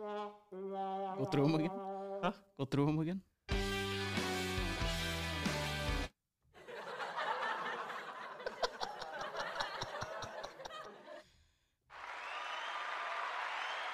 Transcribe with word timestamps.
Go 0.00 1.24
through 1.30 1.44
them 1.44 1.54
again. 1.54 1.70
Huh? 2.22 2.32
Go 2.58 2.64
through 2.64 2.86
them 2.86 2.98
again. 3.00 3.20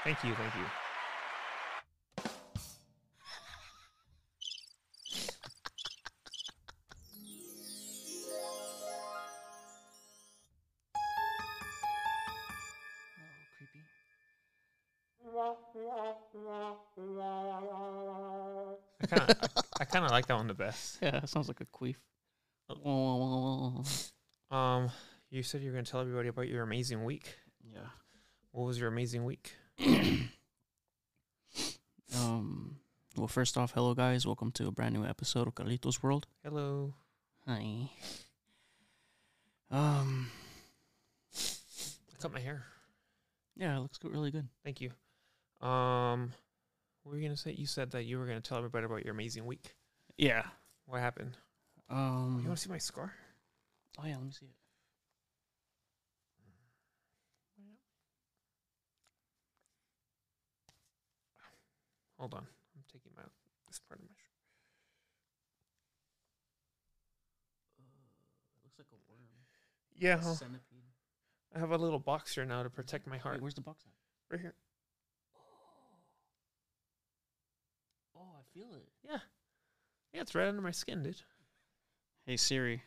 Thank 0.05 0.25
you, 0.25 0.35
thank 0.35 0.55
you. 0.55 0.78
Kind 19.99 20.07
of 20.07 20.13
like 20.13 20.27
that 20.29 20.37
one 20.37 20.47
the 20.47 20.55
best. 20.55 20.99
Yeah, 21.03 21.17
it 21.17 21.29
sounds 21.29 21.49
like 21.49 21.61
a 21.61 21.67
queef. 21.67 21.97
Um, 24.51 24.91
you 25.29 25.43
said 25.43 25.61
you 25.61 25.69
were 25.69 25.75
gonna 25.75 25.85
tell 25.85 26.01
everybody 26.01 26.29
about 26.29 26.49
your 26.49 26.63
amazing 26.63 27.05
week. 27.05 27.35
Yeah. 27.63 27.81
What 28.51 28.65
was 28.65 28.79
your 28.79 28.89
amazing 28.89 29.25
week? 29.25 29.55
Um. 32.17 32.77
Well, 33.19 33.29
first 33.29 33.59
off, 33.59 33.73
hello 33.73 33.93
guys. 33.93 34.27
Welcome 34.27 34.51
to 34.53 34.67
a 34.67 34.71
brand 34.71 34.95
new 34.95 35.05
episode 35.05 35.47
of 35.47 35.55
Carlitos 35.55 36.03
World. 36.03 36.27
Hello. 36.43 36.95
Hi. 37.47 37.91
Um. 39.71 40.31
I 41.35 42.23
cut 42.23 42.33
my 42.33 42.41
hair. 42.41 42.65
Yeah, 43.55 43.77
it 43.77 43.81
looks 43.81 43.99
good, 43.99 44.13
really 44.13 44.31
good. 44.31 44.49
Thank 44.65 44.81
you. 44.81 44.93
Um, 45.61 46.33
what 47.03 47.13
were 47.13 47.19
you 47.19 47.25
gonna 47.29 47.37
say? 47.37 47.53
You 47.53 47.67
said 47.67 47.91
that 47.91 48.05
you 48.05 48.19
were 48.19 48.27
gonna 48.27 48.41
tell 48.41 48.57
everybody 48.57 48.87
about 48.87 49.05
your 49.05 49.13
amazing 49.13 49.45
week. 49.45 49.75
Yeah. 50.19 50.43
What 50.87 51.01
happened? 51.01 51.37
Um. 51.89 52.41
You 52.43 52.49
want 52.49 52.59
to 52.59 52.65
see 52.65 52.71
my 52.71 52.79
scar? 52.79 53.15
oh 53.99 54.05
yeah, 54.07 54.17
let 54.17 54.25
me 54.25 54.31
see 54.33 54.47
it. 54.47 54.53
Hold 62.19 62.35
on. 62.35 62.41
I'm 62.77 62.83
taking 62.93 63.13
my 63.17 63.23
this 63.69 63.79
part 63.79 64.01
of 64.01 64.05
my. 64.07 64.13
Sh- 64.17 64.35
It 67.79 68.65
looks 68.65 68.79
like 68.79 68.87
a 68.93 68.99
worm. 69.11 69.29
yeah, 69.97 70.19
A 70.19 70.35
centipede. 70.35 70.63
I 71.55 71.59
have 71.61 71.71
a 71.71 71.79
little 71.79 71.99
box 71.99 72.35
here 72.35 72.45
now 72.45 72.63
to 72.63 72.71
protect 72.71 73.07
my 73.07 73.19
heart. 73.19 73.37
Wait, 73.37 73.43
where's 73.43 73.55
the 73.55 73.61
box 73.61 73.85
at? 73.87 73.93
right 74.35 74.41
here. 74.41 74.55
Oh, 75.37 75.41
Oh, 78.21 78.37
I 78.39 78.43
feel 78.59 78.69
it. 78.75 78.89
Yeah, 79.09 79.19
yeah, 80.13 80.21
it's 80.23 80.35
right 80.35 80.49
under 80.49 80.63
my 80.63 80.71
skin, 80.71 81.03
dude. 81.03 81.23
Hey 82.27 82.37
Siri. 82.37 82.83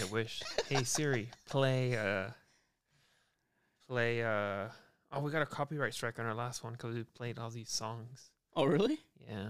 I 0.00 0.04
wish. 0.12 0.42
hey 0.68 0.84
Siri, 0.84 1.30
play 1.48 1.96
uh, 1.96 2.30
play 3.88 4.22
uh. 4.22 4.68
Oh, 5.10 5.20
we 5.20 5.30
got 5.32 5.42
a 5.42 5.46
copyright 5.46 5.94
strike 5.94 6.18
on 6.18 6.26
our 6.26 6.34
last 6.34 6.62
one 6.62 6.74
because 6.74 6.94
we 6.94 7.02
played 7.02 7.38
all 7.38 7.50
these 7.50 7.70
songs. 7.70 8.30
Oh 8.54 8.64
really? 8.64 8.98
Yeah, 9.28 9.48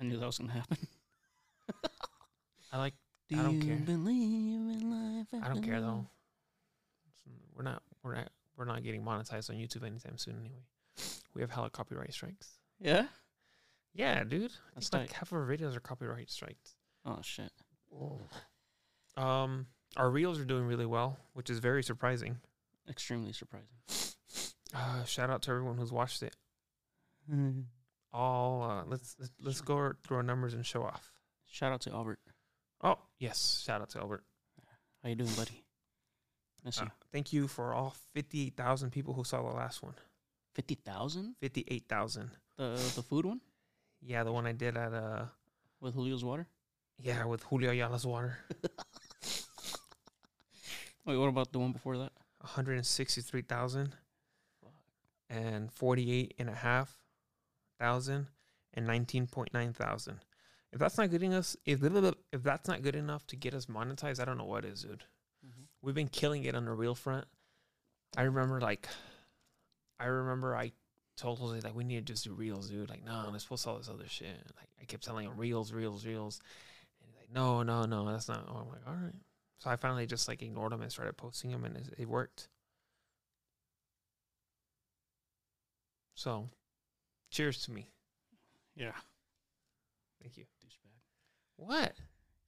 I 0.00 0.04
knew 0.04 0.18
that 0.18 0.26
was 0.26 0.38
gonna 0.38 0.52
happen. 0.52 0.78
I 2.72 2.78
like. 2.78 2.94
Do 3.28 3.38
I 3.38 3.42
don't 3.42 3.62
you 3.62 3.64
care. 3.64 3.76
believe 3.76 4.76
in 4.82 4.90
life 4.90 5.28
I 5.42 5.48
don't 5.48 5.62
care 5.62 5.80
though. 5.80 6.06
We're 7.56 7.62
not. 7.62 7.82
We're 8.02 8.14
not. 8.16 8.28
We're 8.60 8.66
not 8.66 8.82
getting 8.82 9.02
monetized 9.02 9.48
on 9.48 9.56
YouTube 9.56 9.86
anytime 9.86 10.18
soon. 10.18 10.36
Anyway, 10.38 10.60
we 11.34 11.40
have 11.40 11.50
hella 11.50 11.70
copyright 11.70 12.12
strikes. 12.12 12.58
Yeah. 12.78 13.06
Yeah, 13.94 14.22
dude. 14.22 14.50
I 14.50 14.74
That's 14.74 14.90
think 14.90 15.04
like 15.04 15.12
half 15.12 15.32
of 15.32 15.38
our 15.38 15.46
videos 15.46 15.74
are 15.74 15.80
copyright 15.80 16.30
strikes. 16.30 16.74
Oh 17.06 17.20
shit. 17.22 17.50
Um, 19.16 19.66
our 19.96 20.10
reels 20.10 20.38
are 20.38 20.44
doing 20.44 20.66
really 20.66 20.84
well, 20.84 21.16
which 21.32 21.48
is 21.48 21.58
very 21.58 21.82
surprising. 21.82 22.36
Extremely 22.88 23.32
surprising. 23.32 23.68
Uh, 24.72 25.02
shout 25.02 25.30
out 25.30 25.42
to 25.42 25.50
everyone 25.50 25.76
who's 25.76 25.90
watched 25.90 26.22
it. 26.22 26.36
All 28.12 28.62
uh, 28.62 28.84
let's 28.86 29.16
let's, 29.18 29.32
let's 29.42 29.60
go 29.62 29.94
through 30.04 30.18
our 30.18 30.22
numbers 30.22 30.54
and 30.54 30.64
show 30.64 30.84
off. 30.84 31.10
Shout 31.44 31.72
out 31.72 31.80
to 31.80 31.90
Albert. 31.90 32.20
Oh 32.80 32.98
yes, 33.18 33.64
shout 33.66 33.80
out 33.80 33.90
to 33.90 33.98
Albert. 33.98 34.22
How 35.02 35.08
you 35.08 35.16
doing, 35.16 35.32
buddy? 35.34 35.64
Miss 36.64 36.80
Uh, 36.80 36.86
thank 37.12 37.32
you 37.32 37.48
for 37.48 37.72
all 37.74 37.94
fifty-eight 38.12 38.56
thousand 38.56 38.90
people 38.90 39.14
who 39.14 39.24
saw 39.24 39.42
the 39.42 39.56
last 39.56 39.82
one. 39.82 39.94
Fifty 40.54 40.74
thousand. 40.74 41.34
Fifty-eight 41.40 41.88
thousand. 41.88 42.30
The 42.56 42.74
the 42.96 43.02
food 43.02 43.24
one 43.26 43.40
Yeah, 44.02 44.24
the 44.24 44.32
one 44.32 44.46
I 44.46 44.52
did 44.52 44.76
at 44.76 44.92
uh 44.92 45.26
with 45.80 45.94
Julio's 45.94 46.24
water. 46.24 46.46
yeah 46.98 47.24
with 47.24 47.42
Julio 47.44 47.70
Ayala's 47.70 48.06
water. 48.06 48.36
Wait, 51.06 51.16
what 51.16 51.28
about 51.28 51.52
the 51.52 51.58
one 51.58 51.72
before 51.72 51.96
that? 51.96 52.12
One 52.40 52.50
hundred 52.52 52.76
and 52.76 52.86
sixty-three 52.86 53.42
thousand 53.42 53.94
and 55.28 55.72
forty-eight 55.72 56.34
and 56.38 56.48
a 56.50 56.54
half 56.54 56.94
thousand 57.78 58.26
and 58.74 58.86
nineteen 58.86 59.26
point 59.26 59.52
nine 59.54 59.72
thousand. 59.72 60.20
If 60.72 60.78
that's 60.78 60.98
not 60.98 61.10
good 61.10 61.22
enough, 61.22 61.56
if 61.64 61.82
if 61.82 62.42
that's 62.42 62.68
not 62.68 62.82
good 62.82 62.94
enough 62.96 63.26
to 63.28 63.36
get 63.36 63.54
us 63.54 63.66
monetized, 63.66 64.20
I 64.20 64.24
don't 64.24 64.38
know 64.38 64.44
what 64.44 64.64
is, 64.64 64.82
dude. 64.82 65.04
We've 65.82 65.94
been 65.94 66.08
killing 66.08 66.44
it 66.44 66.54
on 66.54 66.64
the 66.64 66.72
reel 66.72 66.94
front. 66.94 67.26
I 68.16 68.22
remember 68.22 68.60
like, 68.60 68.88
I 69.98 70.06
remember 70.06 70.56
I 70.56 70.72
told 71.16 71.38
Jose 71.38 71.60
like 71.60 71.74
we 71.74 71.84
need 71.84 72.06
to 72.06 72.12
just 72.12 72.24
do 72.24 72.32
reels, 72.32 72.68
dude. 72.68 72.88
Like 72.88 73.04
no, 73.04 73.28
let's 73.30 73.44
post 73.44 73.66
all 73.66 73.76
this 73.76 73.88
other 73.88 74.08
shit. 74.08 74.36
Like 74.56 74.68
I 74.80 74.84
kept 74.84 75.04
telling 75.04 75.26
him 75.26 75.36
reels, 75.36 75.72
reels, 75.72 76.04
reels, 76.04 76.40
and 77.00 77.10
he's 77.10 77.16
like 77.16 77.32
no, 77.32 77.62
no, 77.62 77.84
no, 77.84 78.10
that's 78.10 78.28
not. 78.28 78.46
Oh, 78.48 78.60
I'm 78.62 78.68
like 78.68 78.86
all 78.86 78.94
right. 78.94 79.14
So 79.58 79.70
I 79.70 79.76
finally 79.76 80.06
just 80.06 80.26
like 80.28 80.42
ignored 80.42 80.72
him 80.72 80.80
and 80.82 80.90
started 80.90 81.16
posting 81.16 81.50
him, 81.50 81.64
and 81.64 81.76
it, 81.76 81.88
it 81.98 82.08
worked. 82.08 82.48
So, 86.14 86.50
cheers 87.30 87.62
to 87.64 87.72
me. 87.72 87.88
Yeah. 88.76 88.92
Thank 90.20 90.36
you. 90.36 90.44
Douchebag. 90.62 90.92
What? 91.56 91.92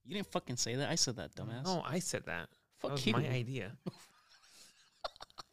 You 0.04 0.14
didn't 0.14 0.31
fucking 0.31 0.56
say 0.56 0.75
that. 0.75 0.91
I 0.91 0.94
said 0.94 1.16
that, 1.16 1.34
dumbass. 1.34 1.64
No, 1.64 1.82
I 1.87 1.99
said 1.99 2.25
that. 2.26 2.49
Fuck 2.82 2.91
that 2.91 2.91
was 2.93 3.06
you. 3.06 3.12
my 3.12 3.28
idea. 3.28 3.72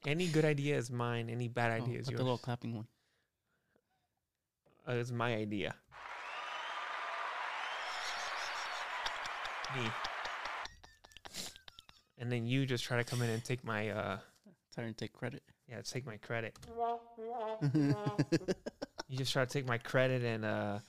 Any 0.06 0.28
good 0.28 0.45
idea 0.45 0.75
is 0.78 0.90
mine. 0.90 1.29
Any 1.29 1.47
bad 1.47 1.72
Oh, 1.72 1.84
idea 1.84 2.00
is 2.00 2.09
yours. 2.09 2.17
the 2.17 2.23
little 2.23 2.38
clapping 2.38 2.75
one. 2.75 2.88
Uh, 4.88 4.94
it's 4.94 5.12
my 5.12 5.35
idea. 5.35 5.75
Me. 9.75 9.88
And 12.17 12.31
then 12.31 12.45
you 12.47 12.66
just 12.66 12.84
try 12.84 12.97
to 12.97 13.03
come 13.03 13.22
in 13.22 13.29
and 13.29 13.44
take 13.44 13.63
my 13.63 13.90
uh 13.90 14.17
Trying 14.73 14.88
to 14.88 14.94
take 14.94 15.13
credit. 15.13 15.44
yeah, 15.67 15.81
take 15.81 16.06
my 16.06 16.17
credit. 16.17 16.57
You 19.11 19.17
just 19.17 19.34
try 19.34 19.44
to 19.44 19.50
take 19.50 19.66
my 19.67 19.79
credit 19.79 20.23
and 20.23 20.46
uh 20.46 20.79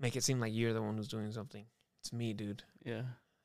make 0.00 0.16
it 0.16 0.24
seem 0.24 0.40
like 0.40 0.52
you're 0.52 0.72
the 0.72 0.82
one 0.82 0.96
who's 0.96 1.06
doing 1.08 1.30
something. 1.32 1.64
It's 2.00 2.12
me, 2.12 2.32
dude. 2.32 2.62
yeah. 2.84 3.02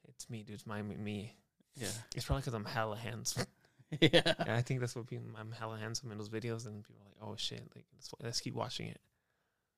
It's 0.07 0.29
me, 0.29 0.41
dude. 0.43 0.55
It's 0.55 0.65
my 0.65 0.81
me. 0.81 1.35
Yeah. 1.77 1.87
It's 2.15 2.25
probably 2.25 2.41
because 2.41 2.53
I'm 2.53 2.65
hella 2.65 2.97
handsome. 2.97 3.45
yeah. 4.01 4.33
I 4.39 4.61
think 4.61 4.79
that's 4.79 4.95
what 4.95 5.07
people. 5.07 5.27
I'm 5.39 5.51
hella 5.51 5.77
handsome 5.77 6.11
in 6.11 6.17
those 6.17 6.29
videos, 6.29 6.65
and 6.65 6.83
people 6.83 7.01
are 7.01 7.05
like, 7.05 7.31
"Oh 7.31 7.35
shit!" 7.37 7.63
Like, 7.75 7.85
let's, 7.93 8.11
let's 8.21 8.41
keep 8.41 8.55
watching 8.55 8.87
it. 8.87 8.99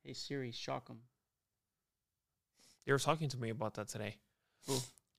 Hey 0.04 0.14
Siri, 0.14 0.52
shock 0.52 0.88
him. 0.88 1.00
They 2.86 2.92
were 2.92 3.00
talking 3.00 3.30
to 3.30 3.38
me 3.38 3.50
about 3.50 3.76
that 3.76 3.90
today. 3.90 4.16
Who? 4.68 4.78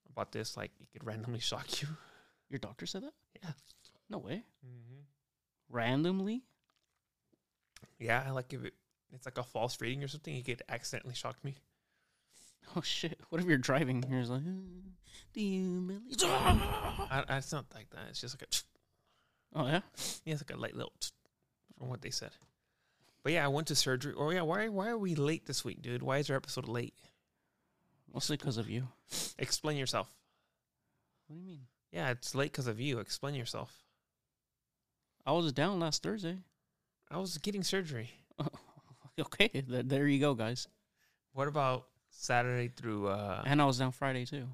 About 0.09 0.31
this, 0.31 0.57
like 0.57 0.71
it 0.81 0.87
could 0.91 1.05
randomly 1.05 1.39
shock 1.51 1.81
you. 1.81 1.87
Your 2.49 2.59
doctor 2.59 2.85
said 2.85 3.03
that? 3.03 3.13
Yeah. 3.41 3.51
No 4.09 4.17
way. 4.17 4.43
Mm-hmm. 4.65 5.01
Randomly? 5.69 6.43
Yeah, 7.97 8.23
I 8.27 8.31
like 8.31 8.51
if 8.51 8.65
it, 8.65 8.73
it's 9.13 9.25
like 9.25 9.37
a 9.37 9.43
false 9.43 9.79
reading 9.79 10.03
or 10.03 10.07
something. 10.09 10.35
It 10.35 10.45
could 10.45 10.63
accidentally 10.67 11.15
shock 11.15 11.37
me. 11.45 11.55
Oh 12.75 12.81
shit! 12.81 13.19
What 13.29 13.41
if 13.41 13.47
you're 13.47 13.57
driving? 13.57 14.01
You're 14.09 14.23
like, 14.23 14.41
"Uh, 14.41 14.91
do 15.33 15.41
you 15.41 15.81
believe? 15.81 16.01
I, 16.23 17.23
I, 17.27 17.37
it's 17.37 17.51
not 17.51 17.65
like 17.75 17.89
that. 17.89 18.05
It's 18.09 18.21
just 18.21 18.39
like 18.39 18.47
a. 18.49 19.59
Oh 19.59 19.67
yeah. 19.67 19.81
Yeah, 20.23 20.33
it's 20.33 20.41
like 20.41 20.57
a 20.57 20.59
light 20.59 20.75
little 20.75 20.93
from 21.77 21.89
what 21.89 22.01
they 22.01 22.11
said. 22.11 22.31
But 23.23 23.33
yeah, 23.33 23.45
I 23.45 23.49
went 23.49 23.67
to 23.67 23.75
surgery. 23.75 24.13
Oh 24.17 24.29
yeah, 24.29 24.41
why 24.41 24.69
why 24.69 24.87
are 24.87 24.97
we 24.97 25.15
late 25.15 25.45
this 25.45 25.65
week, 25.65 25.81
dude? 25.81 26.01
Why 26.01 26.17
is 26.17 26.29
our 26.29 26.37
episode 26.37 26.67
late? 26.67 26.93
Mostly 28.13 28.37
because 28.37 28.57
of 28.57 28.69
you. 28.69 28.87
Explain 29.37 29.77
yourself. 29.77 30.09
What 31.27 31.35
do 31.35 31.41
you 31.41 31.47
mean? 31.47 31.61
Yeah, 31.91 32.11
it's 32.11 32.35
late 32.35 32.51
because 32.51 32.67
of 32.67 32.79
you. 32.79 32.99
Explain 32.99 33.35
yourself. 33.35 33.83
I 35.25 35.31
was 35.33 35.51
down 35.53 35.79
last 35.79 36.03
Thursday. 36.03 36.37
I 37.09 37.17
was 37.17 37.37
getting 37.37 37.63
surgery. 37.63 38.09
okay, 39.19 39.47
th- 39.49 39.85
there 39.85 40.07
you 40.07 40.19
go, 40.19 40.33
guys. 40.33 40.67
What 41.33 41.47
about 41.47 41.85
Saturday 42.11 42.67
through? 42.69 43.07
uh 43.07 43.41
And 43.45 43.61
I 43.61 43.65
was 43.65 43.77
down 43.79 43.91
Friday 43.91 44.25
too. 44.25 44.47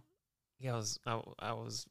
Yeah, 0.59 0.73
I 0.73 0.77
was 0.77 0.99
I, 1.05 1.21
I 1.39 1.53
was 1.53 1.85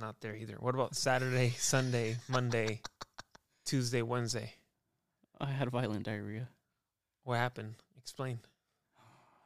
Not 0.00 0.20
there 0.20 0.34
either. 0.34 0.56
What 0.58 0.74
about 0.74 0.96
Saturday, 0.96 1.50
Sunday, 1.58 2.16
Monday, 2.28 2.80
Tuesday, 3.64 4.02
Wednesday? 4.02 4.54
I 5.40 5.46
had 5.46 5.70
violent 5.70 6.04
diarrhea. 6.04 6.48
What 7.24 7.36
happened? 7.36 7.74
Explain. 7.96 8.40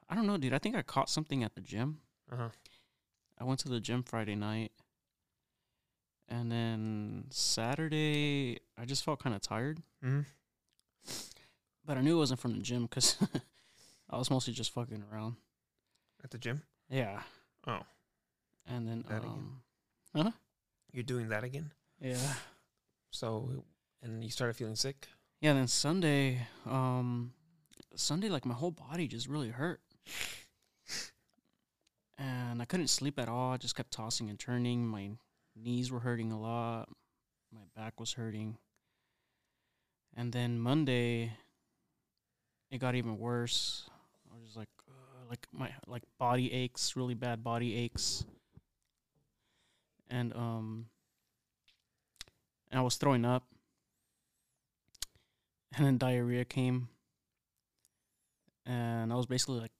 I 0.08 0.14
don't 0.14 0.26
know, 0.26 0.36
dude. 0.38 0.52
I 0.54 0.58
think 0.58 0.76
I 0.76 0.82
caught 0.82 1.10
something 1.10 1.42
at 1.42 1.54
the 1.54 1.60
gym. 1.60 1.98
Uh 2.30 2.36
huh. 2.36 2.48
I 3.38 3.44
went 3.44 3.60
to 3.60 3.68
the 3.68 3.80
gym 3.80 4.02
Friday 4.02 4.34
night. 4.34 4.72
And 6.28 6.50
then 6.50 7.24
Saturday, 7.30 8.58
I 8.78 8.84
just 8.84 9.04
felt 9.04 9.20
kind 9.20 9.34
of 9.34 9.42
tired. 9.42 9.82
hmm 10.02 10.20
But 11.84 11.96
I 11.98 12.00
knew 12.02 12.16
it 12.16 12.18
wasn't 12.18 12.40
from 12.40 12.54
the 12.54 12.60
gym 12.62 12.82
because 12.82 13.16
I 14.10 14.16
was 14.18 14.30
mostly 14.30 14.52
just 14.52 14.72
fucking 14.72 15.04
around. 15.12 15.36
At 16.24 16.30
the 16.30 16.38
gym. 16.38 16.62
Yeah. 16.90 17.22
Oh. 17.66 17.80
And 18.66 18.86
then, 18.88 19.04
That 19.08 19.18
again. 19.22 19.60
um, 20.14 20.34
You're 20.92 21.02
doing 21.04 21.28
that 21.28 21.44
again. 21.44 21.72
yeah. 22.00 22.34
So, 23.10 23.64
and 24.02 24.22
you 24.24 24.30
started 24.30 24.56
feeling 24.56 24.76
sick. 24.76 25.08
Yeah, 25.40 25.52
then 25.54 25.68
Sunday, 25.68 26.46
um, 26.66 27.32
Sunday, 27.94 28.28
like 28.28 28.44
my 28.44 28.54
whole 28.54 28.70
body 28.72 29.06
just 29.06 29.28
really 29.28 29.50
hurt. 29.50 29.80
And 32.18 32.62
I 32.62 32.64
couldn't 32.64 32.88
sleep 32.88 33.18
at 33.18 33.28
all. 33.28 33.52
I 33.52 33.56
just 33.58 33.76
kept 33.76 33.90
tossing 33.92 34.30
and 34.30 34.38
turning. 34.38 34.86
My 34.86 35.10
knees 35.54 35.90
were 35.92 36.00
hurting 36.00 36.32
a 36.32 36.40
lot. 36.40 36.88
My 37.52 37.60
back 37.76 38.00
was 38.00 38.14
hurting. 38.14 38.56
And 40.16 40.32
then 40.32 40.58
Monday, 40.58 41.32
it 42.70 42.78
got 42.78 42.94
even 42.94 43.18
worse. 43.18 43.88
I 44.30 44.34
was 44.34 44.44
just 44.44 44.56
like, 44.56 44.68
like 45.28 45.46
my 45.52 45.70
like 45.86 46.02
body 46.18 46.52
aches, 46.52 46.96
really 46.96 47.14
bad 47.14 47.42
body 47.44 47.76
aches. 47.76 48.24
And 50.08 50.32
um, 50.34 50.86
and 52.70 52.78
I 52.78 52.82
was 52.82 52.96
throwing 52.96 53.24
up 53.24 53.44
and 55.76 55.84
then 55.86 55.98
diarrhea 55.98 56.44
came 56.44 56.88
and 58.64 59.12
i 59.12 59.16
was 59.16 59.26
basically 59.26 59.60
like 59.60 59.72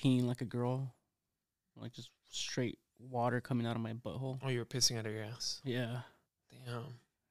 peeing 0.00 0.24
like 0.24 0.40
a 0.42 0.44
girl 0.44 0.94
like 1.76 1.92
just 1.92 2.10
straight 2.30 2.78
water 2.98 3.40
coming 3.40 3.66
out 3.66 3.74
of 3.74 3.82
my 3.82 3.92
butthole 3.94 4.38
Oh, 4.44 4.48
you 4.48 4.58
were 4.60 4.64
pissing 4.64 4.98
out 4.98 5.06
of 5.06 5.12
your 5.12 5.24
ass. 5.24 5.60
yeah 5.64 6.00
Damn. 6.66 6.84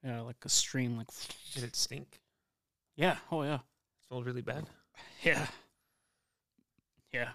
yeah 0.03 0.21
like 0.21 0.35
a 0.43 0.49
stream 0.49 0.97
like 0.97 1.07
Did 1.53 1.63
it 1.63 1.75
stink? 1.75 2.19
yeah 2.97 3.17
oh 3.31 3.43
yeah 3.43 3.55
It 3.55 4.07
Smelled 4.07 4.25
really 4.25 4.41
bad. 4.41 4.65
yeah 5.23 5.47
yeah 7.15 7.29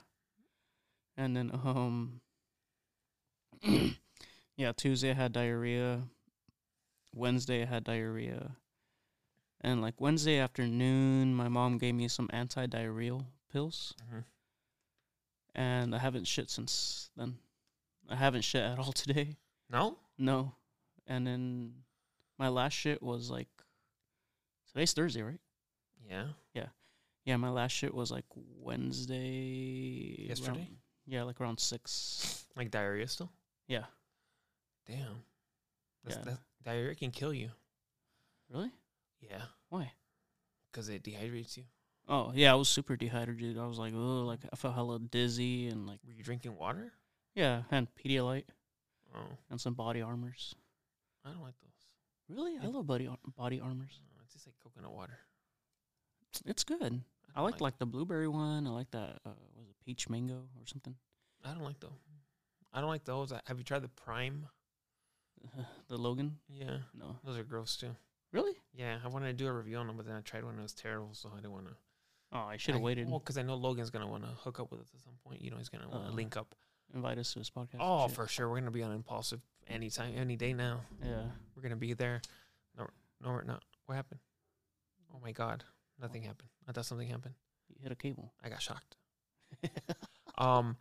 and 1.16 1.36
then 1.36 1.50
um 1.64 2.20
yeah 4.56 4.72
tuesday 4.76 5.10
i 5.10 5.14
had 5.14 5.32
diarrhea 5.32 6.02
wednesday 7.14 7.62
i 7.62 7.64
had 7.66 7.84
diarrhea 7.84 8.50
and 9.62 9.80
like 9.82 10.00
wednesday 10.00 10.38
afternoon 10.38 11.34
my 11.34 11.48
mom 11.48 11.78
gave 11.78 11.94
me 11.94 12.08
some 12.08 12.28
anti-diarrheal 12.32 13.24
pills 13.52 13.94
Mm-hmm. 14.04 14.20
and 15.54 15.94
I 15.94 15.98
haven't 15.98 16.26
shit 16.26 16.48
since 16.50 17.10
then. 17.16 17.34
I 18.08 18.14
haven't 18.16 18.42
shit 18.42 18.62
at 18.62 18.78
all 18.78 18.92
today. 19.04 19.36
No. 19.68 19.96
No. 20.18 20.52
And 21.08 21.26
then 21.26 21.72
my 22.38 22.48
last 22.48 22.74
shit 22.74 23.02
was 23.02 23.28
like 23.30 23.48
today's 24.72 24.92
Thursday, 24.92 25.22
right? 25.22 25.40
Yeah. 26.08 26.26
Yeah, 26.54 26.66
my 27.26 27.50
last 27.50 27.72
shit 27.72 27.94
was 27.94 28.10
like 28.10 28.24
Wednesday. 28.34 30.26
Yesterday? 30.28 30.58
around- 30.60 30.76
yeah, 31.06 31.22
like 31.22 31.40
around 31.40 31.58
six. 31.60 32.46
Like 32.56 32.70
diarrhea 32.70 33.08
still. 33.08 33.32
Yeah. 33.68 33.84
Damn. 34.86 35.22
That's, 36.04 36.16
Yeah. 36.18 36.24
that 36.24 36.38
diarrhea 36.64 36.94
can 36.94 37.10
kill 37.10 37.32
you. 37.34 37.50
Really? 38.48 38.70
Yeah. 39.20 39.42
Why? 39.68 39.92
Because 40.70 40.88
it 40.88 41.02
dehydrates 41.02 41.56
you. 41.56 41.64
Oh 42.08 42.32
yeah, 42.34 42.52
I 42.52 42.54
was 42.56 42.68
super 42.68 42.96
dehydrated. 42.96 43.58
I 43.58 43.66
was 43.66 43.78
like, 43.78 43.92
oh, 43.94 44.24
like 44.24 44.40
I 44.52 44.56
felt 44.56 44.74
hella 44.74 44.98
dizzy 44.98 45.68
and 45.68 45.86
like 45.86 46.00
Were 46.06 46.12
you 46.12 46.22
drinking 46.24 46.56
water? 46.56 46.92
yeah, 47.34 47.62
and 47.70 47.86
Pedialyte 47.94 48.46
Oh, 49.14 49.36
and 49.50 49.60
some 49.60 49.74
body 49.74 50.00
armors. 50.02 50.54
I 51.24 51.30
don't 51.30 51.42
like 51.42 51.58
those. 51.60 51.86
Really, 52.28 52.56
I 52.58 52.62
Yeah. 52.62 52.68
love 52.68 52.86
body 52.86 53.08
body 53.36 53.60
armors. 53.60 54.00
Oh, 54.16 54.20
it's 54.24 54.32
just 54.32 54.46
like 54.46 54.54
coconut 54.62 54.92
water. 54.92 55.18
It's 56.46 56.64
good. 56.64 57.02
I 57.34 57.40
don't 57.40 57.50
like 57.50 57.60
like 57.60 57.78
the 57.78 57.86
blueberry 57.86 58.28
one. 58.28 58.66
I 58.66 58.70
like 58.70 58.90
that. 58.92 59.18
Uh, 59.24 59.30
was 59.56 59.68
it 59.68 59.76
peach 59.84 60.08
mango 60.08 60.34
or 60.58 60.66
something? 60.66 60.94
I 61.44 61.52
don't 61.54 61.64
like 61.64 61.80
those. 61.80 61.90
I 62.72 62.80
don't 62.80 62.90
like 62.90 63.04
those. 63.04 63.32
I- 63.32 63.40
Have 63.46 63.58
you 63.58 63.64
tried 63.64 63.82
the 63.82 63.88
Prime? 63.88 64.46
the 65.88 65.96
Logan? 65.96 66.36
Yeah, 66.48 66.78
No. 66.94 67.16
those 67.24 67.38
are 67.38 67.42
gross 67.44 67.76
too. 67.76 67.94
Really? 68.32 68.52
Yeah, 68.74 68.98
I 69.04 69.08
wanted 69.08 69.26
to 69.26 69.32
do 69.32 69.48
a 69.48 69.52
review 69.52 69.76
on 69.78 69.86
them, 69.86 69.96
but 69.96 70.06
then 70.06 70.14
I 70.14 70.20
tried 70.20 70.44
one 70.44 70.52
and 70.52 70.60
it 70.60 70.62
was 70.62 70.74
terrible, 70.74 71.10
so 71.14 71.30
I 71.32 71.36
didn't 71.36 71.52
want 71.52 71.66
to. 71.66 71.72
Oh, 72.32 72.38
I 72.40 72.56
should 72.58 72.74
have 72.74 72.82
waited. 72.82 73.08
Well, 73.10 73.18
because 73.18 73.36
I 73.38 73.42
know 73.42 73.56
Logan's 73.56 73.90
gonna 73.90 74.06
want 74.06 74.22
to 74.22 74.28
hook 74.30 74.60
up 74.60 74.70
with 74.70 74.80
us 74.80 74.86
at 74.94 75.00
some 75.00 75.14
point. 75.24 75.42
You 75.42 75.50
know, 75.50 75.56
he's 75.56 75.68
gonna 75.68 75.88
want 75.88 76.04
to 76.04 76.10
Uh, 76.10 76.14
link 76.14 76.36
up. 76.36 76.54
Invite 76.94 77.18
us 77.18 77.32
to 77.32 77.40
his 77.40 77.50
podcast. 77.50 77.78
Oh, 77.80 78.06
for 78.08 78.28
sure. 78.28 78.48
We're 78.48 78.58
gonna 78.60 78.70
be 78.70 78.82
on 78.84 78.92
Impulsive 78.92 79.42
anytime, 79.66 80.14
any 80.16 80.36
day 80.36 80.52
now. 80.52 80.82
yeah. 81.02 81.24
We're 81.56 81.62
gonna 81.62 81.74
be 81.76 81.92
there. 81.94 82.20
No, 82.78 82.86
no, 83.20 83.30
we're 83.30 83.42
not. 83.42 83.64
What 83.86 83.96
happened? 83.96 84.20
Oh 85.12 85.18
my 85.20 85.32
God, 85.32 85.64
nothing 86.00 86.22
happened. 86.22 86.50
I 86.70 86.72
thought 86.72 86.86
something 86.86 87.08
happened. 87.08 87.34
You 87.68 87.76
hit 87.82 87.90
a 87.90 87.96
cable. 87.96 88.32
I 88.44 88.48
got 88.48 88.62
shocked. 88.62 88.96
Um, 90.38 90.76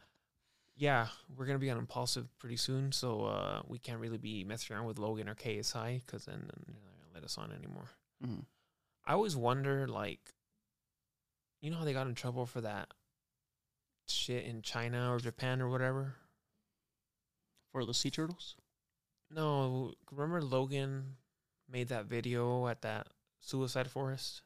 yeah, 0.78 1.08
we're 1.36 1.46
gonna 1.46 1.60
be 1.60 1.70
on 1.70 1.78
Impulsive 1.78 2.30
pretty 2.38 2.56
soon, 2.56 2.94
so 2.94 3.26
uh, 3.26 3.62
we 3.68 3.78
can't 3.80 4.00
really 4.00 4.18
be 4.20 4.46
messing 4.46 4.74
around 4.74 4.86
with 4.86 5.00
Logan 5.00 5.28
or 5.28 5.36
KSI 5.36 6.02
because 6.06 6.24
then 6.26 6.40
then 6.40 6.64
they're 6.66 6.76
not 6.76 6.98
gonna 7.02 7.14
let 7.16 7.24
us 7.26 7.38
on 7.38 7.52
anymore. 7.52 7.90
Mhm. 8.24 8.46
I 9.06 9.14
always 9.14 9.36
wonder, 9.36 9.86
like, 9.88 10.34
you 11.60 11.70
know 11.72 11.78
how 11.78 11.84
they 11.84 11.92
got 11.92 12.08
in 12.08 12.16
trouble 12.16 12.46
for 12.46 12.62
that 12.62 12.94
shit 14.08 14.46
in 14.46 14.62
China 14.62 15.12
or 15.14 15.20
Japan 15.20 15.62
or 15.62 15.70
whatever. 15.70 16.16
For 17.74 17.84
the 17.84 17.94
sea 17.94 18.12
turtles? 18.12 18.56
No, 19.30 19.94
remember 20.12 20.42
Logan 20.42 21.18
made 21.68 21.90
that 21.90 22.06
video 22.06 22.68
at 22.68 22.82
that 22.84 23.08
suicide 23.42 23.92
forest. 23.92 24.42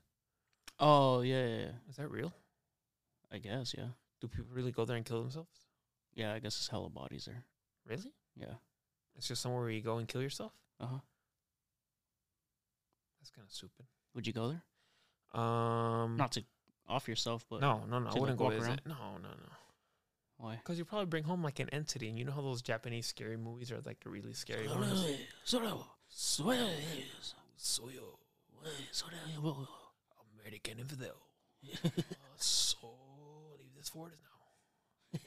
Oh 0.79 1.21
yeah, 1.21 1.45
yeah, 1.45 1.57
yeah. 1.57 1.71
Is 1.89 1.95
that 1.97 2.09
real? 2.09 2.33
I 3.31 3.37
guess 3.37 3.73
yeah. 3.77 3.87
Do 4.21 4.27
people 4.27 4.51
really 4.53 4.71
go 4.71 4.85
there 4.85 4.97
and 4.97 5.05
kill 5.05 5.21
themselves? 5.21 5.65
Yeah, 6.13 6.33
I 6.33 6.39
guess 6.39 6.55
it's 6.55 6.67
hella 6.67 6.89
bodies 6.89 7.25
there. 7.25 7.43
Really? 7.87 8.11
Yeah. 8.35 8.55
It's 9.17 9.27
just 9.27 9.41
somewhere 9.41 9.61
where 9.61 9.69
you 9.69 9.81
go 9.81 9.97
and 9.97 10.07
kill 10.07 10.21
yourself. 10.21 10.53
Uh 10.79 10.85
huh. 10.85 10.99
That's 13.19 13.31
kind 13.31 13.45
of 13.45 13.53
stupid. 13.53 13.85
Would 14.15 14.27
you 14.27 14.33
go 14.33 14.49
there? 14.49 15.41
Um, 15.41 16.17
Not 16.17 16.33
to 16.33 16.43
off 16.87 17.07
yourself, 17.07 17.45
but 17.49 17.61
no, 17.61 17.81
no, 17.89 17.99
no. 17.99 18.09
I 18.09 18.19
wouldn't 18.19 18.39
like, 18.39 18.49
go 18.49 18.55
visit. 18.55 18.81
No, 18.85 18.95
no, 19.21 19.29
no. 19.29 19.49
why? 20.37 20.55
Because 20.55 20.77
you 20.77 20.85
probably 20.85 21.05
bring 21.07 21.23
home 21.23 21.41
like 21.41 21.59
an 21.59 21.69
entity, 21.69 22.09
and 22.09 22.19
you 22.19 22.25
know 22.25 22.31
how 22.31 22.41
those 22.41 22.61
Japanese 22.61 23.07
scary 23.07 23.37
movies 23.37 23.71
are 23.71 23.79
like 23.85 23.99
the 24.01 24.09
really 24.09 24.33
scary 24.33 24.67
ones. 24.67 25.05
American 30.43 30.79
infidel. 30.79 31.15
Uh, 31.73 32.35
so 32.37 32.89
leave 33.57 33.73
this 33.77 33.89
fort 33.89 34.11
now. 34.21 35.19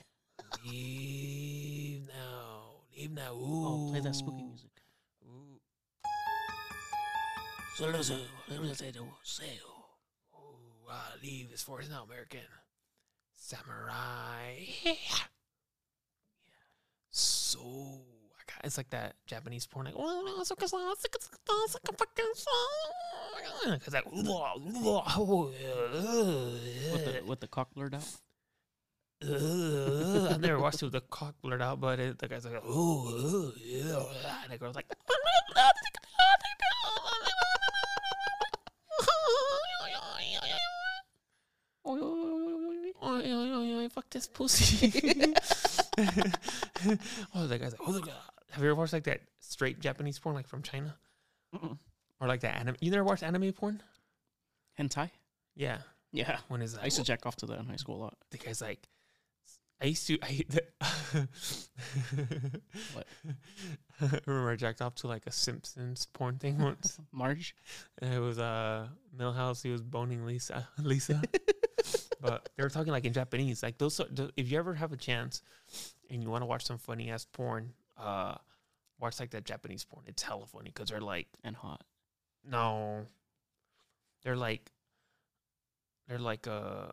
leave 0.65 2.07
now. 2.09 2.83
Leave 2.95 3.11
now. 3.13 3.33
Ooh. 3.33 3.67
Oh, 3.67 3.89
play 3.91 4.01
that 4.01 4.15
spooky 4.15 4.43
music. 4.45 4.71
Ooh. 5.25 5.61
Ooh, 8.51 8.71
uh, 8.71 8.75
say 8.75 8.91
the 8.91 9.01
sale. 9.23 9.97
Oh, 10.35 10.91
uh 10.91 11.13
leave 11.23 11.51
this 11.51 11.63
forest 11.63 11.91
now, 11.91 12.05
American. 12.05 12.41
Samurai. 13.35 14.67
So 17.19 17.61
I 17.61 17.63
got 17.65 18.16
it's 18.67 18.77
like 18.77 18.91
that 18.91 19.15
Japanese 19.27 19.67
porn, 19.67 19.87
like 19.87 19.95
oh, 19.97 20.23
no, 20.27 20.41
it's 20.41 20.51
like 20.51 20.63
it's 20.63 20.73
like 20.73 20.83
it's 20.93 21.75
like 21.75 21.89
a 21.89 21.93
fucking 21.97 22.25
song. 22.35 23.79
Cause 23.79 23.95
like 23.95 24.05
oh, 24.13 25.53
With 26.93 27.05
the 27.05 27.23
with 27.25 27.41
the 27.41 27.47
cock 27.47 27.73
blurred 27.75 27.95
out. 27.95 28.03
I've 29.23 30.41
never 30.41 30.59
watched 30.59 30.83
it 30.83 30.87
with 30.87 30.93
the 30.93 31.01
cock 31.01 31.37
blurred 31.41 31.63
out, 31.63 31.81
but 31.81 31.99
it, 31.99 32.19
the 32.19 32.29
guy's 32.29 32.45
like, 32.45 32.61
oh, 32.67 33.53
yeah, 33.57 34.03
and 34.45 34.53
the 34.53 34.59
girl's 34.59 34.77
like, 34.77 34.87
fuck 43.97 44.11
this 44.11 44.27
pussy. 44.29 44.93
oh, 47.35 47.47
that 47.47 47.59
guy's 47.59 47.73
like, 47.73 47.81
oh, 47.87 48.01
God. 48.01 48.36
Have 48.57 48.65
you 48.65 48.71
ever 48.71 48.81
watched 48.81 48.95
like 48.95 49.05
that 49.05 49.21
straight 49.41 49.81
Japanese 49.81 50.19
porn, 50.19 50.35
like 50.35 50.49
from 50.49 50.63
China, 50.63 50.97
Mm-mm. 51.55 51.77
or 52.21 52.27
like 52.27 52.41
that 52.41 52.57
anime? 52.57 52.77
You 52.81 52.91
never 52.91 53.05
watched 53.05 53.23
anime 53.23 53.53
porn? 53.53 53.83
Hentai. 54.81 55.11
Yeah, 55.55 55.79
Yeah. 56.11 56.39
when 56.49 56.63
is 56.63 56.73
that? 56.73 56.81
I 56.81 56.87
used 56.87 56.97
to 56.97 57.03
jack 57.05 57.27
off 57.27 57.37
to 57.37 57.47
that 57.47 57.59
in 57.59 57.67
high 57.67 57.77
school 57.77 57.97
a 57.97 58.03
lot. 58.05 58.17
the 58.31 58.39
guy's 58.39 58.63
like, 58.63 58.89
I 59.79 59.85
used 59.89 60.07
to, 60.07 60.19
I, 60.23 60.41
the, 60.49 60.63
What? 62.95 63.07
remember 64.27 64.51
I 64.51 64.57
jacked 64.57 64.81
off 64.81 64.95
to 64.97 65.07
like 65.07 65.27
a 65.27 65.31
Simpsons 65.33 66.07
porn 66.15 66.39
thing 66.39 66.59
once. 66.63 66.99
Marge. 67.13 67.55
And 68.01 68.15
it 68.15 68.21
was 68.21 68.39
uh 68.39 68.89
Milhouse. 69.15 69.63
He 69.63 69.71
was 69.71 69.83
boning 69.83 70.25
Lisa. 70.25 70.67
Lisa. 70.79 71.21
but 72.23 72.49
they 72.57 72.63
were 72.63 72.71
talking 72.71 72.93
like 72.93 73.05
in 73.05 73.13
Japanese. 73.13 73.63
Like 73.63 73.77
those. 73.77 74.01
th- 74.17 74.31
If 74.37 74.51
you 74.51 74.59
ever 74.59 74.73
have 74.75 74.93
a 74.93 74.97
chance 74.97 75.43
and 76.11 76.23
you 76.23 76.31
want 76.31 76.41
to 76.43 76.47
watch 76.47 76.65
some 76.65 76.79
funny 76.79 77.11
ass 77.11 77.27
porn, 77.31 77.73
uh, 77.99 78.35
watch 78.99 79.21
like 79.21 79.31
that 79.31 79.45
Japanese 79.45 79.85
porn. 79.85 80.05
It's 80.07 80.23
hella 80.23 80.47
funny 80.47 80.71
because 80.73 80.91
they're 80.91 81.01
like 81.01 81.29
and 81.45 81.57
hot. 81.57 81.85
no, 82.49 83.07
they're 84.23 84.37
like 84.37 84.71
they're 86.09 86.19
like 86.19 86.47
uh. 86.47 86.89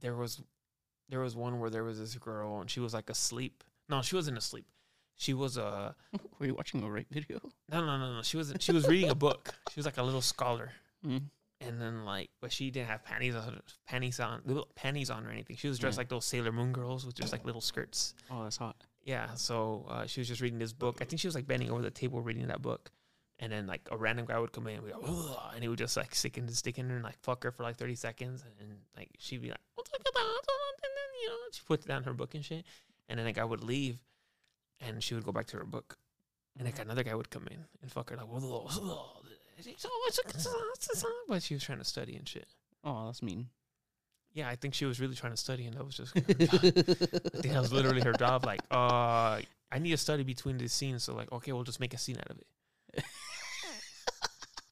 There 0.00 0.14
was, 0.14 0.42
there 1.08 1.20
was 1.20 1.34
one 1.34 1.58
where 1.58 1.70
there 1.70 1.82
was 1.82 1.98
this 1.98 2.14
girl 2.16 2.60
and 2.60 2.70
she 2.70 2.80
was 2.80 2.92
like 2.92 3.08
asleep. 3.08 3.64
No, 3.88 4.02
she 4.02 4.14
wasn't 4.14 4.36
asleep. 4.36 4.66
She 5.16 5.32
was 5.32 5.56
uh 5.56 5.92
Were 6.38 6.46
you 6.46 6.54
watching 6.54 6.82
a 6.82 6.90
rape 6.90 7.08
video? 7.10 7.40
no 7.70 7.80
no 7.84 7.98
no 7.98 8.16
no. 8.16 8.22
She 8.22 8.36
wasn't. 8.36 8.62
she 8.62 8.72
was 8.72 8.86
reading 8.86 9.10
a 9.10 9.14
book. 9.14 9.54
She 9.72 9.80
was 9.80 9.86
like 9.86 9.96
a 9.96 10.02
little 10.02 10.20
scholar. 10.20 10.72
Mm. 11.04 11.22
And 11.60 11.80
then 11.80 12.04
like, 12.04 12.30
but 12.40 12.52
she 12.52 12.70
didn't 12.70 12.88
have 12.88 13.02
panties 13.04 13.34
on, 13.34 13.60
panties 13.86 14.20
on, 14.20 14.42
little 14.44 14.68
panties 14.74 15.10
on 15.10 15.26
or 15.26 15.30
anything. 15.30 15.56
She 15.56 15.68
was 15.68 15.78
dressed 15.78 15.96
Yeah. 15.96 16.00
like 16.00 16.08
those 16.08 16.24
Sailor 16.24 16.52
Moon 16.52 16.72
girls 16.72 17.06
with 17.06 17.14
just 17.14 17.32
like 17.32 17.44
little 17.44 17.60
skirts. 17.60 18.14
Oh, 18.30 18.42
that's 18.44 18.56
hot. 18.58 18.76
Yeah, 19.04 19.34
so 19.34 19.86
uh, 19.88 20.06
she 20.06 20.20
was 20.20 20.28
just 20.28 20.40
reading 20.40 20.58
this 20.58 20.72
book. 20.72 20.98
I 21.00 21.04
think 21.04 21.20
she 21.20 21.28
was 21.28 21.34
like 21.34 21.46
bending 21.46 21.70
over 21.70 21.80
the 21.82 21.90
table 21.90 22.20
reading 22.20 22.46
that 22.48 22.60
book, 22.60 22.90
and 23.38 23.52
then 23.52 23.66
like 23.66 23.88
a 23.92 23.96
random 23.96 24.26
guy 24.26 24.38
would 24.38 24.52
come 24.52 24.66
in 24.66 24.76
and, 24.76 24.82
we 24.84 24.90
go, 24.90 25.00
"Ugh," 25.06 25.52
and 25.54 25.62
he 25.62 25.68
would 25.68 25.78
just 25.78 25.96
like 25.96 26.12
stick 26.14 26.36
in, 26.38 26.46
the 26.46 26.54
stick 26.54 26.76
in 26.78 26.88
her 26.90 26.96
and 26.96 27.04
like 27.04 27.18
fuck 27.22 27.44
her 27.44 27.52
for 27.52 27.62
like 27.62 27.76
thirty 27.76 27.94
seconds, 27.94 28.42
and 28.60 28.68
like 28.96 29.10
she'd 29.18 29.40
be 29.42 29.48
like, 29.50 29.60
"What's 29.76 29.90
up?" 29.92 30.00
And 30.04 30.12
then 30.82 31.10
you 31.22 31.28
know 31.28 31.36
she 31.52 31.62
put 31.66 31.86
down 31.86 32.02
her 32.04 32.12
book 32.14 32.34
and 32.34 32.44
shit, 32.44 32.64
and 33.08 33.18
then 33.18 33.26
the 33.26 33.32
guy 33.32 33.44
would 33.44 33.62
leave, 33.62 34.00
and 34.80 35.02
she 35.04 35.14
would 35.14 35.24
go 35.24 35.30
back 35.32 35.46
to 35.46 35.56
her 35.58 35.64
book, 35.64 35.96
and 36.58 36.66
like 36.66 36.80
another 36.80 37.04
guy 37.04 37.14
would 37.14 37.30
come 37.30 37.46
in 37.48 37.64
and 37.82 37.92
fuck 37.92 38.10
her 38.10 38.16
like, 38.16 38.26
but 41.28 41.42
she 41.42 41.54
was 41.54 41.62
trying 41.62 41.78
to 41.78 41.84
study 41.84 42.16
and 42.16 42.28
shit. 42.28 42.46
Oh, 42.84 43.06
that's 43.06 43.22
mean. 43.22 43.48
Yeah, 44.32 44.48
I 44.48 44.56
think 44.56 44.74
she 44.74 44.84
was 44.84 45.00
really 45.00 45.14
trying 45.14 45.32
to 45.32 45.36
study, 45.38 45.64
and 45.64 45.74
that 45.76 45.84
was 45.84 45.96
just. 45.96 46.14
I 46.16 46.20
think 46.20 47.54
that 47.54 47.60
was 47.60 47.72
literally 47.72 48.02
her 48.02 48.12
job. 48.12 48.44
Like, 48.44 48.60
uh, 48.70 49.40
I 49.72 49.78
need 49.78 49.92
to 49.92 49.96
study 49.96 50.24
between 50.24 50.58
these 50.58 50.74
scenes, 50.74 51.04
so 51.04 51.14
like, 51.14 51.32
okay, 51.32 51.52
we'll 51.52 51.64
just 51.64 51.80
make 51.80 51.94
a 51.94 51.98
scene 51.98 52.18
out 52.18 52.30
of 52.30 52.38
it. 52.38 53.04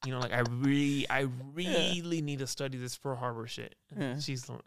you 0.05 0.11
know, 0.11 0.19
like 0.19 0.33
I 0.33 0.41
really, 0.41 1.09
I 1.09 1.27
really 1.53 2.21
need 2.21 2.39
to 2.39 2.47
study 2.47 2.77
this 2.77 2.95
Pearl 2.95 3.15
Harbor 3.15 3.47
shit. 3.47 3.73
Yeah. 3.97 4.19
She's 4.19 4.47
like, 4.47 4.61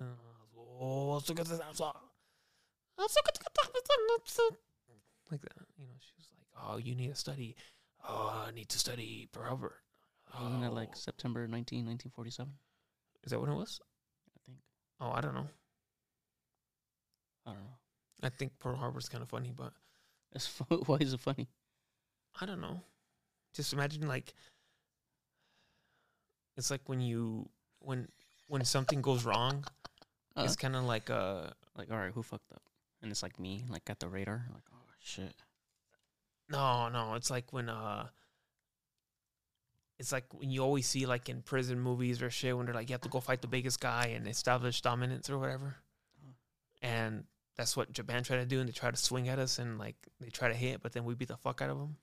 oh, 0.81 1.23
look 1.29 1.39
at 1.41 1.47
this. 1.47 1.61
Let's 2.99 3.15
look 3.17 3.29
at 3.29 3.39
this. 3.39 4.41
like 5.31 5.41
that. 5.43 5.53
You 5.79 5.87
know, 5.87 5.95
she 6.01 6.13
was 6.17 6.27
like, 6.35 6.65
oh, 6.65 6.77
you 6.79 6.97
need 6.97 7.11
to 7.11 7.15
study. 7.17 7.55
Oh, 8.07 8.47
I 8.49 8.51
need 8.51 8.69
to 8.71 8.79
study 8.79 9.29
Pearl 9.33 9.45
Harbor. 9.45 9.77
Wasn't 10.35 10.65
it 10.65 10.71
like 10.73 10.91
Oh. 10.93 10.95
September 10.99 11.47
19, 11.49 11.87
1947? 11.87 12.53
Is 13.25 13.31
that 13.31 13.41
what 13.41 13.49
it 13.49 13.55
was? 13.55 13.81
I 14.37 14.39
think. 14.47 14.59
Oh, 15.01 15.11
I 15.13 15.21
don't 15.21 15.35
know. 15.35 15.49
I 17.47 17.51
don't 17.53 17.61
know. 17.61 17.77
I 18.23 18.29
think 18.31 18.59
Pearl 18.59 18.77
Harbor's 18.77 19.09
kind 19.09 19.23
of 19.23 19.29
funny, 19.29 19.53
but 19.57 19.73
It's 20.33 20.47
fu- 20.57 20.83
Why 20.87 20.97
is 20.99 21.13
it 21.13 21.21
funny? 21.21 21.49
I 22.41 22.47
don't 22.47 22.61
know. 22.61 22.83
Just 23.55 23.73
imagine 23.73 24.07
like 24.07 24.35
it's 26.57 26.71
like 26.71 26.83
when 26.87 27.01
you 27.01 27.49
when 27.81 28.09
when 28.49 28.65
something 28.65 29.01
goes 29.03 29.25
wrong, 29.25 29.65
Uh, 30.37 30.43
it's 30.45 30.57
kind 30.57 30.77
of 30.77 30.85
like 30.85 31.11
uh 31.11 31.51
like, 31.77 31.91
all 31.91 31.99
right, 31.99 32.13
who 32.13 32.23
fucked 32.23 32.53
up? 32.53 32.63
And 33.03 33.11
it's 33.11 33.23
like 33.23 33.39
me, 33.39 33.65
like 33.69 33.89
at 33.91 34.01
the 34.01 34.09
radar. 34.09 34.47
Like, 34.53 34.65
oh, 34.73 34.83
shit. 35.01 35.35
no, 36.49 36.89
no, 36.89 37.15
it's 37.15 37.31
like 37.31 37.53
when 37.53 37.69
uh 37.69 38.09
it's 39.99 40.13
like 40.13 40.25
when 40.33 40.51
you 40.51 40.63
always 40.63 40.87
see 40.87 41.07
like 41.07 41.29
in 41.29 41.43
prison 41.43 41.81
movies 41.81 42.23
or 42.23 42.31
shit 42.31 42.57
when 42.57 42.67
they're 42.67 42.75
like 42.75 42.89
you 42.89 42.95
have 42.95 43.01
to 43.03 43.09
go 43.09 43.21
fight 43.21 43.43
the 43.43 43.49
biggest 43.49 43.81
guy 43.81 44.13
and 44.15 44.29
establish 44.29 44.81
dominance 44.81 45.29
or 45.29 45.39
whatever. 45.39 45.77
Huh. 46.25 46.33
And 46.83 47.25
that's 47.57 47.77
what 47.77 47.93
Japan 47.93 48.23
tried 48.23 48.39
to 48.39 48.47
do 48.47 48.61
and 48.61 48.69
they 48.69 48.73
try 48.73 48.91
to 48.91 48.97
swing 48.97 49.29
at 49.29 49.39
us 49.39 49.59
and 49.59 49.79
like 49.79 49.97
they 50.21 50.31
try 50.31 50.49
to 50.49 50.55
hit 50.55 50.83
but 50.83 50.93
then 50.93 51.05
we 51.05 51.15
beat 51.15 51.29
the 51.29 51.37
fuck 51.37 51.61
out 51.61 51.71
of 51.71 51.79
them. 51.79 51.97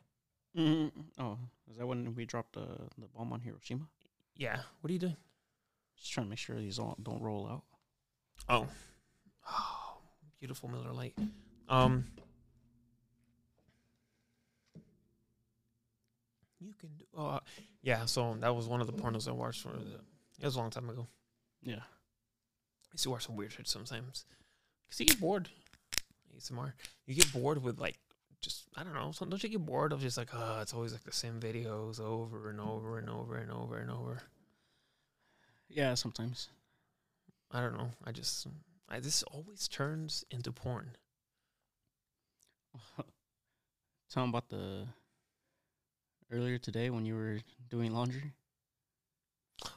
mm 0.58 0.92
Oh, 1.20 1.38
is 1.72 1.78
that 1.78 1.88
when 1.88 2.14
we 2.16 2.26
dropped 2.26 2.54
the, 2.54 2.68
the 2.98 3.08
bomb 3.16 3.32
on 3.32 3.40
Hiroshima? 3.40 3.86
Yeah, 4.36 4.60
what 4.82 4.90
are 4.90 4.94
you 4.94 5.00
doing? 5.00 5.18
Just 5.98 6.12
trying 6.12 6.26
to 6.26 6.30
make 6.30 6.40
sure 6.40 6.58
these 6.58 6.78
all 6.78 6.98
don't 7.02 7.22
roll 7.22 7.48
out. 7.48 7.64
Oh. 8.50 8.68
Oh, 9.50 9.98
beautiful 10.40 10.68
Miller 10.68 10.92
Lite. 10.92 11.18
Um 11.70 12.06
You 16.66 16.74
can 16.80 16.90
do 16.98 17.06
oh 17.16 17.28
uh, 17.28 17.40
yeah, 17.84 18.06
so 18.06 18.36
that 18.40 18.56
was 18.56 18.68
one 18.68 18.82
of 18.82 18.88
the 18.88 18.94
pornos 18.94 19.28
I 19.28 19.32
watched 19.32 19.62
for 19.62 19.70
the 19.70 20.00
it 20.42 20.46
was 20.46 20.56
a 20.56 20.60
long 20.60 20.72
time 20.72 20.90
ago. 20.90 21.08
Yeah. 21.62 21.76
I 21.76 22.94
used 22.94 23.04
to 23.04 23.10
watch 23.10 23.26
some 23.26 23.36
weird 23.36 23.52
shit 23.52 23.68
sometimes. 23.68 24.26
Cause 24.90 25.00
you 25.00 25.06
get 25.06 25.20
bored. 25.20 25.50
ASMR. 26.36 26.74
You 27.06 27.16
get 27.16 27.32
bored 27.32 27.64
with 27.64 27.80
like 27.80 27.98
just 28.42 28.64
I 28.76 28.84
don't 28.84 28.94
know. 28.94 29.12
So 29.12 29.26
don't 29.26 29.42
you 29.44 29.50
get 29.50 29.66
bored 29.66 29.94
of 29.94 30.02
just 30.02 30.18
like 30.18 30.30
oh 30.34 30.60
it's 30.62 30.74
always 30.74 30.92
like 30.92 31.04
the 31.04 31.12
same 31.12 31.40
videos 31.40 32.00
over 32.00 32.50
and 32.50 32.60
over 32.60 32.98
and 32.98 33.10
over 33.10 33.38
and 33.38 33.52
over 33.52 33.78
and 33.78 33.92
over. 33.92 34.22
Yeah, 35.70 35.94
sometimes. 35.94 36.50
I 37.52 37.62
don't 37.62 37.78
know. 37.78 37.92
I 38.04 38.12
just 38.12 38.48
I, 38.90 39.00
this 39.00 39.24
always 39.24 39.68
turns 39.68 40.26
into 40.32 40.52
porn. 40.52 40.92
Tell 44.12 44.24
'em 44.24 44.30
about 44.30 44.50
the 44.50 44.88
earlier 46.32 46.58
today 46.58 46.90
when 46.90 47.06
you 47.06 47.16
were 47.16 47.40
doing 47.70 47.94
laundry. 47.94 48.34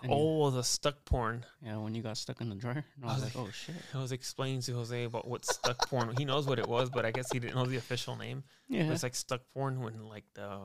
And 0.03 0.11
you- 0.11 0.19
Oh, 0.19 0.51
the 0.51 0.63
stuck 0.65 1.05
porn. 1.05 1.45
yeah, 1.63 1.77
when 1.77 1.95
you 1.95 2.03
got 2.03 2.17
stuck 2.17 2.41
in 2.41 2.49
the 2.49 2.57
dryer. 2.57 2.85
And 2.97 3.05
I 3.05 3.09
I 3.11 3.15
was 3.15 3.23
like, 3.25 3.37
oh 3.37 3.49
shit. 3.51 3.75
I 3.95 3.99
was 3.99 4.13
explaining 4.13 4.61
to 4.63 4.73
Jose 4.75 5.05
about 5.05 5.27
what 5.29 5.45
stuck 5.45 5.89
porn. 5.89 6.15
He 6.17 6.25
knows 6.25 6.47
what 6.47 6.59
it 6.59 6.67
was, 6.69 6.91
but 6.91 7.05
I 7.07 7.11
guess 7.11 7.27
he 7.33 7.39
didn't 7.39 7.55
know 7.55 7.65
the 7.67 7.77
official 7.77 8.17
name. 8.17 8.43
Yeah. 8.69 8.91
It's 8.93 9.03
like 9.03 9.15
stuck 9.15 9.43
porn 9.55 9.81
when 9.81 10.05
like 10.05 10.25
the 10.35 10.59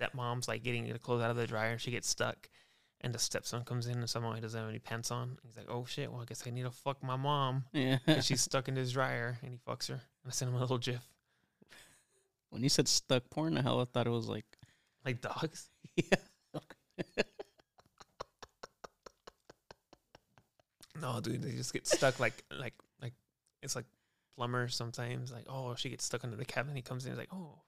stepmom's 0.00 0.46
like 0.48 0.62
getting 0.62 0.90
the 0.92 0.98
clothes 0.98 1.22
out 1.22 1.30
of 1.30 1.36
the 1.36 1.46
dryer, 1.46 1.72
and 1.72 1.80
she 1.80 1.90
gets 1.90 2.08
stuck, 2.08 2.48
and 3.00 3.14
the 3.14 3.18
stepson 3.18 3.64
comes 3.64 3.86
in 3.86 3.98
and 3.98 4.08
somehow 4.10 4.32
he 4.34 4.40
doesn't 4.40 4.60
have 4.60 4.68
any 4.68 4.78
pants 4.78 5.10
on. 5.10 5.38
He's 5.42 5.56
like, 5.56 5.66
"Oh 5.68 5.84
shit! 5.86 6.12
Well, 6.12 6.20
I 6.22 6.26
guess 6.26 6.46
I 6.46 6.50
need 6.50 6.62
to 6.62 6.70
fuck 6.70 7.02
my 7.02 7.16
mom." 7.16 7.64
yeah. 7.72 7.98
She's 8.20 8.42
stuck 8.42 8.68
in 8.68 8.76
his 8.76 8.92
dryer, 8.92 9.38
and 9.42 9.52
he 9.52 9.58
fucks 9.58 9.88
her. 9.88 9.94
And 9.94 10.28
I 10.28 10.30
sent 10.30 10.50
him 10.50 10.56
a 10.56 10.60
little 10.60 10.78
gif, 10.78 11.02
when 12.50 12.62
you 12.62 12.68
said 12.68 12.88
stuck 12.88 13.28
porn, 13.30 13.54
the 13.54 13.62
hell 13.62 13.80
I 13.80 13.84
thought 13.86 14.06
it 14.06 14.10
was 14.10 14.28
like 14.28 14.44
like 15.04 15.20
dogs. 15.20 15.68
yeah. 15.96 16.16
No, 21.00 21.20
dude, 21.20 21.42
they 21.42 21.52
just 21.52 21.72
get 21.72 21.86
stuck 21.86 22.20
like 22.20 22.44
like 22.58 22.74
like 23.00 23.14
it's 23.62 23.74
like 23.74 23.86
plumbers 24.36 24.74
sometimes. 24.74 25.32
Like, 25.32 25.46
oh, 25.48 25.74
she 25.74 25.88
gets 25.88 26.04
stuck 26.04 26.24
under 26.24 26.36
the 26.36 26.44
cabinet. 26.44 26.76
He 26.76 26.82
comes 26.82 27.04
in, 27.04 27.12
he's 27.12 27.18
like, 27.18 27.32
"Oh, 27.32 27.58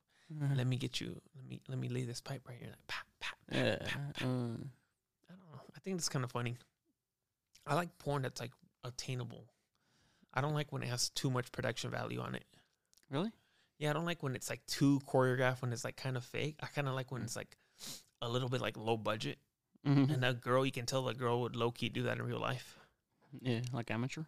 let 0.54 0.66
me 0.66 0.76
get 0.76 1.00
you. 1.00 1.20
Let 1.36 1.48
me 1.48 1.60
let 1.68 1.78
me 1.78 1.88
lay 1.88 2.04
this 2.04 2.20
pipe 2.20 2.42
right 2.48 2.58
here." 2.58 2.68
Like, 2.68 2.86
pap, 2.88 3.06
pap, 3.20 3.36
pap, 3.48 3.56
yeah. 3.56 3.88
Uh, 4.20 4.20
I 4.20 4.24
don't 4.24 4.60
know. 5.50 5.60
I 5.74 5.80
think 5.80 5.96
it's 5.96 6.08
kind 6.08 6.24
of 6.24 6.30
funny. 6.30 6.56
I 7.66 7.74
like 7.74 7.96
porn 7.98 8.22
that's 8.22 8.40
like 8.40 8.52
attainable. 8.84 9.46
I 10.34 10.40
don't 10.40 10.54
like 10.54 10.72
when 10.72 10.82
it 10.82 10.88
has 10.88 11.10
too 11.10 11.30
much 11.30 11.52
production 11.52 11.90
value 11.90 12.20
on 12.20 12.34
it. 12.34 12.44
really? 13.10 13.30
Yeah, 13.82 13.90
I 13.90 13.94
don't 13.94 14.04
like 14.04 14.22
when 14.22 14.36
it's 14.36 14.48
like 14.48 14.64
too 14.66 15.00
choreographed, 15.08 15.60
when 15.60 15.72
it's 15.72 15.82
like 15.84 15.96
kind 15.96 16.16
of 16.16 16.24
fake. 16.24 16.54
I 16.62 16.66
kind 16.66 16.86
of 16.86 16.94
like 16.94 17.10
when 17.10 17.22
it's 17.22 17.34
like 17.34 17.56
a 18.20 18.28
little 18.28 18.48
bit 18.48 18.60
like 18.60 18.76
low 18.76 18.96
budget. 18.96 19.38
Mm-hmm. 19.84 20.12
And 20.12 20.22
that 20.22 20.40
girl, 20.40 20.64
you 20.64 20.70
can 20.70 20.86
tell 20.86 21.02
the 21.02 21.14
girl 21.14 21.40
would 21.40 21.56
low 21.56 21.72
key 21.72 21.88
do 21.88 22.04
that 22.04 22.16
in 22.16 22.22
real 22.22 22.38
life. 22.38 22.78
Yeah, 23.40 23.58
like 23.72 23.90
amateur. 23.90 24.22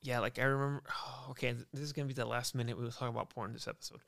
Yeah, 0.00 0.20
like 0.20 0.38
I 0.38 0.44
remember. 0.44 0.82
Oh, 0.90 1.26
okay, 1.32 1.52
this 1.74 1.82
is 1.82 1.92
gonna 1.92 2.08
be 2.08 2.14
the 2.14 2.24
last 2.24 2.54
minute 2.54 2.78
we 2.78 2.84
were 2.84 2.90
talking 2.90 3.08
about 3.08 3.28
porn 3.28 3.52
this 3.52 3.68
episode. 3.68 4.00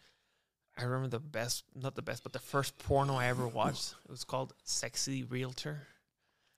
I 0.78 0.85
remember 0.85 1.09
the 1.09 1.21
best, 1.21 1.64
not 1.75 1.95
the 1.95 2.00
best, 2.02 2.23
but 2.23 2.33
the 2.33 2.38
first 2.38 2.78
porno 2.78 3.16
I 3.16 3.26
ever 3.26 3.47
watched. 3.47 3.95
It 4.07 4.11
was 4.11 4.25
called 4.25 4.54
"Sexy 4.64 5.23
Realtor." 5.23 5.87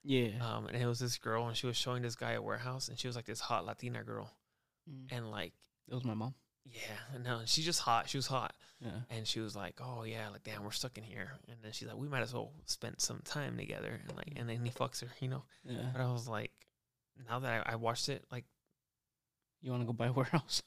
Yeah. 0.04 0.28
Um, 0.40 0.68
and 0.68 0.76
it 0.80 0.86
was 0.86 1.00
this 1.00 1.18
girl, 1.18 1.48
and 1.48 1.56
she 1.56 1.66
was 1.66 1.76
showing 1.76 2.02
this 2.02 2.14
guy 2.14 2.34
a 2.34 2.42
warehouse, 2.42 2.86
and 2.88 2.96
she 2.96 3.08
was 3.08 3.16
like 3.16 3.26
this 3.26 3.40
hot 3.40 3.66
Latina 3.66 4.04
girl, 4.04 4.30
Mm. 4.88 5.06
and 5.10 5.30
like, 5.32 5.52
It 5.88 5.94
was 5.94 6.04
my 6.04 6.14
mom. 6.14 6.34
Yeah, 6.64 7.18
no, 7.24 7.40
she's 7.46 7.64
just 7.64 7.80
hot. 7.80 8.08
She 8.08 8.18
was 8.18 8.26
hot, 8.26 8.54
Yeah. 8.80 8.90
and 9.10 9.26
she 9.26 9.40
was 9.40 9.54
like, 9.56 9.80
oh 9.82 10.04
yeah, 10.04 10.28
like 10.30 10.42
damn, 10.44 10.62
we're 10.64 10.70
stuck 10.70 10.96
in 10.98 11.04
here. 11.04 11.32
And 11.48 11.56
then 11.62 11.72
she's 11.72 11.88
like, 11.88 11.96
we 11.96 12.08
might 12.08 12.22
as 12.22 12.32
well 12.34 12.52
spend 12.66 12.96
some 13.00 13.20
time 13.24 13.56
together, 13.56 14.00
and 14.08 14.16
like, 14.16 14.32
and 14.36 14.48
then 14.48 14.64
he 14.64 14.70
fucks 14.70 15.00
her, 15.02 15.08
you 15.20 15.28
know. 15.28 15.42
Yeah. 15.64 15.90
But 15.92 16.02
I 16.02 16.12
was 16.12 16.28
like, 16.28 16.52
now 17.28 17.38
that 17.40 17.66
I, 17.66 17.72
I 17.72 17.76
watched 17.76 18.08
it, 18.08 18.24
like, 18.30 18.44
You 19.62 19.70
want 19.72 19.82
to 19.82 19.86
go 19.86 19.92
buy 19.92 20.06
a 20.06 20.12
warehouse? 20.20 20.62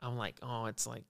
I'm 0.00 0.16
like, 0.18 0.36
oh, 0.42 0.66
it's 0.66 0.86
like, 0.86 1.04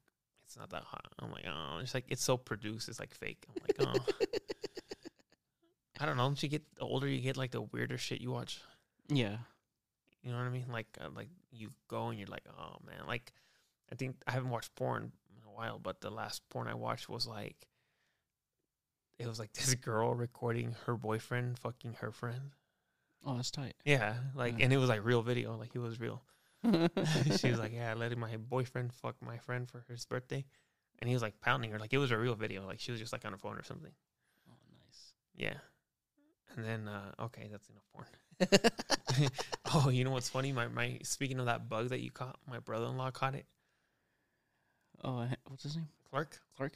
it's 0.45 0.57
not 0.57 0.71
that 0.71 0.85
hot. 0.85 1.07
I'm 1.19 1.33
like, 1.33 1.45
oh, 1.49 1.79
it's 1.83 1.95
like 1.95 2.05
it's 2.09 2.23
so 2.23 2.37
produced, 2.37 2.89
it's 2.89 3.01
like 3.01 3.15
fake. 3.15 3.45
I'm 3.49 3.63
like, 3.63 3.77
oh, 3.99 4.13
I 6.01 6.07
don't 6.07 6.17
know. 6.17 6.25
Don't 6.25 6.43
you 6.43 6.49
get 6.49 6.63
older 6.81 7.07
you 7.09 7.21
get, 7.21 7.37
like 7.37 7.53
the 7.53 7.63
weirder 7.63 7.99
shit 7.99 8.21
you 8.21 8.31
watch. 8.31 8.61
yeah. 9.09 9.37
You 10.23 10.31
know 10.33 10.39
what 10.39 10.47
I 10.47 10.51
mean? 10.51 10.65
Like, 10.73 10.87
uh, 11.01 11.09
like 11.15 11.29
you 11.53 11.71
go 11.89 12.09
and 12.09 12.19
you're 12.19 12.29
like, 12.29 12.45
oh 12.49 12.77
man, 12.87 13.07
like 13.07 13.31
I 13.93 13.95
think 13.95 14.17
I 14.27 14.33
haven't 14.33 14.51
watched 14.51 14.75
porn 14.75 15.13
in 15.37 15.49
a 15.49 15.53
while, 15.55 15.79
but 15.79 16.01
the 16.01 16.11
last 16.11 16.43
porn 16.49 16.69
I 16.69 16.75
watched 16.75 17.09
was 17.09 17.27
like 17.27 17.67
it 19.19 19.27
was 19.27 19.39
like 19.39 19.53
this 19.55 19.75
girl 19.75 20.15
recording 20.15 20.75
her 20.87 20.97
boyfriend 20.97 21.59
fucking 21.59 21.95
her 22.01 22.11
friend. 22.11 22.55
Oh, 23.27 23.37
that's 23.37 23.51
tight. 23.51 23.75
Yeah, 23.85 24.15
like 24.35 24.59
Yeah. 24.59 24.65
and 24.65 24.73
it 24.73 24.77
was 24.77 24.89
like 24.89 25.05
real 25.05 25.23
video, 25.23 25.57
like 25.57 25.73
he 25.73 25.79
was 25.79 25.99
real. 26.01 26.23
she 26.65 27.51
was 27.51 27.59
like, 27.59 27.73
"Yeah, 27.75 27.91
I 27.91 27.95
let 27.95 28.17
my 28.17 28.37
boyfriend 28.39 28.93
fuck 28.95 29.17
my 29.21 29.39
friend 29.39 29.69
for 29.69 29.85
his 29.89 30.05
birthday," 30.07 30.45
and 30.99 31.09
he 31.09 31.15
was 31.15 31.23
like 31.23 31.41
pounding 31.41 31.71
her, 31.73 31.79
like 31.79 31.93
it 31.93 31.99
was 31.99 32.11
a 32.11 32.19
real 32.19 32.35
video, 32.35 32.67
like 32.67 32.81
she 32.81 32.91
was 32.91 33.01
just 33.01 33.13
like 33.13 33.25
on 33.25 33.33
her 33.33 33.39
phone 33.39 33.57
or 33.57 33.63
something. 33.63 33.93
oh, 34.49 34.55
nice. 34.87 35.13
Yeah, 35.35 35.59
and 36.57 36.65
then 36.65 36.89
uh 36.89 37.13
okay, 37.25 37.49
that's 37.51 37.69
enough 37.69 37.85
porn. 37.93 39.31
oh, 39.75 39.89
you 39.91 40.05
know 40.05 40.11
what's 40.11 40.29
funny? 40.29 40.53
My 40.53 40.69
my 40.69 40.99
speaking 41.03 41.39
of 41.39 41.47
that 41.47 41.69
bug 41.69 41.91
that 41.91 42.01
you 42.01 42.11
caught, 42.11 42.39
my 42.49 42.59
brother-in-law 42.61 43.11
caught 43.11 43.35
it, 43.35 43.47
Oh, 45.05 45.29
what's 45.49 45.63
his 45.63 45.77
name? 45.77 45.89
Clark 46.11 46.39
Clark. 46.57 46.73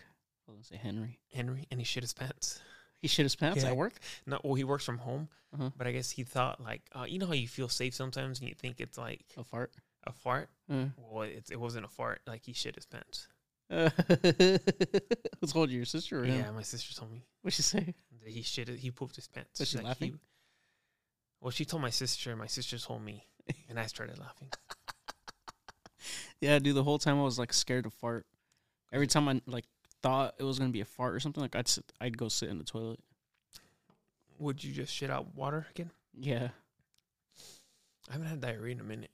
I 0.47 0.51
was 0.53 0.57
gonna 0.57 0.65
say 0.65 0.77
Henry. 0.77 1.19
Henry, 1.33 1.67
and 1.71 1.81
he 1.81 1.85
shit 1.85 2.03
his 2.03 2.13
pants. 2.13 2.61
He 3.01 3.09
shit 3.09 3.25
his 3.25 3.37
pants 3.37 3.63
Yeah. 3.63 3.71
at 3.71 3.77
work. 3.77 3.95
No, 4.27 4.41
well, 4.43 4.55
he 4.55 4.65
works 4.65 4.85
from 4.85 4.99
home, 4.99 5.29
Uh-huh. 5.55 5.71
but 5.77 5.87
I 5.87 5.93
guess 5.93 6.11
he 6.11 6.25
thought 6.25 6.61
like, 6.61 6.83
uh, 6.95 7.05
you 7.09 7.19
know 7.19 7.27
how 7.27 7.33
you 7.33 7.47
feel 7.49 7.69
safe 7.69 7.95
sometimes, 7.95 8.41
and 8.41 8.49
you 8.49 8.55
think 8.55 8.81
it's 8.81 8.99
like 8.99 9.25
A 9.37 9.45
fart. 9.45 9.73
a 10.05 10.13
fart. 10.13 10.51
Uh. 10.71 10.87
Well, 10.97 11.23
it 11.23 11.49
it 11.51 11.59
wasn't 11.61 11.85
a 11.85 11.89
fart. 11.89 12.21
Like 12.27 12.45
he 12.45 12.53
shit 12.53 12.75
his 12.75 12.87
pants. 12.87 13.29
Who's 13.71 15.53
told 15.53 15.71
you, 15.71 15.77
your 15.77 15.85
sister 15.85 16.21
or 16.21 16.25
him? 16.25 16.39
Yeah, 16.41 16.51
my 16.51 16.63
sister 16.63 16.95
told 16.95 17.13
me. 17.13 17.25
What'd 17.43 17.55
she 17.57 17.63
say? 17.63 17.95
that 18.25 18.31
he 18.31 18.43
shit 18.43 18.69
he 18.69 18.91
pooped 18.91 19.17
his 19.17 19.29
pants. 19.29 19.61
Was 19.61 19.69
she 19.69 19.79
laughing? 19.79 20.13
He, 20.13 20.19
well, 21.41 21.51
she 21.51 21.65
told 21.65 21.83
my 21.83 21.91
sister, 21.91 22.31
and 22.31 22.39
my 22.39 22.47
sister 22.49 22.79
told 22.79 23.03
me, 23.03 23.27
and 23.69 23.79
I 23.79 23.87
started 23.87 24.19
laughing. 24.19 24.49
Yeah, 26.41 26.59
dude. 26.59 26.75
The 26.77 26.85
whole 26.85 26.99
time 26.99 27.19
I 27.19 27.23
was 27.23 27.39
like 27.39 27.53
scared 27.53 27.85
to 27.85 27.91
fart. 27.91 28.27
Every 28.93 29.07
time 29.07 29.29
I 29.29 29.41
like 29.47 29.65
thought 30.03 30.35
it 30.39 30.45
was 30.45 30.59
gonna 30.59 30.71
be 30.71 30.81
a 30.81 30.85
fart 30.85 31.15
or 31.15 31.21
something, 31.21 31.43
like 31.43 31.57
I'd 31.57 31.69
sit, 31.69 31.85
I'd 32.01 32.17
go 32.17 32.29
sit 32.29 32.49
in 32.49 32.59
the 32.59 32.65
toilet. 32.65 33.01
Would 34.39 34.63
you 34.63 34.73
just 34.73 34.93
shit 34.95 35.11
out 35.11 35.35
water 35.35 35.67
again? 35.71 35.91
Yeah, 36.15 36.49
I 38.09 38.13
haven't 38.13 38.29
had 38.29 38.41
diarrhea 38.41 38.75
in 38.75 38.81
a 38.81 38.85
minute. 38.85 39.11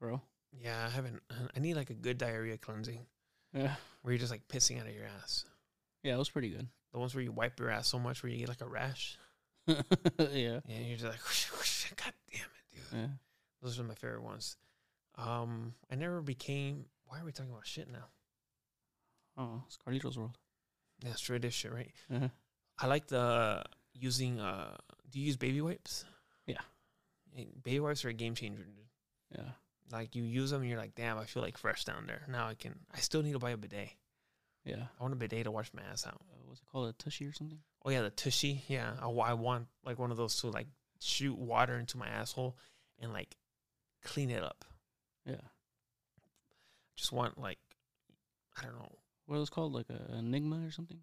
bro. 0.00 0.20
Yeah, 0.62 0.86
I 0.86 0.90
haven't. 0.90 1.20
I 1.56 1.60
need 1.60 1.74
like 1.74 1.90
a 1.90 1.94
good 1.94 2.18
diarrhea 2.18 2.58
cleansing 2.58 3.06
Yeah, 3.54 3.74
where 4.02 4.12
you're 4.12 4.18
just 4.18 4.32
like 4.32 4.46
pissing 4.48 4.80
out 4.80 4.86
of 4.86 4.94
your 4.94 5.06
ass. 5.22 5.44
yeah, 6.02 6.14
it 6.14 6.18
was 6.18 6.28
pretty 6.30 6.50
good. 6.50 6.66
The 6.92 6.98
ones 6.98 7.14
where 7.14 7.24
you 7.24 7.32
wipe 7.32 7.58
your 7.58 7.70
ass 7.70 7.88
so 7.88 7.98
much 7.98 8.22
where 8.22 8.30
you 8.30 8.38
get 8.38 8.48
like 8.48 8.60
a 8.60 8.66
rash. 8.68 9.16
yeah, 9.66 9.74
Yeah, 10.18 10.60
you're 10.66 10.96
just 10.98 11.04
like, 11.04 11.96
God 11.96 12.12
damn 12.32 12.42
it, 12.42 12.74
dude. 12.90 12.98
yeah. 13.00 13.06
Those 13.62 13.78
are 13.78 13.84
my 13.84 13.94
favorite 13.94 14.22
ones. 14.24 14.56
Um, 15.16 15.74
I 15.90 15.94
never 15.94 16.20
became. 16.22 16.86
Why 17.06 17.20
are 17.20 17.24
we 17.24 17.32
talking 17.32 17.52
about 17.52 17.66
shit 17.66 17.88
now? 17.90 18.06
Oh, 19.36 19.62
it's 19.66 19.76
Carlito's 19.78 20.16
world. 20.18 20.36
Yeah, 21.04 21.14
straight 21.14 21.42
this 21.42 21.54
shit, 21.54 21.72
right? 21.72 21.90
Uh-huh. 22.14 22.28
I 22.78 22.86
like 22.86 23.06
the 23.08 23.62
using. 23.94 24.40
Uh, 24.40 24.76
do 25.10 25.18
you 25.18 25.26
use 25.26 25.36
baby 25.36 25.60
wipes? 25.60 26.04
Yeah. 26.46 26.60
Hey, 27.34 27.48
Baby 27.62 27.80
wipes 27.80 28.04
are 28.04 28.08
a 28.10 28.14
game 28.14 28.34
changer, 28.34 28.62
dude. 28.62 28.74
Yeah, 29.38 29.50
Like 29.90 30.14
you 30.14 30.22
use 30.22 30.50
them, 30.50 30.60
and 30.60 30.68
you're 30.70 30.78
like, 30.78 30.94
damn, 30.94 31.16
I 31.18 31.24
feel 31.24 31.42
like 31.42 31.56
fresh 31.56 31.84
down 31.84 32.06
there. 32.06 32.22
Now 32.28 32.46
I 32.48 32.54
can. 32.54 32.74
I 32.94 32.98
still 33.00 33.22
need 33.22 33.32
to 33.32 33.38
buy 33.38 33.50
a 33.50 33.56
bidet. 33.56 33.90
yeah. 34.64 34.84
I 34.98 35.02
want 35.02 35.14
a 35.14 35.16
bidet 35.16 35.44
to 35.44 35.50
wash 35.50 35.70
my 35.74 35.82
ass 35.90 36.06
out. 36.06 36.20
Uh, 36.30 36.36
what's 36.46 36.60
it 36.60 36.66
called? 36.70 36.88
A 36.88 36.92
tushy 36.92 37.26
or 37.26 37.32
something? 37.32 37.58
Oh 37.84 37.90
yeah, 37.90 38.02
the 38.02 38.10
tushy. 38.10 38.62
Yeah, 38.68 38.92
I, 39.00 39.08
I 39.08 39.32
want 39.34 39.66
like 39.84 39.98
one 39.98 40.10
of 40.10 40.16
those 40.18 40.36
to 40.42 40.48
like 40.48 40.66
shoot 41.00 41.36
water 41.38 41.78
into 41.78 41.96
my 41.96 42.06
asshole 42.06 42.56
and 43.00 43.12
like 43.14 43.36
clean 44.04 44.30
it 44.30 44.42
up. 44.42 44.64
Yeah. 45.26 45.36
Just 46.96 47.12
want 47.12 47.38
like 47.38 47.58
I 48.58 48.62
don't 48.62 48.74
know. 48.74 48.92
What 49.26 49.38
was 49.38 49.50
called? 49.50 49.72
Like 49.72 49.86
a 49.90 50.18
enigma 50.18 50.66
or 50.66 50.70
something? 50.70 50.98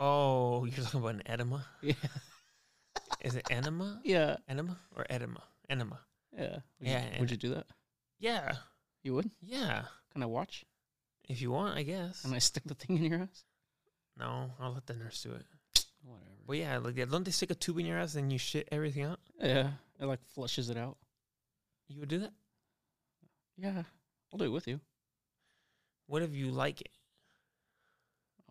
Oh, 0.00 0.64
you're 0.64 0.84
talking 0.84 1.00
about 1.00 1.14
an 1.14 1.22
enema? 1.26 1.64
Yeah, 1.82 1.94
Is 3.20 3.34
it 3.36 3.46
enema? 3.50 4.00
yeah, 4.04 4.36
Enema 4.48 4.76
or 4.96 5.06
edema? 5.08 5.42
Enema. 5.70 6.00
yeah. 6.36 6.58
Would 6.80 6.88
Yeah, 6.88 7.04
You, 7.14 7.20
would 7.20 7.30
you 7.30 7.36
do 7.36 7.54
that? 7.54 7.66
Yeah, 8.18 8.52
You 9.02 9.14
would? 9.14 9.30
yeah. 9.40 9.84
Can 10.12 10.22
I 10.22 10.26
watch? 10.26 10.64
If 11.28 11.40
you 11.40 11.50
want, 11.52 11.76
I 11.78 11.82
guess. 11.84 12.22
Can 12.22 12.34
I 12.34 12.38
stick 12.38 12.64
the 12.66 12.74
thing 12.74 12.96
in 12.98 13.04
your 13.04 13.20
ass? 13.22 13.44
No, 14.18 14.50
I'll 14.60 14.72
let 14.74 14.86
the 14.86 14.94
nurse 14.94 15.22
do 15.22 15.30
it. 15.32 15.44
Whatever. 16.04 16.24
But 16.46 16.56
yeah, 16.58 16.78
like 16.78 16.96
yeah, 16.96 17.04
don't 17.06 17.24
they 17.24 17.30
stick 17.30 17.50
a 17.50 17.54
tube 17.54 17.78
in 17.78 17.86
your 17.86 17.98
ass 17.98 18.14
and 18.16 18.30
you 18.32 18.38
shit 18.38 18.68
everything 18.72 19.04
out? 19.04 19.20
Yeah, 19.40 19.70
it 20.00 20.06
like 20.06 20.20
flushes 20.34 20.68
it 20.70 20.76
out. 20.76 20.96
You 21.88 22.00
would 22.00 22.08
do 22.08 22.18
that? 22.20 22.32
Yeah, 23.56 23.82
I'll 24.32 24.38
do 24.38 24.44
it 24.44 24.52
with 24.52 24.66
you. 24.66 24.80
What 26.06 26.22
if 26.22 26.34
you 26.34 26.50
like 26.50 26.80
it? 26.80 26.90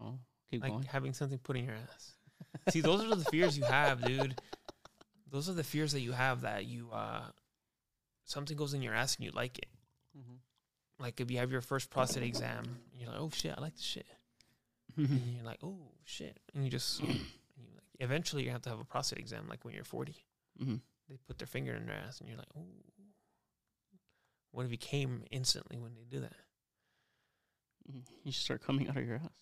Oh, 0.02 0.20
keep 0.50 0.62
like 0.62 0.72
going. 0.72 0.84
having 0.84 1.14
something 1.14 1.38
put 1.38 1.58
in 1.58 1.66
your 1.66 1.76
ass. 1.76 2.14
See, 2.70 2.82
those 2.82 3.04
are 3.04 3.16
the 3.16 3.26
fears 3.26 3.58
you 3.58 3.64
have, 3.64 4.04
dude. 4.04 4.40
Those 5.30 5.50
are 5.50 5.54
the 5.54 5.64
fears 5.64 5.92
that 5.94 6.02
you 6.02 6.12
have 6.12 6.42
that 6.42 6.66
you 6.66 6.90
uh 6.92 7.24
something 8.26 8.56
goes 8.56 8.74
in 8.74 8.82
your 8.82 8.94
ass 8.94 9.16
and 9.16 9.26
you 9.26 9.32
like 9.32 9.58
it. 9.58 9.68
Mm-hmm. 10.18 10.36
Like 11.00 11.20
if 11.20 11.30
you 11.30 11.38
have 11.40 11.52
your 11.52 11.62
first 11.62 11.90
prostate 11.90 12.24
exam, 12.24 12.64
and 12.64 13.02
you're 13.02 13.10
like, 13.10 13.20
oh 13.20 13.30
shit, 13.34 13.54
I 13.58 13.62
like 13.62 13.76
this 13.76 13.84
shit. 13.84 14.06
and 14.98 15.36
you're 15.36 15.46
like, 15.46 15.60
oh 15.64 15.92
shit, 16.06 16.40
and 16.54 16.64
you 16.64 16.70
just 16.70 17.02
you 17.02 17.08
like, 17.08 17.20
eventually 18.00 18.44
you 18.44 18.52
have 18.52 18.62
to 18.64 18.70
have 18.70 18.80
a 18.80 18.86
prostate 18.86 19.20
exam, 19.20 19.48
like 19.50 19.66
when 19.66 19.74
you're 19.74 19.84
40. 19.84 20.16
mm-hmm. 20.62 20.76
They 21.10 21.18
put 21.28 21.38
their 21.38 21.48
finger 21.48 21.74
in 21.74 21.86
their 21.86 21.96
ass, 21.96 22.20
and 22.20 22.30
you're 22.30 22.38
like, 22.38 22.48
oh. 22.58 22.66
What 24.54 24.66
if 24.66 24.72
you 24.72 24.78
came 24.78 25.24
instantly 25.32 25.78
when 25.78 25.94
they 25.96 26.06
do 26.10 26.22
that? 26.22 26.34
You 28.24 28.32
should 28.32 28.44
start 28.44 28.64
coming 28.66 28.88
out 28.88 28.96
of 28.96 29.06
your 29.06 29.18
house. 29.18 29.36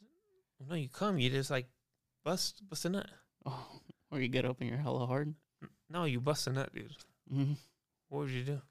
No, 0.67 0.73
you 0.75 0.89
come, 0.89 1.19
you 1.19 1.29
just 1.29 1.51
like 1.51 1.67
bust 2.25 2.61
bust 2.67 2.85
a 2.85 2.89
nut. 2.89 3.07
Oh, 3.45 3.67
or 4.11 4.19
you 4.19 4.27
get 4.29 4.45
up 4.45 4.61
and 4.61 4.69
you're 4.69 4.79
hella 4.79 5.05
hard. 5.05 5.33
No, 5.89 6.05
you 6.05 6.19
bust 6.19 6.47
a 6.47 6.51
nut, 6.51 6.69
dude. 6.73 6.95
Mm-hmm. 7.31 7.53
What 8.09 8.19
would 8.19 8.29
you 8.31 8.43
do? 8.43 8.61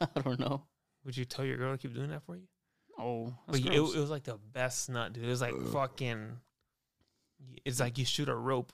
I 0.00 0.20
don't 0.20 0.38
know. 0.40 0.62
Would 1.04 1.16
you 1.16 1.24
tell 1.24 1.44
your 1.44 1.56
girl 1.56 1.72
to 1.72 1.78
keep 1.78 1.94
doing 1.94 2.10
that 2.10 2.22
for 2.24 2.36
you? 2.36 2.48
Oh, 2.98 3.32
But 3.46 3.60
you- 3.60 3.70
it, 3.70 3.96
it 3.96 4.00
was 4.00 4.10
like 4.10 4.24
the 4.24 4.38
best 4.52 4.90
nut, 4.90 5.12
dude. 5.12 5.24
It 5.24 5.28
was 5.28 5.40
like 5.40 5.54
fucking. 5.72 6.38
It's 7.64 7.78
like 7.80 7.98
you 7.98 8.04
shoot 8.04 8.28
a 8.28 8.34
rope. 8.34 8.72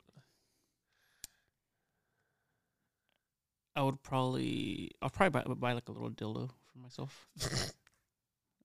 I 3.77 3.83
would 3.83 4.03
probably, 4.03 4.91
I'll 5.03 5.11
probably 5.11 5.43
buy, 5.43 5.55
buy 5.55 5.73
like 5.73 5.89
a 5.89 5.93
little 5.93 6.11
dildo 6.11 6.51
for 6.73 6.79
myself. 6.79 7.27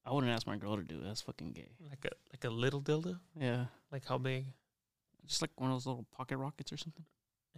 I 0.06 0.14
wouldn't 0.14 0.32
ask 0.32 0.48
my 0.48 0.56
girl 0.58 0.76
to 0.78 0.84
do 0.84 0.98
it. 1.00 1.04
That's 1.04 1.22
fucking 1.22 1.52
gay. 1.54 1.70
like 1.90 2.06
a 2.06 2.10
like 2.32 2.44
a 2.46 2.50
little 2.50 2.82
dildo. 2.82 3.20
Yeah, 3.40 3.66
Like 3.92 4.06
how 4.08 4.18
big? 4.18 4.46
just 5.26 5.42
like 5.42 5.52
one 5.58 5.70
of 5.70 5.76
those 5.76 5.86
little 5.86 6.06
pocket 6.16 6.38
rockets 6.38 6.72
or 6.74 6.78
something. 6.78 7.06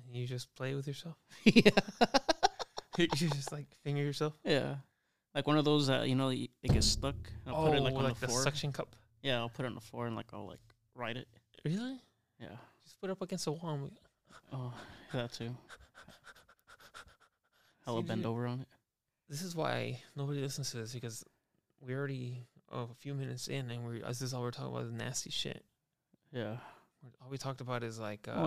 And 0.06 0.16
you 0.16 0.26
just 0.28 0.54
play 0.56 0.74
with 0.76 0.88
yourself. 0.88 1.16
yeah, 1.44 1.70
you 2.98 3.08
just 3.08 3.52
like 3.52 3.68
finger 3.84 4.02
yourself. 4.02 4.34
yeah, 4.44 4.76
like 5.36 5.48
one 5.48 5.58
of 5.58 5.64
those 5.66 5.88
that 5.88 6.08
you 6.10 6.16
know 6.16 6.30
it 6.30 6.50
gets 6.64 6.88
stuck. 6.88 7.16
I'll 7.48 7.68
put 7.68 7.76
it 7.76 7.80
oh, 7.80 7.84
like 7.84 7.94
on 7.94 8.02
Oh, 8.02 8.06
like 8.08 8.16
the 8.16 8.22
the 8.22 8.28
floor. 8.28 8.44
suction 8.44 8.72
cup. 8.72 8.96
yeah, 9.22 9.38
I'll 9.38 9.50
put 9.50 9.64
it 9.66 9.68
on 9.70 9.76
the 9.76 9.82
floor 9.82 10.08
and 10.08 10.16
like 10.16 10.28
I'll 10.34 10.48
like 10.48 10.60
ride 10.96 11.18
it. 11.18 11.28
Really? 11.64 12.02
Yeah. 12.40 12.56
Just 12.84 13.00
put 13.00 13.10
it 13.10 13.14
up 13.14 13.22
against 13.22 13.46
the 13.46 13.52
wall. 13.52 13.74
And 13.74 13.84
we, 13.84 13.90
Oh, 14.52 14.74
that 15.14 15.32
too 15.32 15.56
hella 17.92 18.04
bend 18.04 18.26
over 18.26 18.48
on 18.48 18.62
it. 18.62 18.68
This 19.30 19.42
is 19.42 19.56
why 19.56 20.02
nobody 20.16 20.42
listens 20.42 20.72
to 20.72 20.78
this 20.78 20.94
because 20.94 21.24
we 21.80 21.94
already 21.94 22.46
oh, 22.72 22.90
a 22.92 22.96
few 23.00 23.14
minutes 23.14 23.48
in 23.48 23.70
and 23.72 23.86
we 23.86 24.00
this 24.00 24.22
is 24.22 24.34
all 24.34 24.42
we're 24.42 24.52
talking 24.52 24.72
about 24.72 24.86
is 24.86 24.92
nasty 24.92 25.30
shit. 25.30 25.64
Yeah. 26.32 26.58
All 27.22 27.30
we 27.30 27.38
talked 27.38 27.62
about 27.62 27.84
is 27.84 28.00
like. 28.00 28.28
Uh, 28.28 28.42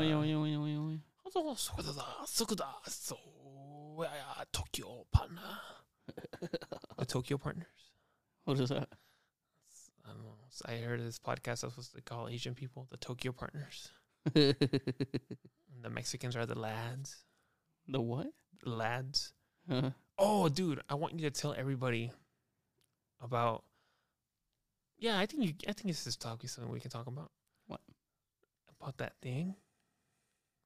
Tokyo 4.52 5.06
partner. 5.12 5.40
the 6.98 7.04
Tokyo 7.04 7.38
partners. 7.38 7.66
What 8.44 8.60
is 8.60 8.68
that? 8.68 8.88
It's, 9.68 9.90
I 10.04 10.10
don't 10.10 10.22
know. 10.22 10.36
So 10.50 10.66
I 10.68 10.76
heard 10.76 11.00
this 11.00 11.18
podcast 11.18 11.64
I 11.64 11.66
was 11.66 11.74
supposed 11.74 11.94
to 11.96 12.02
call 12.02 12.28
Asian 12.28 12.54
people 12.54 12.86
the 12.90 12.96
Tokyo 12.96 13.32
partners. 13.32 13.90
the 14.34 14.54
Mexicans 15.90 16.36
are 16.36 16.46
the 16.46 16.58
lads. 16.58 17.24
The 17.88 18.00
what? 18.00 18.28
Lads. 18.64 19.32
Oh, 20.18 20.48
dude, 20.48 20.80
I 20.88 20.94
want 20.94 21.14
you 21.18 21.28
to 21.28 21.30
tell 21.30 21.54
everybody 21.56 22.12
about. 23.20 23.64
Yeah, 24.98 25.18
I 25.18 25.26
think 25.26 25.44
you. 25.44 25.52
I 25.68 25.72
think 25.72 25.88
this 25.88 26.06
is 26.06 26.16
talking 26.16 26.48
something 26.48 26.72
we 26.72 26.80
can 26.80 26.90
talk 26.90 27.06
about. 27.06 27.30
What? 27.66 27.80
About 28.80 28.98
that 28.98 29.14
thing. 29.22 29.54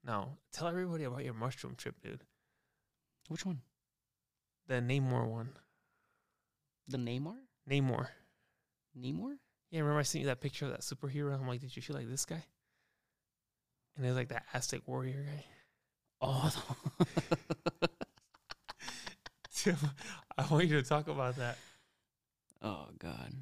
No, 0.05 0.37
tell 0.53 0.69
everybody 0.69 1.05
about 1.05 1.25
your 1.25 1.35
mushroom 1.35 1.75
trip, 1.77 1.97
dude. 2.03 2.23
which 3.29 3.45
one? 3.45 3.61
The 4.69 4.75
Namor 4.75 5.27
one. 5.27 5.51
The 6.87 6.99
Neymar? 6.99 7.37
Namor. 7.69 8.09
Namor? 8.99 9.37
Yeah, 9.71 9.81
remember 9.81 10.01
I 10.01 10.03
sent 10.03 10.23
you 10.23 10.29
that 10.29 10.41
picture 10.41 10.67
of 10.67 10.71
that 10.71 10.81
superhero? 10.81 11.35
I'm 11.35 11.47
like, 11.47 11.61
did 11.61 11.75
you 11.77 11.83
feel 11.83 11.97
like 11.97 12.09
this 12.09 12.25
guy? 12.25 12.43
And 13.97 14.05
it 14.05 14.09
was 14.09 14.17
like 14.17 14.29
that 14.29 14.45
Aztec 14.55 14.83
warrior 14.87 15.25
guy. 15.25 15.45
Oh, 16.21 16.53
I 20.39 20.47
want 20.51 20.67
you 20.69 20.81
to 20.81 20.83
talk 20.89 21.09
about 21.09 21.37
that. 21.37 21.59
oh 22.63 22.87
God. 22.99 23.33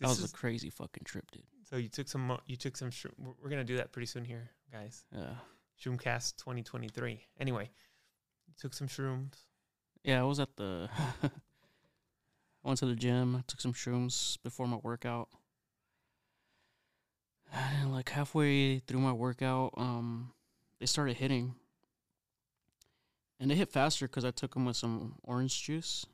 That 0.00 0.08
This 0.08 0.08
was 0.10 0.18
is- 0.24 0.30
a 0.32 0.34
crazy 0.34 0.70
fucking 0.70 1.04
trip, 1.04 1.30
dude. 1.30 1.42
so 1.68 1.76
you 1.76 1.88
took 1.88 2.08
some. 2.08 2.38
You 2.46 2.56
took 2.56 2.76
some. 2.76 2.90
Shroom, 2.90 3.12
we're- 3.18 3.34
we're 3.42 3.50
gonna 3.50 3.64
do 3.64 3.76
that 3.76 3.92
pretty 3.92 4.06
soon 4.06 4.24
here, 4.24 4.50
guys. 4.72 5.04
Yeah. 5.14 5.34
Shroomcast 5.82 6.36
2023. 6.36 7.20
Anyway, 7.40 7.70
you 8.46 8.54
took 8.58 8.72
some 8.74 8.86
shrooms. 8.88 9.34
Yeah, 10.04 10.20
I 10.20 10.24
was 10.24 10.40
at 10.40 10.56
the. 10.56 10.88
I 11.22 12.68
went 12.68 12.78
to 12.80 12.86
the 12.86 12.94
gym. 12.94 13.34
I 13.36 13.42
took 13.46 13.60
some 13.60 13.72
shrooms 13.72 14.38
before 14.42 14.66
my 14.68 14.76
workout. 14.76 15.28
And 17.52 17.92
like 17.92 18.08
halfway 18.08 18.78
through 18.78 19.00
my 19.00 19.12
workout, 19.12 19.74
um, 19.76 20.32
they 20.80 20.86
started 20.86 21.16
hitting, 21.16 21.54
and 23.42 23.50
it 23.52 23.56
hit 23.56 23.68
faster 23.70 24.06
because 24.06 24.24
I 24.24 24.30
took 24.30 24.54
them 24.54 24.64
with 24.64 24.76
some 24.76 25.16
orange 25.24 25.62
juice. 25.62 26.06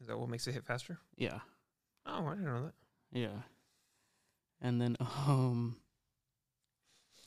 Is 0.00 0.06
that 0.06 0.18
what 0.18 0.28
makes 0.28 0.46
it 0.46 0.52
hit 0.52 0.64
faster? 0.64 0.98
Yeah, 1.16 1.38
Oh, 2.06 2.26
I 2.26 2.30
didn't 2.34 2.44
know 2.44 2.64
that. 2.64 2.74
yeah. 3.18 3.42
And 4.60 4.80
then, 4.80 4.96
um, 5.26 5.76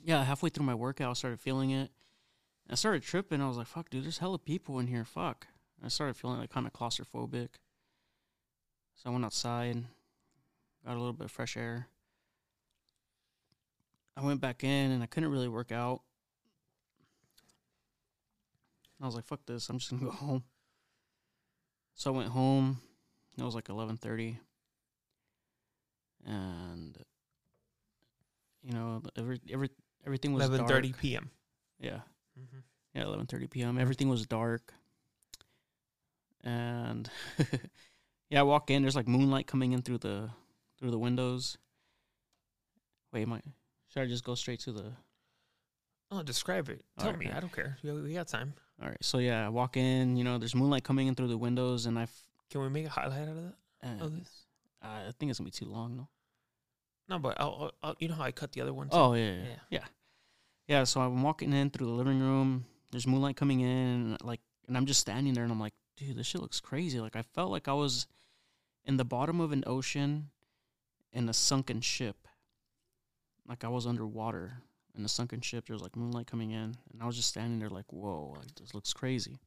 yeah, 0.04 0.24
halfway 0.24 0.50
through 0.50 0.66
my 0.66 0.76
workout, 0.76 1.10
I 1.10 1.14
started 1.14 1.40
feeling 1.40 1.72
it. 1.72 1.90
I 2.70 2.76
started 2.76 3.02
tripping. 3.04 3.42
I 3.42 3.48
was 3.48 3.58
like, 3.58 3.68
"Fuck, 3.68 3.90
dude, 3.90 4.04
there's 4.04 4.18
hella 4.20 4.38
people 4.40 4.78
in 4.80 4.88
here. 4.88 5.06
Fuck." 5.06 5.48
I 5.84 5.88
started 5.88 6.16
feeling 6.16 6.40
like 6.40 6.50
kind 6.52 6.68
of 6.68 6.74
claustrophobic. 6.74 7.50
So 8.96 9.10
I 9.10 9.10
went 9.10 9.24
outside, 9.26 9.84
got 10.86 10.94
a 10.96 11.00
little 11.00 11.14
bit 11.14 11.26
of 11.26 11.32
fresh 11.32 11.56
air. 11.56 11.88
I 14.16 14.22
went 14.26 14.42
back 14.42 14.64
in 14.64 14.92
and 14.92 15.02
I 15.04 15.06
couldn't 15.06 15.32
really 15.32 15.48
work 15.48 15.72
out. 15.72 16.02
I 19.02 19.06
was 19.06 19.16
like, 19.16 19.26
"Fuck 19.26 19.46
this! 19.46 19.70
I'm 19.70 19.78
just 19.80 19.92
gonna 19.92 20.04
go 20.04 20.12
home." 20.26 20.44
So 21.96 22.14
I 22.14 22.18
went 22.18 22.30
home. 22.30 22.80
It 23.38 23.44
was 23.44 23.56
like 23.56 23.70
eleven 23.70 23.98
thirty, 23.98 24.40
and 26.26 26.98
you 28.64 28.74
know, 28.74 29.02
every 29.16 29.40
every 29.52 29.70
everything 30.06 30.34
was 30.34 30.50
11:30 30.50 30.98
p.m. 30.98 31.30
Yeah, 31.80 32.00
Mm-hmm. 32.40 32.58
yeah, 32.96 33.04
eleven 33.04 33.28
thirty 33.28 33.48
p.m. 33.48 33.78
Everything 33.78 34.10
was 34.10 34.26
dark, 34.26 34.74
and 36.44 37.10
yeah, 38.30 38.40
I 38.40 38.44
walk 38.44 38.70
in. 38.72 38.82
There's 38.82 38.96
like 38.96 39.08
moonlight 39.08 39.48
coming 39.48 39.74
in 39.74 39.82
through 39.84 40.00
the 40.00 40.30
through 40.80 40.92
the 40.92 41.00
windows. 41.00 41.58
Wait, 43.14 43.28
my 43.28 43.42
should 43.88 44.02
I 44.02 44.06
just 44.08 44.24
go 44.24 44.36
straight 44.36 44.60
to 44.62 44.72
the? 44.72 44.94
Oh, 46.12 46.24
describe 46.24 46.70
it. 46.70 46.84
Tell 47.00 47.10
Alright. 47.10 47.20
me. 47.28 47.32
I 47.32 47.40
don't 47.40 47.52
care. 47.52 47.78
We, 47.84 47.92
we 48.02 48.14
got 48.14 48.28
time. 48.28 48.54
All 48.82 48.88
right, 48.88 48.98
so 49.02 49.18
yeah, 49.18 49.46
I 49.46 49.50
walk 49.50 49.76
in. 49.76 50.16
You 50.16 50.24
know, 50.24 50.38
there's 50.38 50.56
moonlight 50.56 50.84
coming 50.84 51.08
in 51.08 51.16
through 51.16 51.28
the 51.30 51.38
windows, 51.38 51.86
and 51.86 51.98
I, 52.00 52.04
f- 52.04 52.24
Can 52.52 52.62
we 52.62 52.70
make 52.70 52.86
a 52.86 52.90
highlight 52.90 53.24
out 53.24 53.28
of 53.30 53.36
that? 53.36 53.54
uh, 53.84 54.06
Of 54.06 54.18
this? 54.20 54.30
I 54.82 55.12
think 55.20 55.30
it's 55.32 55.40
gonna 55.40 55.48
be 55.48 55.52
too 55.52 55.66
long, 55.66 55.98
no. 55.98 56.08
No, 57.10 57.20
but 57.20 57.40
I'll, 57.40 57.48
I'll, 57.60 57.72
I'll, 57.90 57.96
you 58.00 58.08
know 58.08 58.14
how 58.16 58.24
I 58.24 58.32
cut 58.32 58.52
the 58.52 58.62
other 58.62 58.74
one. 58.74 58.88
too? 58.90 58.96
Oh 58.96 59.14
yeah, 59.14 59.24
yeah, 59.24 59.32
Yeah. 59.32 59.44
yeah, 59.44 59.56
yeah. 59.70 59.86
Yeah, 60.68 60.84
So 60.84 61.02
I'm 61.02 61.24
walking 61.24 61.52
in 61.54 61.70
through 61.72 61.88
the 61.88 61.94
living 61.94 62.20
room. 62.20 62.66
There's 62.92 63.08
moonlight 63.08 63.36
coming 63.36 63.62
in, 63.62 63.68
and 63.68 64.18
like, 64.24 64.42
and 64.68 64.78
I'm 64.78 64.86
just 64.86 65.00
standing 65.02 65.34
there, 65.34 65.44
and 65.44 65.52
I'm 65.52 65.60
like, 65.60 65.74
dude, 65.98 66.16
this 66.16 66.28
shit 66.28 66.42
looks 66.42 66.60
crazy. 66.62 67.00
Like 67.00 67.16
I 67.16 67.24
felt 67.24 67.50
like 67.52 67.68
I 67.68 67.74
was 67.74 68.06
in 68.86 68.98
the 68.98 69.06
bottom 69.06 69.40
of 69.42 69.52
an 69.52 69.64
ocean 69.66 70.30
in 71.12 71.28
a 71.30 71.34
sunken 71.34 71.82
ship. 71.82 72.28
Like 73.48 73.64
I 73.64 73.70
was 73.70 73.88
underwater 73.88 74.62
in 74.98 75.04
the 75.04 75.10
sunken 75.10 75.42
ship. 75.42 75.66
There's 75.68 75.82
like 75.82 75.96
moonlight 75.96 76.28
coming 76.28 76.52
in, 76.52 76.76
and 76.92 77.02
I 77.02 77.06
was 77.06 77.16
just 77.16 77.30
standing 77.30 77.60
there, 77.60 77.70
like, 77.70 77.92
whoa, 77.92 78.34
like 78.38 78.54
this 78.56 78.74
looks 78.74 78.94
crazy. 78.94 79.38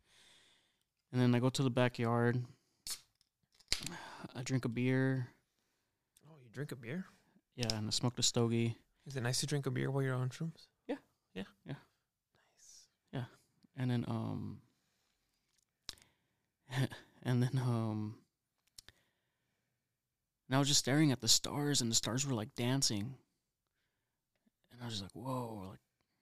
And 1.13 1.21
then 1.21 1.35
I 1.35 1.41
go 1.41 1.51
to 1.51 1.63
the 1.63 1.71
backyard. 1.71 2.43
I 4.35 4.43
drink 4.43 4.65
a 4.65 4.69
beer. 4.69 5.29
Oh, 6.27 6.37
you 6.43 6.51
drink 6.53 6.73
a 6.73 6.77
beer? 6.77 7.05
Yeah, 7.57 7.75
and 7.75 7.87
I 7.87 7.91
smoked 7.91 8.19
a 8.19 8.23
stogie. 8.23 8.77
Is 9.07 9.17
it 9.17 9.23
nice 9.23 9.41
to 9.41 9.47
drink 9.47 9.67
a 9.67 9.71
beer 9.71 9.91
while 9.91 10.03
you're 10.03 10.15
on 10.15 10.29
shrooms? 10.29 10.69
Yeah. 10.87 10.97
Yeah. 11.35 11.45
Yeah. 11.67 11.75
Nice. 11.75 12.87
Yeah, 13.13 13.25
and 13.77 13.91
then 13.91 14.05
um 14.07 14.61
and 17.23 17.43
then 17.43 17.59
um 17.59 18.15
and 20.49 20.57
I 20.57 20.59
was 20.59 20.69
just 20.69 20.81
staring 20.81 21.13
at 21.13 21.21
the 21.21 21.29
stars 21.29 21.81
and 21.81 21.91
the 21.91 21.95
stars 21.95 22.27
were 22.27 22.35
like 22.35 22.55
dancing 22.55 23.15
and 24.81 24.87
I 24.87 24.89
was 24.89 24.99
just 24.99 25.15
like 25.15 25.25
whoa 25.25 25.69
like 25.69 25.79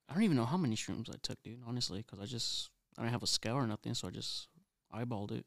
I 0.08 0.14
don't 0.14 0.24
even 0.24 0.36
know 0.36 0.44
how 0.44 0.56
many 0.56 0.74
shrooms 0.74 1.08
I 1.08 1.16
took 1.22 1.42
dude 1.42 1.60
honestly 1.66 2.02
because 2.02 2.18
I 2.20 2.26
just 2.26 2.70
I 2.98 3.02
didn't 3.02 3.12
have 3.12 3.22
a 3.22 3.28
scale 3.28 3.54
or 3.54 3.66
nothing 3.66 3.94
so 3.94 4.08
I 4.08 4.10
just 4.10 4.48
eyeballed 4.94 5.30
it. 5.32 5.46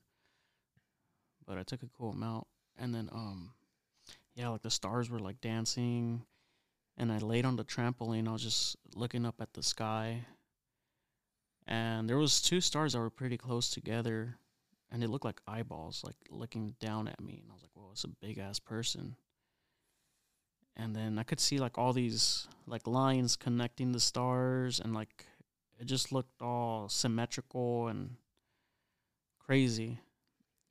But 1.46 1.58
I 1.58 1.64
took 1.64 1.84
a 1.84 1.90
cool 1.98 2.12
amount 2.12 2.48
and 2.80 2.96
then 2.96 3.10
um 3.12 3.52
yeah 4.36 4.50
like 4.50 4.62
the 4.62 4.70
stars 4.70 5.10
were 5.10 5.20
like 5.20 5.42
dancing 5.42 6.24
and 6.98 7.12
I 7.12 7.18
laid 7.18 7.46
on 7.46 7.58
the 7.58 7.66
trampoline 7.66 8.28
I 8.28 8.32
was 8.32 8.44
just 8.44 8.78
looking 8.96 9.26
up 9.26 9.36
at 9.42 9.54
the 9.54 9.64
sky 9.64 10.26
and 11.68 12.10
there 12.10 12.18
was 12.18 12.42
two 12.42 12.62
stars 12.62 12.94
that 12.94 13.00
were 13.00 13.10
pretty 13.10 13.38
close 13.38 13.70
together 13.70 14.38
and 14.92 15.02
they 15.02 15.08
looked 15.08 15.26
like 15.26 15.42
eyeballs 15.48 16.02
like 16.06 16.16
looking 16.30 16.76
down 16.80 17.08
at 17.08 17.22
me 17.22 17.40
and 17.42 17.52
i 17.52 17.54
was 17.54 17.62
like 17.62 17.72
whoa 17.74 17.90
it's 17.92 18.04
a 18.04 18.08
big 18.08 18.38
ass 18.38 18.60
person 18.60 19.16
and 20.76 20.96
then 20.96 21.20
i 21.20 21.24
could 21.24 21.40
see 21.40 21.58
like 21.58 21.78
all 21.78 21.94
these 21.94 22.48
like 22.68 22.88
lines 22.88 23.36
connecting 23.36 23.92
the 23.92 24.00
stars 24.00 24.80
and 24.80 24.94
like 24.94 25.26
it 25.80 25.86
just 25.86 26.12
looked 26.12 26.42
all 26.42 26.88
symmetrical 26.88 27.88
and 27.88 28.16
crazy 29.40 30.00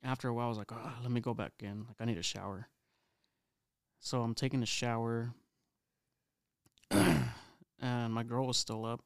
after 0.03 0.27
a 0.27 0.33
while 0.33 0.45
i 0.45 0.49
was 0.49 0.57
like 0.57 0.71
oh 0.71 0.93
let 1.01 1.11
me 1.11 1.21
go 1.21 1.33
back 1.33 1.53
in 1.59 1.85
like 1.87 1.97
i 1.99 2.05
need 2.05 2.17
a 2.17 2.23
shower 2.23 2.67
so 3.99 4.21
i'm 4.21 4.33
taking 4.35 4.63
a 4.63 4.65
shower 4.65 5.33
and 6.91 8.13
my 8.13 8.23
girl 8.23 8.47
was 8.47 8.57
still 8.57 8.85
up 8.85 9.01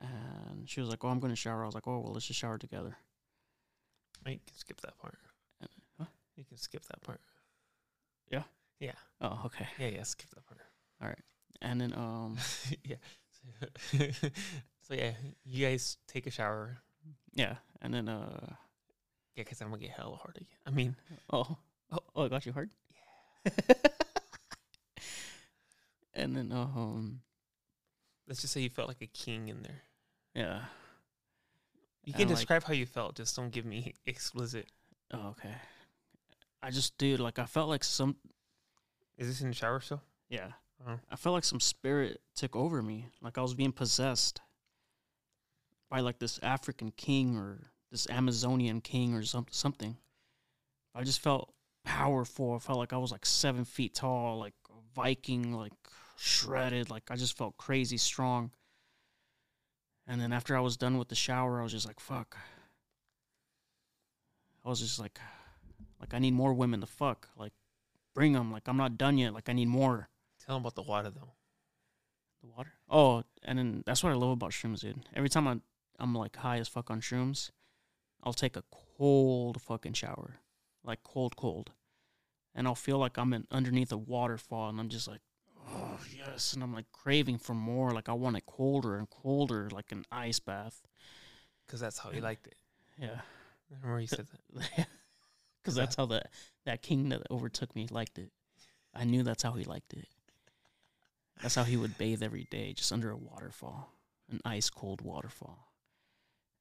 and 0.00 0.68
she 0.68 0.80
was 0.80 0.88
like, 0.88 1.04
"Oh, 1.04 1.08
I'm 1.08 1.20
going 1.20 1.32
to 1.32 1.36
shower." 1.36 1.62
I 1.62 1.66
was 1.66 1.74
like, 1.74 1.86
"Oh, 1.86 2.00
well, 2.00 2.12
let's 2.12 2.26
just 2.26 2.38
shower 2.38 2.58
together." 2.58 2.96
You 4.26 4.40
can 4.44 4.56
skip 4.56 4.80
that 4.80 4.98
part. 4.98 5.18
Uh, 5.62 5.66
huh? 5.98 6.04
You 6.34 6.44
can 6.44 6.56
skip 6.56 6.84
that 6.86 7.00
part. 7.02 7.20
Oh, 9.18 9.40
okay. 9.46 9.66
Yeah, 9.78 9.88
yeah, 9.88 10.02
skip 10.02 10.28
that 10.30 10.44
part. 10.46 10.60
All 11.00 11.08
right. 11.08 11.18
And 11.62 11.80
then 11.80 11.94
um, 11.94 12.36
yeah. 12.84 12.96
so 14.82 14.92
yeah, 14.94 15.12
you 15.44 15.64
guys 15.66 15.96
take 16.06 16.26
a 16.26 16.30
shower. 16.30 16.78
yeah, 17.34 17.54
and 17.80 17.94
then 17.94 18.08
uh, 18.10 18.54
Yeah, 19.36 19.44
because 19.44 19.60
I'm 19.62 19.70
gonna 19.70 19.80
get 19.80 19.90
hella 19.92 20.16
hard 20.16 20.36
again. 20.36 20.58
I 20.66 20.70
mean, 20.70 20.96
oh, 21.32 21.56
oh, 21.90 21.98
oh, 22.14 22.24
I 22.26 22.28
got 22.28 22.44
you 22.44 22.52
hard. 22.52 22.68
Yeah. 23.46 23.52
and 26.14 26.36
then 26.36 26.52
um, 26.52 27.20
let's 28.28 28.40
just 28.40 28.52
say 28.52 28.60
you 28.60 28.70
felt 28.70 28.88
like 28.88 29.00
a 29.02 29.06
king 29.06 29.48
in 29.48 29.62
there. 29.62 29.82
yeah. 30.34 30.60
You 32.04 32.12
And, 32.12 32.20
can 32.20 32.28
like- 32.28 32.36
describe 32.36 32.62
how 32.64 32.72
you 32.74 32.86
felt. 32.86 33.16
Just 33.16 33.34
don't 33.34 33.50
give 33.50 33.64
me 33.64 33.94
explicit. 34.06 34.66
Oh, 35.12 35.28
okay. 35.38 35.54
I 36.62 36.70
just, 36.70 36.96
dude, 36.98 37.18
like 37.20 37.38
I 37.38 37.46
felt 37.46 37.68
like 37.68 37.82
some, 37.84 38.16
Is 39.18 39.28
this 39.28 39.40
in 39.40 39.48
the 39.48 39.54
shower 39.54 39.80
still? 39.80 40.02
yeah, 40.28 40.52
Oh. 40.86 40.98
I 41.10 41.16
felt 41.16 41.34
like 41.34 41.44
some 41.44 41.60
spirit 41.60 42.20
took 42.34 42.54
over 42.54 42.82
me. 42.82 43.06
Like 43.22 43.38
I 43.38 43.42
was 43.42 43.54
being 43.54 43.72
possessed 43.72 44.40
by 45.88 46.00
like 46.00 46.18
this 46.18 46.38
African 46.42 46.90
king 46.90 47.36
or 47.36 47.70
this 47.90 48.08
Amazonian 48.10 48.80
king 48.80 49.14
or 49.14 49.22
some, 49.22 49.46
something. 49.50 49.96
I 50.94 51.02
just 51.02 51.20
felt 51.20 51.52
powerful. 51.84 52.54
I 52.54 52.58
felt 52.58 52.78
like 52.78 52.92
I 52.92 52.98
was 52.98 53.12
like 53.12 53.24
seven 53.24 53.64
feet 53.64 53.94
tall, 53.94 54.38
like 54.38 54.54
a 54.68 54.94
Viking, 54.94 55.52
like 55.52 55.72
shredded. 56.16 56.90
Like 56.90 57.10
I 57.10 57.16
just 57.16 57.38
felt 57.38 57.56
crazy 57.56 57.96
strong. 57.96 58.50
And 60.06 60.20
then 60.20 60.32
after 60.32 60.56
I 60.56 60.60
was 60.60 60.76
done 60.76 60.98
with 60.98 61.08
the 61.08 61.14
shower, 61.14 61.58
I 61.58 61.62
was 61.62 61.72
just 61.72 61.86
like, 61.86 62.00
fuck. 62.00 62.36
I 64.64 64.68
was 64.68 64.80
just 64.80 64.98
like, 64.98 65.18
like 66.00 66.12
I 66.14 66.18
need 66.18 66.34
more 66.34 66.52
women 66.54 66.80
to 66.80 66.86
fuck. 66.86 67.28
Like, 67.36 67.52
bring 68.16 68.32
them. 68.32 68.50
Like 68.50 68.66
I'm 68.66 68.78
not 68.78 68.98
done 68.98 69.18
yet. 69.18 69.34
Like 69.34 69.48
I 69.48 69.52
need 69.52 69.68
more. 69.68 70.08
Tell 70.44 70.56
them 70.56 70.62
about 70.62 70.74
the 70.74 70.82
water 70.82 71.10
though. 71.10 71.34
The 72.42 72.48
water. 72.48 72.72
Oh, 72.90 73.22
and 73.44 73.58
then 73.58 73.82
that's 73.86 74.02
what 74.02 74.10
I 74.10 74.16
love 74.16 74.30
about 74.30 74.50
shrooms, 74.50 74.80
dude. 74.80 75.06
Every 75.14 75.28
time 75.28 75.46
I'm 75.46 75.62
I'm 76.00 76.14
like 76.14 76.34
high 76.36 76.58
as 76.58 76.66
fuck 76.66 76.90
on 76.90 77.00
shrooms, 77.00 77.50
I'll 78.24 78.32
take 78.32 78.56
a 78.56 78.64
cold 78.98 79.60
fucking 79.60 79.92
shower, 79.92 80.36
like 80.82 81.02
cold, 81.04 81.36
cold, 81.36 81.70
and 82.54 82.66
I'll 82.66 82.74
feel 82.74 82.98
like 82.98 83.18
I'm 83.18 83.32
in 83.34 83.46
underneath 83.50 83.92
a 83.92 83.98
waterfall, 83.98 84.70
and 84.70 84.80
I'm 84.80 84.88
just 84.88 85.06
like, 85.06 85.20
oh 85.68 86.00
yes, 86.16 86.54
and 86.54 86.62
I'm 86.62 86.72
like 86.72 86.90
craving 86.92 87.38
for 87.38 87.54
more. 87.54 87.92
Like 87.92 88.08
I 88.08 88.14
want 88.14 88.36
it 88.36 88.46
colder 88.46 88.96
and 88.96 89.08
colder, 89.10 89.68
like 89.70 89.92
an 89.92 90.04
ice 90.10 90.40
bath. 90.40 90.82
Because 91.66 91.80
that's 91.80 91.98
how 91.98 92.12
you 92.12 92.20
liked 92.20 92.46
it. 92.46 92.54
Yeah, 92.98 93.20
I 93.20 93.74
remember 93.74 94.00
you 94.00 94.06
said 94.06 94.26
that. 94.54 94.86
because 95.66 95.74
that's 95.74 95.96
how 95.96 96.06
that 96.06 96.30
that 96.64 96.80
king 96.80 97.08
that 97.08 97.22
overtook 97.30 97.74
me 97.74 97.88
liked 97.90 98.18
it. 98.18 98.30
I 98.94 99.04
knew 99.04 99.24
that's 99.24 99.42
how 99.42 99.52
he 99.52 99.64
liked 99.64 99.92
it. 99.94 100.06
That's 101.42 101.56
how 101.56 101.64
he 101.64 101.76
would 101.76 101.98
bathe 101.98 102.22
every 102.22 102.46
day, 102.50 102.72
just 102.72 102.92
under 102.92 103.10
a 103.10 103.16
waterfall, 103.16 103.92
an 104.30 104.40
ice 104.44 104.70
cold 104.70 105.02
waterfall. 105.02 105.72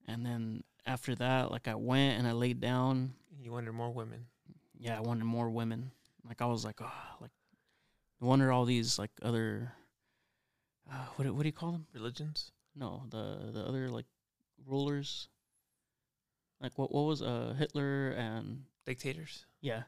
And 0.08 0.26
then 0.26 0.64
after 0.88 1.14
that, 1.16 1.52
like 1.52 1.68
I 1.68 1.76
went 1.76 2.18
and 2.18 2.28
I 2.28 2.32
laid 2.32 2.60
down. 2.60 3.14
You 3.40 3.52
wanted 3.52 3.72
more 3.74 3.92
women. 3.92 4.26
Yeah, 4.78 4.98
I 4.98 5.02
wanted 5.02 5.26
more 5.26 5.50
women. 5.50 5.92
Like 6.28 6.42
I 6.42 6.46
was 6.46 6.66
like, 6.66 6.82
oh, 6.82 6.92
like 7.22 7.32
no 8.20 8.28
wonder 8.28 8.52
all 8.52 8.66
these 8.66 8.98
like 8.98 9.12
other 9.22 9.72
uh, 10.92 11.06
what 11.16 11.26
do- 11.26 11.34
what 11.34 11.44
do 11.44 11.48
you 11.48 11.54
call 11.54 11.72
them? 11.72 11.86
Religions. 11.94 12.52
No, 12.76 13.04
the 13.10 13.52
the 13.54 13.64
other 13.64 13.90
like 13.90 14.06
rulers. 14.66 15.30
Like 16.60 16.78
what 16.78 16.92
what 16.92 17.04
was 17.06 17.22
uh 17.22 17.54
Hitler 17.58 18.10
and 18.12 18.64
Dictators. 18.86 19.46
yeah, 19.62 19.84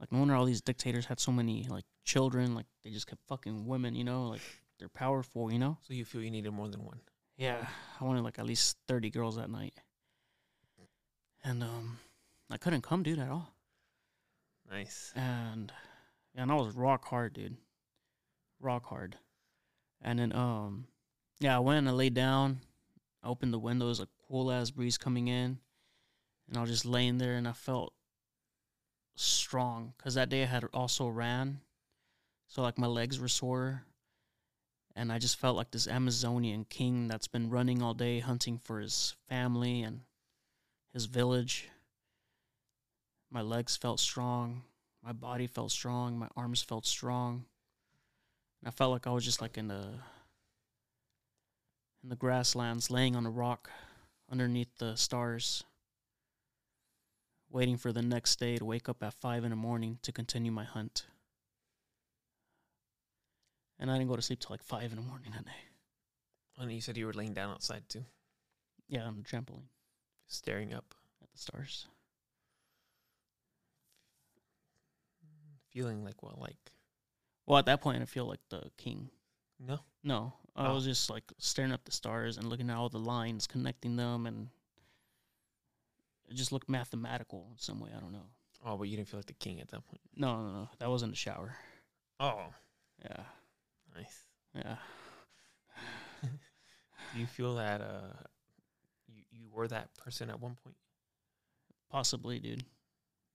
like 0.00 0.10
no 0.12 0.18
wonder 0.20 0.34
all 0.34 0.44
these 0.44 0.62
dictators 0.62 1.06
had 1.06 1.20
so 1.20 1.32
many 1.32 1.66
like 1.68 1.84
children. 2.04 2.54
Like 2.54 2.66
they 2.84 2.90
just 2.90 3.06
kept 3.06 3.22
fucking 3.28 3.66
women. 3.66 3.94
You 3.94 4.04
know, 4.04 4.28
like 4.28 4.40
they're 4.78 4.88
powerful. 4.88 5.52
You 5.52 5.58
know. 5.58 5.78
So 5.82 5.94
you 5.94 6.04
feel 6.04 6.22
you 6.22 6.30
needed 6.30 6.52
more 6.52 6.68
than 6.68 6.84
one. 6.84 7.00
Yeah, 7.36 7.66
I 8.00 8.04
wanted 8.04 8.22
like 8.22 8.38
at 8.38 8.46
least 8.46 8.76
thirty 8.88 9.10
girls 9.10 9.36
that 9.36 9.50
night, 9.50 9.74
and 11.44 11.62
um, 11.62 11.98
I 12.50 12.56
couldn't 12.56 12.82
come, 12.82 13.02
dude, 13.02 13.18
at 13.18 13.30
all. 13.30 13.54
Nice. 14.70 15.12
and 15.16 15.72
and 16.34 16.52
I 16.52 16.54
was 16.54 16.74
rock 16.74 17.06
hard, 17.06 17.32
dude, 17.34 17.56
rock 18.60 18.84
hard. 18.86 19.16
And 20.02 20.18
then 20.18 20.32
um, 20.34 20.86
yeah, 21.40 21.56
I 21.56 21.60
went 21.60 21.78
and 21.78 21.88
I 21.88 21.92
laid 21.92 22.14
down. 22.14 22.60
I 23.22 23.28
opened 23.28 23.52
the 23.52 23.58
windows, 23.58 24.00
a 24.00 24.08
cool 24.28 24.50
ass 24.52 24.70
breeze 24.70 24.98
coming 24.98 25.28
in, 25.28 25.58
and 26.48 26.56
I 26.56 26.60
was 26.60 26.70
just 26.70 26.84
laying 26.86 27.18
there, 27.18 27.34
and 27.34 27.48
I 27.48 27.52
felt 27.52 27.92
strong 29.20 29.94
because 29.96 30.14
that 30.14 30.28
day 30.28 30.42
I 30.42 30.46
had 30.46 30.64
also 30.72 31.08
ran, 31.08 31.60
so 32.46 32.62
like 32.62 32.78
my 32.78 32.86
legs 32.86 33.18
were 33.18 33.28
sore, 33.28 33.84
and 34.94 35.12
I 35.12 35.18
just 35.18 35.38
felt 35.38 35.56
like 35.56 35.70
this 35.70 35.86
Amazonian 35.86 36.64
king 36.64 37.08
that's 37.08 37.28
been 37.28 37.50
running 37.50 37.82
all 37.82 37.94
day 37.94 38.20
hunting 38.20 38.58
for 38.58 38.80
his 38.80 39.14
family 39.28 39.82
and 39.82 40.00
his 40.92 41.06
village. 41.06 41.68
My 43.30 43.42
legs 43.42 43.76
felt 43.76 44.00
strong. 44.00 44.62
My 45.04 45.12
body 45.12 45.46
felt 45.46 45.70
strong. 45.70 46.18
My 46.18 46.28
arms 46.36 46.62
felt 46.62 46.86
strong. 46.86 47.44
And 48.60 48.68
I 48.68 48.70
felt 48.70 48.90
like 48.90 49.06
I 49.06 49.10
was 49.10 49.24
just 49.24 49.40
like 49.40 49.56
in 49.56 49.68
the 49.68 50.00
in 52.02 52.08
the 52.08 52.16
grasslands, 52.16 52.90
laying 52.90 53.16
on 53.16 53.26
a 53.26 53.30
rock 53.30 53.70
underneath 54.30 54.76
the 54.78 54.96
stars, 54.96 55.64
waiting 57.50 57.76
for 57.76 57.92
the 57.92 58.02
next 58.02 58.38
day 58.38 58.56
to 58.56 58.64
wake 58.64 58.88
up 58.88 59.02
at 59.02 59.14
five 59.14 59.44
in 59.44 59.50
the 59.50 59.56
morning 59.56 59.98
to 60.02 60.12
continue 60.12 60.52
my 60.52 60.64
hunt. 60.64 61.06
And 63.78 63.90
I 63.90 63.96
didn't 63.96 64.08
go 64.10 64.16
to 64.16 64.22
sleep 64.22 64.40
till 64.40 64.50
like 64.50 64.62
five 64.62 64.90
in 64.90 64.96
the 64.96 65.02
morning 65.04 65.30
that 65.32 65.44
day. 65.44 65.50
And 66.58 66.72
you 66.72 66.80
said 66.80 66.96
you 66.96 67.06
were 67.06 67.12
laying 67.12 67.34
down 67.34 67.50
outside 67.52 67.88
too, 67.88 68.04
Yeah, 68.88 69.04
on 69.04 69.16
the 69.16 69.22
trampoline 69.22 69.68
staring 70.26 70.74
up, 70.74 70.94
at 71.22 71.30
the 71.30 71.38
stars. 71.38 71.86
feeling 75.70 76.02
like 76.04 76.22
what, 76.22 76.38
like 76.38 76.56
Well, 77.46 77.58
at 77.58 77.66
that 77.66 77.80
point, 77.80 78.02
I 78.02 78.06
feel 78.06 78.26
like 78.26 78.40
the 78.48 78.70
king. 78.76 79.10
no. 79.58 79.80
No, 80.02 80.32
I 80.56 80.68
Oh. 80.68 80.74
was 80.74 80.84
just 80.84 81.10
like 81.10 81.24
staring 81.38 81.72
up 81.72 81.84
the 81.84 81.92
stars 81.92 82.36
and 82.38 82.48
looking 82.48 82.70
at 82.70 82.76
all 82.76 82.88
the 82.88 82.98
lines, 82.98 83.46
connecting 83.46 83.96
them, 83.96 84.26
and 84.26 84.48
it 86.28 86.34
just 86.34 86.52
looked 86.52 86.68
mathematical 86.68 87.48
in 87.52 87.58
some 87.58 87.80
way. 87.80 87.90
I 87.96 88.00
don't 88.00 88.12
know. 88.12 88.26
Oh, 88.64 88.76
but 88.76 88.88
you 88.88 88.96
didn't 88.96 89.08
feel 89.08 89.18
like 89.18 89.26
the 89.26 89.32
king 89.34 89.60
at 89.60 89.68
that 89.68 89.84
point. 89.86 90.00
No, 90.16 90.42
no, 90.42 90.52
no. 90.52 90.68
That 90.78 90.90
wasn't 90.90 91.12
the 91.12 91.16
shower. 91.16 91.54
Oh, 92.20 92.46
Yeah, 93.04 93.22
nice. 93.96 94.24
yeah. 94.54 94.76
Do 96.22 97.20
you 97.20 97.26
feel 97.26 97.54
that 97.56 97.80
uh, 97.80 98.12
you 99.06 99.22
you 99.30 99.48
were 99.52 99.68
that 99.68 99.94
person 99.96 100.28
at 100.30 100.40
one 100.40 100.56
point? 100.62 100.76
Possibly, 101.90 102.38
dude. 102.38 102.64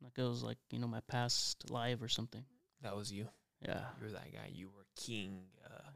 Like 0.02 0.14
it 0.18 0.22
was 0.24 0.44
like 0.44 0.58
you 0.70 0.80
know 0.80 0.88
my 0.88 1.00
past 1.08 1.70
life 1.72 2.02
or 2.02 2.08
something. 2.10 2.44
That 2.82 2.96
was 2.96 3.12
you. 3.12 3.28
Yeah, 3.66 3.80
You 3.98 4.08
were 4.08 4.12
that 4.12 4.34
guy. 4.34 4.50
You 4.52 4.68
were 4.76 4.86
king. 4.98 5.44
Uh, 5.66 5.90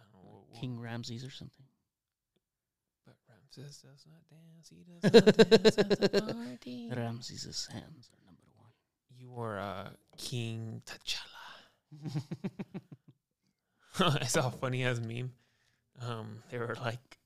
I 0.00 0.02
don't 0.12 0.24
know, 0.24 0.60
King 0.60 0.80
Ramses 0.80 1.24
or 1.24 1.30
something. 1.30 1.64
Ramses 3.56 3.82
does 3.82 4.06
not 4.08 4.22
dance. 4.30 4.68
He 4.70 4.84
does 4.84 5.02
not 5.02 5.12
dance 5.62 5.78
at 5.78 5.88
the 6.12 6.34
party. 6.34 6.90
Ramses' 6.94 7.68
hands 7.72 8.10
are 8.12 8.24
number 8.26 8.42
one. 8.56 8.70
You 9.18 9.30
were 9.30 9.58
uh, 9.58 9.88
King 10.16 10.82
T'Challa. 10.86 12.22
I 14.22 14.24
saw 14.24 14.48
a 14.48 14.50
funny 14.50 14.84
ass 14.84 15.00
meme. 15.00 15.32
Um, 16.00 16.42
they 16.50 16.58
were 16.58 16.74
like 16.80 17.18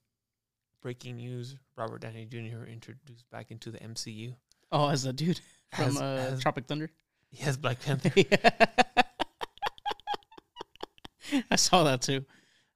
breaking 0.82 1.16
news: 1.16 1.56
Robert 1.76 2.00
Downey 2.00 2.26
Jr. 2.26 2.64
introduced 2.68 3.30
back 3.30 3.50
into 3.50 3.70
the 3.70 3.78
MCU. 3.78 4.34
oh, 4.72 4.88
as 4.88 5.04
a 5.04 5.12
dude 5.12 5.40
from 5.72 5.84
As- 5.88 6.00
uh, 6.00 6.30
as- 6.32 6.40
Tropic 6.40 6.66
Thunder. 6.66 6.90
Has 7.40 7.56
Black 7.56 7.80
Panther. 7.82 8.10
I 11.50 11.56
saw 11.56 11.82
that 11.84 12.02
too. 12.02 12.24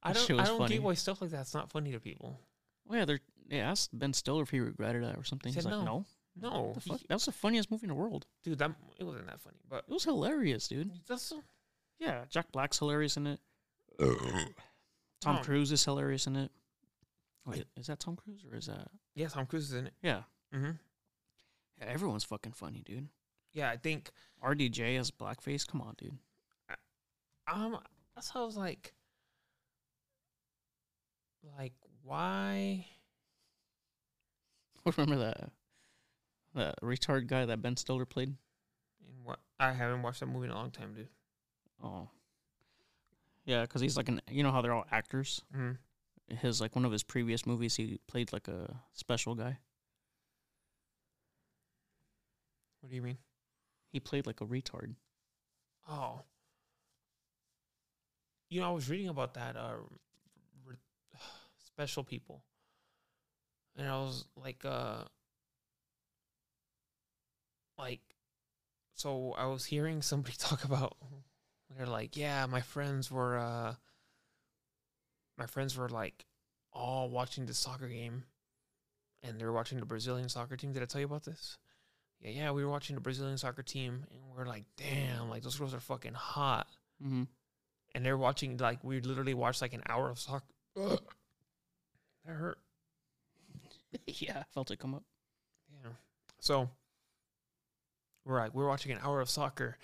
I 0.02 0.12
don't. 0.12 0.30
I 0.40 0.44
don't 0.44 0.58
funny. 0.58 0.74
get 0.74 0.82
why 0.82 0.94
stuff 0.94 1.22
like 1.22 1.30
that's 1.30 1.54
not 1.54 1.70
funny 1.70 1.92
to 1.92 2.00
people. 2.00 2.38
Well, 2.86 2.98
yeah, 2.98 3.04
they're 3.04 3.20
they 3.50 3.60
asked 3.60 3.90
Ben 3.98 4.14
Stiller 4.14 4.42
if 4.44 4.50
he 4.50 4.60
regretted 4.60 5.04
that 5.04 5.18
or 5.18 5.24
something. 5.24 5.52
He 5.52 5.56
He's 5.56 5.64
said 5.64 5.72
like, 5.74 5.84
no. 5.84 6.06
no, 6.40 6.72
he- 6.82 6.88
fuck? 6.90 7.00
That 7.08 7.14
was 7.16 7.26
the 7.26 7.32
funniest 7.32 7.70
movie 7.70 7.84
in 7.84 7.88
the 7.88 7.94
world. 7.94 8.26
dude, 8.42 8.58
that 8.58 8.70
it 8.98 9.04
wasn't 9.04 9.26
that 9.26 9.40
funny. 9.40 9.58
But 9.68 9.84
It 9.88 9.92
was 9.92 10.04
hilarious, 10.04 10.66
dude. 10.68 10.90
that's 11.06 11.22
so, 11.24 11.42
Yeah, 11.98 12.24
Jack 12.30 12.50
Black's 12.52 12.78
hilarious 12.78 13.16
in 13.18 13.26
it. 13.26 13.40
Tom 15.20 15.36
Oh. 15.38 15.42
Cruise 15.44 15.70
is 15.72 15.84
hilarious 15.84 16.26
in 16.26 16.36
it. 16.36 16.50
Wait, 17.44 17.66
is 17.76 17.88
that 17.88 18.00
Tom 18.00 18.16
Cruise 18.16 18.44
or 18.50 18.56
is 18.56 18.66
that? 18.66 18.88
yeah. 19.14 19.28
Tom 19.28 19.44
Cruise 19.46 19.64
is 19.64 19.74
in 19.74 19.88
it. 19.88 19.94
Yeah, 20.02 20.22
Mm-hmm. 20.54 20.70
yeah 21.78 21.84
everyone's 21.86 22.24
fucking 22.24 22.52
funny, 22.52 22.82
dude. 22.86 23.08
Yeah, 23.52 23.68
I 23.70 23.76
think 23.76 24.10
RDJ 24.42 24.98
as 24.98 25.10
blackface. 25.10 25.66
Come 25.66 25.80
on, 25.82 25.94
dude. 25.98 26.16
um 27.52 27.78
that's 28.14 28.30
how 28.30 28.42
I 28.42 28.46
was 28.46 28.56
like, 28.56 28.94
like 31.58 31.72
why? 32.02 32.86
Remember 34.84 35.16
that 35.24 35.50
that 36.54 36.80
retard 36.82 37.26
guy 37.26 37.44
that 37.44 37.62
Ben 37.62 37.76
Stiller 37.76 38.04
played? 38.04 38.28
And 38.28 39.24
what? 39.24 39.38
I 39.58 39.72
haven't 39.72 40.02
watched 40.02 40.20
that 40.20 40.26
movie 40.26 40.46
in 40.46 40.52
a 40.52 40.54
long 40.54 40.70
time, 40.70 40.94
dude. 40.94 41.08
Oh, 41.82 42.08
yeah, 43.44 43.62
because 43.62 43.80
he's 43.80 43.96
like 43.96 44.08
an. 44.08 44.20
You 44.30 44.42
know 44.42 44.52
how 44.52 44.62
they're 44.62 44.72
all 44.72 44.86
actors. 44.90 45.42
Mm-hmm. 45.56 46.36
His 46.36 46.60
like 46.60 46.76
one 46.76 46.84
of 46.84 46.92
his 46.92 47.02
previous 47.02 47.46
movies, 47.46 47.76
he 47.76 47.98
played 48.06 48.32
like 48.32 48.48
a 48.48 48.80
special 48.92 49.34
guy. 49.34 49.58
What 52.80 52.90
do 52.90 52.96
you 52.96 53.02
mean? 53.02 53.18
He 53.92 54.00
played 54.00 54.26
like 54.26 54.40
a 54.40 54.46
retard. 54.46 54.94
Oh. 55.88 56.20
You 58.48 58.60
know, 58.60 58.68
I 58.68 58.72
was 58.72 58.88
reading 58.88 59.08
about 59.08 59.34
that 59.34 59.56
uh 59.56 59.74
re- 60.64 60.76
special 61.64 62.04
people. 62.04 62.42
And 63.80 63.88
I 63.88 63.98
was 63.98 64.26
like 64.36 64.62
uh 64.66 65.04
like 67.78 68.02
so 68.94 69.34
I 69.38 69.46
was 69.46 69.64
hearing 69.64 70.02
somebody 70.02 70.34
talk 70.38 70.64
about 70.64 70.96
they're 71.74 71.86
like, 71.86 72.14
"Yeah, 72.14 72.44
my 72.44 72.60
friends 72.60 73.10
were 73.10 73.38
uh 73.38 73.74
my 75.38 75.46
friends 75.46 75.78
were 75.78 75.88
like 75.88 76.26
all 76.74 77.08
watching 77.08 77.46
the 77.46 77.54
soccer 77.54 77.88
game 77.88 78.24
and 79.22 79.40
they 79.40 79.46
were 79.46 79.52
watching 79.52 79.80
the 79.80 79.86
Brazilian 79.86 80.28
soccer 80.28 80.56
team. 80.56 80.74
Did 80.74 80.82
I 80.82 80.84
tell 80.84 81.00
you 81.00 81.06
about 81.06 81.24
this? 81.24 81.56
Yeah, 82.20 82.30
yeah, 82.30 82.50
we 82.50 82.62
were 82.62 82.70
watching 82.70 82.96
the 82.96 83.00
Brazilian 83.00 83.38
soccer 83.38 83.62
team 83.62 84.04
and 84.10 84.20
we're 84.36 84.44
like, 84.44 84.64
damn, 84.76 85.30
like 85.30 85.42
those 85.42 85.56
girls 85.56 85.72
are 85.72 85.80
fucking 85.80 86.12
hot. 86.12 86.66
Mm-hmm. 87.02 87.22
And 87.94 88.04
they're 88.04 88.18
watching 88.18 88.58
like 88.58 88.84
we 88.84 89.00
literally 89.00 89.32
watched 89.32 89.62
like 89.62 89.72
an 89.72 89.82
hour 89.88 90.10
of 90.10 90.18
soccer. 90.18 90.44
That 92.26 92.34
hurt. 92.34 92.58
yeah, 94.06 94.44
felt 94.52 94.70
it 94.70 94.78
come 94.78 94.94
up. 94.94 95.04
Yeah. 95.82 95.90
So 96.40 96.70
right, 98.24 98.54
we're 98.54 98.68
watching 98.68 98.92
an 98.92 98.98
hour 99.02 99.20
of 99.20 99.30
soccer. 99.30 99.76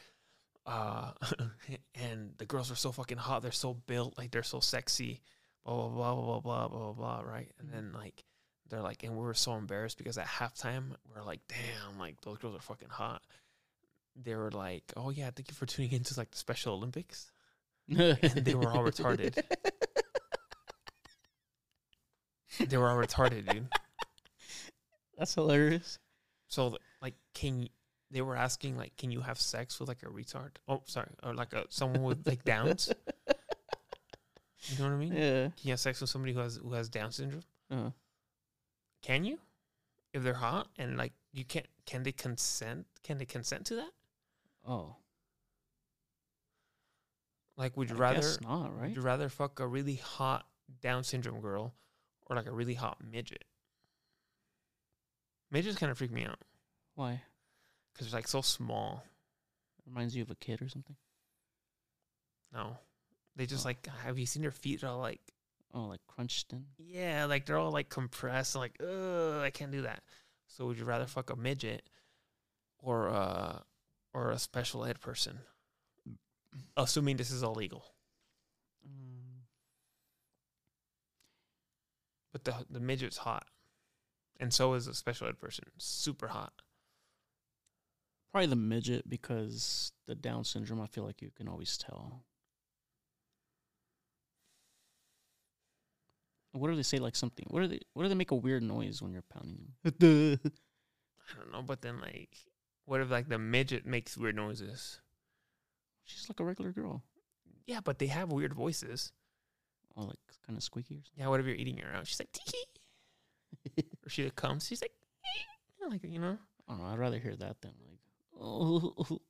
Uh, 0.64 1.12
and 1.95 2.33
the 2.38 2.47
girls 2.47 2.71
are 2.71 2.77
so 2.77 2.92
fucking 2.92 3.19
hot. 3.19 3.42
They're 3.42 3.53
so 3.53 3.75
built, 3.87 4.19
like 4.19 4.31
they're 4.31 4.42
so 4.42 4.61
sexy. 4.61 5.21
Blah 5.64 5.88
blah 5.88 6.14
blah 6.14 6.40
blah 6.40 6.40
blah 6.40 6.69
blah 6.69 6.92
blah. 6.92 6.92
blah 6.92 7.21
right, 7.23 7.51
and 7.59 7.73
then 7.73 7.87
mm-hmm. 7.87 7.97
like 7.97 8.25
they're 8.69 8.83
like, 8.83 9.03
and 9.03 9.16
we 9.16 9.25
were 9.25 9.35
so 9.35 9.55
embarrassed 9.55 9.99
because 9.99 10.19
at 10.19 10.27
halftime 10.27 10.90
we 11.12 11.21
are 11.21 11.25
like, 11.25 11.40
damn, 11.49 11.99
like 11.99 12.21
those 12.23 12.38
girls 12.38 12.57
are 12.57 12.62
fucking 12.62 12.88
hot. 12.88 13.23
They 14.16 14.35
were 14.35 14.51
like, 14.51 14.85
oh 14.97 15.11
yeah, 15.11 15.31
thank 15.31 15.49
you 15.49 15.55
for 15.55 15.66
tuning 15.66 15.92
into 15.92 16.14
like 16.16 16.31
the 16.31 16.38
Special 16.38 16.75
Olympics. 16.75 17.31
and 17.88 18.19
they 18.21 18.55
were 18.55 18.71
all 18.71 18.83
retarded. 18.83 19.40
they 22.69 22.77
were 22.77 22.88
all 22.88 22.97
retarded, 22.97 23.49
dude. 23.53 23.69
That's 25.16 25.35
hilarious. 25.35 25.98
So 26.48 26.76
like, 27.02 27.14
can 27.35 27.68
they 28.11 28.20
were 28.22 28.37
asking 28.37 28.76
like, 28.76 28.96
can 28.96 29.11
you 29.11 29.20
have 29.20 29.40
sex 29.40 29.81
with 29.81 29.88
like 29.88 30.02
a 30.02 30.07
retard? 30.07 30.50
Oh, 30.68 30.83
sorry, 30.87 31.09
or 31.22 31.35
like 31.35 31.52
a 31.52 31.64
someone 31.70 32.02
with 32.02 32.26
like 32.26 32.44
Downs. 32.44 32.92
You 34.68 34.79
know 34.79 34.85
what 34.90 34.96
I 34.96 34.98
mean? 34.98 35.12
Yeah. 35.12 35.42
Can 35.44 35.52
you 35.62 35.70
have 35.70 35.81
sex 35.81 36.00
with 36.00 36.11
somebody 36.11 36.33
who 36.33 36.40
has 36.40 36.57
who 36.57 36.72
has 36.72 36.88
Down 36.88 37.12
syndrome? 37.12 37.42
Uh, 37.70 37.90
Can 39.02 39.24
you? 39.24 39.38
If 40.12 40.22
they're 40.24 40.35
hot 40.35 40.68
and 40.76 40.96
like 40.96 41.12
you 41.33 41.44
can't, 41.44 41.66
can 41.85 42.02
they 42.02 42.11
consent? 42.12 42.87
Can 43.05 43.18
they 43.18 43.26
consent 43.26 43.66
to 43.66 43.76
that? 43.76 43.90
oh. 44.66 44.96
Like, 47.59 47.74
would 47.76 47.88
you 47.88 47.96
I 47.96 48.00
rather 48.00 48.29
not, 48.42 48.76
right? 48.76 48.88
would 48.88 48.96
you 48.96 49.02
rather 49.02 49.29
fuck 49.31 49.61
a 49.61 49.66
really 49.66 49.94
hot 49.94 50.46
Down 50.83 51.05
syndrome 51.05 51.40
girl 51.40 51.72
or 52.26 52.37
like 52.37 52.46
a 52.46 52.52
really 52.52 52.74
hot 52.74 52.98
midget? 53.02 53.44
Midgets 55.50 55.78
kind 55.78 55.90
of 55.92 55.98
freak 55.98 56.11
me 56.11 56.24
out 56.24 56.38
Why? 56.94 57.22
because 57.92 58.11
they're 58.11 58.18
like 58.18 58.28
so 58.28 58.40
small. 58.42 59.04
Reminds 59.87 60.16
you 60.16 60.22
of 60.22 60.30
a 60.30 60.35
kid 60.35 60.61
or 60.61 60.68
something? 60.68 60.96
No, 62.52 62.76
they 63.37 63.46
just 63.46 63.64
Oh. 63.64 63.68
like 63.68 63.87
have 64.04 64.18
you 64.18 64.26
seen 64.26 64.42
their 64.42 64.50
feet? 64.50 64.80
They're 64.80 64.90
all 64.90 64.98
like 64.98 65.20
Oh, 65.74 65.85
like 65.87 66.00
crunched 66.06 66.52
in. 66.52 66.66
yeah, 66.78 67.26
like 67.26 67.44
they're 67.46 67.59
all 67.59 67.70
like 67.70 67.88
compressed. 67.88 68.54
Like 68.56 68.76
ugh, 68.80 69.40
I 69.42 69.50
can't 69.50 69.72
do 69.72 69.82
that. 69.82 70.02
So 70.48 70.66
would 70.66 70.78
you 70.78 70.85
rather 70.85 71.06
fuck 71.06 71.30
a 71.30 71.37
midget 71.37 71.88
or 72.78 73.09
uh 73.09 73.61
or 74.14 74.30
a 74.30 74.38
special 74.38 74.85
ed 74.85 75.00
person? 75.00 75.38
Assuming 76.76 77.16
this 77.16 77.30
is 77.30 77.42
all 77.42 77.54
legal, 77.54 77.85
Mm, 78.88 79.42
but 82.32 82.44
the 82.44 82.54
the 82.70 82.80
midget's 82.80 83.18
hot, 83.18 83.46
and 84.40 84.53
so 84.53 84.75
is 84.75 84.87
a 84.87 84.94
special 84.94 85.29
ed 85.29 85.38
person, 85.38 85.64
super 85.79 86.29
hot. 86.29 86.53
probably 88.33 88.46
the 88.49 88.57
midget 88.57 89.09
because 89.09 89.92
the 90.07 90.14
Down 90.14 90.44
syndrome. 90.44 90.81
I 90.81 90.87
feel 90.87 91.05
like 91.05 91.22
you 91.22 91.31
can 91.37 91.49
always 91.49 91.77
tell. 91.77 92.25
What 96.53 96.68
do 96.68 96.77
they 96.77 96.83
say? 96.83 96.99
Like 96.99 97.16
something. 97.16 97.46
What 97.51 97.61
do 97.61 97.68
they? 97.68 97.81
What 97.94 98.05
do 98.05 98.09
they 98.09 98.14
make 98.14 98.31
a 98.31 98.35
weird 98.37 98.62
noise 98.62 99.03
when 99.03 99.12
you're 99.12 99.22
pounding 99.22 99.72
them? 99.83 100.40
I 101.29 101.35
don't 101.40 101.53
know, 101.53 101.62
but 101.62 101.83
then 101.83 102.01
like, 102.01 102.37
what 102.85 103.01
if 103.01 103.11
like 103.11 103.29
the 103.29 103.38
midget 103.38 103.85
makes 103.87 104.16
weird 104.16 104.37
noises? 104.37 105.01
She's 106.05 106.29
like 106.29 106.40
a 106.40 106.44
regular 106.44 106.72
girl. 106.72 107.03
Yeah, 107.66 107.81
but 107.83 107.99
they 107.99 108.07
have 108.07 108.31
weird 108.31 108.55
voices. 108.55 109.12
Oh, 109.96 110.03
like 110.05 110.18
kind 110.46 110.57
of 110.57 110.62
squeaky 110.62 110.94
or 110.94 110.99
something. 110.99 111.12
Yeah, 111.18 111.29
whatever 111.29 111.49
you're 111.49 111.59
eating 111.59 111.79
her 111.79 111.92
out? 111.94 112.07
She's 112.07 112.20
like, 112.20 112.31
tee 112.33 112.64
something. 113.64 113.90
or 114.07 114.11
she 114.11 114.31
comes, 114.31 114.66
she's 114.69 114.81
like, 114.83 114.92
like 115.90 116.03
you 116.05 116.19
know. 116.19 116.38
I 116.69 116.73
don't 116.73 116.81
know. 116.81 116.87
I'd 116.87 116.99
rather 116.99 117.19
hear 117.19 117.37
that 117.37 117.61
than 117.61 117.73
like, 117.88 118.01
oh, 118.40 119.21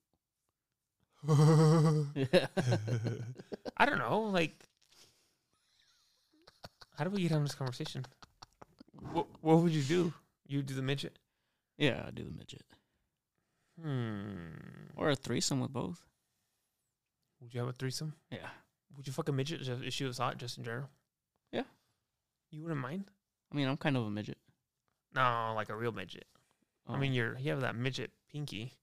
I 3.76 3.84
don't 3.86 3.98
know. 3.98 4.20
Like, 4.22 4.54
how 6.96 7.04
do 7.04 7.10
we 7.10 7.22
get 7.22 7.32
on 7.32 7.42
this 7.42 7.54
conversation? 7.54 8.04
What 9.12 9.26
What 9.42 9.58
would 9.58 9.72
you 9.72 9.82
do? 9.82 10.12
You 10.46 10.62
do 10.62 10.74
the 10.74 10.82
midget? 10.82 11.18
yeah, 11.78 12.04
I 12.06 12.10
do 12.10 12.22
the 12.24 12.30
midget 12.32 12.62
Hmm. 13.78 14.94
or 14.96 15.10
a 15.10 15.14
threesome 15.16 15.60
with 15.60 15.72
both. 15.72 16.00
Would 17.40 17.52
you 17.52 17.60
have 17.60 17.68
a 17.68 17.72
threesome? 17.72 18.14
Yeah, 18.30 18.48
Would 18.96 19.06
you 19.06 19.12
fuck 19.12 19.28
a 19.28 19.32
midget 19.32 19.60
just 19.60 19.82
if 19.82 19.92
she 19.92 20.04
was 20.04 20.16
hot, 20.18 20.38
just 20.38 20.56
in 20.56 20.64
general? 20.64 20.88
Yeah. 21.52 21.64
You 22.50 22.62
wouldn't 22.62 22.80
mind? 22.80 23.04
I 23.52 23.56
mean, 23.56 23.68
I'm 23.68 23.76
kind 23.76 23.96
of 23.98 24.04
a 24.06 24.10
midget. 24.10 24.38
No, 25.16 25.52
like 25.56 25.68
a 25.70 25.74
real 25.76 25.92
midget. 25.92 26.26
I 26.86 26.94
Oh, 26.94 26.96
mean, 26.98 27.12
you're 27.12 27.36
you 27.38 27.50
have 27.50 27.62
that 27.62 27.74
midget 27.74 28.12
pinky. 28.30 28.74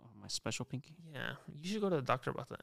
oh, 0.00 0.08
my 0.20 0.28
special 0.28 0.64
pinky. 0.64 0.96
Yeah, 1.12 1.32
you 1.60 1.68
should 1.70 1.80
go 1.82 1.90
to 1.90 1.96
the 1.96 2.02
doctor 2.02 2.30
about 2.30 2.48
that. 2.48 2.62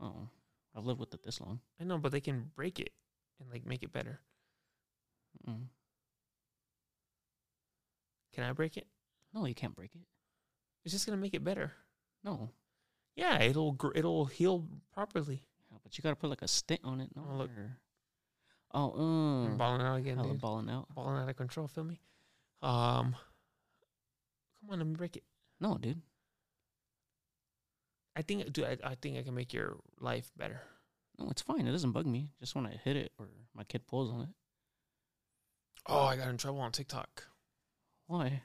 Oh, 0.00 0.28
I've 0.76 0.84
lived 0.84 1.00
with 1.00 1.12
it 1.14 1.22
this 1.24 1.40
long. 1.40 1.60
I 1.80 1.84
know, 1.84 1.98
but 1.98 2.12
they 2.12 2.20
can 2.20 2.50
break 2.54 2.78
it 2.78 2.92
and 3.40 3.50
like 3.50 3.66
make 3.66 3.82
it 3.82 3.92
better. 3.92 4.20
Mm. 5.48 5.66
Can 8.32 8.44
I 8.44 8.52
break 8.52 8.76
it? 8.76 8.86
No, 9.34 9.44
you 9.46 9.54
can't 9.54 9.74
break 9.74 9.94
it. 9.94 10.02
It's 10.84 10.92
just 10.92 11.06
gonna 11.06 11.18
make 11.18 11.34
it 11.34 11.44
better. 11.44 11.72
No, 12.24 12.50
Yeah, 13.16 13.42
it'll 13.42 13.72
gr- 13.72 13.92
it'll 13.94 14.24
heal 14.26 14.66
properly. 14.92 15.42
Yeah, 15.70 15.78
but 15.82 15.98
you 15.98 16.02
gotta 16.02 16.16
put 16.16 16.30
like 16.30 16.42
a 16.42 16.48
stint 16.48 16.80
on 16.84 17.00
it. 17.00 17.14
No, 17.16 17.26
Oh, 17.30 17.36
look. 17.36 17.50
or- 17.50 17.76
oh, 18.74 18.90
I'm 18.92 19.52
uh, 19.52 19.56
balling 19.56 19.82
out 19.82 19.96
again, 19.96 20.16
hella 20.16 20.32
dude. 20.32 20.40
balling 20.40 20.70
out. 20.70 20.86
balling 20.94 21.18
out 21.18 21.28
of 21.28 21.36
control. 21.36 21.68
Feel 21.68 21.84
me? 21.84 22.00
Um, 22.62 23.16
come 24.60 24.70
on, 24.70 24.78
let 24.78 24.86
me 24.86 24.94
break 24.94 25.16
it. 25.16 25.24
No, 25.60 25.78
dude. 25.78 26.00
I 28.14 28.22
think, 28.22 28.52
dude, 28.52 28.64
I, 28.64 28.90
I 28.90 28.94
think 28.94 29.18
I 29.18 29.22
can 29.22 29.34
make 29.34 29.52
your 29.52 29.76
life 30.00 30.30
better. 30.36 30.60
No, 31.18 31.28
it's 31.30 31.42
fine. 31.42 31.66
It 31.66 31.72
doesn't 31.72 31.92
bug 31.92 32.06
me. 32.06 32.28
Just 32.40 32.54
when 32.54 32.66
I 32.66 32.78
hit 32.84 32.96
it 32.96 33.12
or 33.18 33.28
my 33.54 33.64
kid 33.64 33.86
pulls 33.86 34.10
on 34.10 34.22
it. 34.22 34.28
Oh, 35.86 36.04
I 36.04 36.16
got 36.16 36.28
in 36.28 36.36
trouble 36.36 36.60
on 36.60 36.70
TikTok 36.70 37.24
Why? 38.06 38.42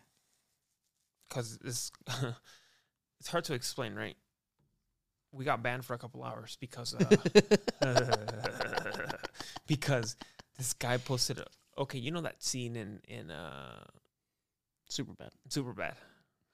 because 1.27 1.57
this. 1.59 1.91
it's 3.19 3.29
hard 3.29 3.43
to 3.45 3.53
explain, 3.53 3.95
right? 3.95 4.15
We 5.31 5.45
got 5.45 5.61
banned 5.61 5.85
for 5.85 5.93
a 5.93 5.97
couple 5.97 6.23
hours 6.23 6.57
because 6.59 6.95
uh, 6.95 7.05
because 9.67 10.15
this 10.58 10.73
guy 10.73 10.97
posted. 10.97 11.39
A, 11.39 11.45
okay, 11.82 11.99
you 11.99 12.12
know 12.12 12.21
that 12.21 12.43
scene 12.43 12.75
in 12.75 12.99
in 13.08 13.32
uh, 13.32 13.84
Superbad. 14.89 15.30
Super 15.49 15.73
Bad. 15.73 15.95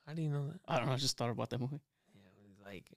How 0.05 0.13
do 0.13 0.21
you 0.21 0.29
know 0.29 0.47
that? 0.47 0.59
I 0.67 0.77
don't 0.77 0.87
know. 0.87 0.93
I 0.93 0.97
just 0.97 1.17
thought 1.17 1.29
about 1.29 1.49
that 1.51 1.59
movie. 1.59 1.79
Yeah, 2.13 2.27
it 2.27 2.43
was 2.43 2.65
like, 2.65 2.91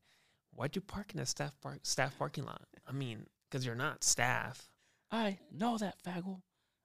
why'd 0.54 0.74
you 0.74 0.82
park 0.82 1.14
in 1.14 1.20
a 1.20 1.26
staff 1.26 1.54
park 1.60 1.80
staff 1.82 2.18
parking 2.18 2.44
lot? 2.44 2.62
I 2.86 2.92
mean, 2.92 3.26
because 3.48 3.64
you're 3.64 3.74
not 3.74 4.02
staff. 4.02 4.68
I 5.10 5.38
know 5.52 5.78
that, 5.78 5.96
faggle. 6.02 6.40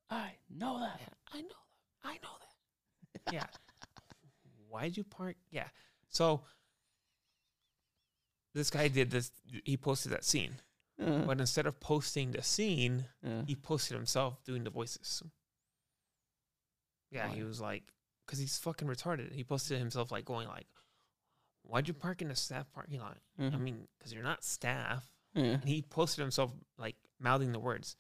I 0.10 0.34
know 0.50 0.80
that. 0.80 1.00
Yeah, 1.00 1.14
I 1.34 1.42
know 1.42 1.48
that. 2.04 2.10
I 2.10 2.14
know 2.14 2.30
that. 3.26 3.34
yeah. 3.34 3.46
Why'd 4.70 4.96
you 4.96 5.04
park? 5.04 5.36
Yeah. 5.50 5.68
So 6.10 6.42
this 8.54 8.70
guy 8.70 8.88
did 8.90 9.10
this. 9.10 9.32
He 9.66 9.78
posted 9.78 10.12
that 10.12 10.24
scene, 10.24 10.52
Uh, 11.02 11.20
but 11.26 11.40
instead 11.40 11.66
of 11.66 11.80
posting 11.80 12.32
the 12.32 12.44
scene, 12.44 13.06
yeah. 13.24 13.42
he 13.48 13.56
posted 13.56 13.96
himself 13.98 14.44
doing 14.44 14.64
the 14.64 14.70
voices. 14.70 15.24
Yeah, 17.12 17.28
he 17.30 17.44
was 17.44 17.60
like, 17.60 17.84
because 18.26 18.40
he's 18.40 18.58
fucking 18.60 18.88
retarded. 18.88 19.34
He 19.34 19.44
posted 19.44 19.78
himself 19.80 20.12
like 20.12 20.24
going 20.26 20.48
like, 20.48 20.68
"Why'd 21.64 21.88
you 21.88 21.94
park 21.94 22.22
in 22.22 22.28
the 22.30 22.36
staff 22.36 22.72
parking 22.72 23.00
lot? 23.00 23.18
I 23.40 23.44
Mhm. 23.44 23.60
mean, 23.60 23.88
because 23.98 24.14
you're 24.14 24.24
not 24.24 24.44
staff." 24.44 25.12
And 25.34 25.64
he 25.64 25.82
posted 25.82 26.22
himself 26.22 26.52
like 26.78 26.96
mouthing 27.20 27.52
the 27.52 27.60
words. 27.60 27.96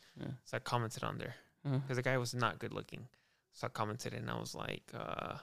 So 0.46 0.58
I 0.58 0.60
commented 0.60 1.04
on 1.04 1.18
there 1.18 1.36
Uh, 1.66 1.78
because 1.80 1.96
the 1.98 2.04
guy 2.04 2.18
was 2.18 2.34
not 2.34 2.60
good 2.60 2.74
looking. 2.74 3.08
So 3.54 3.68
I 3.68 3.70
commented 3.70 4.14
and 4.14 4.30
I 4.30 4.38
was 4.40 4.54
like, 4.56 4.84
uh, 4.94 5.38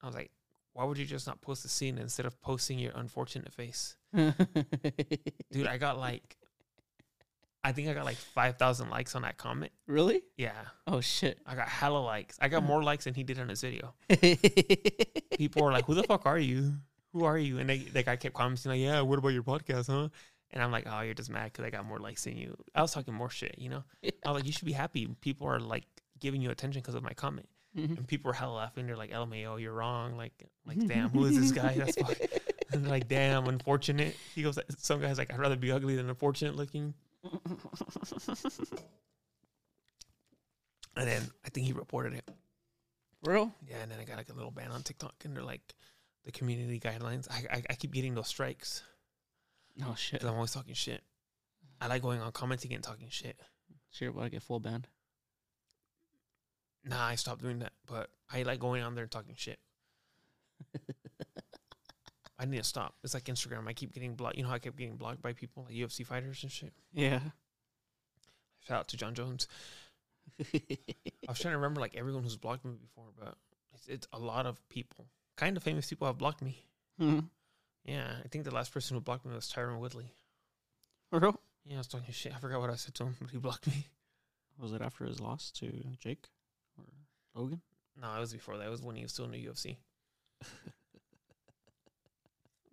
I 0.00 0.06
was 0.06 0.14
like, 0.14 0.30
why 0.74 0.84
would 0.84 0.96
you 0.98 1.04
just 1.06 1.26
not 1.26 1.40
post 1.40 1.62
the 1.64 1.68
scene 1.68 1.98
instead 1.98 2.26
of 2.26 2.40
posting 2.40 2.78
your 2.78 2.92
unfortunate 2.94 3.52
face? 3.52 3.96
Dude, 4.14 5.66
I 5.66 5.78
got 5.78 5.98
like, 5.98 6.36
I 7.68 7.72
think 7.72 7.88
I 7.88 7.92
got 7.92 8.06
like 8.06 8.16
5,000 8.16 8.88
likes 8.88 9.14
on 9.14 9.22
that 9.22 9.36
comment. 9.36 9.72
really? 9.86 10.22
Yeah. 10.38 10.52
Oh 10.86 11.00
shit. 11.02 11.38
I 11.46 11.54
got 11.54 11.68
hella 11.68 11.98
likes. 11.98 12.38
I 12.40 12.48
got 12.48 12.62
more 12.62 12.82
likes 12.82 13.04
than 13.04 13.12
he 13.14 13.22
did 13.24 13.38
on 13.38 13.48
his 13.50 13.60
video. 13.60 13.94
People 15.36 15.62
were 15.64 15.72
like, 15.72 15.84
who 15.84 15.94
the 15.94 16.02
fuck 16.02 16.24
are 16.26 16.38
you? 16.38 16.72
Who 17.12 17.24
are 17.24 17.36
you? 17.38 17.58
And 17.58 17.68
they, 17.68 17.78
the 17.78 18.02
guy 18.02 18.16
kept 18.16 18.34
commenting 18.34 18.70
like, 18.72 18.80
yeah, 18.80 19.00
what 19.02 19.18
about 19.18 19.28
your 19.28 19.42
podcast, 19.42 19.86
huh? 19.88 20.08
And 20.50 20.62
I'm 20.62 20.72
like, 20.72 20.84
oh, 20.90 21.00
you're 21.02 21.14
just 21.14 21.30
mad 21.30 21.52
because 21.52 21.64
I 21.66 21.70
got 21.70 21.84
more 21.84 21.98
likes 21.98 22.24
than 22.24 22.36
you. 22.38 22.56
I 22.74 22.80
was 22.82 22.92
talking 22.92 23.12
more 23.14 23.28
shit, 23.30 23.56
you 23.58 23.68
know? 23.68 23.84
I 24.04 24.30
was 24.30 24.40
like, 24.40 24.46
you 24.46 24.52
should 24.52 24.64
be 24.66 24.72
happy. 24.72 25.06
People 25.20 25.46
are 25.46 25.60
like 25.60 25.84
giving 26.20 26.40
you 26.40 26.50
attention 26.50 26.80
because 26.80 26.94
of 26.94 27.02
my 27.02 27.12
comment. 27.12 27.48
Mhm. 27.76 27.98
And 27.98 28.06
people 28.06 28.30
were 28.30 28.34
hella 28.34 28.54
laughing. 28.54 28.86
They're 28.86 28.96
like, 28.96 29.10
LMAO, 29.12 29.60
you're 29.60 29.74
wrong. 29.74 30.16
Like, 30.16 30.32
like, 30.66 30.78
damn, 30.86 31.10
who 31.10 31.26
is 31.26 31.38
this 31.38 31.52
guy? 31.52 31.74
That's 31.76 31.96
they're 32.70 32.80
like, 32.90 33.08
damn, 33.08 33.46
unfortunate. 33.46 34.16
He 34.34 34.42
goes, 34.42 34.58
some 34.78 35.00
guy's 35.02 35.18
like, 35.18 35.32
I'd 35.32 35.38
rather 35.38 35.56
be 35.56 35.70
ugly 35.70 35.96
than 35.96 36.08
unfortunate 36.08 36.56
looking. 36.56 36.94
And 40.96 41.06
then 41.06 41.22
I 41.44 41.50
think 41.50 41.66
he 41.66 41.72
reported 41.72 42.14
it. 42.14 42.28
Real? 43.24 43.54
Yeah, 43.66 43.76
and 43.82 43.90
then 43.90 44.00
I 44.00 44.04
got 44.04 44.16
like 44.16 44.30
a 44.30 44.34
little 44.34 44.50
ban 44.50 44.72
on 44.72 44.82
TikTok, 44.82 45.14
and 45.24 45.36
they're 45.36 45.44
like, 45.44 45.74
the 46.24 46.32
community 46.32 46.80
guidelines. 46.80 47.28
I 47.30 47.56
I, 47.58 47.62
I 47.70 47.74
keep 47.74 47.92
getting 47.92 48.14
those 48.14 48.28
strikes 48.28 48.82
Oh 49.84 49.94
shit. 49.96 50.20
because 50.20 50.28
I'm 50.28 50.34
always 50.34 50.52
talking 50.52 50.74
shit. 50.74 51.02
I 51.80 51.86
like 51.86 52.02
going 52.02 52.20
on 52.20 52.32
commenting 52.32 52.74
and 52.74 52.82
talking 52.82 53.08
shit. 53.10 53.40
Sure, 53.90 54.08
about 54.10 54.24
to 54.24 54.30
get 54.30 54.42
full 54.42 54.60
banned. 54.60 54.88
Nah, 56.84 57.06
I 57.06 57.14
stopped 57.14 57.42
doing 57.42 57.60
that, 57.60 57.72
but 57.86 58.10
I 58.32 58.42
like 58.42 58.58
going 58.60 58.82
on 58.82 58.94
there 58.94 59.04
and 59.04 59.10
talking 59.10 59.34
shit. 59.36 59.58
I 62.38 62.44
need 62.44 62.58
to 62.58 62.64
stop. 62.64 62.94
It's 63.02 63.14
like 63.14 63.24
Instagram. 63.24 63.66
I 63.68 63.72
keep 63.72 63.92
getting 63.92 64.14
blocked. 64.14 64.36
You 64.36 64.42
know 64.44 64.48
how 64.50 64.54
I 64.54 64.60
kept 64.60 64.76
getting 64.76 64.96
blocked 64.96 65.20
by 65.22 65.32
people 65.32 65.64
like 65.64 65.74
UFC 65.74 66.06
fighters 66.06 66.42
and 66.42 66.52
shit. 66.52 66.72
Yeah. 66.92 67.20
Shout 68.66 68.78
out 68.80 68.88
to 68.88 68.96
Jon 68.96 69.14
Jones. 69.14 69.48
I 70.40 70.56
was 71.28 71.38
trying 71.40 71.52
to 71.52 71.58
remember 71.58 71.80
like 71.80 71.96
everyone 71.96 72.22
who's 72.22 72.36
blocked 72.36 72.64
me 72.64 72.72
before, 72.80 73.06
but 73.18 73.34
it's, 73.74 73.88
it's 73.88 74.08
a 74.12 74.18
lot 74.18 74.46
of 74.46 74.60
people. 74.68 75.06
Kind 75.36 75.56
of 75.56 75.62
famous 75.62 75.88
people 75.88 76.06
have 76.06 76.18
blocked 76.18 76.42
me. 76.42 76.64
Mhm. 77.00 77.24
Yeah, 77.84 78.06
I 78.24 78.28
think 78.28 78.44
the 78.44 78.54
last 78.54 78.72
person 78.72 78.94
who 78.96 79.00
blocked 79.00 79.24
me 79.24 79.34
was 79.34 79.50
Tyron 79.50 79.78
Woodley. 79.78 80.12
Bro. 81.10 81.38
Yeah, 81.64 81.76
I 81.76 81.78
was 81.78 81.86
talking 81.88 82.12
shit. 82.12 82.34
I 82.34 82.38
forgot 82.38 82.60
what 82.60 82.70
I 82.70 82.74
said 82.76 82.94
to 82.96 83.04
him, 83.04 83.16
but 83.20 83.30
he 83.30 83.38
blocked 83.38 83.66
me. 83.66 83.86
Was 84.58 84.72
it 84.72 84.82
after 84.82 85.04
his 85.06 85.20
loss 85.20 85.50
to 85.52 85.66
Jake 85.98 86.26
or 86.76 86.84
Logan? 87.34 87.62
No, 88.00 88.14
it 88.14 88.20
was 88.20 88.32
before 88.32 88.56
that. 88.58 88.66
It 88.66 88.70
was 88.70 88.82
when 88.82 88.96
he 88.96 89.02
was 89.02 89.12
still 89.12 89.24
in 89.24 89.30
the 89.32 89.44
UFC. 89.44 89.76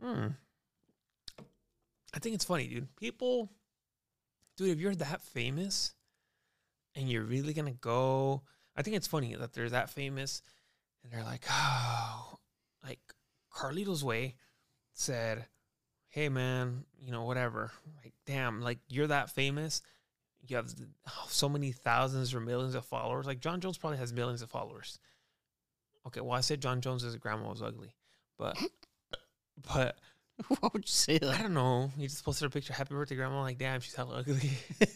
Hmm. 0.05 0.27
I 2.13 2.19
think 2.19 2.35
it's 2.35 2.45
funny, 2.45 2.67
dude. 2.67 2.95
People, 2.95 3.51
dude, 4.55 4.69
if 4.69 4.79
you're 4.79 4.93
that 4.95 5.21
famous 5.21 5.95
and 6.95 7.09
you're 7.09 7.23
really 7.23 7.53
gonna 7.53 7.71
go, 7.71 8.43
I 8.75 8.83
think 8.83 8.95
it's 8.95 9.07
funny 9.07 9.35
that 9.35 9.53
they're 9.53 9.69
that 9.69 9.89
famous 9.89 10.43
and 11.03 11.11
they're 11.11 11.23
like, 11.23 11.43
oh, 11.49 12.37
like 12.83 12.99
Carlito's 13.51 14.03
Way 14.03 14.35
said, 14.93 15.47
hey 16.09 16.29
man, 16.29 16.85
you 16.99 17.11
know, 17.11 17.23
whatever. 17.23 17.71
Like, 18.03 18.13
damn, 18.27 18.61
like 18.61 18.77
you're 18.87 19.07
that 19.07 19.31
famous. 19.31 19.81
You 20.47 20.57
have 20.57 20.71
so 21.29 21.49
many 21.49 21.71
thousands 21.71 22.35
or 22.35 22.39
millions 22.39 22.75
of 22.75 22.85
followers. 22.85 23.25
Like 23.25 23.39
Jon 23.39 23.59
Jones 23.59 23.79
probably 23.79 23.97
has 23.97 24.13
millions 24.13 24.43
of 24.43 24.51
followers. 24.51 24.99
Okay, 26.05 26.21
well 26.21 26.37
I 26.37 26.41
said 26.41 26.61
Jon 26.61 26.79
Jones' 26.79 27.15
grandma 27.15 27.49
was 27.49 27.63
ugly, 27.63 27.95
but 28.37 28.55
but 29.61 29.97
Why 30.47 30.69
would 30.73 30.83
you 30.83 30.87
say 30.87 31.15
I 31.15 31.41
don't 31.41 31.53
know. 31.53 31.91
He 31.97 32.07
just 32.07 32.23
posted 32.25 32.47
a 32.47 32.49
picture. 32.49 32.73
Happy 32.73 32.93
birthday, 32.93 33.15
grandma. 33.15 33.41
Like, 33.41 33.57
damn, 33.57 33.79
she's 33.79 33.95
hella 33.95 34.17
ugly. 34.19 34.51
but 34.79 34.89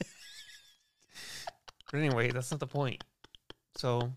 anyway, 1.94 2.32
that's 2.32 2.52
not 2.52 2.60
the 2.60 2.68
point. 2.68 3.04
So 3.78 4.12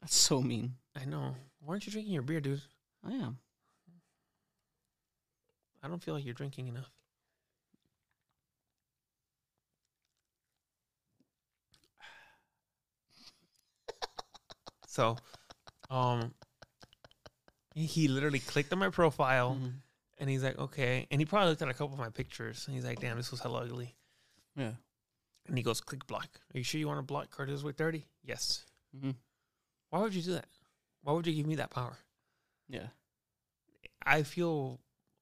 That's 0.00 0.14
so 0.16 0.40
mean. 0.42 0.76
I 0.94 1.04
know. 1.04 1.34
Why 1.60 1.72
aren't 1.74 1.86
you 1.86 1.92
drinking 1.92 2.12
your 2.12 2.22
beer, 2.22 2.40
dude? 2.40 2.62
I 3.04 3.12
am. 3.12 3.38
I 5.82 5.88
don't 5.88 6.02
feel 6.02 6.14
like 6.14 6.24
you're 6.24 6.34
drinking 6.34 6.66
enough. 6.68 6.90
So, 14.86 15.16
um, 15.90 16.34
he- 17.74 18.08
literally 18.08 18.38
clicked 18.40 18.72
on 18.72 18.78
my 18.78 18.90
profile 18.90 19.56
Mhm. 19.60 19.72
and 20.18 20.30
he's 20.30 20.42
like, 20.42 20.58
okay. 20.58 21.06
And 21.10 21.20
he 21.20 21.24
probably 21.24 21.50
looked 21.50 21.62
at 21.62 21.68
a 21.68 21.74
couple 21.74 21.94
of 21.94 21.98
my 21.98 22.10
pictures 22.10 22.66
and 22.66 22.74
he's 22.76 22.84
like, 22.84 23.00
damn, 23.00 23.16
this 23.16 23.30
was 23.30 23.40
hella 23.40 23.60
ugly. 23.64 23.94
Yeah. 24.56 24.72
And 25.46 25.56
he 25.56 25.62
goes, 25.64 25.80
click 25.80 26.06
block. 26.06 26.28
Are 26.54 26.58
you 26.58 26.64
sure 26.64 26.78
you 26.78 26.86
want 26.86 26.98
to 26.98 27.02
block 27.02 27.30
Carter's 27.30 27.64
Way 27.64 27.72
30? 27.72 28.04
Yes. 28.24 28.64
hmm 28.98 29.10
Why 29.90 30.00
would 30.00 30.14
you 30.14 30.22
do 30.22 30.32
that? 30.34 30.46
Why 31.02 31.12
would 31.14 31.26
you 31.26 31.34
give 31.34 31.46
me 31.46 31.56
that 31.56 31.70
power? 31.70 31.96
Yeah. 32.68 32.88
I 34.04 34.22
feel 34.22 34.80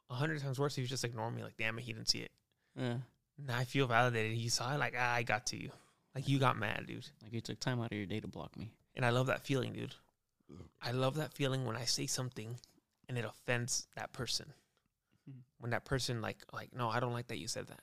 a 0.08 0.14
hundred 0.14 0.40
times 0.42 0.58
worse 0.58 0.76
if 0.76 0.82
you 0.82 0.88
just 0.88 1.04
ignore 1.04 1.30
me. 1.30 1.42
Like, 1.42 1.56
damn 1.58 1.78
it, 1.78 1.82
he 1.82 1.92
didn't 1.92 2.08
see 2.08 2.20
it. 2.20 2.30
Yeah. 2.76 2.96
And 3.38 3.50
I 3.50 3.64
feel 3.64 3.86
validated. 3.86 4.36
He 4.36 4.48
saw 4.48 4.74
it. 4.74 4.78
Like, 4.78 4.94
ah, 4.98 5.14
I 5.14 5.22
got 5.22 5.46
to 5.46 5.56
you. 5.56 5.70
Like, 6.14 6.28
you 6.28 6.38
got 6.38 6.58
mad, 6.58 6.86
dude. 6.86 7.06
Like 7.22 7.32
you 7.32 7.40
took 7.40 7.60
time 7.60 7.80
out 7.80 7.92
of 7.92 7.96
your 7.96 8.06
day 8.06 8.20
to 8.20 8.28
block 8.28 8.56
me. 8.56 8.70
And 8.94 9.04
I 9.06 9.10
love 9.10 9.26
that 9.28 9.46
feeling, 9.46 9.72
dude. 9.72 9.94
I 10.82 10.92
love 10.92 11.16
that 11.16 11.32
feeling 11.34 11.64
when 11.64 11.76
I 11.76 11.84
say 11.84 12.06
something 12.06 12.58
and 13.08 13.18
it 13.18 13.24
offends 13.24 13.86
that 13.96 14.12
person. 14.12 14.52
Mhm. 15.28 15.42
When 15.58 15.70
that 15.72 15.84
person, 15.84 16.20
like, 16.22 16.44
like, 16.52 16.72
no, 16.72 16.88
I 16.88 17.00
don't 17.00 17.12
like 17.12 17.28
that 17.28 17.38
you 17.38 17.48
said 17.48 17.66
that. 17.68 17.82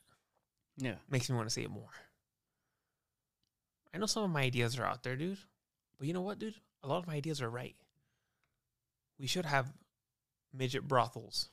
Yeah. 0.78 0.96
Makes 1.10 1.30
me 1.30 1.36
want 1.36 1.48
to 1.48 1.54
say 1.54 1.64
it 1.64 1.72
more. 1.72 1.92
I 3.94 3.98
know 3.98 4.06
some 4.06 4.24
of 4.24 4.30
my 4.30 4.42
ideas 4.42 4.78
are 4.78 4.86
out 4.86 5.04
there, 5.04 5.16
dude. 5.16 5.40
But 5.98 6.08
you 6.08 6.14
know 6.14 6.22
what, 6.22 6.40
dude? 6.40 6.62
A 6.84 6.88
lot 6.88 7.00
of 7.00 7.08
my 7.08 7.16
ideas 7.16 7.42
are 7.42 7.50
right. 7.50 7.76
We 9.18 9.28
should 9.28 9.46
have 9.46 9.74
midget 10.54 10.88
brothels 10.88 11.50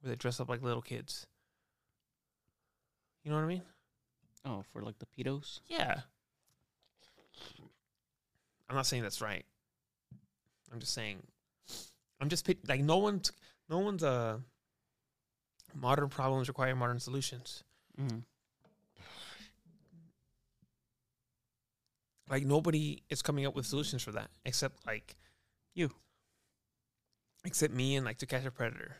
where 0.00 0.10
they 0.10 0.16
dress 0.16 0.40
up 0.40 0.48
like 0.48 0.62
little 0.62 0.82
kids. 0.82 1.26
You 3.22 3.30
know 3.30 3.36
what 3.36 3.44
I 3.44 3.48
mean? 3.48 3.62
Oh, 4.44 4.62
for 4.72 4.82
like 4.82 4.98
the 4.98 5.06
pedos. 5.06 5.60
Yeah. 5.66 6.02
I'm 8.70 8.76
not 8.76 8.86
saying 8.86 9.02
that's 9.02 9.20
right. 9.20 9.44
I'm 10.72 10.78
just 10.80 10.94
saying. 10.94 11.18
I'm 12.20 12.28
just 12.28 12.46
pit- 12.46 12.66
like 12.68 12.80
no 12.80 12.98
one's 12.98 13.32
no 13.68 13.80
one's 13.80 14.02
uh 14.04 14.38
modern 15.74 16.08
problems 16.08 16.48
require 16.48 16.74
modern 16.76 17.00
solutions. 17.00 17.64
Mm-hmm. 18.00 18.18
Like 22.28 22.44
nobody 22.46 23.02
is 23.10 23.22
coming 23.22 23.44
up 23.44 23.56
with 23.56 23.66
solutions 23.66 24.02
for 24.02 24.12
that 24.12 24.30
except 24.44 24.86
like 24.86 25.16
You. 25.74 25.90
except 27.44 27.74
me 27.74 27.96
and 27.96 28.06
like 28.06 28.18
to 28.18 28.26
catch 28.26 28.44
a 28.44 28.50
predator. 28.50 28.96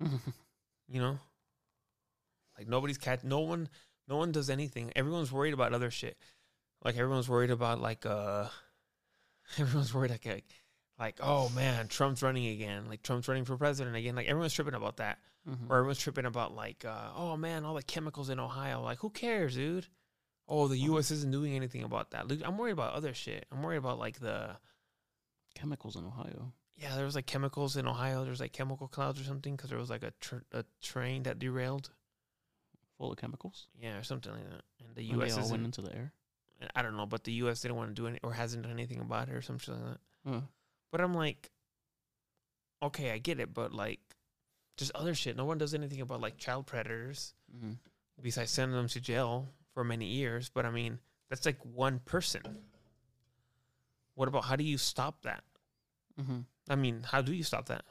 You 0.88 1.00
know, 1.00 1.18
like 2.58 2.68
nobody's 2.68 2.98
cat. 2.98 3.24
No 3.24 3.40
one. 3.40 3.68
No 4.08 4.18
one 4.18 4.30
does 4.30 4.50
anything. 4.50 4.92
Everyone's 4.94 5.32
worried 5.32 5.54
about 5.54 5.72
other 5.72 5.90
shit. 5.90 6.18
Like 6.84 6.96
everyone's 6.96 7.28
worried 7.28 7.50
about 7.50 7.80
like 7.80 8.04
uh. 8.06 8.46
Everyone's 9.58 9.92
worried 9.92 10.10
like 10.10 10.24
like, 10.24 10.44
like 10.98 11.16
oh 11.22 11.48
man, 11.50 11.88
Trump's 11.88 12.22
running 12.22 12.46
again. 12.46 12.88
Like 12.88 13.02
Trump's 13.02 13.28
running 13.28 13.44
for 13.44 13.56
president 13.56 13.96
again. 13.96 14.14
Like 14.16 14.26
everyone's 14.28 14.52
tripping 14.54 14.74
about 14.74 14.96
that. 14.98 15.18
Mhm. 15.48 15.68
Or 15.68 15.76
everyone's 15.78 15.98
tripping 15.98 16.24
about 16.26 16.54
like 16.54 16.84
uh, 16.84 17.10
oh 17.16 17.36
man, 17.36 17.64
all 17.64 17.74
the 17.74 17.82
chemicals 17.82 18.30
in 18.30 18.38
Ohio. 18.40 18.82
Like 18.82 18.98
who 18.98 19.10
cares, 19.10 19.54
dude? 19.56 19.86
Oh, 20.48 20.68
the 20.68 20.78
U.S. 20.78 21.10
isn't 21.10 21.30
doing 21.32 21.54
anything 21.54 21.82
about 21.82 22.10
that. 22.12 22.28
Look, 22.28 22.40
I'm 22.44 22.56
worried 22.58 22.72
about 22.72 22.94
other 22.94 23.14
shit. 23.14 23.46
I'm 23.52 23.62
worried 23.62 23.76
about 23.78 23.98
like 23.98 24.18
the 24.20 24.56
Chemicals 25.54 25.96
in 25.96 26.04
Ohio. 26.06 26.52
yeah, 26.76 26.94
there 26.96 27.04
was 27.04 27.14
like 27.14 27.26
chemicals 27.26 27.76
in 27.76 27.86
Ohio. 27.86 28.22
There 28.22 28.30
was 28.30 28.40
like 28.40 28.52
chemical 28.52 28.88
clouds 28.88 29.20
or 29.20 29.24
something 29.24 29.54
because 29.54 29.70
there 29.70 29.78
was 29.78 29.90
like 29.90 30.02
a 30.02 30.12
tr- 30.20 30.44
a 30.52 30.64
train 30.82 31.24
that 31.24 31.38
derailed. 31.38 31.90
Full 32.98 33.12
of 33.12 33.18
chemicals. 33.18 33.66
Yeah, 33.78 33.98
or 33.98 34.02
something 34.02 34.32
like 34.32 34.44
that. 34.48 34.62
And 34.84 34.94
the 34.94 35.02
And 35.10 35.20
U.S. 35.20 35.34
they 35.36 35.42
all 35.42 35.50
went 35.50 35.64
into 35.64 35.82
the 35.82 35.94
air. 35.94 36.12
I 36.74 36.82
don't 36.82 36.96
know, 36.96 37.06
but 37.06 37.24
the 37.24 37.32
U.S. 37.44 37.60
didn't 37.60 37.76
want 37.76 37.90
to 37.90 37.94
do 37.94 38.06
any 38.06 38.18
or 38.22 38.32
hasn't 38.32 38.62
done 38.62 38.72
anything 38.72 39.00
about 39.00 39.28
it 39.28 39.34
or 39.34 39.42
something 39.42 39.74
like 39.74 39.82
that. 40.24 40.30
Uh, 40.30 40.40
But 40.90 41.00
I'm 41.00 41.14
like, 41.14 41.50
okay, 42.82 43.10
I 43.12 43.18
get 43.18 43.40
it, 43.40 43.52
but 43.54 43.72
like, 43.72 44.00
just 44.76 44.92
other 44.94 45.14
shit. 45.14 45.36
No 45.36 45.44
one 45.44 45.58
does 45.58 45.74
anything 45.74 46.00
about 46.00 46.20
like 46.20 46.36
child 46.38 46.66
predators 46.66 47.34
mhm. 47.54 47.76
besides 48.20 48.50
sending 48.50 48.76
them 48.76 48.88
to 48.88 49.00
jail 49.00 49.48
for 49.74 49.84
many 49.84 50.06
years. 50.06 50.48
But 50.48 50.66
I 50.66 50.70
mean, 50.70 50.98
that's 51.30 51.46
like 51.46 51.58
one 51.64 51.98
person. 52.00 52.42
What 54.14 54.28
about 54.28 54.44
how 54.44 54.56
do 54.56 54.64
you 54.64 54.78
stop 54.78 55.22
that? 55.22 55.44
Mhm. 56.20 56.44
I 56.68 56.74
mean, 56.76 57.02
how 57.02 57.22
do 57.22 57.32
you 57.34 57.42
stop 57.44 57.66
that? 57.66 57.84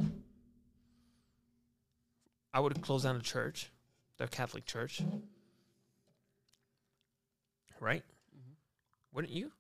I 2.54 2.60
would 2.60 2.82
close 2.82 3.04
down 3.04 3.18
the 3.18 3.24
church, 3.24 3.72
the 4.18 4.28
Catholic 4.28 4.66
Church. 4.66 5.02
Right? 7.80 8.04
Wouldn't 9.14 9.34
you? 9.34 9.52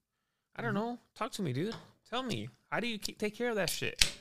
I 0.56 0.62
don't 0.62 0.72
Mhm. 0.72 0.76
know. 0.76 1.00
Talk 1.16 1.32
to 1.34 1.42
me, 1.42 1.54
dude. 1.54 1.76
Tell 2.10 2.24
me. 2.24 2.50
How 2.72 2.80
do 2.80 2.88
you 2.88 2.98
keep, 3.00 3.18
take 3.20 3.36
care 3.36 3.50
of 3.50 3.56
that 3.56 3.70
shit? 3.70 4.18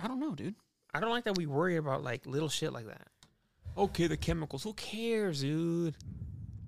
I 0.00 0.08
don't 0.08 0.20
know, 0.20 0.34
dude. 0.34 0.54
I 0.92 1.00
don't 1.00 1.10
like 1.10 1.24
that 1.24 1.36
we 1.36 1.46
worry 1.46 1.76
about 1.76 2.02
like 2.02 2.26
little 2.26 2.48
shit 2.48 2.72
like 2.72 2.86
that. 2.86 3.08
Okay, 3.76 4.06
the 4.06 4.16
chemicals. 4.16 4.62
Who 4.62 4.72
cares, 4.74 5.40
dude? 5.40 5.96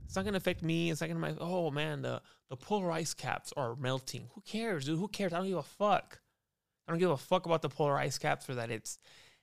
It's 0.04 0.16
not 0.16 0.24
gonna 0.24 0.36
affect 0.38 0.62
me. 0.62 0.90
It's 0.90 1.00
not 1.00 1.08
gonna. 1.08 1.36
Oh 1.38 1.70
man, 1.70 2.02
the 2.02 2.22
the 2.48 2.56
polar 2.56 2.90
ice 2.90 3.14
caps 3.14 3.52
are 3.56 3.76
melting. 3.76 4.30
Who 4.34 4.40
cares, 4.42 4.86
dude? 4.86 4.98
Who 4.98 5.08
cares? 5.08 5.32
I 5.32 5.38
don't 5.38 5.48
give 5.48 5.58
a 5.58 5.62
fuck. 5.62 6.20
I 6.86 6.92
don't 6.92 6.98
give 6.98 7.10
a 7.10 7.16
fuck 7.16 7.44
about 7.46 7.60
the 7.62 7.68
polar 7.68 7.96
ice 7.98 8.18
caps 8.18 8.48
or 8.48 8.54
that 8.56 8.70
it's 8.70 8.98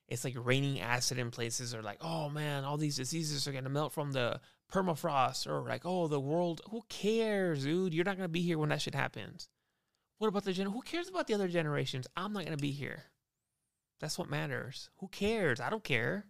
it's 0.07 0.23
like 0.23 0.35
raining 0.37 0.79
acid 0.79 1.17
in 1.19 1.31
places 1.31 1.73
or 1.73 1.81
like 1.83 1.97
oh 2.01 2.29
man, 2.29 2.63
all 2.63 2.77
these 2.77 2.95
diseases 2.97 3.47
are 3.47 3.51
gonna 3.51 3.69
melt 3.69 3.93
from 3.93 4.11
the 4.11 4.39
permafrost 4.71 5.47
or 5.47 5.61
like 5.67 5.85
oh 5.85 6.07
the 6.07 6.19
world. 6.19 6.61
Who 6.71 6.81
cares, 6.89 7.63
dude? 7.63 7.93
You're 7.93 8.05
not 8.05 8.17
gonna 8.17 8.27
be 8.27 8.41
here 8.41 8.57
when 8.57 8.69
that 8.69 8.81
shit 8.81 8.95
happens. 8.95 9.47
What 10.17 10.27
about 10.27 10.43
the 10.45 10.53
gen? 10.53 10.67
Who 10.67 10.81
cares 10.81 11.09
about 11.09 11.27
the 11.27 11.33
other 11.33 11.47
generations? 11.47 12.07
I'm 12.15 12.33
not 12.33 12.45
gonna 12.45 12.57
be 12.57 12.71
here. 12.71 13.03
That's 13.99 14.17
what 14.17 14.29
matters. 14.29 14.89
Who 14.97 15.07
cares? 15.07 15.59
I 15.59 15.69
don't 15.69 15.83
care. 15.83 16.25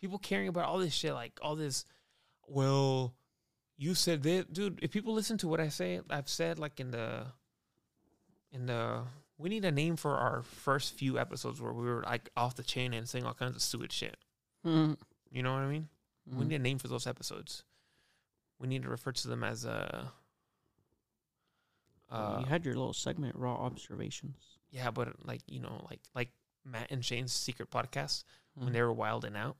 People 0.00 0.18
caring 0.18 0.48
about 0.48 0.66
all 0.66 0.78
this 0.78 0.94
shit, 0.94 1.14
like 1.14 1.38
all 1.42 1.54
this. 1.56 1.84
Well, 2.46 3.14
you 3.76 3.94
said 3.94 4.22
that, 4.24 4.52
dude. 4.52 4.80
If 4.82 4.90
people 4.90 5.14
listen 5.14 5.38
to 5.38 5.48
what 5.48 5.60
I 5.60 5.68
say, 5.68 6.00
I've 6.10 6.28
said 6.28 6.58
like 6.58 6.80
in 6.80 6.90
the, 6.90 7.26
in 8.50 8.66
the. 8.66 9.02
We 9.38 9.48
need 9.48 9.64
a 9.64 9.72
name 9.72 9.96
for 9.96 10.16
our 10.16 10.42
first 10.42 10.94
few 10.94 11.18
episodes 11.18 11.60
where 11.60 11.72
we 11.72 11.84
were 11.84 12.02
like 12.02 12.30
off 12.36 12.54
the 12.54 12.62
chain 12.62 12.92
and 12.94 13.08
saying 13.08 13.24
all 13.24 13.34
kinds 13.34 13.56
of 13.56 13.62
stupid 13.62 13.90
shit. 13.92 14.16
Mhm. 14.64 14.96
You 15.30 15.42
know 15.42 15.52
what 15.52 15.62
I 15.62 15.68
mean? 15.68 15.88
We 16.26 16.44
Mhm. 16.44 16.48
need 16.48 16.54
a 16.56 16.58
name 16.60 16.78
for 16.78 16.88
those 16.88 17.06
episodes. 17.06 17.64
We 18.58 18.68
need 18.68 18.82
to 18.82 18.88
refer 18.88 19.12
to 19.12 19.28
them 19.28 19.42
as 19.44 19.66
uh 19.66 20.10
Uh, 22.10 22.14
Uh, 22.14 22.40
you 22.40 22.46
had 22.46 22.64
your 22.64 22.74
little 22.74 22.92
segment, 22.92 23.34
raw 23.36 23.54
observations. 23.54 24.58
yeah, 24.70 24.90
but 24.90 25.24
like 25.24 25.40
you 25.46 25.60
know, 25.60 25.86
like 25.90 26.00
like 26.14 26.30
Matt 26.64 26.90
and 26.90 27.04
Shane's 27.04 27.32
secret 27.32 27.70
podcast 27.70 28.24
when 28.54 28.68
Mhm. 28.68 28.72
they 28.72 28.82
were 28.82 28.92
wilding 28.92 29.34
out, 29.34 29.56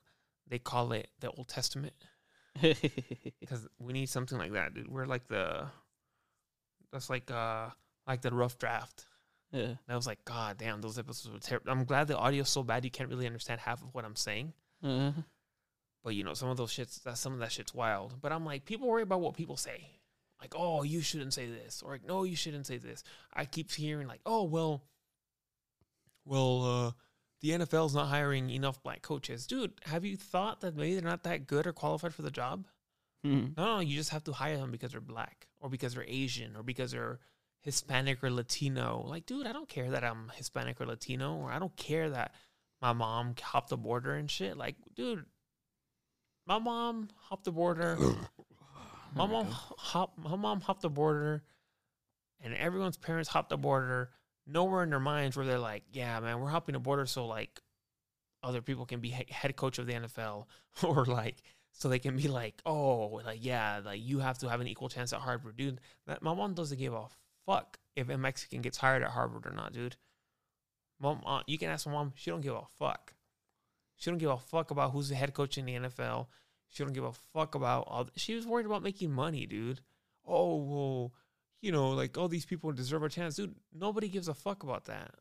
they 0.46 0.58
call 0.58 0.92
it 0.92 1.10
the 1.18 1.30
Old 1.30 1.48
Testament. 1.48 1.94
because 3.40 3.66
we 3.78 3.94
need 3.94 4.06
something 4.10 4.36
like 4.36 4.52
that, 4.52 4.74
dude. 4.74 4.88
We're 4.88 5.06
like 5.06 5.26
the 5.28 5.70
that's 6.90 7.08
like 7.08 7.30
uh 7.30 7.70
like 8.06 8.20
the 8.20 8.34
rough 8.34 8.58
draft. 8.58 9.06
yeah. 9.50 9.60
And 9.62 9.78
I 9.88 9.96
was 9.96 10.06
like, 10.06 10.22
God 10.26 10.58
damn, 10.58 10.80
those 10.82 10.98
episodes 10.98 11.32
were 11.32 11.38
terrible. 11.40 11.70
I'm 11.70 11.84
glad 11.84 12.08
the 12.08 12.18
audio's 12.18 12.50
so 12.50 12.62
bad 12.62 12.84
you 12.84 12.90
can't 12.90 13.08
really 13.08 13.26
understand 13.26 13.60
half 13.62 13.82
of 13.82 13.94
what 13.94 14.04
I'm 14.04 14.16
saying. 14.16 14.52
Uh, 14.82 15.12
But 16.04 16.14
you 16.14 16.24
know, 16.24 16.34
some 16.34 16.48
of 16.48 16.56
those 16.56 16.72
shits 16.72 17.02
that 17.04 17.18
some 17.18 17.32
of 17.32 17.38
that 17.40 17.52
shit's 17.52 17.74
wild. 17.74 18.20
But 18.20 18.32
I'm 18.32 18.44
like, 18.44 18.64
people 18.64 18.88
worry 18.88 19.02
about 19.02 19.20
what 19.20 19.34
people 19.36 19.56
say. 19.56 19.88
Like, 20.40 20.54
oh, 20.56 20.82
you 20.82 21.00
shouldn't 21.00 21.32
say 21.34 21.46
this, 21.46 21.82
or 21.82 21.92
like, 21.92 22.04
no, 22.04 22.24
you 22.24 22.34
shouldn't 22.34 22.66
say 22.66 22.76
this. 22.76 23.04
I 23.32 23.44
keep 23.44 23.70
hearing 23.70 24.08
like, 24.08 24.20
oh, 24.26 24.42
well, 24.42 24.82
well, 26.24 26.64
uh, 26.64 26.90
the 27.40 27.50
NFL's 27.50 27.94
not 27.94 28.08
hiring 28.08 28.50
enough 28.50 28.82
black 28.82 29.02
coaches. 29.02 29.46
Dude, 29.46 29.72
have 29.84 30.04
you 30.04 30.16
thought 30.16 30.60
that 30.60 30.76
maybe 30.76 30.94
they're 30.94 31.02
not 31.08 31.22
that 31.24 31.46
good 31.46 31.66
or 31.66 31.72
qualified 31.72 32.14
for 32.14 32.22
the 32.22 32.30
job? 32.30 32.66
Mhm. 33.24 33.56
No, 33.56 33.64
no, 33.64 33.80
you 33.80 33.96
just 33.96 34.10
have 34.10 34.24
to 34.24 34.32
hire 34.32 34.56
them 34.56 34.72
because 34.72 34.92
they're 34.92 35.00
black 35.00 35.46
or 35.60 35.68
because 35.68 35.94
they're 35.94 36.04
Asian 36.06 36.56
or 36.56 36.62
because 36.64 36.90
they're 36.90 37.20
Hispanic 37.60 38.22
or 38.24 38.30
Latino. 38.30 39.04
Like, 39.06 39.26
dude, 39.26 39.46
I 39.46 39.52
don't 39.52 39.68
care 39.68 39.90
that 39.90 40.02
I'm 40.02 40.30
Hispanic 40.34 40.80
or 40.80 40.86
Latino, 40.86 41.36
or 41.36 41.52
I 41.52 41.60
don't 41.60 41.76
care 41.76 42.10
that 42.10 42.34
my 42.80 42.92
mom 42.92 43.36
hopped 43.40 43.68
the 43.70 43.76
border 43.76 44.14
and 44.14 44.28
shit. 44.28 44.56
Like, 44.56 44.74
dude, 44.96 45.24
my 46.46 46.58
mom 46.58 47.08
hopped 47.16 47.44
the 47.44 47.52
border. 47.52 47.96
my 49.14 49.26
mom 49.26 49.46
hop, 49.50 50.12
my 50.16 50.36
mom 50.36 50.60
hopped 50.60 50.82
the 50.82 50.90
border, 50.90 51.42
and 52.40 52.54
everyone's 52.54 52.96
parents 52.96 53.28
hopped 53.28 53.50
the 53.50 53.56
border. 53.56 54.10
Nowhere 54.46 54.82
in 54.82 54.90
their 54.90 55.00
minds 55.00 55.36
where 55.36 55.46
they're 55.46 55.58
like, 55.58 55.84
yeah, 55.92 56.18
man, 56.18 56.40
we're 56.40 56.48
hopping 56.48 56.72
the 56.72 56.80
border 56.80 57.06
so 57.06 57.26
like 57.26 57.60
other 58.42 58.60
people 58.60 58.86
can 58.86 59.00
be 59.00 59.10
he- 59.10 59.32
head 59.32 59.54
coach 59.54 59.78
of 59.78 59.86
the 59.86 59.92
NFL, 59.92 60.46
or 60.82 61.04
like 61.04 61.36
so 61.72 61.88
they 61.88 61.98
can 61.98 62.16
be 62.16 62.28
like, 62.28 62.60
oh, 62.66 63.20
like 63.24 63.38
yeah, 63.44 63.80
like 63.84 64.00
you 64.02 64.18
have 64.18 64.38
to 64.38 64.48
have 64.48 64.60
an 64.60 64.66
equal 64.66 64.88
chance 64.88 65.12
at 65.12 65.20
Harvard, 65.20 65.56
dude. 65.56 65.80
That 66.06 66.22
my 66.22 66.34
mom 66.34 66.54
doesn't 66.54 66.78
give 66.78 66.92
a 66.92 67.06
fuck 67.46 67.78
if 67.96 68.08
a 68.08 68.18
Mexican 68.18 68.62
gets 68.62 68.78
hired 68.78 69.02
at 69.02 69.10
Harvard 69.10 69.46
or 69.46 69.52
not, 69.52 69.72
dude. 69.72 69.96
Mom, 71.00 71.22
uh, 71.26 71.42
you 71.46 71.58
can 71.58 71.70
ask 71.70 71.86
my 71.86 71.92
mom; 71.92 72.12
she 72.14 72.30
don't 72.30 72.40
give 72.40 72.54
a 72.54 72.62
fuck. 72.78 73.14
She 74.02 74.10
don't 74.10 74.18
give 74.18 74.30
a 74.30 74.36
fuck 74.36 74.72
about 74.72 74.90
who's 74.90 75.10
the 75.10 75.14
head 75.14 75.32
coach 75.32 75.58
in 75.58 75.64
the 75.64 75.74
NFL. 75.74 76.26
She 76.70 76.82
don't 76.82 76.92
give 76.92 77.04
a 77.04 77.12
fuck 77.12 77.54
about 77.54 77.84
all. 77.86 78.08
She 78.16 78.34
was 78.34 78.44
worried 78.44 78.66
about 78.66 78.82
making 78.82 79.12
money, 79.12 79.46
dude. 79.46 79.80
Oh 80.26 80.56
well, 80.56 81.12
you 81.60 81.70
know, 81.70 81.90
like 81.90 82.18
all 82.18 82.26
these 82.26 82.44
people 82.44 82.72
deserve 82.72 83.04
a 83.04 83.08
chance, 83.08 83.36
dude. 83.36 83.54
Nobody 83.72 84.08
gives 84.08 84.26
a 84.26 84.34
fuck 84.34 84.64
about 84.64 84.86
that. 84.86 85.14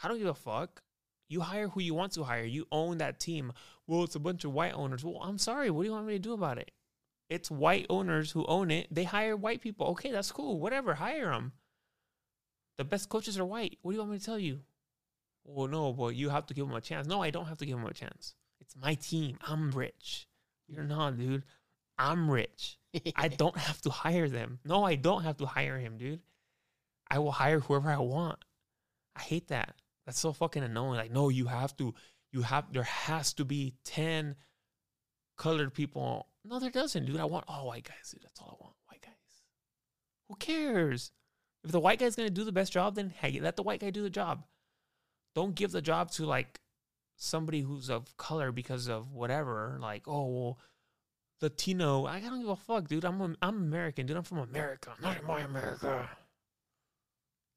I 0.00 0.06
don't 0.06 0.18
give 0.18 0.28
a 0.28 0.34
fuck. 0.34 0.80
You 1.28 1.40
hire 1.40 1.66
who 1.66 1.80
you 1.80 1.92
want 1.94 2.12
to 2.12 2.22
hire. 2.22 2.44
You 2.44 2.68
own 2.70 2.98
that 2.98 3.18
team. 3.18 3.52
Well, 3.88 4.04
it's 4.04 4.14
a 4.14 4.20
bunch 4.20 4.44
of 4.44 4.52
white 4.52 4.74
owners. 4.74 5.04
Well, 5.04 5.18
I'm 5.20 5.38
sorry. 5.38 5.70
What 5.70 5.82
do 5.82 5.88
you 5.88 5.94
want 5.94 6.06
me 6.06 6.12
to 6.12 6.20
do 6.20 6.34
about 6.34 6.58
it? 6.58 6.70
It's 7.28 7.50
white 7.50 7.86
owners 7.90 8.30
who 8.30 8.46
own 8.46 8.70
it. 8.70 8.86
They 8.92 9.02
hire 9.02 9.36
white 9.36 9.60
people. 9.60 9.88
Okay, 9.88 10.12
that's 10.12 10.30
cool. 10.30 10.60
Whatever. 10.60 10.94
Hire 10.94 11.30
them. 11.30 11.50
The 12.78 12.84
best 12.84 13.08
coaches 13.08 13.40
are 13.40 13.44
white. 13.44 13.78
What 13.82 13.90
do 13.90 13.96
you 13.96 14.02
want 14.02 14.12
me 14.12 14.18
to 14.20 14.24
tell 14.24 14.38
you? 14.38 14.60
Oh, 15.46 15.52
well, 15.52 15.68
no, 15.68 15.92
but 15.92 16.14
you 16.14 16.30
have 16.30 16.46
to 16.46 16.54
give 16.54 16.66
them 16.66 16.76
a 16.76 16.80
chance. 16.80 17.06
No, 17.06 17.22
I 17.22 17.30
don't 17.30 17.46
have 17.46 17.58
to 17.58 17.66
give 17.66 17.76
them 17.76 17.86
a 17.86 17.92
chance. 17.92 18.34
It's 18.60 18.74
my 18.76 18.94
team. 18.94 19.38
I'm 19.42 19.70
rich. 19.70 20.26
You're 20.68 20.84
not, 20.84 21.18
dude. 21.18 21.44
I'm 21.98 22.30
rich. 22.30 22.78
I 23.16 23.28
don't 23.28 23.56
have 23.56 23.80
to 23.82 23.90
hire 23.90 24.28
them. 24.28 24.58
No, 24.64 24.84
I 24.84 24.94
don't 24.94 25.22
have 25.22 25.36
to 25.38 25.46
hire 25.46 25.78
him, 25.78 25.98
dude. 25.98 26.20
I 27.10 27.18
will 27.18 27.32
hire 27.32 27.60
whoever 27.60 27.90
I 27.90 27.98
want. 27.98 28.44
I 29.14 29.20
hate 29.20 29.48
that. 29.48 29.74
That's 30.06 30.18
so 30.18 30.32
fucking 30.32 30.62
annoying. 30.62 30.96
Like, 30.96 31.12
no, 31.12 31.28
you 31.28 31.46
have 31.46 31.76
to. 31.76 31.94
You 32.32 32.42
have. 32.42 32.72
There 32.72 32.82
has 32.82 33.32
to 33.34 33.44
be 33.44 33.74
ten 33.84 34.36
colored 35.36 35.72
people. 35.74 36.28
No, 36.44 36.58
there 36.58 36.70
doesn't, 36.70 37.06
dude. 37.06 37.20
I 37.20 37.24
want 37.24 37.44
all 37.48 37.66
white 37.66 37.84
guys, 37.84 38.10
dude. 38.12 38.22
That's 38.22 38.40
all 38.40 38.58
I 38.58 38.64
want. 38.64 38.74
White 38.86 39.02
guys. 39.02 39.12
Who 40.28 40.36
cares? 40.36 41.12
If 41.62 41.70
the 41.70 41.80
white 41.80 41.98
guy's 41.98 42.16
gonna 42.16 42.30
do 42.30 42.44
the 42.44 42.52
best 42.52 42.72
job, 42.72 42.96
then 42.96 43.10
hey, 43.10 43.40
let 43.40 43.56
the 43.56 43.62
white 43.62 43.80
guy 43.80 43.90
do 43.90 44.02
the 44.02 44.10
job. 44.10 44.44
Don't 45.34 45.54
give 45.54 45.72
the 45.72 45.82
job 45.82 46.10
to 46.12 46.26
like 46.26 46.60
somebody 47.16 47.60
who's 47.60 47.90
of 47.90 48.16
color 48.16 48.52
because 48.52 48.88
of 48.88 49.12
whatever. 49.12 49.78
Like, 49.80 50.06
oh 50.06 50.26
well, 50.26 50.58
Latino. 51.40 52.06
I 52.06 52.20
don't 52.20 52.40
give 52.40 52.48
a 52.48 52.56
fuck, 52.56 52.88
dude. 52.88 53.04
I'm 53.04 53.20
a, 53.20 53.34
I'm 53.42 53.56
American, 53.56 54.06
dude. 54.06 54.16
I'm 54.16 54.22
from 54.22 54.38
America. 54.38 54.94
Not 55.02 55.20
in 55.20 55.26
my 55.26 55.40
America. 55.40 56.08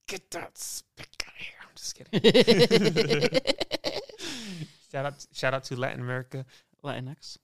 Get 0.08 0.32
that 0.32 0.58
spick 0.58 1.10
out 1.26 1.34
of 1.34 1.42
here. 1.42 1.56
I'm 1.62 1.70
just 1.76 1.96
kidding. 1.96 3.42
shout 4.92 5.06
out, 5.06 5.26
shout 5.34 5.54
out 5.54 5.64
to 5.66 5.76
Latin 5.76 6.02
America. 6.02 6.46
Latinx. 6.84 7.38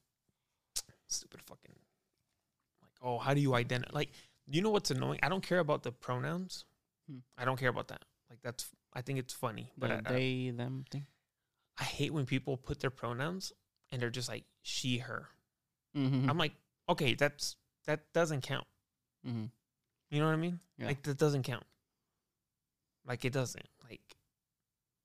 Stupid 1.08 1.42
fucking. 1.46 1.76
Like, 2.82 2.92
oh, 3.02 3.18
how 3.18 3.34
do 3.34 3.42
you 3.42 3.54
identify? 3.54 3.94
Like, 3.94 4.12
you 4.48 4.62
know 4.62 4.70
what's 4.70 4.92
annoying? 4.92 5.20
I 5.22 5.30
don't 5.30 5.46
care 5.46 5.60
about 5.60 5.84
the 5.84 5.92
pronouns. 5.92 6.66
Hmm. 7.10 7.20
I 7.38 7.46
don't 7.46 7.60
care 7.60 7.70
about 7.70 7.90
that. 7.90 8.04
Like, 8.30 8.40
that's. 8.42 8.70
I 8.94 9.02
think 9.02 9.20
it's 9.20 9.34
funny, 9.34 9.72
but 9.78 9.90
But 9.90 10.08
I, 10.08 10.14
I, 10.14 10.18
they, 10.18 10.50
them 10.56 10.86
thing. 10.90 11.06
I 11.80 11.84
hate 11.84 12.14
when 12.14 12.26
people 12.26 12.58
put 12.58 12.80
their 12.80 12.92
pronouns 12.92 13.52
and 13.92 14.02
they're 14.02 14.10
just 14.10 14.30
like 14.30 14.44
she, 14.62 15.00
her. 15.00 15.30
Mm-hmm. 15.98 16.30
I'm 16.30 16.38
like, 16.38 16.54
okay, 16.90 17.16
that's 17.16 17.56
that 17.86 18.02
doesn't 18.14 18.42
count. 18.42 18.68
mm-hmm. 19.28 19.46
You 20.10 20.20
know 20.20 20.28
what 20.28 20.34
I 20.34 20.38
mean? 20.38 20.60
Yeah. 20.78 20.88
Like 20.88 21.02
that 21.04 21.18
doesn't 21.18 21.44
count. 21.44 21.66
Like 23.08 23.26
it 23.26 23.34
doesn't. 23.34 23.68
Like 23.90 24.02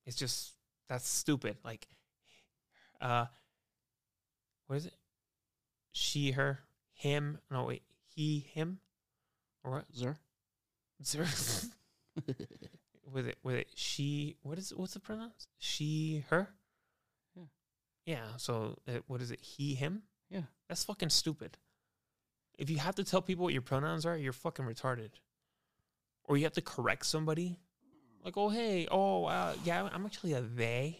it's 0.04 0.16
just 0.16 0.52
that's 0.88 1.08
stupid. 1.08 1.56
Like 1.64 1.88
uh 3.00 3.26
what 4.66 4.76
is 4.76 4.86
it? 4.86 4.94
She, 5.92 6.32
her, 6.32 6.60
him. 6.92 7.38
No 7.50 7.64
wait, 7.64 7.82
he, 8.14 8.40
him. 8.52 8.80
Or 9.64 9.72
what? 9.72 9.84
Zer. 9.96 10.18
Zero. 11.02 11.26
with 13.12 13.26
it 13.26 13.38
with 13.42 13.56
it 13.56 13.68
she 13.74 14.36
what 14.42 14.58
is 14.58 14.72
it 14.72 14.78
what's 14.78 14.94
the 14.94 15.00
pronouns? 15.00 15.46
She, 15.58 16.24
her? 16.30 16.48
Yeah. 17.36 17.42
Yeah, 18.04 18.26
so 18.36 18.78
uh, 18.88 18.98
what 19.06 19.20
is 19.20 19.30
it? 19.30 19.40
He, 19.40 19.74
him? 19.74 20.02
Yeah. 20.30 20.42
That's 20.68 20.84
fucking 20.84 21.10
stupid. 21.10 21.56
If 22.58 22.70
you 22.70 22.78
have 22.78 22.94
to 22.96 23.04
tell 23.04 23.22
people 23.22 23.44
what 23.44 23.52
your 23.52 23.62
pronouns 23.62 24.04
are, 24.04 24.16
you're 24.16 24.32
fucking 24.32 24.64
retarded. 24.64 25.10
Or 26.24 26.36
you 26.36 26.44
have 26.44 26.52
to 26.54 26.60
correct 26.60 27.06
somebody. 27.06 27.58
Like, 28.24 28.36
oh, 28.36 28.48
hey, 28.48 28.86
oh, 28.90 29.24
uh, 29.26 29.54
yeah, 29.64 29.88
I'm 29.92 30.04
actually 30.04 30.32
a 30.32 30.40
they. 30.40 30.98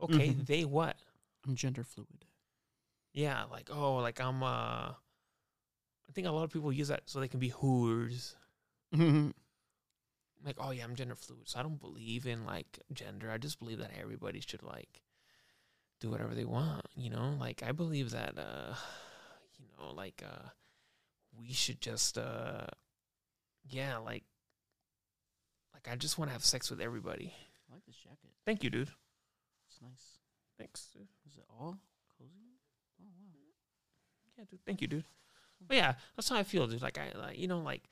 Okay, 0.00 0.28
Mhm. 0.30 0.46
they 0.46 0.64
what? 0.64 0.96
I'm 1.46 1.54
gender 1.54 1.84
fluid. 1.84 2.26
Yeah, 3.14 3.44
like, 3.44 3.70
oh, 3.72 3.96
like 3.96 4.20
I'm, 4.20 4.42
uh, 4.42 4.90
I 6.08 6.12
think 6.12 6.26
a 6.26 6.30
lot 6.32 6.44
of 6.44 6.50
people 6.50 6.72
use 6.72 6.88
that 6.88 7.02
so 7.06 7.20
they 7.20 7.28
can 7.28 7.40
be 7.40 7.50
whores. 7.50 8.34
Like, 10.46 10.56
oh, 10.60 10.70
yeah, 10.70 10.84
I'm 10.84 10.94
gender 10.94 11.16
fluid. 11.16 11.48
So 11.48 11.58
I 11.58 11.62
don't 11.62 11.80
believe 11.80 12.24
in, 12.24 12.46
like, 12.46 12.78
gender. 12.92 13.30
I 13.30 13.38
just 13.38 13.58
believe 13.58 13.78
that 13.78 13.90
everybody 14.00 14.40
should, 14.40 14.62
like, 14.62 15.02
do 16.00 16.08
whatever 16.08 16.34
they 16.34 16.44
want, 16.44 16.86
you 16.94 17.10
know? 17.10 17.36
Like, 17.38 17.64
I 17.66 17.72
believe 17.72 18.12
that, 18.12 18.38
uh, 18.38 18.74
you 19.58 19.66
know, 19.76 19.92
like, 19.92 20.22
uh, 20.24 20.48
we 21.36 21.52
should 21.52 21.80
just, 21.80 22.16
uh, 22.16 22.66
yeah, 23.68 23.98
like, 23.98 24.22
like, 25.74 25.88
I 25.90 25.96
just 25.96 26.16
want 26.16 26.30
to 26.30 26.32
have 26.32 26.44
sex 26.44 26.70
with 26.70 26.80
everybody. 26.80 27.34
I 27.68 27.74
like 27.74 27.84
this 27.84 27.96
jacket. 27.96 28.30
Thank 28.44 28.62
you, 28.62 28.70
dude. 28.70 28.90
It's 29.68 29.82
nice. 29.82 30.20
Thanks, 30.58 30.88
dude. 30.92 31.08
Is 31.26 31.36
it 31.36 31.44
all 31.50 31.76
cozy? 32.16 32.60
Oh 33.02 33.04
wow. 33.04 33.34
Yeah, 34.38 34.44
dude. 34.48 34.60
Thank 34.64 34.80
you, 34.80 34.86
dude. 34.86 35.04
But 35.66 35.76
yeah, 35.76 35.94
that's 36.14 36.28
how 36.28 36.36
I 36.36 36.44
feel, 36.44 36.66
dude. 36.66 36.82
Like 36.82 36.98
I, 36.98 37.18
like, 37.18 37.38
you 37.38 37.48
know, 37.48 37.58
like 37.58 37.82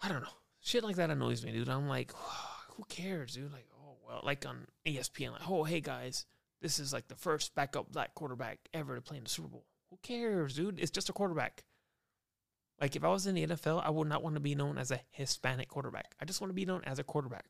I 0.00 0.08
don't 0.08 0.22
know, 0.22 0.28
shit 0.66 0.84
like 0.84 0.96
that 0.96 1.10
annoys 1.10 1.44
me, 1.44 1.52
dude. 1.52 1.68
I'm 1.68 1.88
like, 1.88 2.12
who 2.70 2.84
cares, 2.88 3.34
dude? 3.34 3.52
Like, 3.52 3.68
oh 3.80 3.96
well, 4.06 4.20
like 4.24 4.44
on 4.46 4.66
ESPN, 4.84 5.32
like, 5.32 5.48
oh 5.48 5.64
hey 5.64 5.80
guys, 5.80 6.26
this 6.60 6.78
is 6.78 6.92
like 6.92 7.08
the 7.08 7.14
first 7.14 7.54
backup 7.54 7.92
black 7.92 8.14
quarterback 8.14 8.58
ever 8.74 8.96
to 8.96 9.00
play 9.00 9.16
in 9.16 9.24
the 9.24 9.30
Super 9.30 9.48
Bowl. 9.48 9.64
Who 9.90 9.98
cares, 10.02 10.54
dude? 10.54 10.80
It's 10.80 10.90
just 10.90 11.08
a 11.08 11.12
quarterback. 11.12 11.64
Like 12.80 12.96
if 12.96 13.04
I 13.04 13.08
was 13.08 13.26
in 13.26 13.36
the 13.36 13.46
NFL, 13.46 13.82
I 13.84 13.90
would 13.90 14.08
not 14.08 14.22
want 14.22 14.34
to 14.34 14.40
be 14.40 14.54
known 14.54 14.76
as 14.76 14.90
a 14.90 15.00
Hispanic 15.10 15.68
quarterback. 15.68 16.14
I 16.20 16.24
just 16.24 16.40
want 16.40 16.50
to 16.50 16.54
be 16.54 16.66
known 16.66 16.82
as 16.84 16.98
a 16.98 17.04
quarterback. 17.04 17.46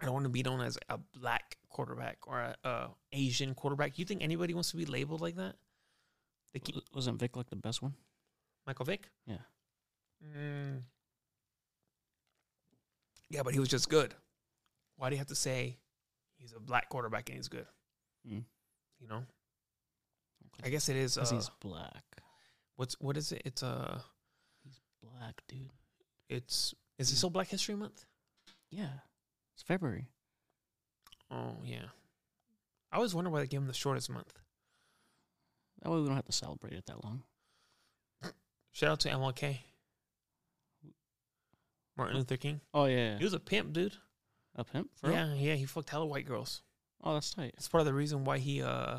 I 0.00 0.04
don't 0.04 0.14
want 0.14 0.24
to 0.24 0.30
be 0.30 0.42
known 0.42 0.60
as 0.60 0.76
a 0.88 0.98
black 1.14 1.56
quarterback 1.68 2.18
or 2.26 2.40
a, 2.40 2.56
a 2.64 2.88
Asian 3.12 3.54
quarterback. 3.54 3.98
You 3.98 4.04
think 4.04 4.22
anybody 4.22 4.52
wants 4.52 4.72
to 4.72 4.76
be 4.76 4.84
labeled 4.84 5.20
like 5.20 5.36
that? 5.36 5.54
They 6.52 6.58
keep 6.58 6.74
Wasn't 6.92 7.20
Vick 7.20 7.36
like 7.36 7.48
the 7.48 7.56
best 7.56 7.80
one? 7.80 7.94
Michael 8.66 8.84
Vick? 8.84 9.08
Yeah. 9.26 9.36
Mm. 10.36 10.82
Yeah, 13.32 13.42
but 13.42 13.54
he 13.54 13.60
was 13.60 13.68
just 13.70 13.88
good. 13.88 14.14
Why 14.98 15.08
do 15.08 15.14
you 15.14 15.18
have 15.18 15.28
to 15.28 15.34
say 15.34 15.78
he's 16.36 16.52
a 16.52 16.60
black 16.60 16.88
quarterback 16.90 17.28
and 17.30 17.36
he's 17.38 17.48
good? 17.48 17.66
Mm. 18.28 18.44
You 19.00 19.08
know, 19.08 19.24
I 20.62 20.68
guess 20.68 20.88
it 20.90 20.96
is. 20.96 21.16
Uh, 21.16 21.26
he's 21.28 21.50
black. 21.60 22.04
what's 22.76 22.94
what 23.00 23.16
is 23.16 23.32
it? 23.32 23.42
It's 23.44 23.62
uh, 23.62 23.98
He's 24.62 24.78
black, 25.02 25.40
dude. 25.48 25.70
it's 26.28 26.74
is 26.98 27.10
it 27.10 27.16
still 27.16 27.30
Black 27.30 27.48
History 27.48 27.74
Month? 27.74 28.04
Yeah. 28.70 29.00
It's 29.54 29.62
February. 29.62 30.08
Oh 31.30 31.56
yeah. 31.64 31.86
I 32.92 32.96
always 32.96 33.14
wonder 33.14 33.30
why 33.30 33.40
they 33.40 33.46
gave 33.46 33.60
him 33.60 33.66
the 33.66 33.72
shortest 33.72 34.10
month. 34.10 34.32
That 35.82 35.90
way 35.90 35.98
we 36.00 36.06
don't 36.06 36.14
have 36.16 36.26
to 36.26 36.32
celebrate 36.32 36.74
it 36.74 36.84
that 36.86 37.02
long. 37.02 37.22
Shout 38.72 38.90
out 38.90 39.00
to 39.00 39.08
MLK, 39.08 39.58
Martin 41.96 42.16
Luther 42.16 42.36
King. 42.36 42.60
Oh 42.72 42.86
yeah. 42.86 43.18
He 43.18 43.24
was 43.24 43.34
a 43.34 43.40
pimp, 43.40 43.72
dude. 43.72 43.96
A 44.56 44.64
pimp? 44.64 44.90
For 44.96 45.08
real? 45.08 45.16
yeah, 45.16 45.34
yeah. 45.34 45.54
He 45.54 45.64
fucked 45.64 45.90
hella 45.90 46.06
white 46.06 46.26
girls. 46.26 46.62
Oh, 47.02 47.14
that's 47.14 47.32
tight. 47.34 47.54
It's 47.56 47.68
part 47.68 47.80
of 47.80 47.86
the 47.86 47.94
reason 47.94 48.24
why 48.24 48.38
he 48.38 48.62
uh 48.62 48.98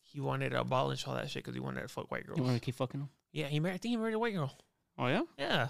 he 0.00 0.20
wanted 0.20 0.50
to 0.50 0.60
abolish 0.60 1.06
all 1.06 1.14
that 1.14 1.30
shit 1.30 1.42
because 1.42 1.54
he 1.54 1.60
wanted 1.60 1.82
to 1.82 1.88
fuck 1.88 2.10
white 2.10 2.26
girls. 2.26 2.38
You 2.38 2.44
want 2.44 2.56
to 2.56 2.64
keep 2.64 2.74
fucking 2.74 3.00
him? 3.00 3.08
Yeah, 3.32 3.46
he 3.46 3.60
married. 3.60 3.74
I 3.74 3.78
think 3.78 3.90
he 3.92 3.96
married 3.96 4.14
a 4.14 4.18
white 4.18 4.34
girl. 4.34 4.56
Oh 4.98 5.06
yeah. 5.06 5.22
Yeah. 5.38 5.68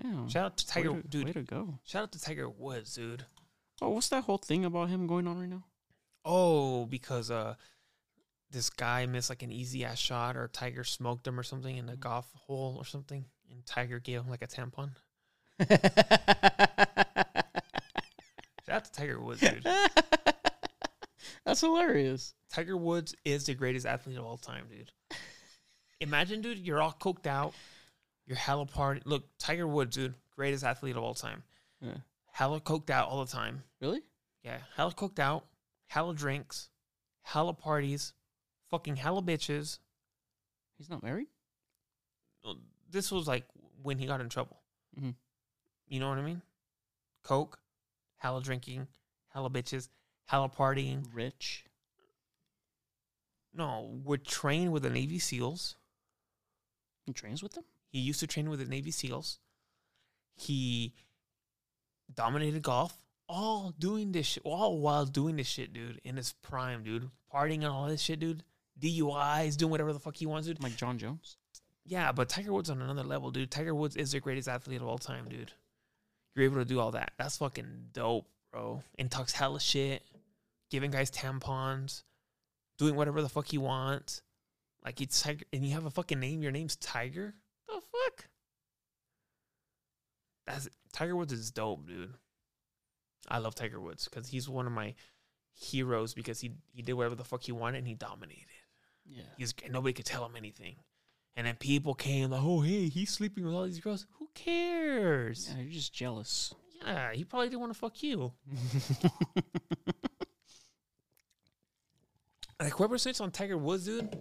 Damn. 0.00 0.28
Shout 0.28 0.44
out 0.46 0.56
to 0.58 0.66
Tiger, 0.66 0.92
way 0.92 1.02
to, 1.02 1.08
dude. 1.08 1.24
Way 1.26 1.32
to 1.32 1.42
go. 1.42 1.78
Shout 1.84 2.04
out 2.04 2.12
to 2.12 2.20
Tiger 2.20 2.48
Woods, 2.48 2.94
dude. 2.94 3.24
Oh, 3.80 3.90
what's 3.90 4.08
that 4.10 4.24
whole 4.24 4.38
thing 4.38 4.64
about 4.64 4.88
him 4.88 5.06
going 5.06 5.26
on 5.26 5.38
right 5.38 5.48
now? 5.48 5.64
Oh, 6.24 6.86
because 6.86 7.30
uh, 7.30 7.54
this 8.50 8.70
guy 8.70 9.06
missed 9.06 9.28
like 9.28 9.42
an 9.42 9.50
easy 9.52 9.84
ass 9.84 9.98
shot, 9.98 10.36
or 10.36 10.48
Tiger 10.48 10.84
smoked 10.84 11.26
him 11.26 11.38
or 11.38 11.42
something 11.42 11.76
in 11.76 11.88
a 11.88 11.96
golf 11.96 12.26
hole 12.46 12.76
or 12.78 12.84
something, 12.84 13.24
and 13.50 13.66
Tiger 13.66 13.98
gave 13.98 14.20
him 14.20 14.30
like 14.30 14.42
a 14.42 14.46
tampon. 14.46 14.90
Shout 18.66 18.76
out 18.76 18.84
to 18.84 18.92
Tiger 18.92 19.20
Woods, 19.20 19.40
dude. 19.40 19.66
That's 21.44 21.60
hilarious. 21.60 22.34
Tiger 22.50 22.76
Woods 22.76 23.14
is 23.24 23.46
the 23.46 23.54
greatest 23.54 23.86
athlete 23.86 24.16
of 24.16 24.24
all 24.24 24.36
time, 24.36 24.66
dude. 24.70 24.92
Imagine, 26.00 26.40
dude, 26.40 26.58
you're 26.58 26.80
all 26.80 26.96
coked 27.00 27.26
out. 27.26 27.54
You're 28.26 28.36
hella 28.36 28.66
party. 28.66 29.02
Look, 29.04 29.24
Tiger 29.38 29.66
Woods, 29.66 29.96
dude, 29.96 30.14
greatest 30.36 30.64
athlete 30.64 30.96
of 30.96 31.02
all 31.02 31.14
time. 31.14 31.42
Yeah. 31.80 31.96
Hella 32.32 32.60
coked 32.60 32.90
out 32.90 33.08
all 33.08 33.24
the 33.24 33.30
time. 33.30 33.62
Really? 33.80 34.00
Yeah, 34.44 34.58
hella 34.76 34.92
coked 34.92 35.18
out, 35.18 35.44
hella 35.86 36.14
drinks, 36.14 36.68
hella 37.22 37.52
parties, 37.54 38.12
fucking 38.70 38.96
hella 38.96 39.22
bitches. 39.22 39.78
He's 40.78 40.90
not 40.90 41.02
married? 41.02 41.28
This 42.90 43.12
was 43.12 43.28
like 43.28 43.44
when 43.82 43.98
he 43.98 44.06
got 44.06 44.20
in 44.20 44.28
trouble. 44.28 44.60
Mhm. 45.00 45.14
You 45.92 46.00
know 46.00 46.08
what 46.08 46.16
I 46.16 46.22
mean? 46.22 46.40
Coke, 47.22 47.58
hella 48.16 48.40
drinking, 48.40 48.86
hella 49.28 49.50
bitches, 49.50 49.90
hella 50.24 50.48
partying. 50.48 51.04
Rich. 51.12 51.66
No, 53.52 54.00
would 54.02 54.24
train 54.24 54.72
with 54.72 54.84
the 54.84 54.88
Navy 54.88 55.18
SEALs. 55.18 55.76
He 57.04 57.12
trains 57.12 57.42
with 57.42 57.52
them? 57.52 57.64
He 57.90 57.98
used 57.98 58.20
to 58.20 58.26
train 58.26 58.48
with 58.48 58.60
the 58.60 58.64
Navy 58.64 58.90
SEALs. 58.90 59.38
He 60.34 60.94
dominated 62.14 62.62
golf, 62.62 62.94
all 63.28 63.74
doing 63.78 64.12
this 64.12 64.24
shit, 64.24 64.44
all 64.46 64.78
while 64.78 65.04
doing 65.04 65.36
this 65.36 65.46
shit, 65.46 65.74
dude, 65.74 66.00
in 66.04 66.16
his 66.16 66.32
prime, 66.40 66.84
dude. 66.84 67.10
Partying 67.30 67.56
and 67.56 67.66
all 67.66 67.86
this 67.86 68.00
shit, 68.00 68.18
dude. 68.18 68.44
DUIs, 68.80 69.58
doing 69.58 69.70
whatever 69.70 69.92
the 69.92 70.00
fuck 70.00 70.16
he 70.16 70.24
wants, 70.24 70.48
dude. 70.48 70.62
Like 70.62 70.74
Jon 70.74 70.96
Jones? 70.96 71.36
Yeah, 71.84 72.12
but 72.12 72.30
Tiger 72.30 72.54
Woods 72.54 72.70
on 72.70 72.80
another 72.80 73.02
level, 73.02 73.30
dude. 73.30 73.50
Tiger 73.50 73.74
Woods 73.74 73.94
is 73.94 74.12
the 74.12 74.20
greatest 74.20 74.48
athlete 74.48 74.80
of 74.80 74.88
all 74.88 74.96
time, 74.96 75.28
dude. 75.28 75.52
You're 76.34 76.44
able 76.46 76.56
to 76.56 76.64
do 76.64 76.80
all 76.80 76.92
that. 76.92 77.12
That's 77.18 77.36
fucking 77.38 77.88
dope, 77.92 78.26
bro. 78.52 78.82
And 78.98 79.10
talks 79.10 79.32
hella 79.32 79.60
shit, 79.60 80.02
giving 80.70 80.90
guys 80.90 81.10
tampons, 81.10 82.02
doing 82.78 82.94
whatever 82.94 83.22
the 83.22 83.28
fuck 83.28 83.46
he 83.48 83.58
wants. 83.58 84.22
Like 84.84 85.00
it's 85.00 85.20
Tiger, 85.22 85.44
and 85.52 85.64
you 85.64 85.74
have 85.74 85.86
a 85.86 85.90
fucking 85.90 86.18
name. 86.18 86.42
Your 86.42 86.52
name's 86.52 86.76
Tiger. 86.76 87.34
The 87.68 87.74
fuck? 87.74 88.28
That's 90.46 90.68
Tiger 90.92 91.14
Woods 91.14 91.32
is 91.32 91.50
dope, 91.50 91.86
dude. 91.86 92.14
I 93.28 93.38
love 93.38 93.54
Tiger 93.54 93.80
Woods 93.80 94.08
because 94.08 94.28
he's 94.28 94.48
one 94.48 94.66
of 94.66 94.72
my 94.72 94.94
heroes 95.54 96.14
because 96.14 96.40
he 96.40 96.52
he 96.72 96.82
did 96.82 96.94
whatever 96.94 97.14
the 97.14 97.24
fuck 97.24 97.42
he 97.42 97.52
wanted 97.52 97.78
and 97.78 97.86
he 97.86 97.94
dominated. 97.94 98.46
Yeah. 99.06 99.22
He's 99.36 99.54
nobody 99.70 99.92
could 99.92 100.06
tell 100.06 100.24
him 100.24 100.36
anything. 100.36 100.76
And 101.36 101.46
then 101.46 101.56
people 101.56 101.94
came 101.94 102.30
like, 102.30 102.42
"Oh, 102.42 102.60
hey, 102.60 102.88
he's 102.88 103.10
sleeping 103.10 103.44
with 103.44 103.54
all 103.54 103.64
these 103.64 103.80
girls. 103.80 104.06
Who 104.18 104.28
cares?" 104.34 105.48
Yeah, 105.50 105.62
you're 105.62 105.72
just 105.72 105.92
jealous. 105.94 106.54
Yeah, 106.84 107.12
he 107.12 107.24
probably 107.24 107.48
didn't 107.48 107.60
want 107.60 107.72
to 107.72 107.78
fuck 107.78 108.02
you. 108.02 108.32
Like 112.60 112.74
whoever 112.74 112.96
snitched 112.96 113.20
on 113.20 113.32
Tiger 113.32 113.58
Woods, 113.58 113.86
dude. 113.86 114.16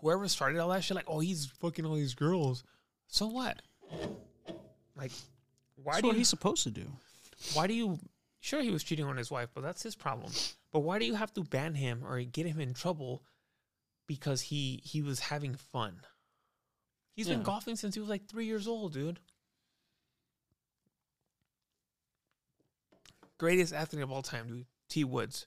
Whoever 0.00 0.26
started 0.28 0.58
all 0.58 0.68
that 0.70 0.82
shit, 0.82 0.96
like, 0.96 1.04
oh, 1.08 1.20
he's 1.20 1.46
fucking 1.60 1.84
all 1.84 1.94
these 1.94 2.14
girls. 2.14 2.64
So 3.06 3.26
what? 3.28 3.62
Like, 4.96 5.12
why 5.76 5.92
That's 5.92 6.00
do 6.02 6.06
what 6.08 6.12
you? 6.14 6.18
he's 6.18 6.28
supposed 6.28 6.64
to 6.64 6.70
do. 6.70 6.86
Why 7.54 7.66
do 7.68 7.74
you? 7.74 7.98
Sure, 8.40 8.62
he 8.62 8.70
was 8.70 8.82
cheating 8.82 9.04
on 9.04 9.16
his 9.16 9.30
wife, 9.30 9.48
but 9.54 9.62
that's 9.62 9.82
his 9.82 9.94
problem. 9.94 10.32
But 10.72 10.80
why 10.80 10.98
do 10.98 11.04
you 11.04 11.14
have 11.14 11.32
to 11.34 11.42
ban 11.42 11.74
him 11.74 12.04
or 12.04 12.20
get 12.22 12.46
him 12.46 12.60
in 12.60 12.74
trouble 12.74 13.22
because 14.08 14.40
he 14.40 14.80
he 14.82 15.02
was 15.02 15.20
having 15.20 15.54
fun? 15.54 16.00
He's 17.14 17.28
been 17.28 17.42
golfing 17.42 17.76
since 17.76 17.94
he 17.94 18.00
was 18.00 18.08
like 18.08 18.26
three 18.26 18.46
years 18.46 18.66
old, 18.66 18.92
dude. 18.92 19.20
Greatest 23.38 23.72
athlete 23.72 24.02
of 24.02 24.10
all 24.10 24.22
time, 24.22 24.48
dude. 24.48 24.66
T 24.88 25.04
Woods, 25.04 25.46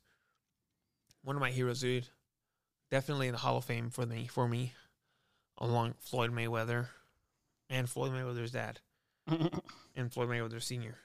one 1.23 1.35
of 1.35 1.41
my 1.41 1.51
heroes, 1.51 1.81
dude. 1.81 2.07
Definitely 2.89 3.27
in 3.27 3.33
the 3.33 3.39
Hall 3.39 3.57
of 3.57 3.65
Fame 3.65 3.89
for 3.89 4.05
me, 4.05 4.27
for 4.27 4.47
me, 4.47 4.73
along 5.57 5.95
Floyd 5.99 6.31
Mayweather, 6.31 6.87
and 7.69 7.89
Floyd 7.89 8.11
Mayweather's 8.11 8.51
dad 8.51 8.79
and 9.95 10.11
Floyd 10.11 10.29
Mayweather 10.29 10.61
Sr. 10.61 10.95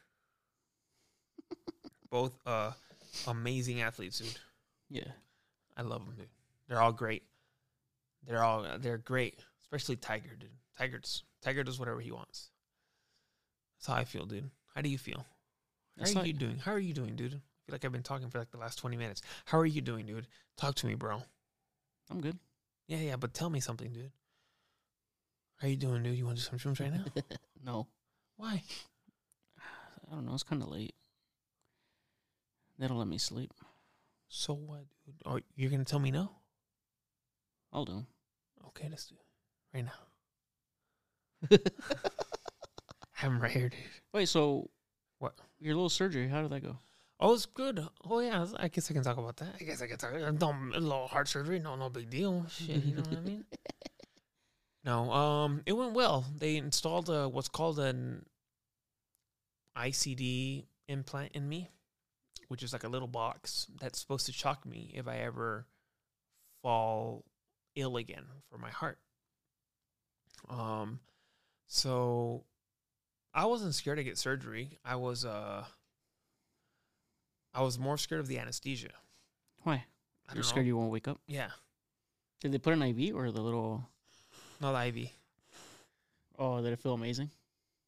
Both 2.11 2.33
uh 2.45 2.73
amazing 3.27 3.81
athletes, 3.81 4.19
dude. 4.19 4.39
yeah. 4.91 5.13
I 5.77 5.83
love 5.83 6.05
them, 6.05 6.15
dude. 6.17 6.29
They're 6.69 6.81
all 6.81 6.93
great. 6.93 7.23
They're 8.27 8.43
all 8.43 8.67
they're 8.79 8.99
great, 8.99 9.39
especially 9.63 9.97
Tiger, 9.97 10.35
dude. 10.39 10.51
Tiger's 10.79 11.23
Tiger 11.43 11.63
does 11.65 11.79
whatever 11.79 12.01
he 12.01 12.11
wants. 12.13 12.51
That's 13.79 13.87
how 13.87 13.95
I 13.95 14.05
feel, 14.05 14.27
dude. 14.27 14.51
How 14.75 14.81
do 14.83 14.89
you 14.89 14.99
feel? 14.99 15.19
How 15.97 16.03
It's 16.03 16.13
are 16.13 16.17
like- 16.17 16.27
you 16.27 16.33
doing? 16.33 16.59
How 16.59 16.73
are 16.73 16.79
you 16.79 16.93
doing, 16.95 17.15
dude? 17.17 17.33
I 17.35 17.39
feel 17.67 17.73
like 17.73 17.85
I've 17.85 17.93
been 17.93 18.03
talking 18.03 18.29
for 18.31 18.39
like 18.39 18.51
the 18.51 18.59
last 18.59 18.79
twenty 18.79 18.97
minutes. 18.97 19.23
How 19.45 19.59
are 19.59 19.67
you 19.67 19.81
doing, 19.81 20.07
dude? 20.07 20.27
Talk 20.57 20.75
to 20.77 20.87
me, 20.87 20.95
bro. 20.95 21.23
I'm 22.11 22.21
good. 22.21 22.39
Yeah, 22.89 22.99
yeah, 22.99 23.17
but 23.17 23.35
tell 23.35 23.51
me 23.51 23.61
something, 23.61 23.93
dude. 23.93 24.13
How 25.57 25.69
you 25.69 25.77
doing, 25.77 26.03
dude? 26.03 26.17
You 26.17 26.27
want 26.27 26.39
to 26.39 26.45
do 26.45 26.59
some 26.59 26.75
shrooms 26.75 26.81
right 26.81 26.93
now? 26.93 27.05
no. 27.65 27.87
Why? 28.37 28.63
I 30.09 30.15
don't 30.15 30.25
know. 30.27 30.35
It's 30.35 30.43
kind 30.45 30.63
of 30.63 30.69
late. 30.69 30.95
They 32.79 32.87
don't 32.87 32.99
let 32.99 33.09
me 33.09 33.19
sleep. 33.19 33.53
So 34.29 34.53
what, 34.55 34.85
dude? 35.05 35.15
Are 35.25 35.41
you're 35.57 35.71
gonna 35.71 35.85
tell 35.85 35.99
me 35.99 36.11
no? 36.11 36.31
I'll 37.73 37.85
do. 37.85 38.05
Okay, 38.69 38.89
let's 38.91 39.07
do 39.07 39.15
it 39.15 39.77
right 39.77 39.85
now. 41.51 41.59
I'm 43.23 43.41
right 43.41 43.51
here, 43.51 43.69
dude. 43.69 43.79
Wait, 44.13 44.29
so 44.29 44.71
What? 45.19 45.35
Your 45.59 45.75
little 45.75 45.89
surgery, 45.89 46.29
how 46.29 46.43
did 46.43 46.51
that 46.51 46.63
go? 46.63 46.79
Oh, 47.19 47.33
it's 47.33 47.47
good. 47.47 47.81
Oh 48.05 48.21
yeah, 48.21 48.45
I 48.59 48.69
guess 48.69 48.91
I 48.91 48.95
can 48.95 49.03
talk 49.03 49.17
about 49.17 49.37
that. 49.39 49.55
I 49.59 49.65
guess 49.65 49.81
I 49.81 49.87
can 49.87 49.97
talk. 49.97 50.13
No, 50.13 50.55
a 50.75 50.81
little 50.81 51.09
heart 51.09 51.29
surgery, 51.29 51.59
no, 51.59 51.75
no 51.77 51.89
big 51.89 52.11
deal. 52.11 52.45
Shit, 52.51 52.85
you 52.85 52.95
know 52.95 53.03
what 53.03 53.19
I 53.19 53.21
mean? 53.21 53.45
No, 54.85 55.11
um, 55.11 55.63
it 55.67 55.73
went 55.73 55.95
well. 55.95 56.25
They 56.39 56.55
installed 56.55 57.11
a 57.11 57.29
what's 57.29 57.49
called 57.49 57.81
an 57.81 58.25
ICD 59.77 60.67
implant 60.87 61.33
in 61.33 61.49
me, 61.49 61.71
which 62.47 62.63
is 62.63 62.73
like 62.73 62.85
a 62.85 62.89
little 62.89 63.09
box 63.09 63.67
that's 63.81 63.99
supposed 63.99 64.27
to 64.27 64.33
shock 64.33 64.65
me 64.65 64.93
if 64.95 65.09
I 65.09 65.17
ever 65.17 65.67
fall 66.63 67.25
ill 67.77 67.97
again 67.97 68.25
for 68.51 68.59
my 68.59 68.71
heart. 68.71 68.99
Um, 70.49 71.01
so 71.69 72.45
I 73.35 73.45
wasn't 73.47 73.75
scared 73.75 73.99
to 73.99 74.05
get 74.05 74.19
surgery. 74.19 74.79
I 74.85 74.97
was 74.97 75.25
uh 75.25 75.65
I 77.55 77.63
was 77.63 77.79
more 77.79 77.97
scared 77.99 78.21
of 78.21 78.27
the 78.29 78.39
anesthesia. 78.39 78.91
Why? 79.63 79.85
You're 80.29 80.43
don't 80.43 80.45
scared 80.45 80.67
you 80.67 80.77
won't 80.77 80.91
wake 80.91 81.09
up? 81.09 81.21
Yeah, 81.29 81.51
Did 82.41 82.53
they 82.53 82.59
put 82.59 82.73
an 82.75 82.83
IV 82.83 83.15
or 83.15 83.31
the 83.31 83.41
little? 83.41 83.89
not 84.61 84.73
the 84.73 84.89
IV. 85.03 85.09
Oh, 86.39 86.61
did 86.63 86.73
it 86.73 86.81
feel 86.81 86.95
amazing? 86.95 87.31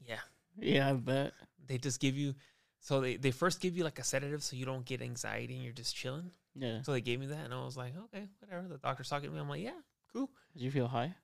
Yeah, 0.06 0.20
Yeah, 0.58 0.88
I 0.90 0.92
bet. 0.94 1.32
they 1.66 1.78
just 1.78 2.00
give 2.00 2.16
you. 2.16 2.34
So 2.80 3.00
they 3.00 3.16
they 3.16 3.30
first 3.32 3.60
give 3.60 3.76
you 3.76 3.84
like 3.84 3.98
a 3.98 4.04
sedative 4.04 4.42
so 4.42 4.56
you 4.56 4.64
don't 4.64 4.84
get 4.86 5.02
anxiety 5.02 5.54
and 5.54 5.64
you're 5.64 5.72
just 5.72 5.94
chilling. 5.96 6.30
Yeah. 6.58 6.82
So 6.82 6.92
they 6.92 7.00
gave 7.00 7.20
me 7.20 7.26
that 7.26 7.44
and 7.44 7.54
I 7.54 7.64
was 7.64 7.76
like, 7.76 7.94
okay, 7.96 8.26
whatever. 8.40 8.66
The 8.68 8.78
doctor's 8.78 9.08
talking 9.08 9.28
to 9.28 9.34
me. 9.34 9.40
I'm 9.40 9.48
like, 9.48 9.62
yeah, 9.62 9.78
cool. 10.12 10.28
Did 10.54 10.62
you 10.62 10.70
feel 10.70 10.88
high? 10.88 11.14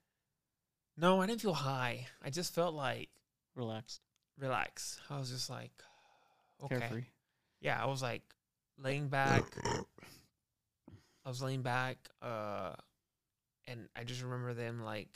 No, 0.97 1.21
I 1.21 1.27
didn't 1.27 1.41
feel 1.41 1.55
high. 1.55 2.07
I 2.23 2.31
just 2.31 2.55
felt 2.55 2.75
like 2.75 3.09
Relaxed. 3.57 4.01
relax. 4.39 5.01
I 5.11 5.19
was 5.19 5.31
just 5.31 5.51
like, 5.51 5.73
okay. 6.65 6.79
Carefree. 6.79 7.05
Yeah, 7.61 7.83
I 7.83 7.87
was 7.87 8.01
like 8.03 8.23
laying 8.79 9.09
back. 9.09 9.45
I 11.25 11.29
was 11.29 11.41
laying 11.43 11.63
back, 11.63 11.97
uh, 12.21 12.75
and 13.67 13.89
I 13.97 14.05
just 14.05 14.23
remember 14.23 14.53
them 14.53 14.83
like 14.85 15.09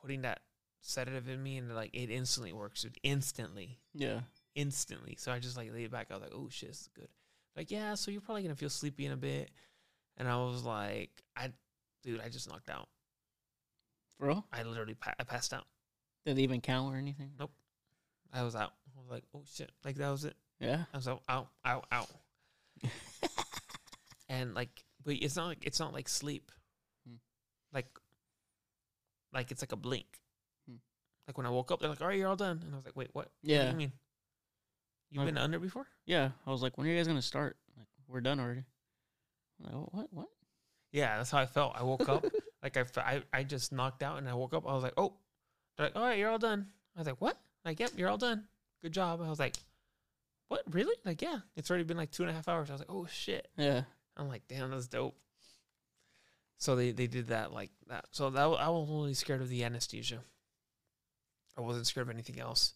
putting 0.00 0.22
that 0.22 0.40
sedative 0.80 1.28
in 1.28 1.42
me, 1.42 1.56
and 1.58 1.74
like 1.74 1.90
it 1.92 2.10
instantly 2.10 2.52
works. 2.52 2.82
Dude. 2.82 2.96
Instantly, 3.02 3.80
Yeah. 3.92 4.20
instantly. 4.54 5.16
So 5.18 5.32
I 5.32 5.40
just 5.40 5.56
like 5.56 5.72
laid 5.72 5.90
back. 5.90 6.06
I 6.10 6.14
was 6.14 6.22
like, 6.22 6.32
"Oh 6.34 6.48
shit, 6.48 6.68
this 6.70 6.82
is 6.82 6.88
good." 6.94 7.08
Like, 7.56 7.70
yeah, 7.70 7.94
so 7.94 8.10
you're 8.10 8.20
probably 8.20 8.42
gonna 8.42 8.54
feel 8.54 8.68
sleepy 8.70 9.06
in 9.06 9.12
a 9.12 9.16
bit, 9.16 9.50
and 10.18 10.28
I 10.28 10.36
was 10.36 10.62
like, 10.62 11.10
"I, 11.36 11.52
dude, 12.02 12.20
I 12.20 12.28
just 12.28 12.48
knocked 12.48 12.68
out. 12.68 12.88
Bro, 14.18 14.44
I 14.52 14.62
literally 14.62 14.94
pa- 14.94 15.14
I 15.18 15.24
passed 15.24 15.52
out. 15.54 15.64
did 16.24 16.36
they 16.36 16.42
even 16.42 16.60
count 16.60 16.94
or 16.94 16.98
anything? 16.98 17.30
Nope. 17.38 17.52
I 18.32 18.42
was 18.42 18.54
out. 18.56 18.72
I 18.96 19.00
was 19.00 19.10
like, 19.10 19.24
oh 19.34 19.42
shit, 19.54 19.70
like 19.84 19.96
that 19.96 20.10
was 20.10 20.24
it. 20.24 20.36
Yeah. 20.60 20.84
I 20.92 20.96
was 20.96 21.06
out, 21.08 21.22
out, 21.28 21.48
out, 21.64 21.86
out. 21.92 22.08
and 24.28 24.54
like 24.54 24.84
but 25.04 25.14
it's 25.14 25.36
not 25.36 25.46
like 25.46 25.64
it's 25.66 25.78
not 25.80 25.92
like 25.92 26.08
sleep 26.08 26.50
Hmm. 27.06 27.14
like 27.72 27.86
like 29.32 29.50
it's 29.50 29.62
like 29.62 29.72
a 29.72 29.76
blink 29.76 30.06
Hmm. 30.68 30.76
like 31.26 31.38
when 31.38 31.46
i 31.46 31.50
woke 31.50 31.70
up 31.70 31.80
they're 31.80 31.88
like 31.88 32.00
all 32.00 32.08
right 32.08 32.18
you're 32.18 32.28
all 32.28 32.36
done 32.36 32.60
and 32.64 32.72
i 32.74 32.76
was 32.76 32.84
like 32.84 32.96
wait 32.96 33.08
what 33.12 33.26
what 33.26 33.30
do 33.44 33.52
Yeah. 33.52 33.70
you 33.70 33.76
mean 33.76 33.92
You've 35.10 35.24
been 35.24 35.38
under 35.38 35.58
before? 35.58 35.86
Yeah, 36.04 36.30
I 36.46 36.50
was 36.50 36.62
like, 36.62 36.76
when 36.76 36.86
are 36.86 36.90
you 36.90 36.96
guys 36.96 37.06
gonna 37.06 37.22
start? 37.22 37.56
Like, 37.76 37.86
we're 38.08 38.20
done 38.20 38.40
already. 38.40 38.64
I'm 39.58 39.64
like, 39.66 39.74
"Oh, 39.74 39.88
what? 39.92 40.12
What? 40.12 40.28
Yeah, 40.92 41.16
that's 41.16 41.30
how 41.30 41.38
I 41.38 41.46
felt. 41.46 41.74
I 41.76 41.82
woke 41.82 42.08
up 42.08 42.24
like 42.62 42.76
I, 42.76 42.84
I 42.98 43.22
I 43.32 43.42
just 43.42 43.72
knocked 43.72 44.02
out 44.02 44.18
and 44.18 44.28
I 44.28 44.34
woke 44.34 44.54
up. 44.54 44.68
I 44.68 44.74
was 44.74 44.82
like, 44.82 44.94
oh, 44.96 45.14
they're 45.76 45.86
like, 45.86 45.96
all 45.96 46.02
right, 46.02 46.18
you're 46.18 46.30
all 46.30 46.38
done. 46.38 46.66
I 46.96 47.00
was 47.00 47.06
like, 47.06 47.20
what? 47.20 47.38
Like, 47.64 47.80
yep, 47.80 47.90
you're 47.96 48.08
all 48.08 48.18
done. 48.18 48.44
Good 48.82 48.92
job. 48.92 49.20
I 49.22 49.28
was 49.28 49.38
like, 49.38 49.56
what? 50.48 50.62
Really? 50.70 50.94
Like, 51.04 51.22
yeah, 51.22 51.38
it's 51.56 51.70
already 51.70 51.84
been 51.84 51.96
like 51.96 52.10
two 52.10 52.22
and 52.22 52.30
a 52.30 52.34
half 52.34 52.48
hours. 52.48 52.70
I 52.70 52.74
was 52.74 52.80
like, 52.80 52.90
oh 52.90 53.06
shit. 53.06 53.48
Yeah. 53.56 53.82
I'm 54.16 54.28
like, 54.28 54.42
damn, 54.48 54.70
that's 54.70 54.88
dope. 54.88 55.16
So 56.58 56.74
they 56.74 56.92
they 56.92 57.06
did 57.06 57.28
that 57.28 57.52
like 57.52 57.70
that. 57.88 58.06
So 58.12 58.30
that 58.30 58.40
I 58.40 58.68
was 58.68 58.88
only 58.90 59.14
scared 59.14 59.42
of 59.42 59.48
the 59.48 59.64
anesthesia. 59.64 60.20
I 61.56 61.60
wasn't 61.60 61.86
scared 61.86 62.06
of 62.06 62.14
anything 62.14 62.40
else. 62.40 62.74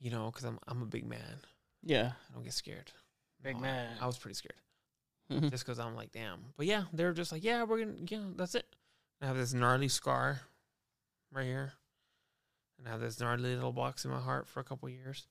You 0.00 0.10
know, 0.10 0.26
because 0.26 0.44
I'm 0.44 0.58
I'm 0.66 0.82
a 0.82 0.86
big 0.86 1.06
man. 1.06 1.40
Yeah. 1.82 2.12
I 2.30 2.34
don't 2.34 2.44
get 2.44 2.52
scared. 2.52 2.92
Big 3.42 3.56
No, 3.56 3.62
man. 3.62 3.96
I 4.00 4.06
was 4.06 4.18
pretty 4.18 4.34
scared 4.34 4.54
mm-hmm. 5.30 5.48
just 5.48 5.64
because 5.64 5.78
I'm 5.78 5.94
like, 5.94 6.12
damn. 6.12 6.38
But 6.56 6.66
yeah, 6.66 6.84
they're 6.92 7.12
just 7.12 7.32
like, 7.32 7.44
yeah, 7.44 7.64
we're 7.64 7.80
gonna, 7.84 7.98
yeah, 8.06 8.22
that's 8.36 8.54
it. 8.54 8.66
I 9.22 9.26
have 9.26 9.36
this 9.36 9.52
gnarly 9.52 9.88
scar 9.88 10.40
right 11.32 11.44
here, 11.44 11.72
and 12.78 12.88
I 12.88 12.92
have 12.92 13.00
this 13.00 13.20
gnarly 13.20 13.54
little 13.54 13.72
box 13.72 14.04
in 14.04 14.10
my 14.10 14.20
heart 14.20 14.46
for 14.46 14.60
a 14.60 14.64
couple 14.64 14.88
years. 14.88 15.26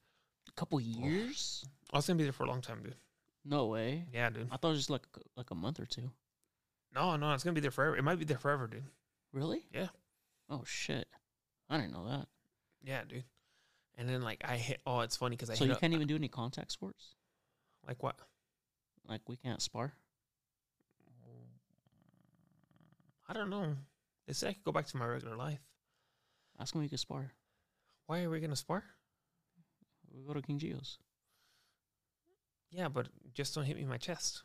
A 0.47 0.51
couple 0.53 0.80
years? 0.80 1.65
I 1.91 1.97
was 1.97 2.07
gonna 2.07 2.18
be 2.18 2.24
there 2.24 2.34
for 2.34 2.43
a 2.43 2.49
long 2.49 2.61
time, 2.61 2.82
dude. 2.84 2.95
No 3.45 3.68
way. 3.68 4.05
Yeah, 4.13 4.30
dude. 4.30 4.49
I 4.51 4.57
thought 4.57 4.70
it 4.70 4.72
was 4.72 4.80
just 4.80 4.89
like 4.89 5.07
like 5.36 5.51
a 5.51 5.55
month 5.55 5.80
or 5.80 5.86
two. 5.86 6.11
No, 6.93 7.15
no, 7.15 7.34
it's 7.34 7.43
gonna 7.43 7.53
be 7.53 7.61
there 7.61 7.72
forever. 7.72 7.95
It 7.95 8.03
might 8.03 8.20
be 8.20 8.26
there 8.26 8.38
forever, 8.38 8.68
dude. 8.68 8.84
Really? 9.34 9.65
Yeah. 9.74 9.88
Oh 10.49 10.63
shit. 10.65 11.07
I 11.70 11.78
didn't 11.78 11.93
know 11.93 12.07
that. 12.07 12.28
Yeah, 12.84 13.01
dude. 13.07 13.26
And 13.98 14.08
then 14.08 14.22
like 14.22 14.41
I 14.45 14.58
hit. 14.58 14.82
Oh, 14.86 15.00
it's 15.02 15.18
funny 15.18 15.36
because 15.36 15.50
I 15.50 15.56
So 15.56 15.66
you 15.66 15.76
can't 15.76 15.93
even 15.93 16.08
do 16.08 16.16
any 16.16 16.28
contact 16.28 16.72
sports? 16.72 17.16
like 17.88 18.04
what? 18.04 18.16
Like 19.08 19.22
we 19.28 19.38
can't 19.38 19.62
spar? 19.62 19.93
I 23.30 23.34
don't 23.34 23.50
know. 23.50 23.76
They 24.26 24.34
said 24.34 24.50
I 24.50 24.54
could 24.54 24.64
go 24.64 24.72
back 24.72 24.88
to 24.88 24.98
my 24.98 25.06
regular 25.06 25.36
life. 25.36 25.60
Ask 26.60 26.74
them 26.74 26.82
if 26.82 26.86
you 26.86 26.89
can 26.89 26.98
spar. 26.98 27.32
Why 28.06 28.24
are 28.24 28.30
we 28.30 28.39
gonna 28.39 28.56
spar? 28.56 28.84
We 30.14 30.24
go 30.24 30.34
to 30.34 30.41
King 30.41 30.60
Geo's. 30.60 30.98
Yeah, 32.72 32.89
but 32.89 33.08
just 33.34 33.56
don't 33.56 33.66
hit 33.66 33.76
me 33.76 33.84
in 33.84 33.89
my 33.89 33.98
chest. 33.98 34.43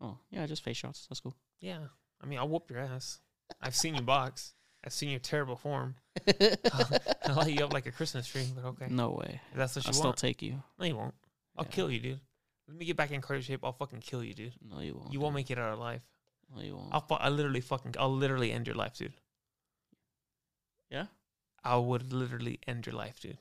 Oh 0.00 0.18
yeah, 0.30 0.46
just 0.46 0.62
face 0.62 0.76
shots. 0.76 1.06
That's 1.08 1.20
cool. 1.20 1.36
Yeah, 1.60 1.78
I 2.22 2.26
mean 2.26 2.38
I'll 2.38 2.48
whoop 2.48 2.70
your 2.70 2.80
ass. 2.80 3.18
I've 3.60 3.76
seen 3.76 3.94
you 3.94 4.02
box. 4.02 4.54
I've 4.84 4.92
seen 4.92 5.10
your 5.10 5.20
terrible 5.20 5.56
form. 5.56 5.94
I'll 6.72 7.36
light 7.36 7.54
you 7.58 7.64
up 7.64 7.72
like 7.72 7.86
a 7.86 7.92
Christmas 7.92 8.26
tree, 8.26 8.46
but 8.54 8.64
okay. 8.70 8.86
No 8.90 9.10
way. 9.10 9.40
If 9.52 9.56
that's 9.58 9.76
what 9.76 9.86
I'll 9.86 9.90
you 9.90 9.94
still 9.94 10.04
want. 10.10 10.18
take 10.18 10.42
you. 10.42 10.62
no, 10.78 10.84
you 10.86 10.96
won't. 10.96 11.14
I'll 11.56 11.64
Yeah. 11.64 11.70
kill 11.70 11.90
you, 11.90 12.00
dude. 12.00 12.20
Let 12.68 12.76
me 12.78 12.84
get 12.86 12.96
back 12.96 13.10
in 13.10 13.20
cardio 13.20 13.42
shape. 13.42 13.60
I'll 13.64 13.72
fucking 13.72 14.00
kill 14.00 14.24
you, 14.24 14.34
dude. 14.34 14.54
No, 14.68 14.80
you 14.80 14.94
won't. 14.94 15.12
You 15.12 15.20
won't 15.20 15.34
make 15.34 15.50
it 15.50 15.58
out 15.58 15.74
alive. 15.76 16.00
No, 16.54 16.62
you 16.62 16.74
won't. 16.76 16.88
I'll, 16.92 17.00
fu- 17.00 17.14
I 17.14 17.28
literally 17.28 17.60
fucking, 17.60 17.94
I'll 17.98 18.12
literally 18.14 18.50
end 18.52 18.66
your 18.66 18.76
life, 18.76 18.96
dude. 18.96 19.12
Yeah? 20.90 21.06
I 21.64 21.76
would 21.76 22.12
literally 22.12 22.58
end 22.66 22.86
your 22.86 22.94
life, 22.94 23.20
dude. 23.20 23.38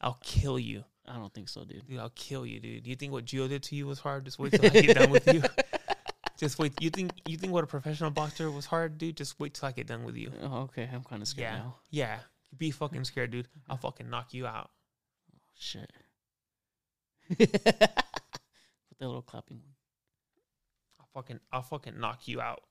I'll 0.00 0.18
kill 0.22 0.58
you, 0.58 0.84
I 1.06 1.14
don't 1.16 1.32
think 1.32 1.48
so, 1.48 1.64
dude. 1.64 1.86
dude. 1.88 1.98
I'll 1.98 2.10
kill 2.14 2.44
you, 2.46 2.60
dude. 2.60 2.86
You 2.86 2.94
think 2.94 3.12
what 3.12 3.24
Gio 3.24 3.48
did 3.48 3.62
to 3.64 3.76
you 3.76 3.86
was 3.86 3.98
hard? 4.00 4.24
Just 4.24 4.38
wait 4.38 4.52
till 4.60 4.64
I 4.66 4.68
get 4.68 4.96
done 4.96 5.10
with 5.10 5.26
you. 5.32 5.42
Just 6.38 6.58
wait. 6.58 6.72
You 6.80 6.90
think 6.90 7.12
you 7.26 7.36
think 7.36 7.52
what 7.52 7.64
a 7.64 7.66
professional 7.66 8.10
boxer 8.10 8.50
was 8.50 8.66
hard, 8.66 8.98
dude? 8.98 9.16
Just 9.16 9.38
wait 9.38 9.54
till 9.54 9.68
I 9.68 9.72
get 9.72 9.86
done 9.86 10.04
with 10.04 10.16
you. 10.16 10.32
Oh, 10.42 10.62
okay. 10.62 10.88
I'm 10.92 11.04
kind 11.04 11.22
of 11.22 11.28
scared 11.28 11.52
Yeah. 11.52 11.58
now. 11.58 11.76
Yeah, 11.90 12.18
be 12.56 12.70
fucking 12.72 13.04
scared, 13.04 13.30
dude. 13.30 13.48
I'll 13.68 13.76
fucking 13.76 14.10
knock 14.10 14.34
you 14.34 14.46
out. 14.46 14.70
Oh, 15.32 15.38
shit. 15.56 15.90
Put 17.38 17.48
that 17.62 18.04
little 19.00 19.22
clapping 19.22 19.58
one. 19.58 19.74
I'll 21.00 21.08
fucking 21.14 21.40
I'll 21.52 21.62
fucking 21.62 21.98
knock 22.00 22.26
you 22.26 22.40
out. 22.40 22.62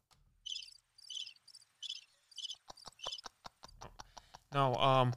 No, 4.53 4.75
um 4.75 5.13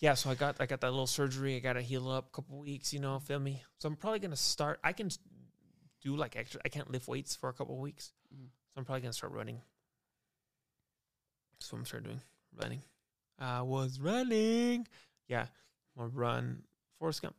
yeah, 0.00 0.14
so 0.14 0.30
I 0.30 0.34
got 0.34 0.56
I 0.60 0.66
got 0.66 0.80
that 0.80 0.90
little 0.90 1.06
surgery. 1.06 1.54
I 1.56 1.60
got 1.60 1.74
to 1.74 1.82
heal 1.82 2.08
up 2.10 2.28
a 2.28 2.30
couple 2.34 2.58
weeks, 2.58 2.92
you 2.92 2.98
know, 2.98 3.18
feel 3.20 3.38
me? 3.38 3.62
So 3.78 3.88
I'm 3.88 3.94
probably 3.96 4.18
going 4.18 4.30
to 4.32 4.36
start 4.36 4.80
I 4.82 4.92
can 4.92 5.10
do 6.02 6.16
like 6.16 6.36
extra 6.36 6.60
I 6.64 6.68
can't 6.68 6.90
lift 6.90 7.08
weights 7.08 7.34
for 7.36 7.48
a 7.48 7.52
couple 7.52 7.76
weeks. 7.78 8.12
Mhm. 8.34 8.48
So 8.68 8.78
I'm 8.78 8.84
probably 8.84 9.02
to 9.12 9.12
start 9.16 9.32
running. 9.32 9.60
That's 11.58 11.72
what 11.72 11.78
I'm 11.78 11.84
start 11.86 12.04
doing. 12.04 12.20
Running. 12.60 12.82
I 13.38 13.62
was 13.62 13.98
running. 14.00 14.86
Yeah, 15.28 15.46
I'm 15.96 16.02
gonna 16.04 16.08
run 16.08 16.62
Forrest 16.98 17.22
Gump. 17.22 17.36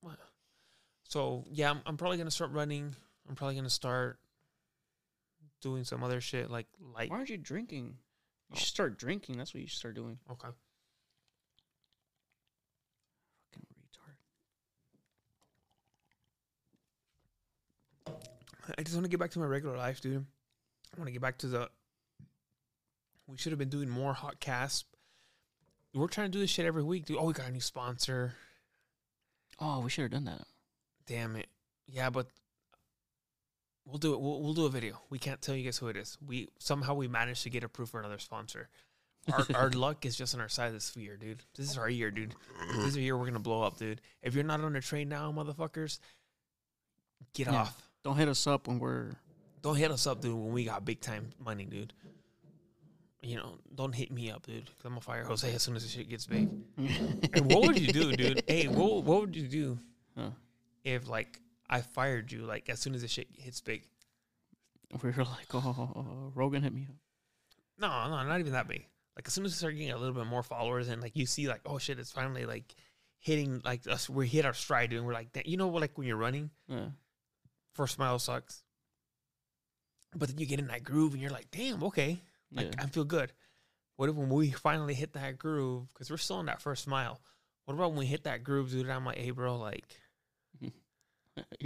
What? 0.00 0.18
So 1.08 1.44
yeah, 1.50 1.70
I'm, 1.70 1.80
I'm 1.86 1.96
probably 1.96 2.18
gonna 2.18 2.30
start 2.30 2.50
running. 2.52 2.94
I'm 3.28 3.34
probably 3.36 3.54
gonna 3.54 3.70
start 3.70 4.18
doing 5.60 5.84
some 5.84 6.02
other 6.02 6.20
shit 6.20 6.50
like 6.50 6.66
light. 6.80 7.10
Why 7.10 7.16
aren't 7.18 7.30
you 7.30 7.38
drinking? 7.38 7.84
You 8.48 8.54
Oh. 8.54 8.58
should 8.58 8.68
start 8.68 8.98
drinking. 8.98 9.38
That's 9.38 9.54
what 9.54 9.60
you 9.60 9.66
should 9.66 9.78
start 9.78 9.94
doing. 9.94 10.18
Okay. 10.30 10.48
Fucking 13.50 13.66
retard. 13.78 14.16
I 18.78 18.82
just 18.82 18.94
want 18.94 19.04
to 19.04 19.10
get 19.10 19.20
back 19.20 19.30
to 19.32 19.38
my 19.38 19.46
regular 19.46 19.76
life, 19.76 20.00
dude. 20.00 20.24
I 20.94 20.98
want 21.00 21.08
to 21.08 21.12
get 21.12 21.22
back 21.22 21.38
to 21.38 21.46
the. 21.48 21.70
We 23.26 23.36
should 23.36 23.52
have 23.52 23.58
been 23.58 23.68
doing 23.70 23.88
more 23.88 24.12
hot 24.12 24.40
casts. 24.40 24.84
We're 25.94 26.06
trying 26.08 26.28
to 26.28 26.32
do 26.32 26.40
this 26.40 26.50
shit 26.50 26.66
every 26.66 26.82
week, 26.82 27.04
dude. 27.06 27.18
Oh, 27.18 27.24
we 27.26 27.32
got 27.32 27.48
a 27.48 27.52
new 27.52 27.60
sponsor. 27.60 28.34
Oh, 29.58 29.80
we 29.80 29.90
should 29.90 30.02
have 30.02 30.10
done 30.10 30.24
that. 30.24 30.42
Damn 31.06 31.36
it. 31.36 31.46
Yeah, 31.86 32.10
but 32.10 32.26
we'll 33.86 33.98
do 33.98 34.14
it. 34.14 34.20
We'll, 34.20 34.40
we'll 34.42 34.54
do 34.54 34.66
a 34.66 34.70
video. 34.70 35.00
We 35.10 35.18
can't 35.18 35.40
tell 35.42 35.54
you 35.54 35.64
guys 35.64 35.78
who 35.78 35.88
it 35.88 35.96
is. 35.96 36.16
We 36.26 36.48
somehow 36.58 36.94
we 36.94 37.08
managed 37.08 37.42
to 37.44 37.50
get 37.50 37.64
approved 37.64 37.90
for 37.90 38.00
another 38.00 38.18
sponsor. 38.18 38.68
Our 39.32 39.44
our 39.54 39.70
luck 39.74 40.04
is 40.06 40.16
just 40.16 40.34
on 40.34 40.40
our 40.40 40.48
side 40.48 40.74
this 40.74 40.96
year, 40.96 41.16
dude. 41.16 41.42
This 41.56 41.70
is 41.70 41.78
our 41.78 41.88
year, 41.90 42.10
dude. 42.10 42.34
This 42.76 42.86
is 42.86 42.96
our 42.96 43.02
year 43.02 43.16
we're 43.16 43.26
gonna 43.26 43.38
blow 43.40 43.62
up, 43.62 43.78
dude. 43.78 44.00
If 44.22 44.34
you're 44.34 44.44
not 44.44 44.60
on 44.60 44.72
the 44.72 44.80
train 44.80 45.08
now, 45.08 45.30
motherfuckers, 45.32 45.98
get 47.34 47.46
Yeah. 47.48 47.60
off. 47.62 47.82
Don't 48.04 48.16
hit 48.16 48.28
us 48.28 48.46
up 48.46 48.68
when 48.68 48.78
we're. 48.78 49.12
Don't 49.62 49.76
hit 49.76 49.90
us 49.90 50.06
up, 50.06 50.20
dude, 50.20 50.34
when 50.34 50.52
we 50.52 50.64
got 50.64 50.84
big 50.84 51.00
time 51.00 51.30
money, 51.38 51.64
dude. 51.64 51.92
You 53.22 53.36
know, 53.36 53.58
don't 53.76 53.94
hit 53.94 54.10
me 54.10 54.30
up, 54.30 54.44
dude. 54.46 54.66
Cause 54.66 54.74
I'm 54.84 54.90
gonna 54.92 55.00
fire 55.00 55.22
Jose 55.24 55.54
as 55.54 55.62
soon 55.62 55.76
as 55.76 55.84
the 55.84 55.88
shit 55.88 56.08
gets 56.08 56.26
big. 56.26 56.48
Hey, 56.78 57.40
what 57.40 57.62
would 57.66 57.78
you 57.78 57.92
do, 57.92 58.12
dude? 58.16 58.42
Hey, 58.48 58.66
what 58.66 59.04
what 59.04 59.20
would 59.20 59.36
you 59.36 59.46
do 59.46 59.78
Huh. 60.16 60.30
if 60.82 61.08
like 61.08 61.38
I 61.70 61.80
fired 61.80 62.32
you 62.32 62.40
like 62.40 62.68
as 62.68 62.80
soon 62.80 62.94
as 62.96 63.02
the 63.02 63.08
shit 63.08 63.28
hits 63.38 63.60
big? 63.60 63.84
we 65.02 65.10
were 65.10 65.24
like, 65.24 65.54
oh, 65.54 65.62
oh, 65.64 65.92
oh, 65.96 66.00
oh, 66.00 66.32
Rogan 66.34 66.62
hit 66.62 66.74
me 66.74 66.86
up. 66.90 66.96
No, 67.78 67.88
no, 68.16 68.28
not 68.28 68.40
even 68.40 68.52
that 68.52 68.66
big. 68.68 68.84
Like 69.16 69.26
as 69.28 69.32
soon 69.32 69.44
as 69.44 69.52
we 69.52 69.56
start 69.56 69.74
getting 69.76 69.92
a 69.92 69.96
little 69.96 70.14
bit 70.14 70.26
more 70.26 70.42
followers 70.42 70.88
and 70.88 71.00
like 71.00 71.14
you 71.16 71.24
see 71.26 71.46
like 71.46 71.60
oh 71.64 71.78
shit, 71.78 72.00
it's 72.00 72.10
finally 72.10 72.44
like 72.46 72.74
hitting 73.20 73.62
like 73.64 73.86
us. 73.86 74.10
We 74.10 74.26
hit 74.26 74.44
our 74.44 74.54
stride, 74.54 74.90
dude. 74.90 74.98
And 74.98 75.06
we're 75.06 75.14
like, 75.14 75.32
"Damn," 75.32 75.44
you 75.46 75.56
know? 75.56 75.68
Like 75.68 75.96
when 75.96 76.08
you're 76.08 76.16
running, 76.16 76.50
Yeah. 76.66 76.86
First 77.74 77.98
mile 77.98 78.18
sucks, 78.18 78.62
but 80.14 80.28
then 80.28 80.38
you 80.38 80.46
get 80.46 80.58
in 80.58 80.68
that 80.68 80.84
groove 80.84 81.12
and 81.12 81.22
you're 81.22 81.30
like, 81.30 81.50
damn, 81.50 81.82
okay, 81.84 82.20
like 82.52 82.74
yeah. 82.74 82.82
I 82.82 82.86
feel 82.86 83.04
good. 83.04 83.32
What 83.96 84.08
if 84.08 84.14
when 84.14 84.28
we 84.28 84.50
finally 84.50 84.94
hit 84.94 85.12
that 85.14 85.38
groove? 85.38 85.88
Because 85.88 86.10
we're 86.10 86.16
still 86.16 86.40
in 86.40 86.46
that 86.46 86.62
first 86.62 86.86
mile. 86.86 87.20
What 87.64 87.74
about 87.74 87.90
when 87.90 88.00
we 88.00 88.06
hit 88.06 88.24
that 88.24 88.42
groove, 88.42 88.70
dude? 88.70 88.88
I'm 88.88 89.04
like, 89.04 89.18
hey, 89.18 89.30
bro, 89.30 89.56
like 89.56 89.84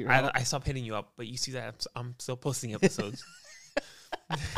I. 0.08 0.30
I 0.34 0.42
stopped 0.42 0.66
hitting 0.66 0.84
you 0.84 0.94
up, 0.94 1.12
but 1.16 1.26
you 1.26 1.36
see 1.36 1.52
that 1.52 1.86
I'm, 1.94 2.06
I'm 2.06 2.14
still 2.18 2.36
posting 2.36 2.74
episodes. 2.74 3.24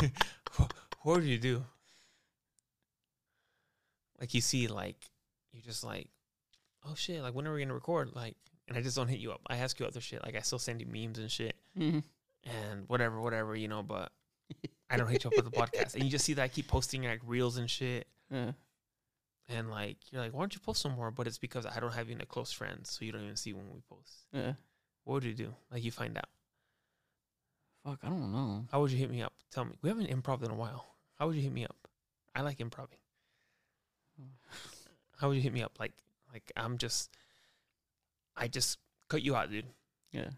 what, 0.57 0.73
what 1.01 1.15
would 1.17 1.23
you 1.23 1.37
do? 1.37 1.63
Like 4.19 4.33
you 4.33 4.41
see, 4.41 4.67
like 4.67 4.97
you're 5.53 5.63
just 5.63 5.83
like, 5.83 6.09
oh 6.85 6.95
shit, 6.95 7.21
like 7.21 7.33
when 7.33 7.47
are 7.47 7.53
we 7.53 7.61
gonna 7.61 7.73
record? 7.73 8.15
Like, 8.15 8.35
and 8.69 8.77
I 8.77 8.81
just 8.81 8.95
don't 8.95 9.07
hit 9.09 9.19
you 9.19 9.31
up. 9.33 9.41
I 9.47 9.57
ask 9.57 9.77
you 9.79 9.85
other 9.85 9.99
shit. 9.99 10.23
Like 10.23 10.35
I 10.37 10.39
still 10.41 10.59
send 10.59 10.79
you 10.79 10.87
memes 10.87 11.19
and 11.19 11.29
shit 11.29 11.55
Mhm. 11.77 12.03
and 12.45 12.87
whatever, 12.87 13.19
whatever, 13.19 13.55
you 13.55 13.67
know. 13.67 13.83
But 13.83 14.11
I 14.89 14.95
don't 14.97 15.09
hit 15.09 15.23
you 15.25 15.29
up 15.29 15.35
with 15.35 15.45
the 15.45 15.51
podcast, 15.51 15.95
and 15.95 16.03
you 16.03 16.09
just 16.09 16.23
see 16.25 16.33
that 16.35 16.43
I 16.43 16.47
keep 16.47 16.67
posting 16.67 17.03
like 17.03 17.21
reels 17.25 17.57
and 17.57 17.69
shit. 17.69 18.07
Yeah. 18.31 18.51
And 19.47 19.71
like 19.71 19.97
you're 20.11 20.21
like, 20.21 20.33
why 20.33 20.41
don't 20.41 20.53
you 20.53 20.59
post 20.59 20.81
some 20.83 20.91
more? 20.91 21.09
But 21.09 21.25
it's 21.25 21.39
because 21.39 21.65
I 21.65 21.79
don't 21.79 21.95
have 21.95 22.11
any 22.11 22.23
close 22.25 22.51
friends, 22.51 22.91
so 22.91 23.03
you 23.03 23.11
don't 23.11 23.23
even 23.23 23.35
see 23.35 23.53
when 23.53 23.65
we 23.73 23.81
post. 23.89 24.27
Yeah. 24.31 24.53
What 25.03 25.15
would 25.15 25.23
you 25.23 25.33
do? 25.33 25.55
Like 25.71 25.83
you 25.83 25.89
find 25.91 26.15
out. 26.15 26.29
Fuck, 27.83 27.99
I 28.03 28.09
don't 28.09 28.31
know. 28.31 28.67
How 28.71 28.81
would 28.81 28.91
you 28.91 28.97
hit 28.99 29.09
me 29.09 29.23
up? 29.23 29.33
Tell 29.49 29.65
me. 29.65 29.71
We 29.81 29.89
haven't 29.89 30.11
improv 30.11 30.43
in 30.43 30.51
a 30.51 30.55
while. 30.55 30.85
How 31.17 31.25
would 31.25 31.35
you 31.35 31.41
hit 31.41 31.51
me 31.53 31.63
up? 31.65 31.75
I 32.35 32.41
like 32.41 32.59
improving. 32.59 32.99
How 35.19 35.27
would 35.29 35.37
you 35.37 35.41
hit 35.41 35.53
me 35.53 35.63
up? 35.63 35.79
Like, 35.79 35.93
like 36.31 36.51
I'm 36.55 36.77
just, 36.77 37.09
I 38.35 38.47
just 38.47 38.77
cut 39.09 39.21
you 39.21 39.35
out, 39.35 39.49
dude. 39.51 39.65
Yeah. 40.11 40.29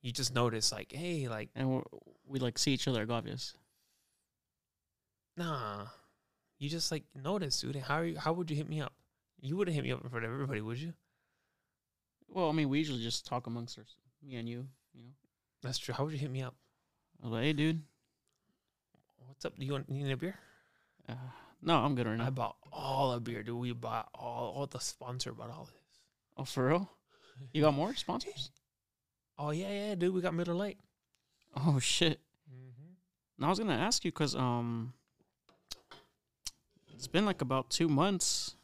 You 0.00 0.12
just 0.12 0.34
notice, 0.34 0.72
like, 0.72 0.92
hey, 0.92 1.28
like, 1.28 1.50
And 1.54 1.70
we're, 1.70 1.82
like 2.38 2.58
see 2.58 2.72
each 2.72 2.88
other 2.88 3.06
Obvious. 3.08 3.54
nah. 5.36 5.86
You 6.58 6.68
just 6.68 6.92
like 6.92 7.02
notice, 7.20 7.60
dude. 7.60 7.74
How 7.76 7.96
are 7.96 8.04
you, 8.04 8.16
how 8.18 8.32
would 8.32 8.48
you 8.50 8.56
hit 8.56 8.68
me 8.68 8.80
up? 8.80 8.92
You 9.40 9.56
wouldn't 9.56 9.74
hit 9.74 9.82
me 9.82 9.90
up 9.90 10.02
in 10.04 10.08
front 10.08 10.24
of 10.24 10.30
everybody, 10.30 10.60
would 10.60 10.78
you? 10.78 10.92
Well, 12.28 12.48
I 12.48 12.52
mean, 12.52 12.68
we 12.68 12.78
usually 12.78 13.02
just 13.02 13.26
talk 13.26 13.48
amongst 13.48 13.78
us, 13.78 13.96
me 14.22 14.36
and 14.36 14.48
you. 14.48 14.68
You 14.94 15.02
know, 15.02 15.10
That's 15.62 15.78
true. 15.78 15.92
How 15.92 16.04
would 16.04 16.12
you 16.12 16.20
hit 16.20 16.30
me 16.30 16.42
up? 16.42 16.54
Like, 17.20 17.42
hey, 17.42 17.52
dude. 17.52 17.82
What's 19.26 19.44
up? 19.44 19.58
Do 19.58 19.66
you 19.66 19.72
want 19.72 19.86
you 19.88 20.04
need 20.04 20.12
a 20.12 20.16
beer? 20.16 20.36
Uh, 21.08 21.14
no, 21.60 21.78
I'm 21.78 21.96
good 21.96 22.06
right 22.06 22.16
now. 22.16 22.26
I 22.26 22.30
bought 22.30 22.56
all 22.72 23.12
the 23.12 23.20
beer, 23.20 23.42
dude. 23.42 23.58
We 23.58 23.72
bought 23.72 24.08
all 24.14 24.52
all 24.56 24.66
the 24.66 24.78
sponsor 24.78 25.32
bought 25.32 25.50
all 25.50 25.64
this. 25.64 25.98
Oh, 26.36 26.44
for 26.44 26.68
real? 26.68 26.90
You 27.52 27.62
got 27.62 27.74
more 27.74 27.94
sponsors? 27.94 28.50
Oh 29.38 29.50
yeah, 29.50 29.70
yeah, 29.70 29.94
dude. 29.94 30.14
We 30.14 30.20
got 30.20 30.34
Miller 30.34 30.54
Lite. 30.54 30.78
Oh 31.56 31.78
shit! 31.78 32.20
Mm-hmm. 32.50 32.92
And 33.36 33.46
I 33.46 33.48
was 33.48 33.58
gonna 33.58 33.74
ask 33.74 34.04
you 34.04 34.10
because 34.10 34.34
um, 34.34 34.92
it's 36.94 37.06
been 37.06 37.26
like 37.26 37.42
about 37.42 37.70
two 37.70 37.88
months, 37.88 38.54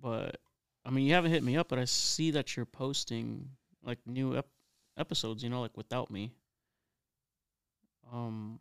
but 0.00 0.36
I 0.84 0.90
mean, 0.90 1.06
you 1.06 1.14
haven't 1.14 1.32
hit 1.32 1.42
me 1.42 1.56
up, 1.56 1.68
but 1.68 1.78
I 1.78 1.84
see 1.84 2.30
that 2.32 2.56
you're 2.56 2.66
posting 2.66 3.48
like 3.82 3.98
new 4.06 4.36
ep- 4.36 4.46
episodes. 4.96 5.42
You 5.42 5.50
know, 5.50 5.60
like 5.60 5.76
without 5.76 6.10
me. 6.10 6.32
Um, 8.12 8.58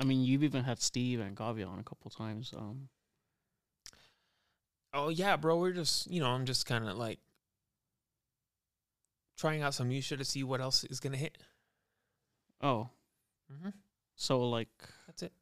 I 0.00 0.04
mean, 0.04 0.22
you've 0.22 0.44
even 0.44 0.62
had 0.62 0.80
Steve 0.80 1.20
and 1.20 1.36
Gavi 1.36 1.68
on 1.68 1.78
a 1.78 1.82
couple 1.82 2.10
times. 2.10 2.54
Um, 2.56 2.88
Oh 4.92 5.10
yeah, 5.10 5.36
bro. 5.36 5.58
We're 5.58 5.72
just 5.72 6.10
you 6.10 6.20
know 6.20 6.28
I'm 6.28 6.46
just 6.46 6.66
kind 6.66 6.88
of 6.88 6.96
like 6.96 7.18
trying 9.38 9.62
out 9.62 9.72
some 9.72 9.88
new 9.88 10.02
shit 10.02 10.18
to 10.18 10.24
see 10.24 10.42
what 10.44 10.60
else 10.60 10.84
is 10.84 11.00
gonna 11.00 11.16
hit. 11.16 11.38
oh, 12.60 12.90
Mm-hmm. 13.50 13.70
so 14.14 14.46
like, 14.50 14.68
That's 15.06 15.22
it. 15.22 15.32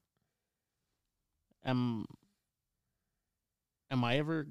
am 1.65 2.05
am 3.91 4.05
I 4.05 4.19
ever 4.19 4.47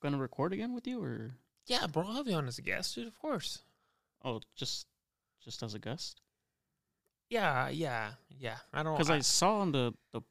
gonna 0.00 0.16
record 0.16 0.52
again 0.54 0.74
with 0.74 0.86
you, 0.86 1.02
or 1.02 1.36
Yeah, 1.66 1.86
bro. 1.86 2.04
I'll 2.08 2.24
be 2.24 2.32
on 2.32 2.46
as 2.48 2.56
a 2.58 2.62
guest, 2.62 2.94
dude. 2.94 3.06
Of 3.08 3.18
course. 3.18 3.58
oh, 4.24 4.40
just 4.56 4.86
just 5.44 5.62
as 5.62 5.74
a 5.74 5.78
guest? 5.78 6.22
Yeah, 7.28 7.68
yeah, 7.68 8.12
yeah. 8.30 8.56
I 8.72 8.82
don't 8.82 8.94
because 8.94 9.10
I 9.10 9.18
saw 9.20 9.58
on 9.60 9.72
the 9.72 9.92
the 10.12 10.22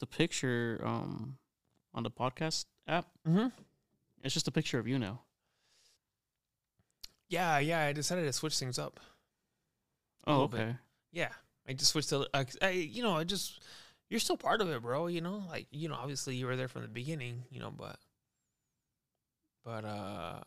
the 0.00 0.06
picture 0.06 0.80
um 0.84 1.38
on 1.94 2.02
the 2.02 2.10
podcast 2.10 2.64
app. 2.88 3.06
mm-hmm. 3.26 3.48
It's 4.24 4.34
just 4.34 4.48
a 4.48 4.52
picture 4.52 4.78
of 4.80 4.88
you 4.88 4.98
now. 4.98 5.20
Yeah, 7.28 7.58
yeah. 7.58 7.84
I 7.84 7.92
decided 7.92 8.24
to 8.24 8.32
switch 8.32 8.58
things 8.58 8.78
up. 8.78 9.00
Oh, 10.26 10.32
little 10.32 10.48
bit. 10.48 10.60
okay. 10.60 10.76
Yeah, 11.12 11.30
I 11.68 11.72
just 11.72 11.92
switched 11.92 12.08
to. 12.10 12.26
Uh, 12.34 12.44
I, 12.62 12.70
you 12.70 13.02
know, 13.02 13.16
I 13.16 13.24
just 13.24 13.60
you're 14.10 14.20
still 14.20 14.36
part 14.36 14.60
of 14.60 14.68
it, 14.70 14.82
bro. 14.82 15.06
You 15.08 15.20
know, 15.20 15.42
like 15.48 15.66
you 15.70 15.88
know, 15.88 15.94
obviously 15.96 16.36
you 16.36 16.46
were 16.46 16.56
there 16.56 16.68
from 16.68 16.82
the 16.82 16.88
beginning. 16.88 17.44
You 17.50 17.60
know, 17.60 17.70
but 17.70 17.96
but 19.64 19.84
uh, 19.84 20.40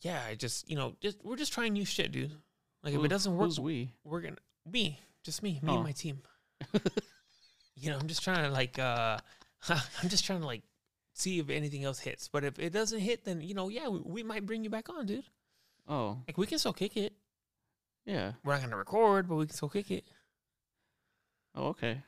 yeah, 0.00 0.20
I 0.28 0.34
just 0.34 0.68
you 0.68 0.76
know, 0.76 0.94
just 1.00 1.18
we're 1.24 1.36
just 1.36 1.52
trying 1.52 1.72
new 1.72 1.84
shit, 1.84 2.12
dude. 2.12 2.32
Like 2.82 2.92
if 2.94 2.98
Who- 3.00 3.04
it 3.04 3.08
doesn't 3.08 3.36
work, 3.36 3.46
who's 3.48 3.60
we? 3.60 3.92
we're 4.04 4.20
gonna 4.20 4.36
me, 4.70 5.00
just 5.24 5.42
me, 5.42 5.60
me 5.62 5.72
Oh. 5.72 5.74
and 5.76 5.84
my 5.84 5.92
team. 5.92 6.20
You 7.80 7.92
know, 7.92 7.98
I'm 8.00 8.08
just 8.08 8.24
trying 8.24 8.42
to 8.44 8.50
like 8.50 8.76
uh, 8.80 9.18
I'm 9.68 10.08
just 10.08 10.24
trying 10.24 10.40
to 10.40 10.46
like 10.46 10.62
see 11.18 11.38
if 11.38 11.50
anything 11.50 11.84
else 11.84 11.98
hits. 11.98 12.28
But 12.28 12.44
if 12.44 12.58
it 12.58 12.70
doesn't 12.72 13.00
hit, 13.00 13.24
then 13.24 13.40
you 13.40 13.54
know, 13.54 13.68
yeah, 13.68 13.88
we, 13.88 13.98
we 14.00 14.22
might 14.22 14.46
bring 14.46 14.64
you 14.64 14.70
back 14.70 14.88
on, 14.88 15.06
dude. 15.06 15.24
Oh, 15.88 16.18
Like 16.26 16.36
we 16.38 16.46
can 16.46 16.58
still 16.58 16.72
kick 16.72 16.96
it. 16.96 17.12
yeah. 18.04 18.32
We're 18.44 18.54
not 18.54 18.62
gonna 18.62 18.76
record, 18.76 19.28
but 19.28 19.36
we 19.36 19.46
can 19.46 19.54
still 19.54 19.68
kick 19.70 19.90
it. 19.90 20.04
Oh, 21.54 21.68
okay. 21.68 22.02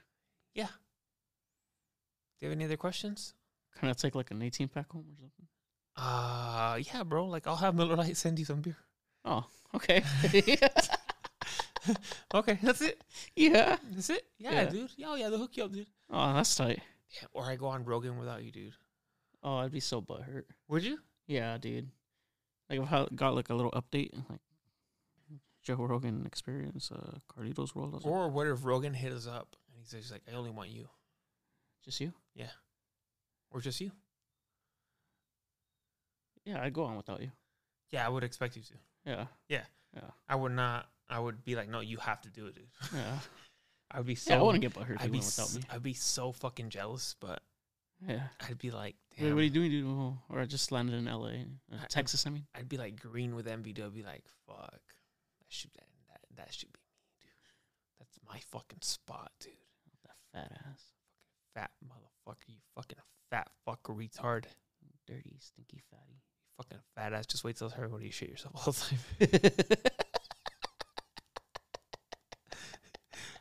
Yeah. 0.54 0.66
Do 0.66 2.46
you 2.46 2.48
have 2.50 2.56
any 2.56 2.64
other 2.66 2.76
questions? 2.76 3.34
Can 3.78 3.88
I 3.88 3.92
take 3.92 4.14
like 4.14 4.30
an 4.30 4.42
18 4.42 4.68
pack 4.68 4.90
home 4.90 5.04
or 5.08 5.16
something? 5.18 5.46
Uh 5.96 6.78
yeah, 6.94 7.02
bro. 7.04 7.26
Like 7.26 7.46
I'll 7.46 7.56
have 7.56 7.74
Miller 7.74 7.96
Lite 7.96 8.16
send 8.16 8.38
you 8.38 8.44
some 8.44 8.60
beer. 8.60 8.76
Oh, 9.24 9.44
okay. 9.74 10.02
Okay, 12.34 12.58
that's 12.62 12.82
it. 12.82 13.02
yeah. 13.34 13.76
That's 13.90 14.10
it. 14.10 14.22
Yeah, 14.38 14.52
Yeah. 14.52 14.64
dude. 14.66 14.90
Yeah, 14.96 15.06
oh, 15.08 15.14
yeah, 15.16 15.28
they'll 15.30 15.38
hook 15.38 15.56
you 15.56 15.64
up, 15.64 15.72
dude. 15.72 15.86
Oh, 16.10 16.34
that's 16.34 16.54
tight. 16.54 16.80
Yeah, 17.10 17.26
or 17.32 17.44
I 17.44 17.56
go 17.56 17.66
on 17.66 17.84
Rogan 17.84 18.18
without 18.18 18.44
you, 18.44 18.52
dude. 18.52 18.74
Oh, 19.42 19.56
I'd 19.56 19.72
be 19.72 19.80
so 19.80 20.02
butthurt. 20.02 20.44
Would 20.68 20.84
you? 20.84 20.98
Yeah, 21.26 21.56
dude. 21.58 21.88
Like 22.68 22.80
if 22.80 22.92
I 22.92 23.06
got 23.14 23.34
like 23.34 23.50
a 23.50 23.54
little 23.54 23.72
update, 23.72 24.12
like 24.28 24.40
Joe 25.62 25.74
Rogan 25.76 26.24
Experience, 26.26 26.90
uh, 26.92 27.18
Carlito's 27.32 27.74
World. 27.74 27.94
Like, 27.94 28.06
Or 28.06 28.28
what 28.28 28.46
if 28.46 28.64
Rogan 28.64 28.94
hit 28.94 29.12
us 29.12 29.26
up 29.26 29.56
and 29.72 29.78
he 29.78 29.84
says 29.84 30.04
he's 30.04 30.12
like, 30.12 30.22
I 30.30 30.36
only 30.36 30.50
want 30.50 30.70
you, 30.70 30.88
just 31.84 32.00
you? 32.00 32.12
Yeah, 32.34 32.50
or 33.50 33.60
just 33.60 33.80
you? 33.80 33.90
Yeah, 36.44 36.62
I'd 36.62 36.72
go 36.72 36.84
on 36.84 36.96
without 36.96 37.20
you. 37.20 37.30
Yeah, 37.90 38.06
I 38.06 38.08
would 38.08 38.24
expect 38.24 38.56
you 38.56 38.62
to. 38.62 38.74
Yeah. 39.04 39.24
Yeah. 39.48 39.64
Yeah. 39.94 40.10
I 40.28 40.36
would 40.36 40.52
not. 40.52 40.86
I 41.08 41.18
would 41.18 41.44
be 41.44 41.56
like, 41.56 41.68
no, 41.68 41.80
you 41.80 41.96
have 41.98 42.20
to 42.22 42.30
do 42.30 42.46
it, 42.46 42.54
dude. 42.54 42.68
Yeah. 42.94 43.18
I 43.90 43.98
would 43.98 44.06
be 44.06 44.14
so. 44.14 44.32
Yeah, 44.32 44.40
I 44.40 44.42
wouldn't 44.42 44.62
get 44.62 44.74
butthurt 44.74 44.96
I'd 45.00 45.10
be. 45.10 45.18
without 45.18 45.54
me. 45.54 45.62
I'd 45.70 45.82
be 45.82 45.94
so 45.94 46.32
fucking 46.32 46.70
jealous, 46.70 47.16
but 47.20 47.42
Yeah. 48.08 48.28
I'd 48.48 48.58
be 48.58 48.70
like, 48.70 48.96
Wait, 49.20 49.32
what 49.32 49.40
are 49.40 49.42
you 49.42 49.50
doing, 49.50 49.70
dude? 49.70 49.86
Oh, 49.86 50.18
Or 50.30 50.40
I 50.40 50.46
just 50.46 50.72
landed 50.72 50.94
in 50.94 51.04
LA, 51.04 51.28
uh, 51.28 51.32
I- 51.72 51.82
I- 51.82 51.86
Texas. 51.88 52.26
I 52.26 52.30
mean, 52.30 52.46
I'd 52.54 52.68
be 52.68 52.78
like 52.78 52.98
green 53.00 53.34
with 53.34 53.46
envy. 53.46 53.70
I'd 53.70 53.94
be 53.94 54.02
like, 54.02 54.24
fuck, 54.46 54.70
that 54.72 55.46
should 55.48 55.70
that 55.74 55.84
that, 56.08 56.20
that 56.36 56.54
should 56.54 56.72
be 56.72 56.78
me, 56.78 57.18
dude. 57.20 57.30
That's 57.98 58.18
my 58.26 58.38
fucking 58.50 58.78
spot, 58.82 59.32
dude. 59.40 59.52
that 60.04 60.16
fat 60.32 60.52
ass, 60.66 60.80
Fat 61.54 61.70
motherfucker, 61.84 62.48
you 62.48 62.56
fucking 62.74 62.98
fat 63.30 63.48
fuck 63.66 63.82
retard. 63.84 64.44
dirty, 65.06 65.36
stinky 65.40 65.82
fatty. 65.90 66.22
Fucking 66.56 66.78
fat 66.94 67.12
ass. 67.12 67.26
Just 67.26 67.44
wait 67.44 67.56
till 67.56 67.68
her 67.70 67.88
when 67.88 68.02
you 68.02 68.10
shit 68.12 68.30
yourself 68.30 68.54
all 68.66 68.72
the 68.72 68.80
time. 68.80 69.80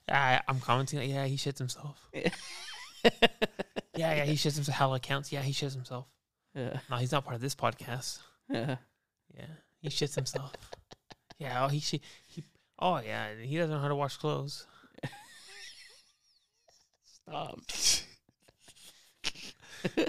I, 0.10 0.42
I'm 0.48 0.60
commenting 0.60 1.00
like, 1.00 1.10
yeah, 1.10 1.26
he 1.26 1.38
shits 1.38 1.60
himself. 1.60 2.10
Yeah, 4.10 4.24
yeah, 4.24 4.26
he 4.26 4.34
shits 4.36 4.56
himself. 4.56 4.78
How 4.78 4.94
it 4.94 5.02
counts? 5.02 5.32
Yeah, 5.32 5.42
he 5.42 5.52
shits 5.54 5.74
himself. 5.74 6.06
yeah, 6.56 6.80
No, 6.90 6.98
he's 6.98 7.12
not 7.12 7.24
part 7.24 7.36
of 7.36 7.42
this 7.42 7.56
podcast. 7.56 8.20
yeah. 8.50 8.78
Yeah, 9.36 9.46
he 9.82 9.90
shits 9.90 10.16
himself. 10.16 10.54
yeah, 11.38 11.64
oh, 11.64 11.68
he 11.68 11.80
shi 11.80 12.02
he. 12.28 12.44
Oh 12.80 13.00
yeah, 13.00 13.28
he 13.42 13.58
doesn't 13.58 13.74
know 13.76 13.80
how 13.82 13.88
to 13.88 13.96
wash 13.96 14.18
clothes. 14.18 14.66
Stop. 17.06 17.60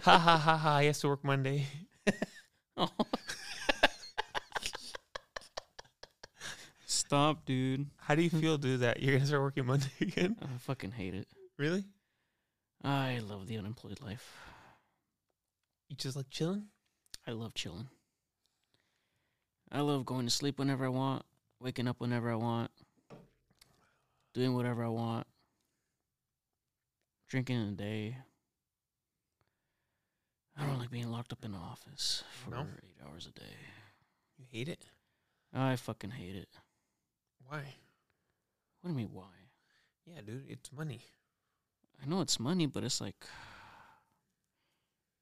ha 0.05 0.19
ha 0.19 0.37
ha 0.39 0.57
ha! 0.57 0.79
He 0.81 0.87
has 0.87 0.99
to 1.01 1.09
work 1.09 1.23
Monday. 1.23 1.67
Oh. 2.77 2.89
Stop, 6.87 7.45
dude. 7.45 7.87
How 7.99 8.15
do 8.15 8.23
you 8.23 8.31
feel, 8.31 8.57
dude? 8.59 8.81
That 8.81 9.03
you're 9.03 9.15
gonna 9.17 9.27
start 9.27 9.43
working 9.43 9.67
Monday 9.67 9.91
again? 10.01 10.37
I 10.41 10.47
fucking 10.59 10.93
hate 10.93 11.15
it. 11.15 11.27
Really? 11.59 11.85
I 12.83 13.19
love 13.19 13.47
the 13.47 13.59
unemployed 13.59 14.01
life. 14.01 14.37
You 15.89 15.97
just 15.97 16.17
like 16.17 16.31
chilling? 16.31 16.67
I 17.27 17.33
love 17.33 17.55
chilling. 17.55 17.89
I 19.71 19.81
love 19.81 20.07
going 20.07 20.27
to 20.27 20.31
sleep 20.33 20.59
whenever 20.59 20.85
I 20.87 20.89
want, 20.89 21.25
waking 21.61 21.87
up 21.87 22.01
whenever 22.01 22.31
I 22.31 22.37
want, 22.37 22.71
doing 24.35 24.55
whatever 24.55 24.85
I 24.85 24.89
want, 24.89 25.27
drinking 27.29 27.57
in 27.57 27.69
a 27.69 27.73
day. 27.73 28.17
I 30.57 30.67
don't 30.67 30.79
like 30.79 30.91
being 30.91 31.11
locked 31.11 31.33
up 31.33 31.45
in 31.45 31.53
the 31.53 31.59
office 31.59 32.25
for 32.33 32.51
No? 32.51 32.61
eight 32.83 33.07
hours 33.07 33.27
a 33.27 33.39
day. 33.39 33.57
You 34.39 34.47
hate 34.51 34.69
it? 34.69 34.87
I 35.55 35.77
fucking 35.77 36.11
hate 36.11 36.37
it. 36.37 36.49
Why? 37.47 37.63
What 38.81 38.89
do 38.89 38.91
you 38.91 38.95
mean, 38.95 39.11
why? 39.13 39.25
Yeah, 40.07 40.21
dude, 40.27 40.45
it's 40.49 40.73
money. 40.73 41.01
I 42.03 42.07
know 42.07 42.21
it's 42.21 42.41
money, 42.41 42.67
but 42.67 42.85
it's 42.85 43.01
like, 43.01 43.27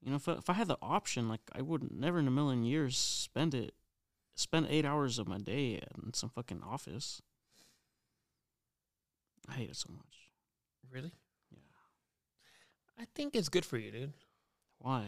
you 0.00 0.10
know, 0.10 0.16
if 0.16 0.28
I, 0.28 0.32
if 0.34 0.48
I 0.48 0.52
had 0.52 0.68
the 0.68 0.78
option, 0.80 1.28
like, 1.28 1.40
I 1.52 1.62
would 1.62 1.90
never 1.90 2.18
in 2.18 2.28
a 2.28 2.30
million 2.30 2.62
years 2.62 2.96
spend 2.96 3.54
it, 3.54 3.74
spend 4.34 4.66
eight 4.70 4.84
hours 4.84 5.18
of 5.18 5.26
my 5.26 5.38
day 5.38 5.82
in 6.04 6.14
some 6.14 6.30
fucking 6.30 6.62
office. 6.62 7.20
I 9.48 9.54
hate 9.54 9.70
it 9.70 9.76
so 9.76 9.90
much. 9.92 10.30
Really? 10.90 11.12
Yeah. 11.50 11.58
I 13.02 13.06
think 13.14 13.34
it's 13.34 13.48
good 13.48 13.64
for 13.64 13.76
you, 13.76 13.90
dude. 13.90 14.12
Why? 14.78 15.06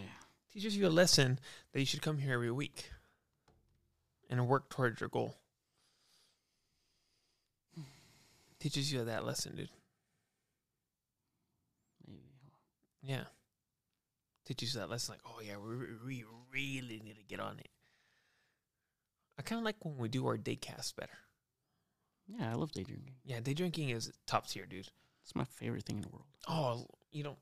Teaches 0.53 0.77
you 0.77 0.87
a 0.87 0.91
lesson 0.91 1.39
that 1.73 1.81
you 1.81 1.87
should 1.87 2.03
come 2.03 2.19
here 2.19 2.35
every 2.35 2.51
week 2.51 2.91
and 4.29 4.49
work 4.49 4.69
towards 4.69 5.01
your 5.01 5.09
goal. 5.09 5.37
Teaches 8.59 8.93
you 8.93 9.05
that 9.05 9.25
lesson, 9.25 9.57
dude. 9.57 9.71
Maybe. 12.07 12.21
Yeah. 13.03 13.25
Teaches 14.47 14.75
you 14.75 14.81
that 14.81 14.91
lesson, 14.91 15.15
like, 15.15 15.23
oh 15.25 15.41
yeah, 15.41 15.57
we, 15.57 15.77
we 16.05 16.25
really 16.53 17.01
need 17.05 17.17
to 17.17 17.25
get 17.29 17.41
on 17.41 17.59
it. 17.59 17.69
I 19.39 19.43
kind 19.43 19.59
of 19.59 19.65
like 19.65 19.77
when 19.85 19.97
we 19.97 20.09
do 20.09 20.27
our 20.27 20.37
day 20.37 20.57
cast 20.57 20.97
better. 20.97 21.19
Yeah, 22.27 22.51
I 22.51 22.55
love 22.55 22.73
day 22.73 22.83
drinking. 22.83 23.15
Yeah, 23.25 23.41
day 23.41 23.55
drinking 23.55 23.91
is 23.91 24.13
top 24.27 24.47
tier, 24.47 24.67
dude. 24.67 24.89
It's 25.25 25.35
my 25.35 25.45
favorite 25.45 25.85
thing 25.85 25.97
in 25.97 26.03
the 26.03 26.09
world. 26.09 26.27
Oh, 26.49 26.87
you 27.11 27.23
know, 27.23 27.37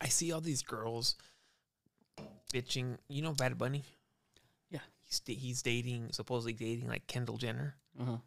I 0.00 0.08
see 0.08 0.32
all 0.32 0.40
these 0.40 0.62
girls 0.62 1.16
bitching. 2.52 2.98
You 3.08 3.22
know 3.22 3.32
Bad 3.32 3.58
Bunny? 3.58 3.84
Yeah. 4.70 4.80
He's 5.04 5.20
da- 5.20 5.34
he's 5.34 5.62
dating 5.62 6.10
supposedly 6.12 6.52
dating 6.52 6.88
like 6.88 7.06
Kendall 7.06 7.38
Jenner. 7.38 7.76
Uh-huh. 8.00 8.18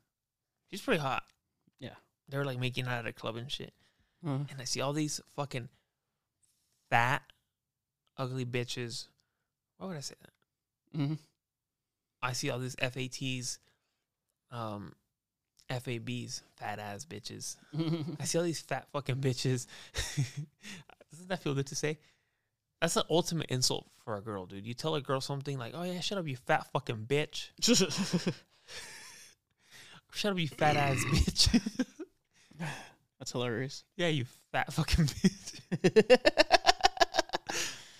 She's 0.70 0.82
pretty 0.82 1.02
hot. 1.02 1.24
Yeah. 1.80 1.96
They're 2.30 2.46
like 2.46 2.60
making 2.60 2.88
out 2.88 3.00
at 3.00 3.08
a 3.08 3.14
club 3.14 3.36
and 3.36 3.52
shit. 3.52 3.74
Uh-huh. 4.26 4.44
And 4.50 4.60
I 4.60 4.64
see 4.64 4.82
all 4.82 4.94
these 4.94 5.20
fucking 5.36 5.70
fat, 6.90 7.22
ugly 8.18 8.46
bitches. 8.46 9.08
Why 9.78 9.88
would 9.88 9.98
I 9.98 10.02
say 10.02 10.16
that? 10.22 11.00
Mm-hmm. 11.00 11.14
I 12.22 12.34
see 12.34 12.50
all 12.50 12.60
these 12.60 12.76
FATs, 12.76 13.60
um, 14.52 14.94
FABs, 15.70 16.42
fat 16.58 16.80
ass 16.80 17.06
bitches. 17.06 17.58
I 18.20 18.26
see 18.26 18.38
all 18.38 18.44
these 18.44 18.62
fat 18.62 18.88
fucking 18.94 19.18
bitches. 19.18 19.68
Doesn't 21.12 21.30
that 21.30 21.42
feel 21.42 21.54
good 21.54 21.68
to 21.68 21.76
say? 21.76 22.00
That's 22.82 22.96
the 22.96 23.06
ultimate 23.10 23.48
insult 23.50 23.88
for 24.04 24.18
a 24.18 24.22
girl, 24.22 24.46
dude. 24.46 24.66
You 24.66 24.74
tell 24.74 24.96
a 24.96 25.02
girl 25.02 25.22
something 25.22 25.58
like, 25.58 25.74
"Oh 25.76 25.84
yeah, 25.84 26.00
shut 26.02 26.18
up, 26.18 26.28
you 26.28 26.36
fat 26.36 26.68
fucking 26.74 27.06
bitch." 27.08 27.50
Shut 30.12 30.32
up, 30.32 30.40
you 30.40 30.48
fat 30.48 30.78
ass 30.78 31.04
bitch. 31.04 31.62
That's 33.20 33.34
hilarious. 33.34 33.84
yeah, 33.98 34.08
you 34.08 34.26
fat 34.54 34.72
fucking 34.72 35.08
bitch. 35.08 36.62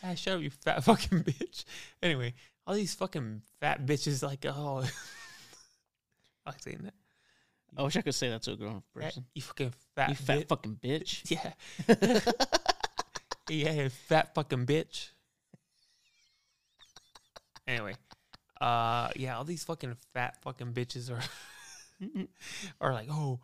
Ah, 0.06 0.14
shut 0.16 0.36
up, 0.36 0.42
you 0.42 0.50
fat 0.50 0.84
fucking 0.84 1.24
bitch. 1.24 1.66
Anyway, 2.02 2.34
all 2.68 2.76
these 2.76 2.94
fucking 2.94 3.42
fat 3.60 3.86
bitches 3.86 4.22
like, 4.22 4.46
oh, 4.46 4.84
I 6.46 6.50
like 6.52 6.62
saying 6.62 6.82
that. 6.84 6.94
I 7.78 7.84
wish 7.84 7.98
I 7.98 8.02
could 8.02 8.16
say 8.16 8.30
that 8.30 8.42
to 8.44 8.54
a 8.54 8.56
grown 8.56 8.84
person. 8.94 9.26
you 9.34 9.42
fucking 9.42 9.74
fat, 9.96 10.10
you 10.10 10.16
fat 10.16 10.38
bit- 10.40 10.50
fucking 10.50 10.80
bitch. 10.82 11.38
Yeah, 13.48 13.72
yeah, 13.74 13.90
fat 13.90 14.34
fucking 14.34 14.66
bitch. 14.66 15.10
Anyway, 17.68 17.94
uh, 18.60 19.10
yeah, 19.16 19.38
all 19.38 19.44
these 19.44 19.64
fucking 19.64 19.96
fat 20.14 20.42
fucking 20.42 20.74
bitches 20.74 21.12
are 21.12 21.22
are 22.82 22.92
like, 22.94 23.08
oh, 23.12 23.40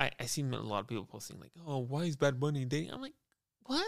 I 0.00 0.10
I 0.18 0.24
seen 0.24 0.52
a 0.54 0.60
lot 0.60 0.80
of 0.80 0.86
people 0.86 1.04
posting 1.04 1.40
like, 1.40 1.50
oh, 1.66 1.78
why 1.78 2.04
is 2.04 2.16
Bad 2.16 2.40
Bunny 2.40 2.64
dating? 2.64 2.90
I'm 2.90 3.02
like, 3.02 3.12
what? 3.64 3.86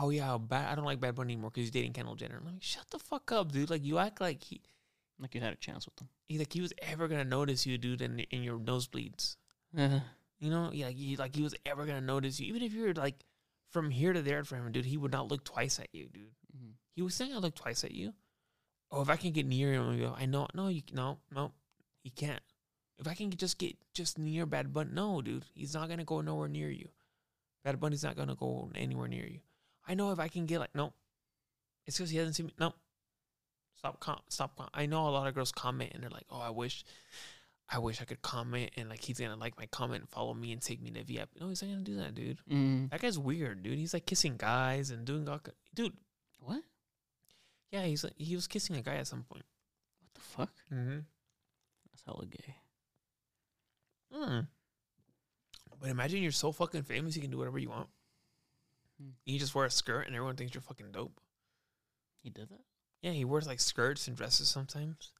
Oh 0.00 0.10
yeah, 0.10 0.38
bad. 0.38 0.70
I 0.70 0.74
don't 0.76 0.84
like 0.84 1.00
Bad 1.00 1.16
Bunny 1.16 1.32
anymore 1.32 1.50
because 1.50 1.64
he's 1.64 1.70
dating 1.72 1.92
Kendall 1.92 2.14
Jenner. 2.14 2.38
I'm 2.38 2.46
like, 2.46 2.62
shut 2.62 2.88
the 2.90 3.00
fuck 3.00 3.32
up, 3.32 3.50
dude. 3.50 3.68
Like 3.68 3.84
you 3.84 3.98
act 3.98 4.20
like 4.20 4.42
he, 4.44 4.60
like 5.18 5.34
you 5.34 5.40
had 5.40 5.52
a 5.52 5.56
chance 5.56 5.86
with 5.86 6.00
him. 6.00 6.08
he 6.28 6.38
like 6.38 6.52
he 6.52 6.60
was 6.60 6.72
ever 6.82 7.08
gonna 7.08 7.24
notice 7.24 7.66
you, 7.66 7.76
dude, 7.78 8.00
in 8.00 8.20
in 8.20 8.44
your 8.44 8.58
nosebleeds. 8.58 9.36
Uh-huh. 9.76 9.98
You 10.38 10.50
know, 10.50 10.70
yeah, 10.72 10.86
like 10.86 10.96
he, 10.96 11.16
like 11.16 11.34
he 11.34 11.42
was 11.42 11.56
ever 11.66 11.84
gonna 11.84 12.00
notice 12.00 12.38
you, 12.38 12.46
even 12.46 12.62
if 12.62 12.72
you're 12.72 12.94
like 12.94 13.24
from 13.70 13.90
here 13.90 14.12
to 14.12 14.22
there 14.22 14.44
for 14.44 14.54
him, 14.54 14.70
dude. 14.70 14.84
He 14.84 14.96
would 14.96 15.10
not 15.10 15.28
look 15.28 15.44
twice 15.44 15.80
at 15.80 15.88
you, 15.92 16.08
dude. 16.12 16.30
Mhm. 16.56 16.74
He 16.94 17.02
was 17.02 17.16
saying 17.16 17.34
I 17.34 17.38
look 17.38 17.56
twice 17.56 17.82
at 17.82 17.90
you. 17.92 18.14
Oh, 18.92 19.02
if 19.02 19.10
I 19.10 19.16
can 19.16 19.32
get 19.32 19.46
near 19.46 19.72
him, 19.72 19.82
I'll 19.82 19.98
go, 19.98 20.14
I 20.16 20.26
know, 20.26 20.46
no, 20.54 20.68
you 20.68 20.82
no, 20.92 21.18
no, 21.34 21.52
he 22.04 22.10
can't. 22.10 22.40
If 22.98 23.08
I 23.08 23.14
can 23.14 23.30
just 23.30 23.58
get 23.58 23.76
just 23.94 24.16
near 24.16 24.46
Bad 24.46 24.72
Bunny, 24.72 24.90
no, 24.92 25.20
dude, 25.22 25.44
he's 25.54 25.74
not 25.74 25.88
gonna 25.88 26.04
go 26.04 26.20
nowhere 26.20 26.48
near 26.48 26.70
you. 26.70 26.88
Bad 27.64 27.80
Bunny's 27.80 28.04
not 28.04 28.16
gonna 28.16 28.36
go 28.36 28.70
anywhere 28.76 29.08
near 29.08 29.26
you. 29.26 29.40
I 29.88 29.94
know 29.94 30.12
if 30.12 30.20
I 30.20 30.28
can 30.28 30.46
get 30.46 30.60
like, 30.60 30.74
no, 30.74 30.92
it's 31.86 31.96
because 31.96 32.10
he 32.10 32.18
hasn't 32.18 32.36
seen 32.36 32.46
me. 32.46 32.52
No, 32.60 32.74
stop, 33.74 33.98
com- 34.00 34.20
stop. 34.28 34.56
Com- 34.56 34.68
I 34.74 34.86
know 34.86 35.08
a 35.08 35.10
lot 35.10 35.26
of 35.26 35.34
girls 35.34 35.50
comment 35.50 35.92
and 35.94 36.02
they're 36.02 36.10
like, 36.10 36.26
oh, 36.30 36.40
I 36.40 36.50
wish, 36.50 36.84
I 37.70 37.78
wish 37.78 38.02
I 38.02 38.04
could 38.04 38.20
comment 38.20 38.70
and 38.76 38.90
like 38.90 39.02
he's 39.02 39.18
gonna 39.18 39.36
like 39.36 39.58
my 39.58 39.66
comment, 39.66 40.02
and 40.02 40.08
follow 40.10 40.34
me, 40.34 40.52
and 40.52 40.60
take 40.60 40.82
me 40.82 40.90
to 40.90 41.02
VIP. 41.02 41.30
No, 41.40 41.48
he's 41.48 41.62
not 41.62 41.70
gonna 41.70 41.82
do 41.82 41.96
that, 41.96 42.14
dude. 42.14 42.38
Mm. 42.50 42.90
That 42.90 43.00
guy's 43.00 43.18
weird, 43.18 43.62
dude. 43.62 43.78
He's 43.78 43.94
like 43.94 44.04
kissing 44.04 44.36
guys 44.36 44.90
and 44.90 45.06
doing 45.06 45.26
all, 45.28 45.40
dude. 45.74 45.94
What? 46.38 46.62
Yeah, 47.70 47.84
he's 47.84 48.04
like 48.04 48.14
he 48.16 48.34
was 48.34 48.46
kissing 48.46 48.76
a 48.76 48.82
guy 48.82 48.96
at 48.96 49.06
some 49.06 49.22
point. 49.22 49.44
What 50.00 50.14
the 50.14 50.20
fuck? 50.20 50.52
Mm-hmm. 50.72 50.98
That's 51.90 52.02
hella 52.04 52.26
gay. 52.26 52.54
Mm. 54.14 54.46
But 55.80 55.90
imagine 55.90 56.22
you're 56.22 56.32
so 56.32 56.52
fucking 56.52 56.82
famous, 56.82 57.16
you 57.16 57.22
can 57.22 57.30
do 57.30 57.38
whatever 57.38 57.58
you 57.58 57.70
want. 57.70 57.88
Hmm. 59.00 59.10
You 59.24 59.38
just 59.38 59.54
wear 59.54 59.66
a 59.66 59.70
skirt 59.70 60.06
and 60.06 60.14
everyone 60.14 60.36
thinks 60.36 60.54
you're 60.54 60.62
fucking 60.62 60.92
dope. 60.92 61.20
He 62.22 62.30
did 62.30 62.48
that? 62.50 62.60
Yeah, 63.02 63.12
he 63.12 63.24
wears 63.24 63.46
like 63.46 63.60
skirts 63.60 64.08
and 64.08 64.16
dresses 64.16 64.48
sometimes. 64.48 65.12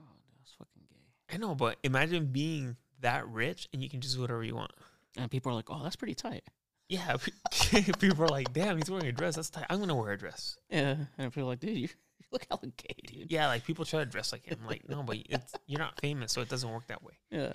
Oh, 0.00 0.04
that's 0.38 0.52
fucking 0.52 0.82
gay. 0.88 1.34
I 1.34 1.36
know, 1.36 1.54
but 1.54 1.76
imagine 1.82 2.26
being 2.26 2.76
that 3.00 3.28
rich 3.28 3.68
and 3.72 3.82
you 3.82 3.88
can 3.88 4.00
just 4.00 4.14
do 4.14 4.22
whatever 4.22 4.42
you 4.42 4.54
want. 4.54 4.72
And 5.16 5.30
people 5.30 5.52
are 5.52 5.54
like, 5.54 5.70
"Oh, 5.70 5.82
that's 5.82 5.96
pretty 5.96 6.14
tight." 6.14 6.44
Yeah, 6.88 7.16
people 7.98 8.24
are 8.24 8.28
like, 8.28 8.52
"Damn, 8.52 8.76
he's 8.78 8.90
wearing 8.90 9.06
a 9.06 9.12
dress. 9.12 9.36
That's 9.36 9.50
tight. 9.50 9.66
I'm 9.70 9.78
gonna 9.78 9.94
wear 9.94 10.12
a 10.12 10.18
dress." 10.18 10.56
Yeah, 10.70 10.96
and 11.18 11.32
people 11.32 11.48
are 11.48 11.52
like, 11.52 11.60
"Dude, 11.60 11.76
you, 11.78 11.88
look 12.32 12.46
hella 12.50 12.72
gay, 12.76 12.96
dude." 13.06 13.30
Yeah, 13.30 13.46
like 13.46 13.64
people 13.64 13.84
try 13.84 14.00
to 14.00 14.06
dress 14.06 14.32
like 14.32 14.44
him. 14.44 14.58
Like, 14.66 14.88
no, 14.88 15.02
but 15.02 15.18
it's 15.28 15.54
you're 15.66 15.78
not 15.78 16.00
famous, 16.00 16.32
so 16.32 16.40
it 16.40 16.48
doesn't 16.48 16.68
work 16.70 16.86
that 16.88 17.02
way. 17.02 17.14
Yeah. 17.30 17.52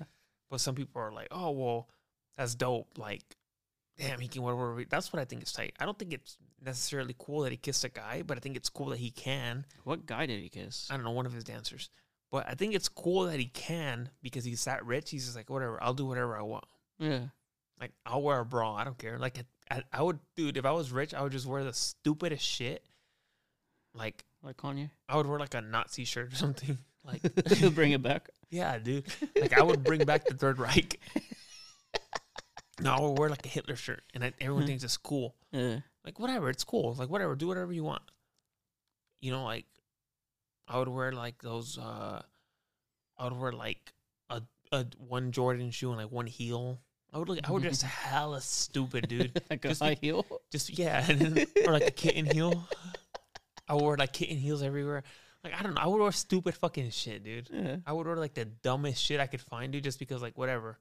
But 0.50 0.62
some 0.62 0.76
people 0.76 1.02
are 1.02 1.12
like, 1.12 1.28
"Oh, 1.32 1.52
well, 1.52 1.90
that's 2.38 2.56
dope." 2.56 2.98
Like, 2.98 3.24
damn, 4.00 4.20
he 4.20 4.28
can 4.28 4.42
wear 4.42 4.56
whatever. 4.56 4.84
That's 4.90 5.12
what 5.14 5.22
I 5.22 5.26
think 5.26 5.44
is 5.44 5.52
tight. 5.52 5.74
I 5.80 5.86
don't 5.86 5.98
think 6.00 6.14
it's 6.14 6.38
necessarily 6.64 7.16
cool 7.18 7.42
that 7.42 7.52
he 7.52 7.58
kissed 7.58 7.84
a 7.84 7.90
guy, 7.90 8.24
but 8.26 8.38
I 8.38 8.40
think 8.40 8.56
it's 8.56 8.70
cool 8.70 8.88
that 8.88 9.00
he 9.00 9.12
can. 9.12 9.66
What 9.84 10.06
guy 10.06 10.26
did 10.26 10.42
he 10.42 10.50
kiss? 10.50 10.88
I 10.90 10.96
don't 10.96 11.04
know, 11.04 11.12
one 11.12 11.26
of 11.26 11.34
his 11.34 11.44
dancers. 11.44 11.90
But 12.32 12.48
I 12.48 12.54
think 12.54 12.74
it's 12.76 12.88
cool 12.90 13.26
that 13.26 13.40
he 13.40 13.46
can 13.48 14.10
because 14.22 14.46
he's 14.46 14.64
that 14.66 14.86
rich. 14.86 15.10
He's 15.10 15.26
just 15.26 15.36
like, 15.36 15.50
whatever, 15.50 15.82
I'll 15.82 15.94
do 15.94 16.06
whatever 16.06 16.38
I 16.38 16.44
want. 16.44 16.66
Yeah. 17.00 17.22
Like, 17.80 17.92
I'll 18.06 18.22
wear 18.22 18.40
a 18.40 18.46
bra. 18.46 18.76
I 18.76 18.84
don't 18.84 18.98
care. 18.98 19.18
Like, 19.18 19.38
I, 19.72 19.84
I 19.92 20.02
would, 20.04 20.20
dude, 20.36 20.58
if 20.58 20.66
I 20.66 20.72
was 20.72 20.92
rich, 20.92 21.14
I 21.14 21.22
would 21.22 21.32
just 21.32 21.46
wear 21.46 21.64
the 21.64 21.74
stupidest 21.74 22.44
shit. 22.46 22.84
Like, 23.94 24.24
Like 24.44 24.58
Kanye. 24.58 24.90
I 25.08 25.18
would 25.18 25.26
wear 25.26 25.40
like 25.40 25.54
a 25.56 25.62
Nazi 25.62 26.06
shirt 26.06 26.32
or 26.34 26.36
something. 26.36 26.78
Like, 27.02 27.22
he'll 27.54 27.72
Bring 27.72 27.94
it 27.94 28.04
back. 28.04 28.30
yeah, 28.52 28.78
dude. 28.78 29.06
Like, 29.40 29.58
I 29.58 29.64
would 29.64 29.84
bring 29.86 30.04
back 30.04 30.26
the 30.26 30.34
Third 30.34 30.60
Reich. 30.60 31.00
No, 32.82 32.94
I 32.94 33.00
would 33.02 33.18
wear 33.20 33.30
like 33.30 33.46
a 33.46 33.50
Hitler 33.50 33.76
shirt, 33.76 34.04
and 34.14 34.24
I, 34.24 34.34
everyone 34.40 34.64
Mhm. 34.64 34.68
thinks 34.68 34.84
it's 34.84 34.98
cool. 34.98 35.36
Yeah. 35.52 35.80
Like, 36.06 36.20
whatever, 36.20 36.50
it's 36.50 36.64
cool. 36.64 36.94
Like, 36.94 37.10
whatever, 37.10 37.36
do 37.36 37.48
whatever 37.48 37.74
you 37.74 37.84
want. 37.84 38.04
You 39.22 39.32
know, 39.32 39.44
like, 39.44 39.66
I 40.68 40.78
would 40.80 40.88
wear 40.88 41.12
like 41.12 41.42
those. 41.42 41.78
uh 41.78 42.22
I 43.18 43.24
would 43.26 43.34
wear 43.34 43.52
like 43.52 43.94
a 44.30 44.42
a 44.72 44.86
one 44.98 45.32
Jordan 45.32 45.72
shoe 45.72 45.90
and 45.90 45.98
like 46.00 46.12
one 46.12 46.28
heel. 46.28 46.80
I 47.12 47.18
would 47.18 47.28
look. 47.28 47.40
I 47.44 47.52
would 47.52 47.64
dress 47.64 47.82
hella 47.82 48.40
stupid, 48.40 49.08
dude. 49.10 49.42
like 49.50 49.66
a 49.66 49.70
Just 49.70 49.82
high 49.82 49.90
like- 49.90 50.00
heel. 50.02 50.26
Just 50.52 50.70
yeah, 50.78 51.06
and 51.10 51.20
then, 51.20 51.48
or 51.66 51.74
like 51.74 51.88
a 51.88 51.92
kitten 51.92 52.26
heel. 52.28 52.64
I 53.68 53.76
wore 53.76 53.98
like 53.98 54.14
kitten 54.14 54.38
heels 54.38 54.62
everywhere. 54.64 55.04
Like 55.44 55.54
I 55.60 55.64
don't 55.64 55.74
know. 55.74 55.82
I 55.82 55.88
would 55.88 56.00
wear 56.00 56.12
stupid 56.12 56.56
fucking 56.56 56.92
shit, 56.92 57.24
dude. 57.24 57.50
Yeah. 57.52 57.78
I 57.86 57.94
would 57.94 58.06
wear 58.08 58.16
like 58.16 58.36
the 58.36 58.46
dumbest 58.46 59.04
shit 59.04 59.20
I 59.20 59.28
could 59.28 59.42
find, 59.42 59.72
dude, 59.74 59.84
just 59.84 60.00
because 60.00 60.22
like 60.22 60.38
whatever. 60.38 60.78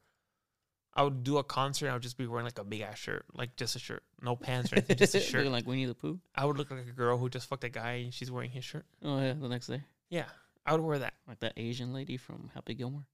I 0.99 1.03
would 1.03 1.23
do 1.23 1.39
a 1.39 1.45
concert. 1.45 1.87
and 1.87 1.93
I 1.93 1.95
would 1.95 2.03
just 2.03 2.19
be 2.19 2.27
wearing 2.27 2.45
like 2.45 2.59
a 2.59 2.65
big 2.65 2.81
ass 2.81 2.99
shirt, 2.99 3.25
like 3.33 3.55
just 3.57 3.77
a 3.77 3.79
shirt, 3.79 4.03
no 4.21 4.35
pants 4.35 4.73
or 4.73 4.77
anything, 4.77 4.97
just 4.97 5.15
a 5.15 5.21
shirt. 5.21 5.39
Looking 5.41 5.53
like 5.53 5.67
Winnie 5.67 5.85
the 5.87 5.95
Pooh. 5.95 6.19
I 6.35 6.45
would 6.45 6.59
look 6.59 6.71
like 6.71 6.81
a 6.81 6.93
girl 6.93 7.17
who 7.19 7.29
just 7.31 7.49
fucked 7.49 7.65
a 7.65 7.69
guy 7.69 7.93
and 8.05 8.13
she's 8.13 8.31
wearing 8.31 8.51
his 8.51 8.65
shirt. 8.65 8.85
Oh 9.05 9.21
yeah, 9.21 9.35
the 9.35 9.49
next 9.49 9.69
day, 9.69 9.83
Yeah, 10.11 10.25
I 10.67 10.73
would 10.73 10.81
wear 10.83 10.99
that. 10.99 11.15
like 11.29 11.39
that 11.41 11.53
Asian 11.57 11.93
lady 11.93 12.17
from 12.17 12.51
Happy 12.55 12.75
Gilmore. 12.75 13.07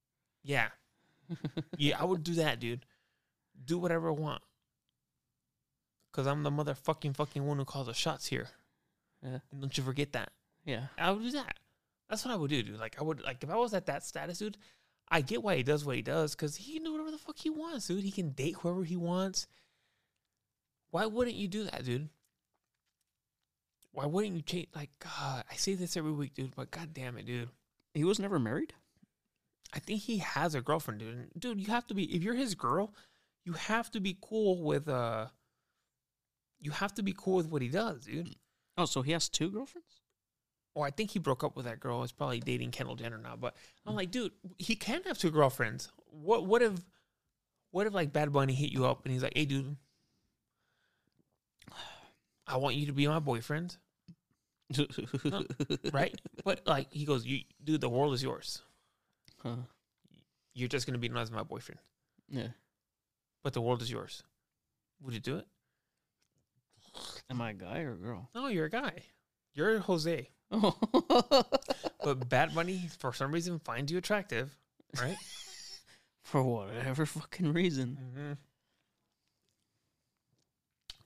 Yeah, 0.43 0.69
yeah, 1.77 2.01
I 2.01 2.05
would 2.05 2.25
do 2.25 2.35
that, 2.35 2.59
dude. 2.59 2.87
Do 3.65 3.79
whatever 3.79 4.09
I 4.09 4.13
want. 4.13 4.43
Cause 6.13 6.27
I'm 6.27 6.43
the 6.43 6.51
motherfucking 6.51 7.17
fucking 7.17 7.45
one 7.45 7.59
who 7.59 7.65
calls 7.65 7.87
the 7.89 7.95
shots 7.95 8.27
here. 8.27 8.49
Yeah. 9.23 9.39
And 9.51 9.61
don't 9.61 9.77
you 9.77 9.83
forget 9.83 10.13
that. 10.13 10.31
Yeah. 10.65 10.87
I 10.97 11.11
would 11.11 11.23
do 11.23 11.31
that. 11.33 11.59
That's 12.09 12.25
what 12.25 12.33
I 12.33 12.37
would 12.37 12.51
do, 12.51 12.63
dude. 12.63 12.79
Like 12.79 12.97
I 13.01 13.03
would 13.03 13.23
like 13.23 13.43
if 13.43 13.51
I 13.51 13.57
was 13.57 13.75
at 13.75 13.87
that 13.87 14.05
status, 14.05 14.39
dude. 14.39 14.57
I 15.09 15.21
get 15.21 15.43
why 15.43 15.57
he 15.57 15.63
does 15.63 15.85
what 15.85 15.97
he 15.97 16.03
does 16.03 16.35
because 16.35 16.57
he 16.57 16.75
can 16.75 16.85
do 16.85 16.93
whatever 16.93 17.11
the 17.11 17.19
fuck 17.19 17.39
he 17.39 17.51
wants, 17.51 17.87
dude. 17.87 18.05
He 18.05 18.11
can 18.11 18.31
date 18.31 18.57
whoever 18.61 18.85
he 18.85 18.97
wants. 18.97 19.47
Why 20.91 21.07
wouldn't 21.07 21.37
you 21.37 21.49
do 21.49 21.65
that, 21.65 21.85
dude? 21.85 22.09
Why 23.93 24.07
wouldn't 24.07 24.35
you 24.35 24.43
change? 24.43 24.69
Like, 24.75 24.91
God, 24.99 25.45
I 25.51 25.55
say 25.55 25.75
this 25.75 25.97
every 25.97 26.13
week, 26.13 26.35
dude. 26.35 26.57
But 26.57 26.71
god 26.71 26.93
damn 26.93 27.17
it, 27.17 27.27
dude. 27.27 27.49
He 27.95 28.05
was 28.05 28.19
never 28.19 28.39
married. 28.39 28.73
I 29.73 29.79
think 29.79 30.03
he 30.03 30.19
has 30.19 30.55
a 30.55 30.61
girlfriend, 30.61 31.01
dude. 31.01 31.31
Dude, 31.39 31.61
you 31.61 31.67
have 31.67 31.87
to 31.89 31.95
be 31.95 32.05
if 32.15 32.23
you're 32.23 32.35
his 32.35 32.55
girl, 32.55 32.95
you 33.45 33.53
have 33.53 33.91
to 33.93 34.01
be 34.01 34.17
cool 34.21 34.63
with 34.63 34.89
uh. 34.89 35.27
You 36.61 36.71
have 36.71 36.95
to 36.95 37.03
be 37.03 37.15
cool 37.17 37.37
with 37.37 37.51
what 37.51 37.61
he 37.61 37.69
does, 37.69 38.07
dude. 38.07 38.37
Oh, 38.79 38.87
so 38.87 39.03
he 39.03 39.13
has 39.13 39.29
two 39.29 39.51
girlfriends. 39.51 40.01
Or 40.75 40.85
I 40.87 40.91
think 40.91 41.11
he 41.13 41.19
broke 41.19 41.45
up 41.45 41.57
with 41.57 41.67
that 41.67 41.81
girl. 41.81 42.03
He's 42.03 42.13
probably 42.13 42.41
dating 42.41 42.71
Kendall 42.73 42.97
Jenner 42.97 43.19
now. 43.19 43.37
But 43.37 43.55
I'm 43.87 43.95
like, 43.95 44.11
dude, 44.11 44.33
he 44.59 44.75
can 44.77 45.03
have 45.05 45.17
two 45.19 45.31
girlfriends. 45.31 45.89
What 46.11 46.47
what 46.47 46.63
if 46.63 46.73
what 47.71 47.87
if 47.87 47.93
like 47.95 48.13
Bad 48.13 48.33
Bunny 48.33 48.55
hit 48.55 48.71
you 48.71 48.85
up 48.87 49.05
and 49.05 49.13
he's 49.13 49.23
like, 49.23 49.33
hey, 49.37 49.45
dude, 49.45 49.77
I 52.47 52.57
want 52.59 52.77
you 52.77 52.87
to 52.87 52.93
be 52.93 53.07
my 53.09 53.19
boyfriend, 53.21 53.77
right? 55.93 56.15
but 56.45 56.67
like 56.67 56.93
he 56.93 57.05
goes, 57.05 57.25
you 57.25 57.41
dude, 57.63 57.81
the 57.81 57.89
world 57.89 58.15
is 58.15 58.23
yours. 58.23 58.61
Huh. 59.43 59.57
You're 60.55 60.69
just 60.69 60.87
gonna 60.87 60.99
be 60.99 61.09
known 61.09 61.23
as 61.23 61.31
my 61.31 61.43
boyfriend, 61.43 61.81
Yeah. 62.29 62.49
but 63.43 63.55
the 63.55 63.61
world 63.63 63.83
is 63.83 63.91
yours. 63.91 64.23
Would 65.03 65.15
you 65.15 65.21
do 65.21 65.37
it? 65.39 65.47
Am 67.31 67.41
I 67.41 67.51
a 67.51 67.55
guy 67.55 67.81
or 67.81 67.93
a 67.93 67.97
girl? 67.97 68.29
No, 68.35 68.47
you're 68.49 68.67
a 68.67 68.71
guy. 68.71 69.03
You're 69.55 69.79
Jose. 69.81 70.29
but 70.51 72.29
Bad 72.29 72.55
Bunny 72.55 72.89
for 72.99 73.13
some 73.13 73.33
reason 73.33 73.59
finds 73.59 73.91
you 73.91 73.99
attractive, 73.99 74.57
right? 75.01 75.17
For 76.23 76.43
whatever 76.43 77.05
fucking 77.05 77.53
reason. 77.53 77.99
mm-hmm. 78.01 78.33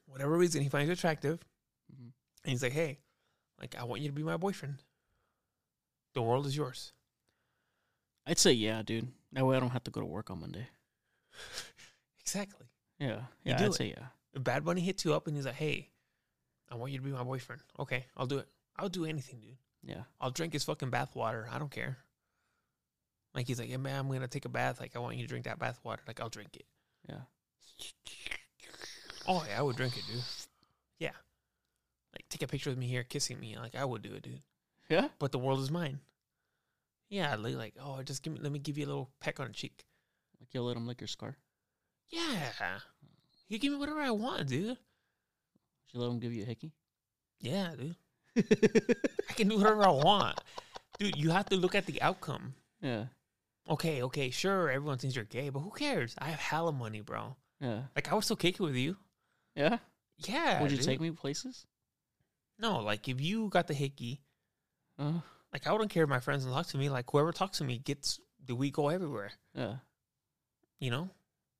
Whatever 0.06 0.36
reason, 0.38 0.62
he 0.62 0.68
finds 0.68 0.86
you 0.88 0.92
attractive, 0.92 1.40
Mhm. 1.92 2.12
and 2.44 2.50
he's 2.52 2.62
like, 2.62 2.72
"Hey, 2.72 3.00
like 3.60 3.74
I 3.76 3.84
want 3.84 4.00
you 4.02 4.08
to 4.08 4.14
be 4.14 4.22
my 4.22 4.36
boyfriend. 4.36 4.82
The 6.14 6.22
world 6.22 6.46
is 6.46 6.56
yours." 6.56 6.92
I'd 8.26 8.38
say 8.38 8.52
yeah, 8.52 8.82
dude. 8.82 9.08
That 9.32 9.44
way 9.46 9.56
I 9.56 9.60
don't 9.60 9.70
have 9.70 9.84
to 9.84 9.90
go 9.90 10.00
to 10.00 10.06
work 10.06 10.30
on 10.30 10.40
Monday. 10.40 10.68
Exactly. 12.20 12.66
Yeah. 12.98 13.22
Yeah, 13.42 13.54
I'd 13.54 13.62
it. 13.68 13.72
say 13.74 13.88
yeah. 13.88 14.08
If 14.34 14.44
Bad 14.44 14.62
Bunny 14.62 14.82
hits 14.82 15.02
you 15.02 15.14
up 15.14 15.26
and 15.26 15.34
he's 15.34 15.46
like, 15.46 15.54
"Hey, 15.54 15.88
I 16.70 16.74
want 16.74 16.92
you 16.92 16.98
to 16.98 17.04
be 17.04 17.10
my 17.10 17.22
boyfriend." 17.22 17.62
Okay, 17.78 18.04
I'll 18.18 18.26
do 18.26 18.36
it. 18.36 18.48
I'll 18.78 18.88
do 18.88 19.04
anything, 19.04 19.40
dude. 19.40 19.56
Yeah. 19.82 20.02
I'll 20.20 20.30
drink 20.30 20.52
his 20.52 20.64
fucking 20.64 20.90
bath 20.90 21.14
water. 21.14 21.48
I 21.50 21.58
don't 21.58 21.70
care. 21.70 21.98
Like 23.34 23.46
he's 23.46 23.58
like, 23.58 23.68
"Yeah, 23.68 23.76
man, 23.76 23.98
I'm 23.98 24.08
gonna 24.08 24.28
take 24.28 24.46
a 24.46 24.48
bath. 24.48 24.80
Like 24.80 24.96
I 24.96 24.98
want 24.98 25.16
you 25.16 25.22
to 25.22 25.28
drink 25.28 25.44
that 25.44 25.58
bath 25.58 25.78
water. 25.84 26.02
Like 26.06 26.20
I'll 26.20 26.28
drink 26.28 26.56
it." 26.56 26.64
Yeah. 27.08 27.20
Oh 29.26 29.44
yeah, 29.48 29.58
I 29.58 29.62
would 29.62 29.76
drink 29.76 29.96
it, 29.96 30.04
dude. 30.10 30.22
Yeah. 30.98 31.12
Like 32.14 32.28
take 32.28 32.42
a 32.42 32.46
picture 32.46 32.70
with 32.70 32.78
me 32.78 32.88
here, 32.88 33.04
kissing 33.04 33.38
me. 33.38 33.56
Like 33.58 33.74
I 33.74 33.84
would 33.84 34.02
do 34.02 34.14
it, 34.14 34.22
dude. 34.22 34.42
Yeah? 34.88 35.08
But 35.18 35.32
the 35.32 35.38
world 35.38 35.60
is 35.60 35.70
mine. 35.70 36.00
Yeah, 37.10 37.36
like, 37.36 37.54
like 37.54 37.74
oh, 37.80 38.02
just 38.02 38.22
give 38.22 38.32
me, 38.32 38.40
let 38.42 38.52
me 38.52 38.58
give 38.58 38.78
you 38.78 38.86
a 38.86 38.88
little 38.88 39.10
peck 39.20 39.38
on 39.40 39.48
the 39.48 39.52
cheek. 39.52 39.84
Like 40.40 40.48
you'll 40.52 40.64
let 40.64 40.76
him 40.76 40.86
lick 40.86 41.00
your 41.00 41.08
scar? 41.08 41.36
Yeah, 42.10 42.78
you 43.48 43.58
give 43.58 43.72
me 43.72 43.78
whatever 43.78 44.00
I 44.00 44.10
want, 44.10 44.48
dude. 44.48 44.76
Should 45.86 45.94
you 45.94 46.00
let 46.00 46.10
him 46.10 46.18
give 46.18 46.32
you 46.32 46.42
a 46.42 46.46
hickey? 46.46 46.72
Yeah, 47.40 47.74
dude. 47.78 47.96
I 48.38 49.32
can 49.34 49.48
do 49.48 49.58
whatever 49.58 49.84
I 49.86 49.90
want, 49.90 50.40
dude. 50.98 51.16
You 51.16 51.30
have 51.30 51.46
to 51.46 51.56
look 51.56 51.74
at 51.74 51.86
the 51.86 52.00
outcome. 52.02 52.54
yeah. 52.80 53.04
Okay, 53.70 54.02
okay, 54.02 54.30
sure. 54.30 54.70
Everyone 54.70 54.96
thinks 54.96 55.14
you're 55.14 55.26
gay, 55.26 55.50
but 55.50 55.60
who 55.60 55.70
cares? 55.70 56.14
I 56.18 56.30
have 56.30 56.40
hella 56.40 56.72
money, 56.72 57.02
bro. 57.02 57.36
Yeah. 57.60 57.82
Like 57.94 58.10
I 58.10 58.14
would 58.14 58.24
still 58.24 58.36
kick 58.36 58.54
it 58.54 58.62
with 58.62 58.76
you. 58.76 58.96
Yeah? 59.54 59.76
Yeah. 60.16 60.62
Would 60.62 60.70
you 60.70 60.78
dude. 60.78 60.86
take 60.86 61.00
me 61.02 61.10
places? 61.10 61.66
No, 62.58 62.78
like 62.78 63.08
if 63.08 63.20
you 63.20 63.48
got 63.50 63.66
the 63.66 63.74
hickey, 63.74 64.22
Uh, 64.98 65.20
like 65.52 65.66
I 65.66 65.72
wouldn't 65.72 65.90
care 65.90 66.04
if 66.04 66.08
my 66.08 66.18
friends 66.20 66.46
talk 66.46 66.66
to 66.68 66.78
me. 66.78 66.88
Like 66.88 67.10
whoever 67.10 67.30
talks 67.30 67.58
to 67.58 67.64
me 67.64 67.76
gets 67.78 68.20
the 68.46 68.54
we 68.54 68.70
go 68.70 68.88
everywhere. 68.88 69.32
yeah. 69.54 69.76
You 70.80 70.90
know, 70.90 71.10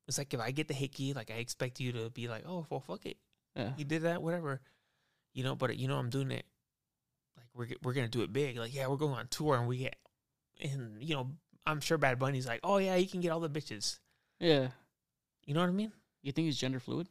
it's 0.06 0.16
like 0.16 0.32
if 0.32 0.40
I 0.40 0.50
get 0.52 0.68
the 0.68 0.74
hickey, 0.74 1.12
like 1.12 1.30
I 1.30 1.34
expect 1.34 1.78
you 1.78 1.92
to 1.92 2.08
be 2.08 2.26
like, 2.28 2.44
oh 2.46 2.64
well, 2.70 2.80
fuck 2.80 3.04
it, 3.04 3.18
Yeah. 3.54 3.72
you 3.76 3.84
did 3.84 4.02
that, 4.02 4.22
whatever. 4.22 4.62
You 5.34 5.44
know, 5.44 5.54
but 5.56 5.76
you 5.76 5.88
know 5.88 5.98
I'm 5.98 6.08
doing 6.08 6.30
it. 6.30 6.46
We're 7.58 7.68
we're 7.82 7.92
gonna 7.92 8.08
do 8.08 8.22
it 8.22 8.32
big. 8.32 8.56
Like 8.56 8.74
yeah, 8.74 8.86
we're 8.86 8.96
going 8.96 9.14
on 9.14 9.26
tour 9.28 9.56
and 9.56 9.66
we 9.66 9.78
get, 9.78 9.96
and 10.62 11.02
you 11.02 11.14
know 11.16 11.32
I'm 11.66 11.80
sure 11.80 11.98
Bad 11.98 12.18
Bunny's 12.18 12.46
like, 12.46 12.60
oh 12.62 12.78
yeah, 12.78 12.94
you 12.94 13.08
can 13.08 13.20
get 13.20 13.30
all 13.30 13.40
the 13.40 13.50
bitches. 13.50 13.98
Yeah. 14.38 14.68
You 15.44 15.54
know 15.54 15.60
what 15.60 15.68
I 15.68 15.72
mean? 15.72 15.92
You 16.22 16.32
think 16.32 16.46
he's 16.46 16.56
gender 16.56 16.80
fluid? 16.80 17.08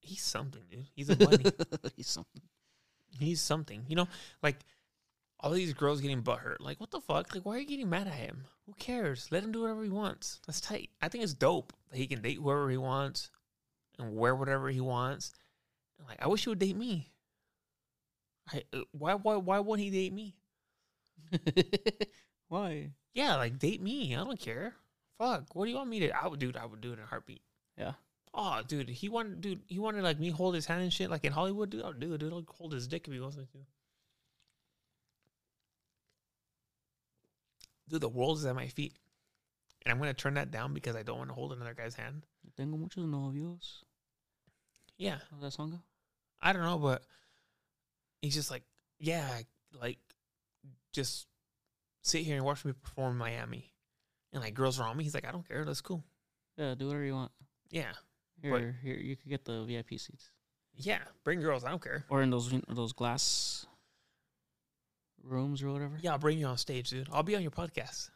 He's 0.00 0.22
something, 0.22 0.62
dude. 0.70 0.86
He's 0.94 1.10
a 1.10 1.16
bunny. 1.16 1.44
he's 1.96 2.08
something. 2.08 2.42
He's 3.18 3.40
something. 3.40 3.84
You 3.88 3.96
know, 3.96 4.08
like 4.42 4.56
all 5.40 5.50
these 5.50 5.72
girls 5.72 6.00
getting 6.00 6.22
butthurt. 6.22 6.56
Like, 6.60 6.80
what 6.80 6.90
the 6.90 7.00
fuck? 7.00 7.34
Like, 7.34 7.44
why 7.44 7.56
are 7.56 7.58
you 7.58 7.66
getting 7.66 7.90
mad 7.90 8.06
at 8.06 8.14
him? 8.14 8.44
Who 8.66 8.72
cares? 8.74 9.28
Let 9.30 9.44
him 9.44 9.52
do 9.52 9.62
whatever 9.62 9.82
he 9.82 9.90
wants. 9.90 10.40
That's 10.46 10.60
tight. 10.60 10.90
I 11.00 11.08
think 11.08 11.24
it's 11.24 11.34
dope 11.34 11.72
that 11.90 11.98
he 11.98 12.06
can 12.06 12.22
date 12.22 12.38
whoever 12.38 12.68
he 12.70 12.76
wants 12.76 13.30
and 13.98 14.16
wear 14.16 14.34
whatever 14.34 14.68
he 14.68 14.80
wants. 14.80 15.32
Like, 16.06 16.18
I 16.20 16.28
wish 16.28 16.44
he 16.44 16.48
would 16.48 16.58
date 16.58 16.76
me. 16.76 17.10
I 18.52 18.62
uh, 18.72 18.80
why 18.92 19.14
why 19.14 19.36
why 19.36 19.58
won't 19.60 19.80
he 19.80 19.90
date 19.90 20.12
me? 20.12 20.34
Why? 22.48 22.90
Yeah, 23.14 23.36
like 23.36 23.58
date 23.58 23.82
me. 23.82 24.14
I 24.14 24.18
don't 24.24 24.40
care. 24.40 24.74
Fuck. 25.18 25.54
What 25.54 25.64
do 25.64 25.70
you 25.70 25.76
want 25.76 25.90
me 25.90 26.00
to? 26.00 26.10
I 26.10 26.26
would, 26.26 26.38
dude. 26.40 26.56
I 26.56 26.64
would 26.64 26.80
do 26.80 26.90
it 26.90 26.94
in 26.94 27.00
a 27.00 27.06
heartbeat. 27.06 27.42
Yeah. 27.76 27.92
Oh, 28.32 28.62
dude. 28.66 28.88
He 28.88 29.08
wanted, 29.08 29.40
dude. 29.40 29.60
He 29.66 29.78
wanted 29.78 30.02
like 30.02 30.18
me 30.18 30.30
hold 30.30 30.54
his 30.54 30.66
hand 30.66 30.82
and 30.82 30.92
shit, 30.92 31.10
like 31.10 31.24
in 31.24 31.32
Hollywood. 31.32 31.70
Dude, 31.70 31.82
do 32.00 32.14
it. 32.14 32.18
Dude, 32.18 32.32
I'll 32.32 32.44
hold 32.48 32.72
his 32.72 32.88
dick 32.88 33.06
if 33.06 33.12
he 33.12 33.20
wants 33.20 33.36
me 33.36 33.44
to. 33.52 33.58
Dude, 37.88 38.00
the 38.00 38.08
world 38.08 38.38
is 38.38 38.44
at 38.44 38.54
my 38.54 38.66
feet, 38.66 38.94
and 39.82 39.92
I'm 39.92 39.98
gonna 39.98 40.12
turn 40.12 40.34
that 40.34 40.50
down 40.50 40.74
because 40.74 40.94
I 40.94 41.02
don't 41.02 41.16
want 41.16 41.30
to 41.30 41.34
hold 41.34 41.52
another 41.52 41.72
guy's 41.72 41.94
hand. 41.94 42.26
Tengo 42.54 42.76
muchos 42.76 43.04
novios. 43.04 43.82
Yeah, 44.98 45.18
How's 45.30 45.40
that 45.40 45.52
song 45.52 45.70
go? 45.70 45.78
I 46.42 46.52
don't 46.52 46.62
know, 46.62 46.78
but 46.78 47.02
he's 48.22 48.34
just 48.34 48.50
like, 48.50 48.62
yeah, 48.98 49.26
like 49.80 49.98
just 50.92 51.26
sit 52.02 52.22
here 52.22 52.36
and 52.36 52.44
watch 52.44 52.64
me 52.64 52.72
perform 52.72 53.12
in 53.12 53.18
Miami, 53.18 53.72
and 54.32 54.42
like 54.42 54.54
girls 54.54 54.80
around 54.80 54.96
me. 54.96 55.04
He's 55.04 55.14
like, 55.14 55.26
I 55.26 55.32
don't 55.32 55.46
care. 55.46 55.64
That's 55.64 55.80
cool. 55.80 56.02
Yeah, 56.56 56.74
do 56.74 56.86
whatever 56.86 57.04
you 57.04 57.14
want. 57.14 57.30
Yeah, 57.70 57.92
Here, 58.42 58.50
But- 58.50 58.62
here, 58.82 58.96
you 58.96 59.14
could 59.16 59.28
get 59.28 59.44
the 59.44 59.64
VIP 59.64 59.90
seats, 60.00 60.30
yeah. 60.74 61.00
Bring 61.24 61.40
girls. 61.40 61.64
I 61.64 61.70
don't 61.70 61.82
care. 61.82 62.04
or 62.08 62.22
in 62.22 62.30
those 62.30 62.52
those 62.68 62.92
glass 62.92 63.66
rooms 65.22 65.62
or 65.62 65.70
whatever. 65.72 65.98
Yeah, 66.00 66.12
I'll 66.12 66.18
bring 66.18 66.38
you 66.38 66.46
on 66.46 66.56
stage, 66.58 66.90
dude. 66.90 67.08
I'll 67.12 67.22
be 67.22 67.36
on 67.36 67.42
your 67.42 67.50
podcast. 67.50 68.10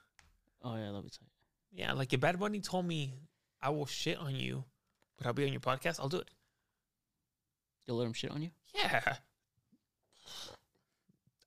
Oh 0.62 0.76
yeah, 0.76 0.86
that'll 0.86 1.03
be 1.03 1.11
tight. 1.11 1.28
Yeah, 1.72 1.92
like 1.92 2.12
if 2.12 2.20
Bad 2.20 2.38
Bunny 2.38 2.61
told 2.61 2.86
me 2.86 3.14
I 3.61 3.70
will 3.70 3.86
shit 3.86 4.16
on 4.18 4.34
you, 4.34 4.64
but 5.18 5.26
I'll 5.26 5.32
be 5.32 5.44
on 5.44 5.53
your 5.53 5.61
podcast, 5.61 6.00
I'll 6.00 6.09
do 6.09 6.18
it. 6.18 6.30
You'll 7.86 7.96
let 7.98 8.07
him 8.07 8.12
shit 8.12 8.30
on 8.30 8.42
you? 8.42 8.50
Yeah. 8.74 9.16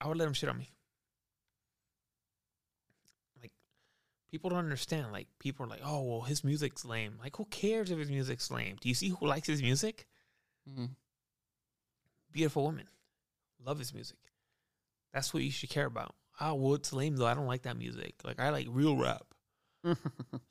I 0.02 0.08
would 0.08 0.18
let 0.18 0.28
him 0.28 0.34
shit 0.34 0.50
on 0.50 0.58
me. 0.58 0.72
Like, 3.42 3.52
people 4.30 4.50
don't 4.50 4.60
understand. 4.60 5.12
Like, 5.12 5.28
people 5.40 5.66
are 5.66 5.70
like, 5.70 5.82
oh, 5.84 6.04
well, 6.04 6.22
his 6.22 6.44
music's 6.44 6.86
lame. 6.86 7.18
Like, 7.22 7.38
who 7.38 7.46
cares 7.46 7.92
if 7.92 7.98
his 7.98 8.10
music's 8.10 8.52
lame? 8.52 8.78
Do 8.80 8.90
you 8.90 8.96
see 8.96 9.10
who 9.10 9.28
likes 9.28 9.48
his 9.48 9.62
music? 9.62 10.08
Mm-hmm. 10.70 10.86
Beautiful 12.32 12.64
woman. 12.64 12.88
Love 13.66 13.80
his 13.80 13.94
music. 13.94 14.18
That's 15.14 15.34
what 15.34 15.44
you 15.44 15.52
should 15.52 15.70
care 15.70 15.86
about. 15.86 16.14
Ah, 16.40 16.54
well, 16.54 16.76
it's 16.76 16.92
lame, 16.92 17.16
though. 17.16 17.26
I 17.26 17.34
don't 17.34 17.48
like 17.48 17.62
that 17.64 17.78
music. 17.78 18.16
Like, 18.24 18.40
I 18.40 18.50
like 18.50 18.68
real 18.70 18.98
rap. 18.98 19.26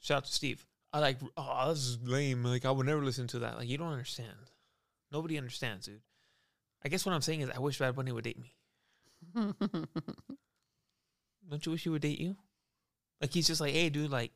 Shout 0.00 0.18
out 0.18 0.24
to 0.24 0.32
Steve. 0.32 0.66
I 0.92 1.00
like, 1.00 1.18
oh, 1.36 1.68
this 1.70 1.80
is 1.80 1.98
lame. 2.02 2.44
Like, 2.44 2.64
I 2.64 2.70
would 2.70 2.86
never 2.86 3.04
listen 3.04 3.26
to 3.28 3.40
that. 3.40 3.58
Like, 3.58 3.68
you 3.68 3.76
don't 3.76 3.92
understand. 3.92 4.28
Nobody 5.12 5.36
understands, 5.36 5.86
dude. 5.86 6.00
I 6.84 6.88
guess 6.88 7.04
what 7.04 7.14
I'm 7.14 7.20
saying 7.20 7.42
is, 7.42 7.50
I 7.50 7.58
wish 7.58 7.78
Bad 7.78 7.96
Bunny 7.96 8.12
would 8.12 8.24
date 8.24 8.40
me. 8.40 8.54
Don't 11.48 11.64
you 11.66 11.72
wish 11.72 11.82
he 11.84 11.88
would 11.90 12.02
date 12.02 12.18
you? 12.20 12.36
Like, 13.20 13.32
he's 13.32 13.46
just 13.46 13.60
like, 13.60 13.72
hey, 13.72 13.90
dude, 13.90 14.10
like, 14.10 14.32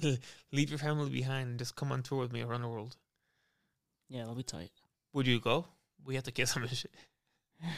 leave 0.52 0.70
your 0.70 0.78
family 0.78 1.10
behind 1.10 1.48
and 1.50 1.58
just 1.58 1.76
come 1.76 1.92
on 1.92 2.02
tour 2.02 2.20
with 2.20 2.32
me 2.32 2.42
around 2.42 2.62
the 2.62 2.68
world. 2.68 2.96
yeah, 4.08 4.20
that'll 4.20 4.34
be 4.34 4.42
tight. 4.42 4.70
Would 5.12 5.26
you 5.26 5.40
go? 5.40 5.66
We 6.04 6.14
have 6.16 6.24
to 6.24 6.32
kiss 6.32 6.54
him 6.56 6.62
and 6.64 6.72
shit. 6.76 6.92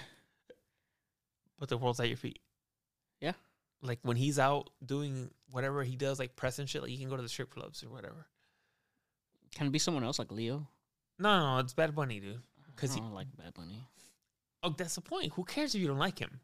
But 1.58 1.68
the 1.68 1.78
world's 1.78 2.00
at 2.00 2.08
your 2.08 2.16
feet. 2.16 2.40
Yeah. 3.20 3.32
Like 3.80 4.00
when 4.02 4.16
he's 4.16 4.38
out 4.40 4.70
doing 4.84 5.30
whatever 5.52 5.84
he 5.84 5.94
does, 5.96 6.18
like 6.18 6.34
press 6.36 6.58
and 6.58 6.68
shit, 6.68 6.82
like 6.82 6.90
you 6.90 6.98
can 6.98 7.08
go 7.08 7.16
to 7.16 7.22
the 7.22 7.28
strip 7.28 7.48
clubs 7.50 7.82
or 7.84 7.88
whatever. 7.90 8.26
Can 9.54 9.68
it 9.68 9.70
be 9.72 9.78
someone 9.78 10.02
else 10.04 10.18
like 10.18 10.32
Leo? 10.32 10.66
No, 11.18 11.38
no, 11.54 11.58
it's 11.60 11.72
Bad 11.72 11.94
Bunny, 11.94 12.18
dude. 12.18 12.42
'Cause 12.76 12.90
I 12.90 12.94
he- 12.96 13.00
like 13.14 13.28
Bad 13.36 13.54
Bunny. 13.54 13.86
Oh, 14.64 14.74
that's 14.76 14.94
the 14.94 15.00
point. 15.02 15.32
Who 15.34 15.44
cares 15.44 15.74
if 15.74 15.80
you 15.80 15.86
don't 15.86 15.98
like 15.98 16.18
him? 16.18 16.40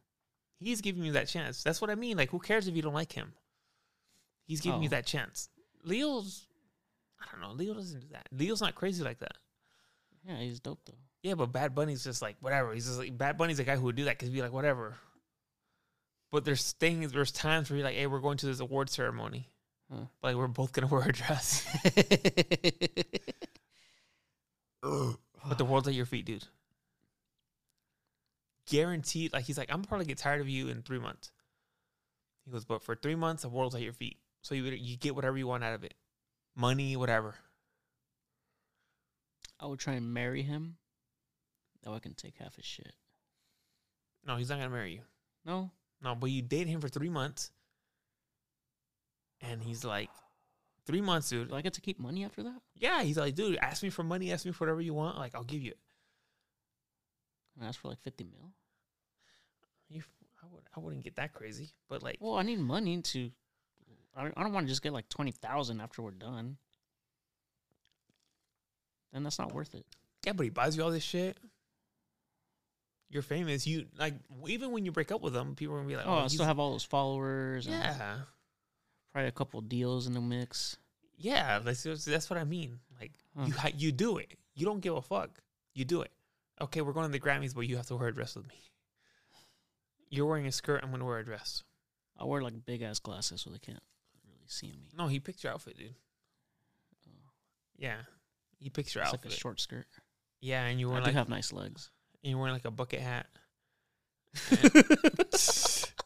He's 0.58 0.80
giving 0.82 1.02
you 1.02 1.12
that 1.12 1.26
chance. 1.28 1.62
That's 1.62 1.80
what 1.80 1.88
I 1.90 1.94
mean. 1.94 2.16
Like, 2.18 2.30
who 2.30 2.38
cares 2.38 2.68
if 2.68 2.76
you 2.76 2.82
don't 2.82 2.92
like 2.94 3.12
him? 3.12 3.32
He's 4.46 4.60
giving 4.60 4.82
you 4.82 4.88
Oh. 4.88 4.90
that 4.90 5.06
chance. 5.06 5.48
Leo's, 5.84 6.46
I 7.20 7.24
don't 7.32 7.40
know. 7.40 7.52
Leo 7.52 7.72
doesn't 7.74 8.00
do 8.00 8.08
that. 8.12 8.28
Leo's 8.30 8.60
not 8.60 8.74
crazy 8.74 9.02
like 9.02 9.18
that. 9.20 9.38
Yeah, 10.26 10.36
he's 10.38 10.60
dope 10.60 10.80
though. 10.84 10.98
Yeah, 11.22 11.34
but 11.34 11.46
Bad 11.52 11.74
Bunny's 11.74 12.04
just 12.04 12.20
like 12.20 12.36
whatever. 12.40 12.74
He's 12.74 12.86
just 12.86 12.98
like 12.98 13.16
Bad 13.16 13.38
Bunny's 13.38 13.56
the 13.56 13.64
guy 13.64 13.76
who 13.76 13.84
would 13.84 13.96
do 13.96 14.04
that 14.04 14.18
because 14.18 14.28
he'd 14.28 14.34
be 14.34 14.42
like 14.42 14.52
whatever. 14.52 14.96
But 16.30 16.44
there's 16.44 16.72
things, 16.72 17.10
there's 17.12 17.32
times 17.32 17.70
where 17.70 17.78
you're 17.78 17.86
like, 17.86 17.96
hey, 17.96 18.06
we're 18.06 18.20
going 18.20 18.36
to 18.38 18.46
this 18.46 18.60
award 18.60 18.90
ceremony. 18.90 19.48
Huh. 19.90 20.04
Like 20.22 20.36
we're 20.36 20.46
both 20.46 20.72
gonna 20.72 20.86
wear 20.92 21.02
a 21.08 21.12
dress, 21.12 21.66
but 24.82 25.58
the 25.58 25.64
world's 25.64 25.88
at 25.88 25.94
your 25.94 26.06
feet, 26.06 26.26
dude. 26.26 26.44
Guaranteed. 28.70 29.32
Like 29.32 29.44
he's 29.44 29.58
like, 29.58 29.72
I'm 29.72 29.82
probably 29.82 30.06
get 30.06 30.18
tired 30.18 30.40
of 30.40 30.48
you 30.48 30.68
in 30.68 30.82
three 30.82 30.98
months. 30.98 31.32
He 32.44 32.52
goes, 32.52 32.64
but 32.64 32.82
for 32.82 32.94
three 32.94 33.16
months, 33.16 33.42
the 33.42 33.48
world's 33.48 33.74
at 33.74 33.82
your 33.82 33.92
feet, 33.92 34.16
so 34.42 34.54
you 34.54 34.64
you 34.64 34.96
get 34.96 35.14
whatever 35.14 35.36
you 35.36 35.46
want 35.46 35.64
out 35.64 35.74
of 35.74 35.84
it, 35.84 35.94
money, 36.56 36.96
whatever. 36.96 37.34
I 39.58 39.66
would 39.66 39.78
try 39.78 39.94
and 39.94 40.14
marry 40.14 40.42
him. 40.42 40.76
Way 41.84 41.94
I 41.94 41.98
can 41.98 42.14
take 42.14 42.36
half 42.38 42.56
his 42.56 42.64
shit. 42.64 42.92
No, 44.26 44.36
he's 44.36 44.48
not 44.48 44.58
gonna 44.58 44.70
marry 44.70 44.92
you. 44.92 45.00
No? 45.44 45.70
No, 46.02 46.14
but 46.14 46.30
you 46.30 46.42
date 46.42 46.66
him 46.66 46.80
for 46.80 46.88
three 46.88 47.08
months, 47.08 47.50
and 49.40 49.62
he's 49.62 49.84
like, 49.84 50.10
three 50.86 51.00
months, 51.00 51.28
dude. 51.28 51.48
Do 51.48 51.54
I 51.54 51.62
get 51.62 51.74
to 51.74 51.80
keep 51.80 51.98
money 51.98 52.24
after 52.24 52.42
that? 52.42 52.60
Yeah, 52.74 53.02
he's 53.02 53.18
like, 53.18 53.34
dude, 53.34 53.58
ask 53.58 53.82
me 53.82 53.90
for 53.90 54.02
money, 54.02 54.32
ask 54.32 54.46
me 54.46 54.52
for 54.52 54.64
whatever 54.64 54.80
you 54.80 54.94
want. 54.94 55.18
Like, 55.18 55.34
I'll 55.34 55.44
give 55.44 55.62
you 55.62 55.72
it. 55.72 55.78
Can 57.54 57.64
I 57.64 57.68
ask 57.68 57.80
for 57.80 57.88
like 57.88 58.00
50 58.00 58.24
mil? 58.24 58.52
You, 59.90 60.02
I 60.42 60.46
would, 60.52 60.62
I 60.76 60.80
wouldn't 60.80 61.02
get 61.04 61.16
that 61.16 61.32
crazy, 61.34 61.70
but 61.88 62.02
like, 62.02 62.16
Well, 62.20 62.34
I 62.36 62.42
need 62.42 62.58
money 62.60 63.02
to. 63.02 63.30
I 64.16 64.22
don't, 64.22 64.34
I 64.36 64.42
don't 64.42 64.52
want 64.52 64.66
to 64.66 64.70
just 64.70 64.82
get 64.82 64.92
like 64.92 65.08
twenty 65.08 65.30
thousand 65.32 65.80
after 65.80 66.00
we're 66.02 66.10
done. 66.12 66.56
Then 69.12 69.22
that's 69.24 69.38
not 69.38 69.52
worth 69.52 69.74
it. 69.74 69.84
yeah, 70.24 70.32
but 70.32 70.44
he 70.44 70.50
buys 70.50 70.76
you 70.76 70.82
all 70.82 70.90
this 70.90 71.02
shit. 71.02 71.36
You're 73.08 73.22
famous. 73.22 73.66
You 73.66 73.86
like 73.98 74.14
even 74.46 74.70
when 74.70 74.84
you 74.84 74.92
break 74.92 75.10
up 75.10 75.20
with 75.20 75.32
them, 75.32 75.56
people 75.56 75.74
are 75.74 75.78
gonna 75.78 75.88
be 75.88 75.96
like, 75.96 76.06
Oh, 76.06 76.14
"Oh, 76.14 76.18
I 76.18 76.26
still 76.28 76.44
have 76.46 76.58
all 76.60 76.70
those 76.72 76.84
followers. 76.84 77.66
And 77.66 77.74
yeah, 77.74 78.16
probably 79.12 79.28
a 79.28 79.32
couple 79.32 79.60
deals 79.62 80.06
in 80.06 80.12
the 80.14 80.20
mix. 80.20 80.76
yeah." 81.18 81.58
That's 81.58 81.82
that's 82.04 82.30
what 82.30 82.38
I 82.38 82.44
mean. 82.44 82.78
Like 83.00 83.12
Huh. 83.36 83.46
you 83.46 83.86
you 83.88 83.92
do 83.92 84.18
it. 84.18 84.34
You 84.54 84.64
don't 84.66 84.80
give 84.80 84.94
a 84.94 85.02
fuck. 85.02 85.40
You 85.74 85.84
do 85.84 86.02
it. 86.02 86.12
Okay, 86.60 86.82
we're 86.82 86.92
going 86.92 87.06
to 87.06 87.12
the 87.12 87.18
Grammys, 87.20 87.54
but 87.54 87.62
you 87.62 87.76
have 87.78 87.86
to 87.86 87.96
wear 87.96 88.08
a 88.08 88.14
dress 88.14 88.36
with 88.36 88.46
me. 88.46 88.54
You're 90.10 90.26
wearing 90.26 90.46
a 90.46 90.52
skirt. 90.52 90.80
I'm 90.82 90.90
gonna 90.90 91.04
wear 91.04 91.18
a 91.18 91.24
dress. 91.24 91.62
I 92.18 92.24
wear 92.24 92.42
like 92.42 92.64
big 92.66 92.82
ass 92.82 92.98
glasses 92.98 93.40
so 93.40 93.50
they 93.50 93.58
can't 93.58 93.82
really 94.26 94.46
see 94.46 94.68
me. 94.72 94.88
No, 94.96 95.06
he 95.06 95.20
picked 95.20 95.42
your 95.44 95.52
outfit, 95.52 95.78
dude. 95.78 95.94
Oh, 97.08 97.30
Yeah, 97.78 97.96
he 98.58 98.68
picked 98.70 98.94
your 98.94 99.02
it's 99.04 99.14
outfit. 99.14 99.26
like 99.30 99.34
a 99.34 99.36
short 99.40 99.60
skirt. 99.60 99.86
yeah, 100.40 100.66
and 100.66 100.78
you 100.80 100.90
I 100.90 100.94
were 100.94 101.00
do 101.00 101.04
like, 101.06 101.14
have 101.14 101.28
nice 101.28 101.52
legs. 101.52 101.90
and 102.22 102.30
you're 102.30 102.38
wearing 102.40 102.54
like 102.54 102.64
a 102.66 102.70
bucket 102.70 103.00
hat. 103.00 103.26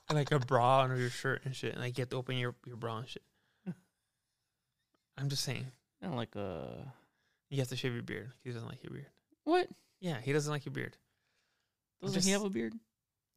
and 0.09 0.16
like 0.18 0.31
a 0.32 0.39
bra 0.39 0.81
under 0.82 0.97
your 0.97 1.10
shirt 1.10 1.43
and 1.44 1.55
shit. 1.55 1.72
And 1.72 1.81
like 1.82 1.97
you 1.98 2.02
have 2.02 2.10
to 2.10 2.16
open 2.16 2.36
your, 2.36 2.55
your 2.66 2.76
bra 2.76 2.98
and 2.98 3.09
shit. 3.09 3.22
I'm 5.18 5.28
just 5.28 5.44
saying. 5.44 5.66
And 6.02 6.16
like 6.16 6.36
uh, 6.36 6.82
You 7.51 7.59
have 7.59 7.68
to 7.68 7.76
shave 7.76 7.94
your 7.94 8.02
beard. 8.02 8.32
He 8.43 8.51
doesn't 8.51 8.68
like 8.68 8.82
your 8.82 8.93
beard. 8.93 9.06
what? 9.44 9.68
Yeah, 10.01 10.20
he 10.20 10.32
doesn't 10.32 10.52
like 10.52 10.64
your 10.66 10.72
beard. 10.72 10.97
Doesn't 12.02 12.24
he 12.24 12.31
have 12.32 12.43
a 12.44 12.51
beard? 12.51 12.74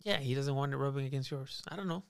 Yeah, 0.04 0.18
he 0.18 0.34
doesn't 0.34 0.56
want 0.56 0.74
it 0.74 0.78
rubbing 0.78 1.06
against 1.06 1.32
yours. 1.32 1.62
I 1.68 1.76
don't 1.76 1.88
know. 1.88 2.04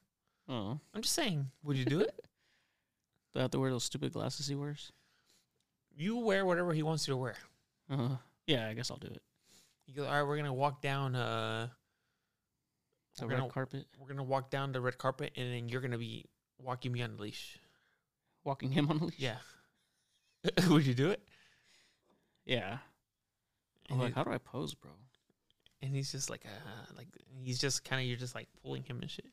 Oh, 0.49 0.79
I'm 0.93 1.01
just 1.01 1.15
saying. 1.15 1.49
Would 1.63 1.77
you 1.77 1.85
do 1.85 1.99
it? 2.01 2.13
do 3.33 3.39
I 3.39 3.41
have 3.43 3.51
to 3.51 3.59
wear 3.59 3.69
those 3.69 3.83
stupid 3.83 4.13
glasses 4.13 4.47
he 4.47 4.55
wears? 4.55 4.91
you 5.97 6.17
wear 6.17 6.45
whatever 6.45 6.73
he 6.73 6.83
wants 6.83 7.07
you 7.07 7.13
to 7.13 7.17
wear. 7.17 7.35
Uh, 7.89 8.17
yeah, 8.45 8.67
I 8.67 8.73
guess 8.73 8.91
I'll 8.91 8.97
do 8.97 9.07
it. 9.07 9.21
You 9.87 9.95
go, 9.95 10.05
all 10.05 10.11
right, 10.11 10.23
we're 10.23 10.37
gonna 10.37 10.53
walk 10.53 10.81
down 10.81 11.15
uh 11.15 11.69
The 13.17 13.27
red 13.27 13.39
gonna, 13.39 13.49
carpet, 13.49 13.87
we're 13.99 14.07
gonna 14.07 14.23
walk 14.23 14.49
down 14.49 14.71
the 14.73 14.81
red 14.81 14.97
carpet 14.97 15.31
and 15.35 15.51
then 15.51 15.69
you're 15.69 15.81
gonna 15.81 15.97
be 15.97 16.25
walking 16.61 16.91
me 16.91 17.01
on 17.01 17.15
the 17.15 17.21
leash. 17.23 17.57
walking 18.43 18.71
him 18.71 18.89
on 18.89 18.97
a 18.97 19.05
leash. 19.05 19.15
Yeah. 19.17 19.37
Would 20.69 20.85
you 20.85 20.93
do 20.93 21.09
it? 21.09 21.21
yeah. 22.45 22.77
I'm 23.89 23.99
like, 23.99 24.13
how 24.13 24.23
do 24.23 24.31
I 24.31 24.37
pose, 24.37 24.73
bro? 24.73 24.91
And 25.81 25.95
he's 25.95 26.11
just 26.11 26.29
like 26.29 26.45
uh 26.45 26.93
like 26.95 27.07
he's 27.43 27.59
just 27.59 27.83
kind 27.83 28.01
of 28.01 28.07
you're 28.07 28.17
just 28.17 28.35
like 28.35 28.47
pulling 28.61 28.83
him 28.83 28.99
and 29.01 29.09
shit. 29.09 29.25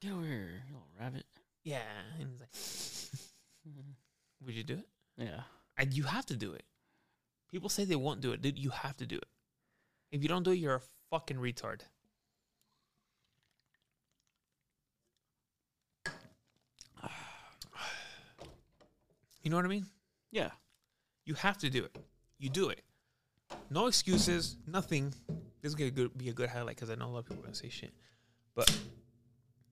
Get 0.00 0.12
over 0.12 0.24
here, 0.24 0.62
you 0.68 0.74
little 0.74 0.88
rabbit. 1.00 1.24
Yeah, 1.64 1.80
and 2.20 2.28
he's 2.30 2.40
like, 2.40 2.50
would 4.44 4.54
you 4.54 4.62
do 4.62 4.74
it? 4.74 4.88
yeah. 5.16 5.40
And 5.78 5.92
you 5.92 6.04
have 6.04 6.26
to 6.26 6.36
do 6.36 6.52
it. 6.52 6.62
People 7.50 7.68
say 7.68 7.84
they 7.84 7.96
won't 7.96 8.20
do 8.20 8.32
it, 8.32 8.42
dude. 8.42 8.58
You 8.58 8.70
have 8.70 8.96
to 8.98 9.06
do 9.06 9.16
it. 9.16 9.26
If 10.10 10.22
you 10.22 10.28
don't 10.28 10.42
do 10.42 10.50
it, 10.52 10.56
you're 10.56 10.76
a 10.76 10.80
fucking 11.10 11.36
retard. 11.36 11.80
You 19.42 19.50
know 19.50 19.56
what 19.56 19.64
I 19.64 19.68
mean? 19.68 19.86
Yeah. 20.32 20.50
You 21.24 21.34
have 21.34 21.56
to 21.58 21.70
do 21.70 21.84
it. 21.84 21.96
You 22.38 22.50
do 22.50 22.68
it. 22.68 22.82
No 23.70 23.86
excuses. 23.86 24.56
Nothing. 24.66 25.12
This 25.62 25.70
is 25.70 25.74
gonna 25.74 26.08
be 26.10 26.28
a 26.28 26.32
good 26.32 26.48
highlight 26.48 26.76
because 26.76 26.90
I 26.90 26.94
know 26.94 27.06
a 27.06 27.10
lot 27.12 27.18
of 27.20 27.26
people 27.26 27.42
are 27.42 27.46
gonna 27.46 27.54
say 27.54 27.68
shit, 27.68 27.92
but 28.54 28.70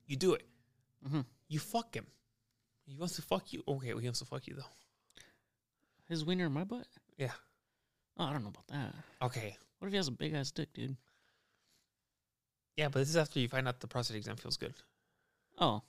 you 0.06 0.16
do 0.16 0.34
it. 0.34 0.42
hmm 1.09 1.20
You 1.48 1.59
fuck 1.60 1.94
him. 1.94 2.06
He 2.86 2.96
wants 2.96 3.16
to 3.16 3.22
fuck 3.22 3.52
you. 3.52 3.62
Okay, 3.66 3.92
well, 3.92 3.98
he 4.01 4.06
wants 4.06 4.18
to 4.20 4.24
fuck 4.26 4.46
you 4.46 4.55
though. 4.55 5.22
His 6.09 6.24
wiener 6.24 6.46
in 6.46 6.52
my 6.52 6.64
butt? 6.64 6.86
Yeah. 7.16 7.30
Oh, 8.18 8.24
I 8.24 8.32
don't 8.32 8.42
know 8.42 8.51
about 8.51 8.66
that. 8.68 8.94
Okay. 9.22 9.56
What 9.78 9.86
if 9.88 9.92
he 9.92 9.96
has 9.96 10.09
a 10.09 10.12
big 10.12 10.34
ass 10.34 10.51
dick, 10.51 10.72
dude? 10.74 10.96
Yeah, 12.76 12.88
but 12.88 12.98
this 13.01 13.09
is 13.09 13.16
after 13.16 13.38
you 13.38 13.48
find 13.48 13.66
out 13.68 13.80
the 13.80 13.86
prostate 13.86 14.16
exam 14.16 14.36
feels 14.36 14.56
good, 14.56 14.74
Oh. 15.59 15.82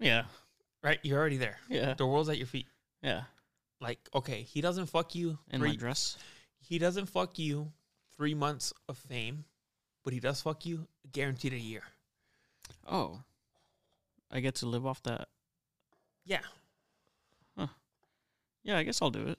Yeah. 0.00 0.24
right? 0.82 0.98
You're 1.02 1.18
already 1.18 1.36
there. 1.36 1.58
Yeah. 1.68 1.94
The 1.94 2.06
world's 2.06 2.28
at 2.28 2.38
your 2.38 2.46
feet. 2.46 2.66
Yeah. 3.02 3.22
Like, 3.80 3.98
okay, 4.14 4.42
he 4.42 4.60
doesn't 4.62 4.86
fuck 4.86 5.14
you. 5.14 5.38
In 5.50 5.60
my 5.60 5.76
dress. 5.76 6.16
He 6.58 6.78
doesn't 6.78 7.06
fuck 7.06 7.38
you 7.38 7.72
three 8.16 8.34
months 8.34 8.72
of 8.88 8.96
fame, 8.98 9.44
but 10.04 10.12
he 10.12 10.20
does 10.20 10.40
fuck 10.40 10.64
you 10.66 10.86
guaranteed 11.12 11.52
a 11.52 11.58
year. 11.58 11.82
Oh. 12.90 13.20
I 14.30 14.40
get 14.40 14.56
to 14.56 14.66
live 14.66 14.84
off 14.86 15.02
that. 15.04 15.28
Yeah, 16.24 16.40
Huh. 17.56 17.68
Yeah, 18.64 18.76
I 18.78 18.82
guess 18.82 19.00
I'll 19.00 19.10
do 19.10 19.28
it. 19.28 19.38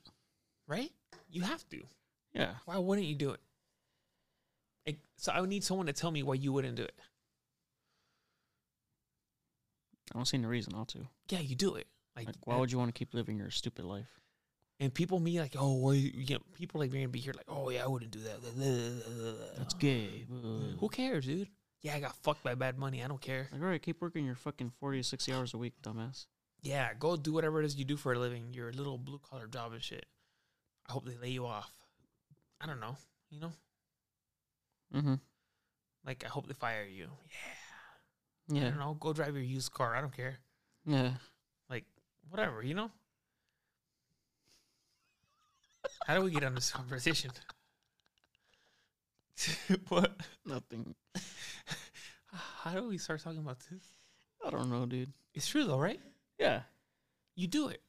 right? 0.68 0.91
You 1.30 1.41
have 1.41 1.68
to. 1.69 1.84
Yeah. 2.34 2.52
Why 2.65 2.77
wouldn't 2.77 3.07
you 3.07 3.15
do 3.15 3.31
it? 3.31 3.41
Like, 4.85 4.99
so 5.18 5.31
I 5.34 5.41
would 5.41 5.49
need 5.49 5.64
someone 5.65 5.88
to 5.88 5.94
tell 5.94 6.11
me 6.11 6.23
why 6.23 6.35
you 6.35 6.53
wouldn't 6.53 6.76
do 6.76 6.84
it. 6.84 6.95
I 10.14 10.18
don't 10.18 10.26
see 10.26 10.38
any 10.38 10.45
reason 10.48 10.73
not 10.76 10.88
to. 10.89 10.99
Yeah, 11.30 11.39
you 11.39 11.56
do 11.56 11.76
it. 11.76 11.88
Like, 12.15 12.27
Like, 12.27 12.35
why 12.45 12.56
uh, 12.56 12.60
would 12.60 12.72
you 12.72 12.77
want 12.77 12.94
to 12.94 12.98
keep 12.98 13.14
living 13.14 13.38
your 13.38 13.52
stupid 13.52 13.84
life? 13.85 14.22
And 14.80 14.94
people 14.94 15.20
me 15.20 15.40
like, 15.40 15.56
oh, 15.58 15.76
well, 15.78 15.94
you 15.95 16.36
know, 16.36 16.41
people 16.54 16.80
like 16.80 16.91
me 16.91 16.99
gonna 16.99 17.10
be 17.10 17.20
here 17.20 17.34
like, 17.34 17.48
oh 17.48 17.70
yeah, 17.70 17.84
I 17.84 17.88
wouldn't 17.88 18.12
do 18.12 18.20
that. 18.20 19.58
That's 19.58 19.74
gay. 19.74 20.26
Who 20.80 20.88
cares, 20.90 21.26
dude? 21.26 21.48
Yeah, 21.82 21.95
I 21.95 21.99
got 21.99 22.16
fucked 22.18 22.44
by 22.44 22.54
Bad 22.56 22.80
Bunny. 22.80 23.04
I 23.04 23.08
don't 23.08 23.22
care. 23.22 23.48
Like, 23.52 23.62
all 23.62 23.68
right, 23.68 23.82
keep 23.82 24.02
working 24.02 24.26
your 24.26 24.36
fucking 24.36 24.72
40 24.80 24.99
to 24.99 25.04
60 25.04 25.34
hours 25.34 25.54
a 25.54 25.58
week, 25.58 25.74
dumbass. 25.82 26.26
Yeah, 26.62 26.90
go 26.98 27.16
do 27.16 27.34
whatever 27.34 27.62
it 27.62 27.66
is 27.66 27.76
you 27.76 27.86
do 27.86 27.98
for 27.98 28.14
a 28.14 28.20
living. 28.20 28.54
Your 28.54 28.72
little 28.74 28.98
blue 28.98 29.20
collar 29.20 29.48
job 29.48 29.74
and 29.74 29.82
shit. 29.84 30.06
I 30.88 30.91
hope 30.91 31.06
they 31.08 31.16
lay 31.18 31.30
you 31.30 31.45
off. 31.45 31.72
I 32.62 32.66
don't 32.68 32.80
know. 32.80 32.98
You 33.30 33.40
know, 33.41 33.52
Mm-hmm. 34.95 35.16
like 36.06 36.24
I 36.26 36.30
hope 36.30 36.48
they 36.48 36.54
fire 36.54 36.86
you. 36.86 37.08
Yeah. 38.49 38.60
Yeah. 38.62 38.68
I 38.68 38.70
don't 38.70 38.80
know. 38.80 38.94
Go 38.99 39.12
drive 39.14 39.36
your 39.36 39.44
used 39.44 39.72
car. 39.74 39.95
I 39.95 40.02
don't 40.02 40.16
care. 40.16 40.38
Yeah. 40.86 41.12
Like 41.70 41.84
whatever. 42.30 42.64
You 42.64 42.74
know. 42.74 42.91
How 46.06 46.16
do 46.16 46.22
we 46.22 46.32
get 46.32 46.44
on 46.44 46.56
this 46.56 46.72
conversation? 46.72 47.32
what? 49.90 50.16
Nothing. 50.46 50.96
How 52.34 52.72
do 52.72 52.88
we 52.88 52.98
start 52.98 53.22
talking 53.24 53.40
about 53.40 53.60
this? 53.72 53.84
I 54.46 54.50
don't 54.50 54.70
know, 54.70 54.86
dude. 54.86 55.14
It's 55.34 55.48
true 55.48 55.64
though, 55.64 55.80
right? 55.80 56.00
Yeah. 56.40 56.62
You 57.36 57.48
do 57.48 57.70
it. 57.70 57.82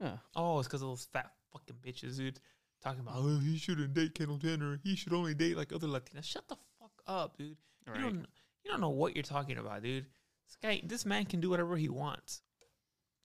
Yeah. 0.00 0.16
Oh, 0.34 0.58
it's 0.58 0.68
because 0.68 0.82
of 0.82 0.88
those 0.88 1.08
fat 1.12 1.30
fucking 1.52 1.76
bitches, 1.84 2.16
dude. 2.16 2.40
Talking 2.82 3.00
about, 3.00 3.14
oh, 3.16 3.38
he 3.38 3.56
shouldn't 3.56 3.94
date 3.94 4.14
Kendall 4.14 4.36
Jenner. 4.36 4.78
He 4.82 4.94
should 4.94 5.14
only 5.14 5.34
date 5.34 5.56
like 5.56 5.72
other 5.72 5.86
Latinas. 5.86 6.24
Shut 6.24 6.46
the 6.48 6.56
fuck 6.78 6.92
up, 7.06 7.38
dude. 7.38 7.56
All 7.88 7.96
You 7.96 8.02
don't, 8.02 8.26
you 8.64 8.70
don't 8.70 8.80
know 8.80 8.90
what 8.90 9.16
you're 9.16 9.22
talking 9.22 9.56
about, 9.56 9.82
dude. 9.82 10.04
This 10.46 10.56
guy, 10.62 10.82
this 10.84 11.06
man 11.06 11.24
can 11.24 11.40
do 11.40 11.48
whatever 11.48 11.76
he 11.76 11.88
wants. 11.88 12.42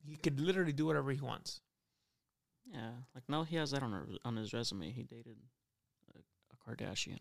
He 0.08 0.16
could 0.16 0.40
literally 0.40 0.72
do 0.72 0.86
whatever 0.86 1.12
he 1.12 1.20
wants. 1.20 1.60
Yeah. 2.72 2.92
Like 3.16 3.24
now 3.28 3.44
he 3.44 3.56
has 3.56 3.72
that 3.72 3.82
on 3.84 3.92
her, 3.92 4.06
on 4.26 4.36
his 4.36 4.54
resume. 4.54 4.92
He 4.92 5.04
dated 5.04 5.38
a, 6.16 6.20
a 6.20 6.76
Kardashian. 6.76 7.20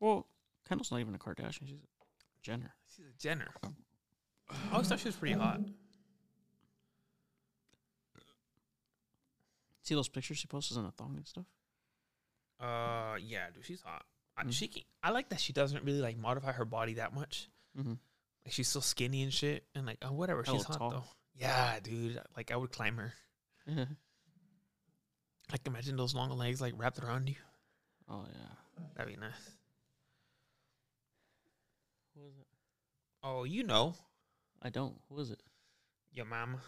Well, 0.00 0.26
Kendall's 0.68 0.90
not 0.90 1.00
even 1.00 1.14
a 1.14 1.18
Kardashian. 1.18 1.66
She's 1.68 1.78
a 1.82 2.42
Jenner. 2.42 2.74
She's 2.94 3.06
a 3.06 3.18
Jenner. 3.20 3.48
I 4.50 4.72
always 4.72 4.88
thought 4.88 5.00
she 5.00 5.08
was 5.08 5.16
pretty 5.16 5.34
hot. 5.34 5.60
See 9.82 9.94
those 9.94 10.08
pictures 10.08 10.38
she 10.38 10.46
posts 10.46 10.74
in 10.76 10.84
a 10.84 10.90
thong 10.92 11.14
and 11.16 11.26
stuff? 11.26 11.44
Uh, 12.60 13.16
yeah, 13.20 13.46
dude, 13.52 13.64
she's 13.64 13.82
hot. 13.82 14.04
I, 14.36 14.44
Mhm. 14.44 14.52
She, 14.52 14.68
can, 14.68 14.82
I 15.02 15.10
like 15.10 15.28
that 15.28 15.40
she 15.40 15.52
doesn't 15.52 15.84
really 15.84 16.00
like 16.00 16.16
modify 16.16 16.52
her 16.52 16.64
body 16.64 16.94
that 16.94 17.12
much. 17.14 17.48
Mm-hmm. 17.78 17.90
Like 17.90 18.52
she's 18.52 18.68
still 18.68 18.80
skinny 18.80 19.22
and 19.22 19.32
shit, 19.32 19.64
and 19.74 19.86
like, 19.86 19.98
oh, 20.02 20.12
whatever, 20.12 20.44
she's 20.44 20.64
hot 20.64 20.78
tall. 20.78 20.90
though. 20.90 21.04
Yeah, 21.36 21.78
dude. 21.82 22.20
Like 22.36 22.50
I 22.50 22.56
would 22.56 22.70
climb 22.72 22.96
her. 22.96 23.12
Like 25.52 25.66
imagine 25.66 25.96
those 25.96 26.14
long 26.14 26.30
legs 26.30 26.60
like 26.60 26.74
wrapped 26.76 26.98
around 26.98 27.28
you. 27.28 27.36
Oh 28.08 28.24
yeah. 28.26 28.84
That'd 28.96 29.14
be 29.14 29.20
nice. 29.20 29.32
Who 32.14 32.26
is 32.26 32.34
it? 32.38 32.46
Oh, 33.22 33.44
you 33.44 33.62
know, 33.62 33.94
I 34.62 34.70
don't. 34.70 34.94
Who 35.08 35.18
is 35.20 35.30
it? 35.30 35.40
your 36.14 36.26
mama. 36.26 36.58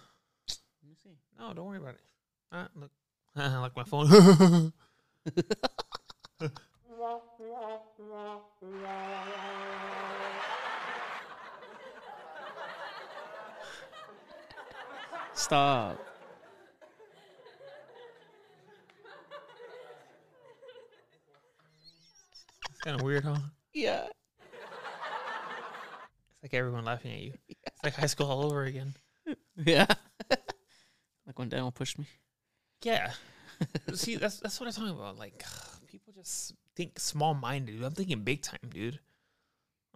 Let 0.49 0.89
me 0.89 0.97
see. 1.03 1.17
No, 1.39 1.55
don't 1.55 1.67
worry 1.67 1.79
about 1.79 1.95
it. 1.95 2.01
Ah, 2.53 2.69
look, 2.75 2.91
like 3.37 3.77
my 3.77 3.85
phone. 3.85 4.09
Stop. 15.35 16.16
Kind 22.87 23.01
of 23.01 23.05
weird, 23.05 23.25
huh? 23.25 23.39
Yeah. 23.75 24.07
It's 26.31 26.43
like 26.43 26.55
everyone 26.55 26.85
laughing 26.85 27.13
at 27.13 27.21
you. 27.21 27.33
It's 27.67 27.85
like 27.85 27.95
high 27.95 28.07
school 28.07 28.31
all 28.31 28.47
over 28.47 28.63
again. 28.63 28.95
Yeah. 29.57 29.87
like 30.31 31.39
when 31.39 31.49
Daniel 31.49 31.73
pushed 31.73 31.99
me. 31.99 32.07
Yeah. 32.83 33.13
See, 33.93 34.17
that's 34.17 34.41
that's 34.41 34.59
what 34.59 34.67
I'm 34.67 34.73
talking 34.73 34.91
about. 34.91 35.19
Like 35.19 35.45
people 35.89 36.15
just 36.15 36.55
think 36.75 36.99
small 36.99 37.35
minded. 37.35 37.83
I'm 37.83 37.93
thinking 37.93 38.21
big 38.21 38.43
time, 38.43 38.71
dude. 38.71 39.01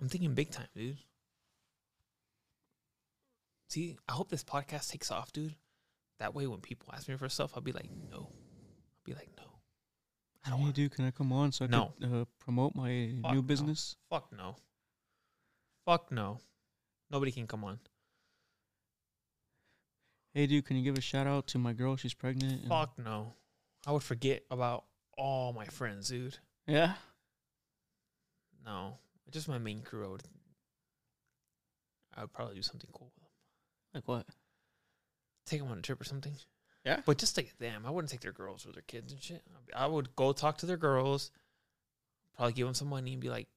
I'm 0.00 0.08
thinking 0.08 0.34
big 0.34 0.50
time, 0.50 0.66
dude. 0.74 0.98
See, 3.68 3.96
I 4.08 4.12
hope 4.12 4.30
this 4.30 4.44
podcast 4.44 4.90
takes 4.90 5.10
off, 5.10 5.32
dude. 5.32 5.54
That 6.18 6.34
way, 6.34 6.46
when 6.48 6.60
people 6.60 6.92
ask 6.92 7.08
me 7.08 7.16
for 7.16 7.28
stuff, 7.28 7.52
I'll 7.54 7.62
be 7.62 7.72
like, 7.72 7.88
no. 8.10 8.18
I'll 8.18 9.04
be 9.04 9.14
like, 9.14 9.30
no. 9.38 9.49
I 10.44 10.50
don't 10.50 10.58
Hey, 10.58 10.64
want. 10.64 10.74
dude, 10.76 10.92
can 10.92 11.04
I 11.04 11.10
come 11.10 11.32
on 11.32 11.52
so 11.52 11.64
I 11.64 11.68
No. 11.68 11.92
could 12.00 12.12
uh, 12.12 12.24
promote 12.38 12.74
my 12.74 13.12
Fuck 13.22 13.32
new 13.32 13.36
no. 13.38 13.42
business? 13.42 13.96
Fuck 14.08 14.32
no. 14.32 14.56
Fuck 15.84 16.10
no. 16.10 16.40
Nobody 17.10 17.32
can 17.32 17.46
come 17.46 17.64
on. 17.64 17.78
Hey, 20.32 20.46
dude, 20.46 20.64
can 20.64 20.76
you 20.76 20.84
give 20.84 20.96
a 20.96 21.00
shout 21.00 21.26
out 21.26 21.48
to 21.48 21.58
my 21.58 21.72
girl? 21.72 21.96
She's 21.96 22.14
pregnant. 22.14 22.66
Fuck 22.68 22.98
no. 22.98 23.34
I 23.86 23.92
would 23.92 24.02
forget 24.02 24.44
about 24.50 24.84
all 25.18 25.52
my 25.52 25.64
friends, 25.66 26.08
dude. 26.08 26.38
Yeah. 26.66 26.94
No, 28.64 28.98
just 29.30 29.48
my 29.48 29.58
main 29.58 29.82
crew. 29.82 30.06
I 30.06 30.08
would. 30.10 30.22
I 32.16 32.20
would 32.22 32.32
probably 32.32 32.54
do 32.56 32.62
something 32.62 32.90
cool 32.92 33.06
with 33.06 33.16
them. 33.16 33.30
Like 33.94 34.08
what? 34.08 34.26
Take 35.46 35.60
them 35.60 35.70
on 35.70 35.78
a 35.78 35.82
trip 35.82 36.00
or 36.00 36.04
something. 36.04 36.34
Yeah. 36.84 37.00
But 37.04 37.18
just 37.18 37.36
like 37.36 37.56
them, 37.58 37.84
I 37.86 37.90
wouldn't 37.90 38.10
take 38.10 38.20
their 38.20 38.32
girls 38.32 38.66
or 38.66 38.72
their 38.72 38.82
kids 38.82 39.12
and 39.12 39.22
shit. 39.22 39.42
I'd 39.54 39.66
be- 39.66 39.74
I 39.74 39.86
would 39.86 40.14
go 40.16 40.32
talk 40.32 40.58
to 40.58 40.66
their 40.66 40.76
girls, 40.78 41.30
probably 42.36 42.54
give 42.54 42.66
them 42.66 42.74
some 42.74 42.88
money 42.88 43.12
and 43.12 43.20
be 43.20 43.28
like, 43.28 43.48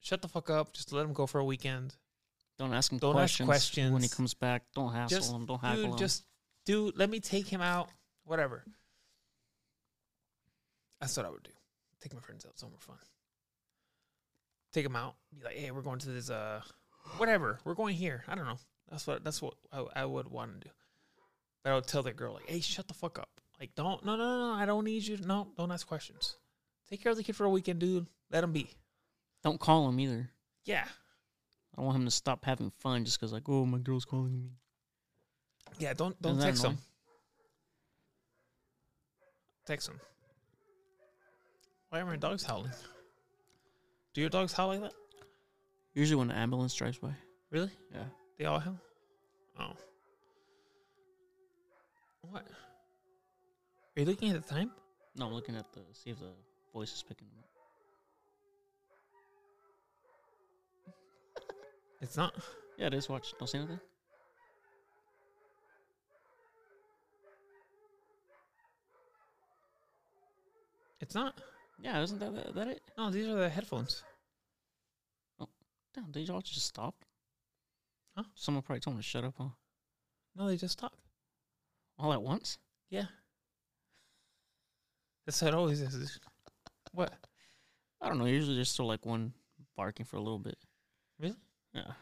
"Shut 0.00 0.20
the 0.20 0.28
fuck 0.28 0.50
up. 0.50 0.72
Just 0.74 0.92
let 0.92 1.02
them 1.02 1.12
go 1.14 1.26
for 1.26 1.38
a 1.38 1.44
weekend. 1.44 1.94
Don't 2.58 2.74
ask 2.74 2.90
him 2.92 2.98
Don't 2.98 3.16
ask 3.16 3.42
questions. 3.42 3.92
When 3.92 4.02
he 4.02 4.08
comes 4.08 4.34
back, 4.34 4.64
don't 4.74 4.92
hassle 4.92 5.18
Just, 5.18 5.32
him. 5.32 5.46
Don't 5.46 5.60
haggle 5.60 5.82
Dude, 5.84 5.92
him. 5.92 5.98
just 5.98 6.24
dude, 6.66 6.96
let 6.98 7.08
me 7.08 7.20
take 7.20 7.46
him 7.46 7.60
out. 7.60 7.88
Whatever. 8.24 8.64
That's 11.00 11.16
what 11.16 11.24
I 11.24 11.30
would 11.30 11.42
do. 11.44 11.52
Take 12.00 12.12
my 12.14 12.20
friends 12.20 12.44
out 12.44 12.58
somewhere 12.58 12.78
fun. 12.80 12.96
Take 14.72 14.84
them 14.84 14.96
out. 14.96 15.14
Be 15.36 15.44
like, 15.44 15.54
hey, 15.56 15.70
we're 15.70 15.82
going 15.82 16.00
to 16.00 16.08
this 16.08 16.30
uh, 16.30 16.60
whatever. 17.16 17.60
We're 17.64 17.74
going 17.74 17.94
here. 17.94 18.24
I 18.28 18.34
don't 18.34 18.44
know. 18.44 18.58
That's 18.90 19.06
what 19.06 19.24
that's 19.24 19.40
what 19.40 19.54
I, 19.72 19.84
I 19.96 20.04
would 20.04 20.28
want 20.28 20.60
to 20.60 20.68
do. 20.68 20.74
I 21.68 21.74
would 21.74 21.86
tell 21.86 22.02
that 22.02 22.16
girl 22.16 22.34
like, 22.34 22.48
hey, 22.48 22.60
shut 22.60 22.88
the 22.88 22.94
fuck 22.94 23.18
up. 23.18 23.28
Like, 23.60 23.74
don't 23.74 24.04
no 24.04 24.16
no 24.16 24.38
no. 24.48 24.52
I 24.54 24.66
don't 24.66 24.84
need 24.84 25.02
you. 25.06 25.18
No, 25.18 25.48
don't 25.56 25.72
ask 25.72 25.86
questions. 25.86 26.36
Take 26.88 27.02
care 27.02 27.10
of 27.10 27.18
the 27.18 27.24
kid 27.24 27.36
for 27.36 27.44
a 27.44 27.50
weekend, 27.50 27.80
dude. 27.80 28.06
Let 28.30 28.44
him 28.44 28.52
be. 28.52 28.70
don't 29.42 29.58
call 29.60 29.88
him 29.88 29.98
either. 30.00 30.30
Yeah. 30.64 30.84
I 31.76 31.80
want 31.80 31.96
him 31.96 32.04
to 32.04 32.10
stop 32.10 32.44
having 32.44 32.70
fun 32.70 33.04
just 33.04 33.18
because, 33.20 33.32
like, 33.32 33.48
oh, 33.48 33.64
my 33.64 33.78
girl's 33.78 34.04
calling 34.04 34.32
me. 34.32 34.50
Yeah. 35.78 35.92
Don't 35.94 36.20
don't 36.22 36.32
Isn't 36.32 36.40
that 36.40 36.46
text 36.46 36.64
him. 36.64 36.70
annoying? 36.70 36.82
Text 39.66 39.88
him. 39.88 40.00
Why 41.90 42.00
are 42.00 42.06
my 42.06 42.16
dogs 42.16 42.42
howling? 42.44 42.72
Do 44.14 44.20
your 44.20 44.30
dogs 44.30 44.52
howl 44.52 44.68
like 44.68 44.80
that? 44.82 44.92
Usually 45.94 46.16
when 46.18 46.30
an 46.30 46.36
ambulance 46.36 46.74
drives 46.74 46.98
by. 46.98 47.12
Really? 47.50 47.70
Yeah. 47.92 48.04
They 48.38 48.44
all 48.44 48.58
howl? 48.58 48.78
Oh. 49.58 49.72
What? 52.30 52.42
Are 53.96 54.00
you 54.00 54.04
looking 54.06 54.30
at 54.30 54.46
the 54.46 54.54
time? 54.54 54.70
No, 55.16 55.26
I'm 55.26 55.32
looking 55.32 55.56
at 55.56 55.72
the 55.72 55.80
see 55.92 56.10
if 56.10 56.18
the 56.18 56.32
voice 56.72 56.92
is 56.92 57.02
picking 57.02 57.28
them 57.28 57.38
up. 57.38 57.48
It's 62.00 62.16
not. 62.16 62.34
Yeah, 62.76 62.86
it 62.86 62.94
is. 62.94 63.08
Watch. 63.08 63.34
Don't 63.38 63.48
say 63.48 63.58
anything. 63.58 63.80
It's 71.00 71.14
not. 71.14 71.40
Yeah, 71.80 72.02
isn't 72.02 72.20
that 72.20 72.34
that, 72.34 72.54
that 72.54 72.68
it? 72.68 72.82
No, 72.96 73.10
these 73.10 73.26
are 73.26 73.34
the 73.34 73.48
headphones. 73.48 74.02
Oh, 75.40 75.48
damn, 75.94 76.12
they 76.12 76.26
all 76.32 76.40
just 76.40 76.66
stopped. 76.66 77.04
Huh? 78.16 78.24
Someone 78.34 78.62
probably 78.62 78.80
told 78.80 78.96
him 78.96 79.00
to 79.00 79.08
shut 79.08 79.24
up, 79.24 79.34
huh? 79.38 79.48
No, 80.36 80.46
they 80.46 80.56
just 80.56 80.74
stopped. 80.78 81.07
All 81.98 82.12
at 82.12 82.22
once? 82.22 82.58
Yeah. 82.90 83.06
That's 85.26 85.40
how 85.40 85.48
it 85.48 85.54
always 85.54 85.80
is. 85.80 86.20
What? 86.92 87.12
I 88.00 88.08
don't 88.08 88.18
know. 88.18 88.26
Usually 88.26 88.54
there's 88.54 88.70
still 88.70 88.86
like 88.86 89.04
one 89.04 89.32
barking 89.76 90.06
for 90.06 90.16
a 90.16 90.20
little 90.20 90.38
bit. 90.38 90.56
Really? 91.18 91.36
Yeah. 91.74 91.92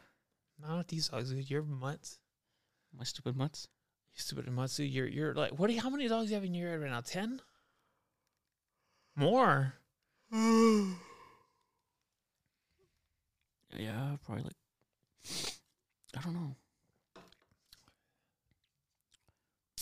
Not 0.61 0.79
with 0.79 0.89
these 0.89 1.09
dogs, 1.09 1.33
dude. 1.33 1.51
You're 1.51 1.63
mutts. 1.63 2.19
My 2.97 3.05
stupid 3.05 3.37
mutts. 3.37 3.69
You 4.15 4.21
stupid 4.23 4.49
mutts, 4.51 4.77
dude. 4.77 4.91
You're 4.91 5.09
you're 5.09 5.35
like 5.35 5.53
what? 5.59 5.69
Do 5.69 5.75
you, 5.75 5.81
how 5.81 5.91
many 5.91 6.09
dogs 6.09 6.27
do 6.27 6.31
you 6.31 6.35
have 6.37 6.45
in 6.45 6.55
your 6.55 6.69
yard 6.69 6.83
right 6.83 6.91
now? 6.91 7.01
Ten? 7.01 7.41
More. 9.15 9.75
Yeah, 13.79 14.17
probably 14.25 14.45
like 14.45 14.57
I 16.17 16.23
don't 16.23 16.33
know. 16.33 16.57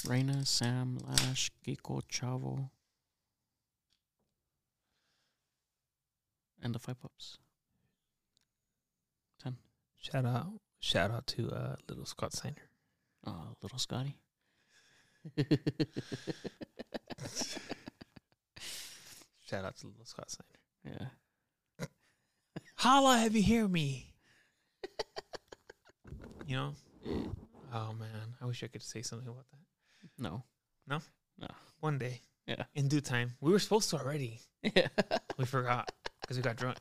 Reina, 0.07 0.45
Sam, 0.45 0.99
Lash, 1.09 1.51
Kiko, 1.67 2.03
Chavo, 2.11 2.69
and 6.63 6.75
the 6.75 6.79
five 6.79 7.01
pups. 7.01 7.39
Ten. 9.43 9.57
Shout 10.01 10.27
out, 10.27 10.61
shout 10.81 11.11
out 11.11 11.27
to 11.29 11.51
uh, 11.51 11.77
little 11.89 12.05
Scott 12.05 12.33
Steiner. 12.35 12.69
Uh, 13.27 13.55
little 13.63 13.79
Scotty. 13.79 14.17
Shout 19.47 19.65
out 19.65 19.77
to 19.79 19.87
little 19.87 20.05
Scott 20.05 20.31
Steiner. 20.31 21.09
yeah. 21.81 21.87
Holla, 22.77 23.19
have 23.19 23.35
you 23.35 23.43
hear 23.43 23.67
me? 23.69 24.13
you 26.47 26.57
know? 26.57 26.75
Oh 27.73 27.95
man, 27.99 28.37
I 28.41 28.47
wish 28.47 28.63
I 28.63 28.67
could 28.67 28.83
say 28.83 29.01
something 29.03 29.29
about 29.29 29.47
that. 29.51 29.64
No. 30.19 30.45
No? 30.87 31.01
No. 31.39 31.49
One 31.81 31.99
day, 31.99 32.21
Yeah. 32.47 32.65
in 32.75 32.89
due 32.89 33.01
time. 33.01 33.33
We 33.41 33.51
were 33.53 33.59
supposed 33.59 33.91
to 33.91 33.97
already. 33.99 34.41
Yeah. 34.63 34.89
We 35.37 35.45
forgot 35.47 35.91
because 36.21 36.37
we 36.37 36.43
got 36.43 36.57
drunk. 36.57 36.79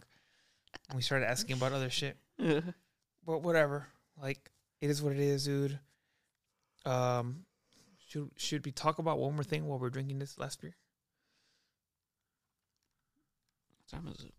And 0.89 0.95
we 0.95 1.01
started 1.01 1.27
asking 1.27 1.55
about 1.57 1.73
other 1.73 1.89
shit. 1.89 2.18
yeah. 2.38 2.61
But 3.26 3.41
whatever. 3.41 3.88
Like 4.22 4.51
it 4.80 4.89
is 4.91 5.01
what 5.01 5.14
it 5.14 5.19
is, 5.19 5.45
dude. 5.45 5.80
Um, 6.85 7.45
should 8.07 8.30
should 8.38 8.65
we 8.65 8.72
talk 8.72 8.99
about 8.99 9.18
one 9.18 9.34
more 9.34 9.43
thing 9.43 9.65
while 9.65 9.80
we're 9.80 9.89
drinking 9.89 10.19
this 10.19 10.38
last 10.38 10.61
beer? 10.61 10.76
What 13.80 13.88
time 13.99 14.07
is 14.14 14.23
it? 14.23 14.34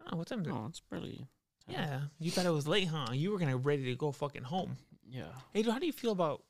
I 0.00 0.04
don't 0.04 0.12
know 0.12 0.18
what 0.18 0.26
time 0.28 0.40
is 0.40 0.46
it? 0.46 0.52
Oh, 0.52 0.66
it's 0.68 0.80
barely. 0.80 1.26
Yeah, 1.68 2.00
you 2.18 2.30
thought 2.30 2.46
it 2.46 2.50
was 2.50 2.66
late, 2.66 2.88
huh? 2.88 3.12
You 3.12 3.30
were 3.30 3.38
gonna 3.38 3.56
ready 3.56 3.84
to 3.84 3.94
go 3.96 4.10
fucking 4.12 4.42
home. 4.44 4.76
Yeah. 5.08 5.24
Hey, 5.52 5.62
dude, 5.62 5.72
how 5.72 5.78
do 5.78 5.86
you 5.86 5.92
feel 5.92 6.12
about 6.12 6.42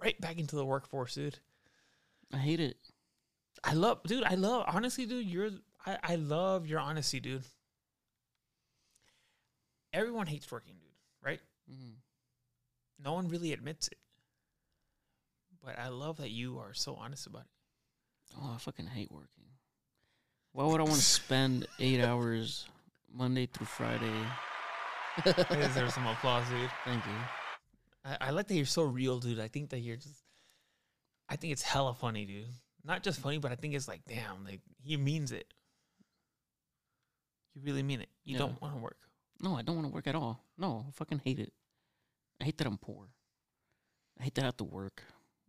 right 0.00 0.20
back 0.20 0.38
into 0.38 0.56
the 0.56 0.64
workforce, 0.64 1.14
dude? 1.14 1.38
I 2.32 2.38
hate 2.38 2.60
it. 2.60 2.76
I 3.62 3.74
love, 3.74 4.02
dude. 4.04 4.24
I 4.24 4.34
love, 4.34 4.64
honestly, 4.66 5.06
dude. 5.06 5.26
You're, 5.26 5.50
I, 5.84 5.98
I 6.02 6.14
love 6.16 6.66
your 6.66 6.80
honesty, 6.80 7.20
dude. 7.20 7.44
Everyone 9.92 10.26
hates 10.26 10.50
working, 10.50 10.74
dude. 10.74 10.90
Right? 11.22 11.40
Mm. 11.70 11.94
No 13.02 13.12
one 13.12 13.28
really 13.28 13.52
admits 13.52 13.88
it. 13.88 13.98
But 15.62 15.78
I 15.78 15.88
love 15.88 16.18
that 16.18 16.30
you 16.30 16.58
are 16.58 16.72
so 16.72 16.94
honest 16.94 17.26
about 17.26 17.42
it. 17.42 18.36
Oh, 18.40 18.52
I 18.54 18.58
fucking 18.58 18.86
hate 18.86 19.10
working. 19.10 19.44
Why 20.52 20.64
would 20.64 20.80
I 20.80 20.84
want 20.84 20.96
to 20.96 21.02
spend 21.02 21.66
eight 21.78 22.02
hours 22.02 22.66
Monday 23.12 23.46
through 23.46 23.66
Friday? 23.66 24.12
I 25.24 25.56
deserve 25.56 25.92
some 25.92 26.06
applause, 26.06 26.48
dude. 26.48 26.70
Thank 26.84 27.04
you. 27.04 27.39
I, 28.04 28.16
I 28.20 28.30
like 28.30 28.48
that 28.48 28.54
you're 28.54 28.64
so 28.66 28.82
real, 28.84 29.18
dude. 29.20 29.40
I 29.40 29.48
think 29.48 29.70
that 29.70 29.80
you're 29.80 29.96
just. 29.96 30.22
I 31.28 31.36
think 31.36 31.52
it's 31.52 31.62
hella 31.62 31.94
funny, 31.94 32.24
dude. 32.24 32.46
Not 32.84 33.02
just 33.02 33.20
funny, 33.20 33.38
but 33.38 33.52
I 33.52 33.54
think 33.56 33.74
it's 33.74 33.86
like, 33.86 34.00
damn, 34.08 34.44
like 34.44 34.60
he 34.82 34.96
means 34.96 35.32
it. 35.32 35.52
You 37.54 37.62
really 37.62 37.82
mean 37.82 38.00
it. 38.00 38.08
You 38.24 38.34
Yeah. 38.34 38.38
don't 38.38 38.60
want 38.60 38.74
to 38.74 38.80
work. 38.80 38.96
No, 39.40 39.56
I 39.56 39.62
don't 39.62 39.76
want 39.76 39.88
to 39.88 39.92
work 39.94 40.06
at 40.06 40.14
all. 40.14 40.44
No, 40.58 40.86
I 40.88 40.90
fucking 40.92 41.20
hate 41.24 41.38
it. 41.38 41.52
I 42.40 42.44
hate 42.44 42.58
that 42.58 42.66
I'm 42.66 42.78
poor. 42.78 43.08
I 44.18 44.24
hate 44.24 44.34
that 44.34 44.42
I 44.42 44.46
have 44.46 44.56
to 44.58 44.64
work. 44.64 45.02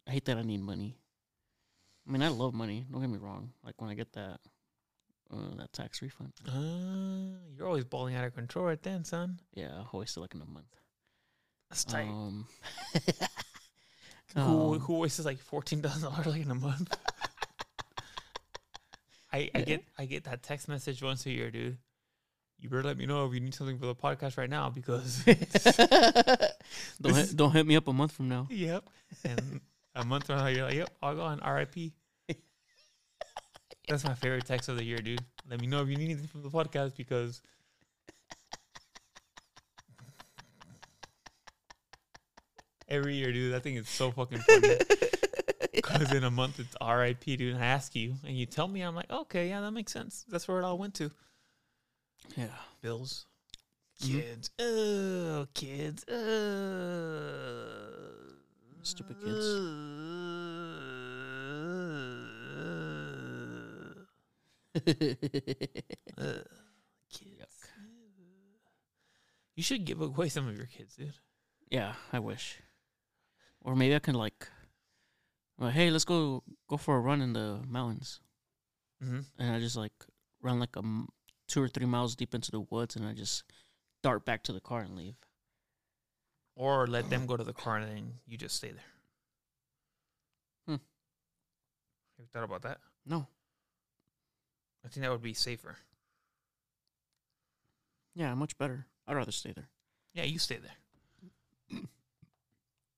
I 0.07 0.11
hate 0.11 0.25
that 0.25 0.37
I 0.37 0.41
need 0.43 0.61
money. 0.61 0.97
I 2.07 2.11
mean, 2.11 2.21
I 2.23 2.29
love 2.29 2.53
money. 2.53 2.85
Don't 2.91 3.01
get 3.01 3.09
me 3.09 3.17
wrong. 3.17 3.53
Like 3.63 3.79
when 3.81 3.89
I 3.89 3.93
get 3.93 4.13
that 4.13 4.39
uh, 5.31 5.55
that 5.57 5.71
tax 5.71 6.01
refund. 6.01 6.33
Uh, 6.47 7.37
you're 7.55 7.67
always 7.67 7.85
balling 7.85 8.15
out 8.15 8.25
of 8.25 8.33
control 8.35 8.65
right 8.65 8.81
then, 8.81 9.03
son. 9.05 9.39
Yeah, 9.53 9.69
I'll 9.77 9.83
hoist 9.83 10.17
it 10.17 10.19
like 10.19 10.33
in 10.35 10.41
a 10.41 10.45
month. 10.45 10.75
That's 11.71 11.85
tight. 11.85 12.09
Um, 12.09 12.45
who 14.35 14.41
um, 14.73 14.79
who 14.79 14.99
wastes 14.99 15.23
like 15.23 15.39
fourteen 15.39 15.81
thousand 15.81 16.11
dollars 16.11 16.27
like 16.27 16.41
in 16.41 16.51
a 16.51 16.55
month? 16.55 16.93
I 19.31 19.49
I 19.55 19.61
get 19.61 19.85
I 19.97 20.03
get 20.03 20.25
that 20.25 20.43
text 20.43 20.67
message 20.67 21.01
once 21.01 21.25
a 21.25 21.31
year, 21.31 21.49
dude. 21.49 21.77
you 22.59 22.67
better 22.67 22.83
let 22.83 22.97
me 22.97 23.05
know 23.05 23.25
if 23.25 23.33
you 23.33 23.39
need 23.39 23.53
something 23.53 23.77
for 23.77 23.85
the 23.85 23.95
podcast 23.95 24.37
right 24.37 24.49
now 24.49 24.69
because 24.69 25.23
don't 27.01 27.15
hit, 27.15 27.37
don't 27.37 27.53
hit 27.53 27.65
me 27.65 27.77
up 27.77 27.87
a 27.87 27.93
month 27.93 28.11
from 28.11 28.27
now. 28.27 28.47
yep. 28.49 28.83
And 29.23 29.61
a 29.95 30.03
month 30.03 30.27
from 30.27 30.39
now, 30.39 30.47
you're 30.47 30.65
like, 30.65 30.75
yep, 30.75 30.89
I'll 31.01 31.15
go 31.15 31.21
on 31.21 31.39
RIP. 31.39 31.93
That's 33.87 34.03
my 34.03 34.13
favorite 34.13 34.45
text 34.45 34.67
of 34.67 34.75
the 34.75 34.83
year, 34.83 34.97
dude. 34.97 35.23
Let 35.49 35.61
me 35.61 35.67
know 35.67 35.81
if 35.81 35.87
you 35.87 35.95
need 35.95 36.05
anything 36.05 36.27
from 36.27 36.43
the 36.43 36.49
podcast 36.49 36.97
because 36.97 37.41
every 42.91 43.15
year, 43.15 43.31
dude, 43.31 43.53
that 43.53 43.63
thing 43.63 43.75
is 43.75 43.89
so 43.89 44.11
fucking 44.11 44.39
funny. 44.39 44.77
Because 45.73 46.11
in 46.13 46.23
a 46.23 46.29
month 46.31 46.59
it's 46.59 46.75
RIP, 46.85 47.23
dude. 47.23 47.55
And 47.55 47.63
I 47.63 47.67
ask 47.67 47.95
you, 47.95 48.15
and 48.27 48.37
you 48.37 48.45
tell 48.45 48.67
me, 48.67 48.81
I'm 48.81 48.93
like, 48.93 49.09
okay, 49.09 49.49
yeah, 49.49 49.61
that 49.61 49.71
makes 49.71 49.91
sense. 49.91 50.25
That's 50.29 50.47
where 50.47 50.59
it 50.59 50.63
all 50.63 50.77
went 50.77 50.93
to. 50.95 51.09
Yeah. 52.37 52.47
Bills, 52.81 53.25
Mhm. 54.01 54.11
kids, 54.21 54.51
oh, 54.59 55.47
kids, 55.53 56.03
uh, 56.07 57.87
Stupid 58.83 59.17
kids. 59.23 59.45
Uh, 66.17 66.43
kids. 67.11 67.69
You 69.55 69.63
should 69.63 69.85
give 69.85 70.01
away 70.01 70.29
some 70.29 70.47
of 70.47 70.55
your 70.57 70.65
kids, 70.67 70.95
dude. 70.95 71.13
yeah, 71.69 71.93
I 72.13 72.19
wish. 72.19 72.59
Or 73.63 73.75
maybe 73.75 73.95
I 73.95 73.99
can 73.99 74.15
like, 74.15 74.47
well, 75.57 75.69
hey, 75.69 75.91
let's 75.91 76.05
go 76.05 76.43
go 76.67 76.77
for 76.77 76.95
a 76.97 76.99
run 76.99 77.21
in 77.21 77.33
the 77.33 77.59
mountains, 77.67 78.19
Mm-hmm. 79.03 79.19
and 79.39 79.55
I 79.55 79.59
just 79.59 79.75
like 79.75 79.93
run 80.41 80.59
like 80.59 80.75
a 80.75 80.79
m- 80.79 81.09
two 81.47 81.61
or 81.61 81.67
three 81.67 81.85
miles 81.85 82.15
deep 82.15 82.33
into 82.35 82.51
the 82.51 82.59
woods, 82.61 82.95
and 82.95 83.05
I 83.05 83.13
just 83.13 83.43
dart 84.03 84.25
back 84.25 84.43
to 84.43 84.53
the 84.53 84.59
car 84.61 84.81
and 84.81 84.95
leave. 84.95 85.15
Or 86.55 86.85
let 86.87 87.09
them 87.09 87.25
go 87.27 87.37
to 87.37 87.43
the 87.43 87.53
car 87.53 87.77
and 87.77 87.87
then 87.89 88.13
you 88.27 88.37
just 88.37 88.55
stay 88.55 88.71
there. 88.71 88.83
Hmm. 90.67 90.73
Have 90.73 90.79
you 92.19 92.25
thought 92.33 92.43
about 92.43 92.61
that? 92.63 92.79
No, 93.05 93.27
I 94.85 94.87
think 94.89 95.03
that 95.03 95.11
would 95.11 95.21
be 95.23 95.33
safer. 95.33 95.77
yeah, 98.15 98.33
much 98.35 98.57
better. 98.57 98.85
I'd 99.07 99.15
rather 99.15 99.31
stay 99.31 99.51
there. 99.53 99.69
Yeah, 100.13 100.23
you 100.25 100.37
stay 100.39 100.57
there. 100.57 101.79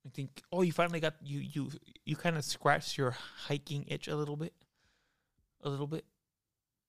I 0.05 0.09
think. 0.09 0.41
Oh, 0.51 0.61
you 0.61 0.71
finally 0.71 0.99
got 0.99 1.15
you 1.23 1.39
you 1.39 1.71
you 2.05 2.15
kind 2.15 2.37
of 2.37 2.43
scratched 2.43 2.97
your 2.97 3.15
hiking 3.47 3.85
itch 3.87 4.07
a 4.07 4.15
little 4.15 4.35
bit, 4.35 4.53
a 5.61 5.69
little 5.69 5.87
bit. 5.87 6.05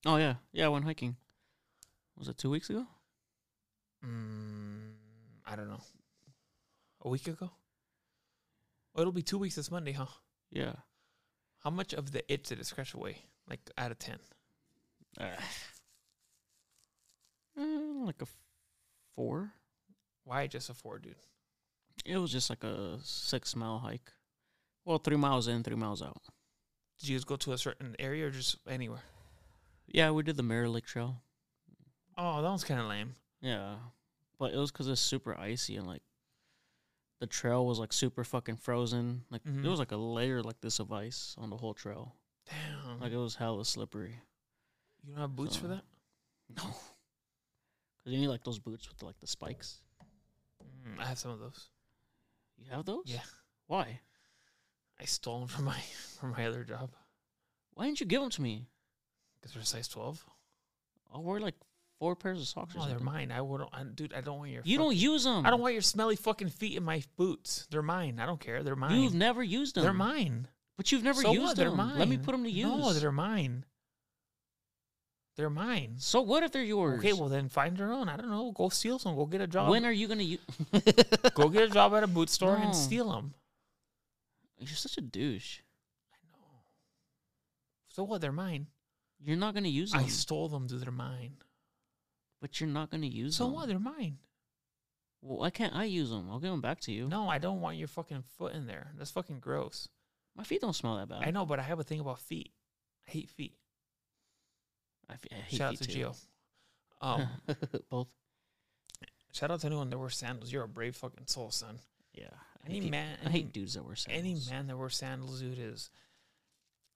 Oh 0.05 0.17
yeah, 0.17 0.35
yeah, 0.51 0.65
I 0.65 0.69
went 0.69 0.85
hiking. 0.85 1.15
Was 2.17 2.27
it 2.27 2.37
two 2.37 2.49
weeks 2.49 2.69
ago? 2.69 2.85
Mm, 4.05 4.93
I 5.45 5.55
don't 5.55 5.67
know. 5.67 5.81
A 7.01 7.09
week 7.09 7.27
ago. 7.27 7.51
Oh, 8.95 9.01
it'll 9.01 9.11
be 9.11 9.21
two 9.21 9.37
weeks 9.37 9.55
this 9.55 9.71
Monday, 9.71 9.91
huh? 9.91 10.05
Yeah. 10.51 10.73
How 11.59 11.69
much 11.69 11.93
of 11.93 12.11
the 12.11 12.31
itch 12.31 12.49
did 12.49 12.59
it 12.59 12.65
scratch 12.65 12.93
away? 12.93 13.17
Like 13.49 13.59
out 13.77 13.91
of 13.91 13.99
ten? 13.99 14.19
Uh, 15.19 15.25
uh, 17.59 18.05
like 18.05 18.21
a 18.21 18.27
four. 19.15 19.51
Why 20.23 20.47
just 20.47 20.69
a 20.69 20.73
four, 20.73 20.99
dude? 20.99 21.15
It 22.05 22.17
was 22.17 22.31
just 22.31 22.49
like 22.49 22.63
a 22.63 22.99
six 23.03 23.55
mile 23.55 23.79
hike. 23.79 24.11
Well, 24.85 24.99
three 24.99 25.17
miles 25.17 25.47
in, 25.47 25.63
three 25.63 25.75
miles 25.75 26.01
out. 26.01 26.21
Did 26.99 27.09
you 27.09 27.15
just 27.17 27.27
go 27.27 27.35
to 27.37 27.53
a 27.53 27.57
certain 27.57 27.95
area 27.99 28.27
or 28.27 28.29
just 28.29 28.57
anywhere? 28.69 29.01
Yeah, 29.87 30.11
we 30.11 30.23
did 30.23 30.37
the 30.37 30.43
Mirror 30.43 30.69
Lake 30.69 30.85
Trail. 30.85 31.21
Oh, 32.17 32.41
that 32.41 32.47
one's 32.47 32.63
kind 32.63 32.79
of 32.79 32.85
lame. 32.87 33.15
Yeah, 33.41 33.75
but 34.39 34.53
it 34.53 34.57
was 34.57 34.71
because 34.71 34.87
it's 34.87 35.01
super 35.01 35.37
icy 35.37 35.75
and 35.75 35.85
like 35.87 36.01
the 37.19 37.27
trail 37.27 37.65
was 37.65 37.79
like 37.79 37.91
super 37.93 38.23
fucking 38.23 38.57
frozen. 38.57 39.25
Like 39.29 39.43
Mhm. 39.43 39.61
there 39.61 39.71
was 39.71 39.79
like 39.79 39.91
a 39.91 39.97
layer 39.97 40.41
like 40.43 40.61
this 40.61 40.79
of 40.79 40.91
ice 40.91 41.35
on 41.37 41.49
the 41.49 41.57
whole 41.57 41.73
trail. 41.73 42.15
Damn. 42.47 42.99
Like 42.99 43.11
it 43.11 43.17
was 43.17 43.35
hella 43.35 43.65
slippery. 43.65 44.19
you 45.03 45.11
don't 45.11 45.21
have 45.21 45.35
boots 45.35 45.55
for 45.55 45.67
that? 45.67 45.83
No, 46.49 46.63
because 46.63 48.13
you 48.13 48.17
need 48.19 48.27
like 48.27 48.43
those 48.43 48.59
boots 48.59 48.87
with 48.87 49.01
like 49.03 49.19
the 49.19 49.27
spikes. 49.27 49.81
Mm, 50.87 50.99
I 50.99 51.05
have 51.05 51.17
some 51.19 51.31
of 51.31 51.39
those. 51.39 51.69
You 52.57 52.65
have 52.71 52.85
those? 52.85 53.03
Yeah. 53.05 53.21
Why? 53.67 53.99
I 54.99 55.05
stole 55.05 55.39
them 55.39 55.47
from 55.47 55.65
my 55.65 55.79
from 56.19 56.31
my 56.31 56.45
other 56.45 56.63
job 56.63 56.91
Why 57.73 57.85
didn't 57.85 57.99
you 57.99 58.05
give 58.05 58.21
them 58.21 58.29
to 58.31 58.41
me? 58.41 58.67
because 59.39 59.53
they're 59.53 59.63
size 59.63 59.87
twelve. 59.87 60.25
I'll 61.13 61.21
wear 61.23 61.39
like 61.39 61.55
four 61.99 62.15
pairs 62.15 62.41
of 62.41 62.47
socks. 62.47 62.75
or 62.75 62.79
Oh, 62.81 62.87
they're 62.87 62.99
mine. 62.99 63.31
I 63.31 63.41
wouldn't, 63.41 63.69
I, 63.71 63.83
dude. 63.83 64.13
I 64.13 64.21
don't 64.21 64.39
want 64.39 64.51
your. 64.51 64.61
You 64.65 64.77
fuck- 64.77 64.85
don't 64.87 64.95
use 64.95 65.23
them. 65.23 65.45
I 65.45 65.49
don't 65.49 65.61
want 65.61 65.73
your 65.73 65.81
smelly 65.81 66.15
fucking 66.15 66.49
feet 66.49 66.75
in 66.77 66.83
my 66.83 67.03
boots. 67.15 67.67
They're 67.69 67.81
mine. 67.81 68.19
I 68.19 68.25
don't 68.25 68.39
care. 68.39 68.63
They're 68.63 68.75
mine. 68.75 68.99
You've 69.01 69.13
never 69.13 69.43
used 69.43 69.75
them. 69.75 69.83
They're 69.83 69.93
mine. 69.93 70.47
But 70.77 70.91
you've 70.91 71.03
never 71.03 71.21
So 71.21 71.31
used 71.31 71.43
what? 71.45 71.55
them. 71.57 71.67
They're 71.67 71.75
mine. 71.75 71.99
Let 71.99 72.07
me 72.09 72.17
put 72.17 72.31
them 72.31 72.43
to 72.43 72.49
use. 72.51 72.65
No, 72.67 72.91
they're 72.93 73.11
mine. 73.11 73.65
They're 75.35 75.49
mine. 75.49 75.95
So 75.97 76.21
what 76.21 76.43
if 76.43 76.51
they're 76.51 76.63
yours? 76.63 76.99
Okay, 76.99 77.11
well 77.13 77.27
then 77.27 77.49
find 77.49 77.77
your 77.77 77.91
own. 77.91 78.07
I 78.07 78.15
don't 78.15 78.29
know. 78.29 78.51
Go 78.53 78.69
steal 78.69 78.99
some. 78.99 79.15
Go 79.15 79.25
get 79.25 79.41
a 79.41 79.47
job. 79.47 79.69
when 79.69 79.85
are 79.85 79.91
you 79.91 80.07
gonna 80.07 80.23
use? 80.23 80.39
Go 81.33 81.49
get 81.49 81.63
a 81.63 81.69
job 81.69 81.93
at 81.93 82.03
a 82.03 82.07
boot 82.07 82.29
store 82.29 82.57
No. 82.57 82.63
and 82.63 82.75
steal 82.75 83.11
them. 83.11 83.33
You're 84.59 84.69
such 84.69 84.97
a 84.97 85.01
douche. 85.01 85.59
I 86.13 86.17
know. 86.31 86.47
So 87.89 88.03
what? 88.05 88.21
They're 88.21 88.31
mine. 88.31 88.67
You're 89.19 89.35
not 89.35 89.53
gonna 89.53 89.67
use 89.67 89.91
them. 89.91 90.01
I 90.05 90.07
stole 90.07 90.47
them. 90.47 90.67
They're 90.69 90.91
mine. 90.91 91.33
but 92.39 92.59
you're 92.61 92.69
not 92.69 92.89
gonna 92.89 93.05
use 93.07 93.37
them? 93.37 93.45
So 93.45 93.49
them. 93.49 93.53
what? 93.55 93.67
They're 93.67 93.79
mine. 93.79 94.19
Well, 95.21 95.39
why 95.39 95.49
can't 95.49 95.75
I 95.75 95.85
use 95.85 96.11
them? 96.11 96.29
I'll 96.31 96.39
give 96.39 96.51
them 96.51 96.61
back 96.61 96.79
to 96.81 96.91
you. 96.93 97.07
No, 97.09 97.27
I 97.27 97.39
don't 97.39 97.59
want 97.59 97.77
your 97.77 97.87
fucking 97.87 98.23
foot 98.37 98.53
in 98.53 98.67
there. 98.67 98.91
That's 98.97 99.11
fucking 99.11 99.39
gross. 99.39 99.89
My 100.37 100.43
feet 100.43 100.61
don't 100.61 100.73
smell 100.75 100.97
that 100.97 101.09
bad. 101.09 101.23
I 101.25 101.31
know, 101.31 101.45
but 101.45 101.59
I 101.59 101.63
have 101.63 101.79
a 101.79 101.83
thing 101.83 101.99
about 101.99 102.19
feet. 102.19 102.51
I 103.07 103.11
hate 103.11 103.29
feet. 103.29 103.55
I, 105.09 105.13
I 105.13 105.35
hate 105.35 105.57
Shout 105.57 105.73
out 105.73 105.77
to 105.81 105.87
too. 105.87 105.99
Gio. 105.99 106.15
Um, 107.01 107.27
Both. 107.89 108.07
shout 109.33 109.51
out 109.51 109.59
to 109.61 109.67
anyone 109.67 109.89
that 109.89 109.97
wears 109.97 110.17
sandals. 110.17 110.51
You're 110.51 110.63
a 110.63 110.67
brave 110.67 110.95
fucking 110.95 111.27
soul, 111.27 111.51
son. 111.51 111.79
Yeah. 112.13 112.25
Any 112.65 112.79
hate, 112.81 112.91
man, 112.91 113.17
I 113.21 113.25
any, 113.25 113.31
hate 113.33 113.53
dudes 113.53 113.73
that 113.75 113.85
wear 113.85 113.95
sandals. 113.95 114.47
any 114.49 114.55
man 114.55 114.67
that 114.67 114.77
wears 114.77 114.95
sandals, 114.95 115.41
dude, 115.41 115.59
is 115.59 115.89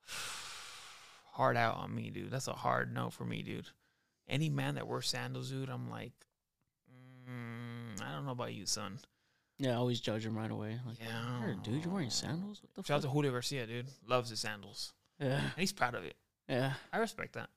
hard 1.33 1.57
out 1.57 1.77
on 1.77 1.93
me, 1.93 2.09
dude. 2.09 2.31
That's 2.31 2.47
a 2.47 2.53
hard 2.53 2.93
no 2.93 3.09
for 3.09 3.25
me, 3.25 3.41
dude. 3.43 3.67
Any 4.27 4.49
man 4.49 4.75
that 4.75 4.87
wears 4.87 5.07
sandals, 5.07 5.49
dude, 5.51 5.69
I'm 5.69 5.89
like, 5.89 6.13
mm, 7.29 8.01
I 8.01 8.11
don't 8.13 8.25
know 8.25 8.31
about 8.31 8.53
you, 8.53 8.65
son. 8.65 8.99
Yeah, 9.57 9.71
I 9.71 9.75
always 9.75 9.99
judge 9.99 10.25
him 10.25 10.37
right 10.37 10.49
away. 10.51 10.79
Like, 10.87 10.99
Yeah, 11.01 11.39
"Here, 11.41 11.55
dude, 11.61 11.83
you're 11.83 11.93
wearing 11.93 12.09
sandals. 12.09 12.61
What 12.61 12.73
the 12.75 12.83
Shout 12.87 12.97
out 12.97 13.01
to 13.03 13.09
Julio 13.09 13.31
Garcia, 13.31 13.67
dude. 13.67 13.87
Loves 14.07 14.29
his 14.29 14.39
sandals, 14.39 14.93
Yeah. 15.19 15.41
and 15.41 15.51
he's 15.57 15.73
proud 15.73 15.95
of 15.95 16.03
it. 16.05 16.15
Yeah. 16.47 16.73
I 16.93 16.97
respect 16.99 17.33
that. 17.33 17.49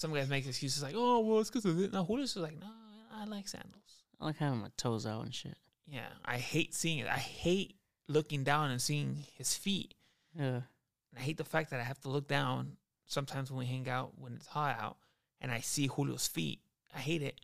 Some 0.00 0.14
guys 0.14 0.30
make 0.30 0.46
excuses 0.46 0.82
like, 0.82 0.94
"Oh, 0.96 1.20
well, 1.20 1.40
it's 1.40 1.50
because 1.50 1.66
of 1.66 1.78
it." 1.78 1.92
No, 1.92 2.06
Julio's 2.06 2.32
just 2.32 2.42
like, 2.42 2.58
"No, 2.58 2.70
I 3.12 3.26
like 3.26 3.46
sandals." 3.46 4.04
I 4.18 4.24
like 4.24 4.38
having 4.38 4.60
my 4.60 4.70
toes 4.78 5.04
out 5.04 5.22
and 5.24 5.34
shit. 5.34 5.58
Yeah, 5.86 6.08
I 6.24 6.38
hate 6.38 6.72
seeing 6.74 7.00
it. 7.00 7.06
I 7.06 7.18
hate 7.18 7.76
looking 8.08 8.42
down 8.42 8.70
and 8.70 8.80
seeing 8.80 9.24
his 9.34 9.54
feet. 9.54 9.92
Yeah. 10.34 10.62
And 11.10 11.18
I 11.18 11.20
hate 11.20 11.36
the 11.36 11.44
fact 11.44 11.68
that 11.70 11.80
I 11.80 11.82
have 11.82 12.00
to 12.00 12.08
look 12.08 12.28
down 12.28 12.78
sometimes 13.04 13.50
when 13.50 13.58
we 13.58 13.66
hang 13.66 13.90
out 13.90 14.12
when 14.18 14.32
it's 14.32 14.46
hot 14.46 14.78
out 14.80 14.96
and 15.38 15.52
I 15.52 15.60
see 15.60 15.86
Julio's 15.86 16.26
feet. 16.26 16.60
I 16.94 16.98
hate 17.00 17.20
it. 17.22 17.38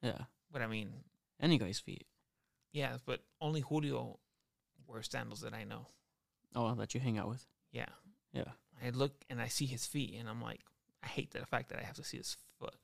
Yeah. 0.00 0.22
But 0.50 0.62
I 0.62 0.66
mean, 0.66 0.90
Any 1.40 1.58
guy's 1.58 1.78
feet. 1.78 2.06
yeah, 2.72 2.96
but 3.04 3.20
only 3.40 3.60
Julio 3.60 4.18
wears 4.86 5.10
sandals 5.10 5.42
that 5.42 5.52
I 5.52 5.64
know. 5.64 5.88
Oh, 6.54 6.74
that 6.76 6.94
you 6.94 7.00
hang 7.00 7.18
out 7.18 7.28
with. 7.28 7.44
Yeah. 7.70 7.90
Yeah. 8.32 8.52
I 8.82 8.90
look 8.90 9.12
and 9.28 9.42
I 9.42 9.48
see 9.48 9.66
his 9.66 9.84
feet 9.86 10.14
and 10.18 10.26
I'm 10.28 10.40
like, 10.40 10.60
I 11.02 11.06
hate 11.06 11.30
the 11.30 11.44
fact 11.46 11.68
that 11.70 11.78
I 11.78 11.82
have 11.84 11.96
to 11.96 12.04
see 12.04 12.16
his 12.16 12.36
foot. 12.58 12.74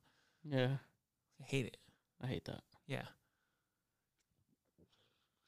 Yeah. 0.44 0.76
I 1.40 1.44
hate 1.44 1.66
it. 1.66 1.76
I 2.22 2.26
hate 2.26 2.44
that. 2.44 2.62
Yeah. 2.86 3.02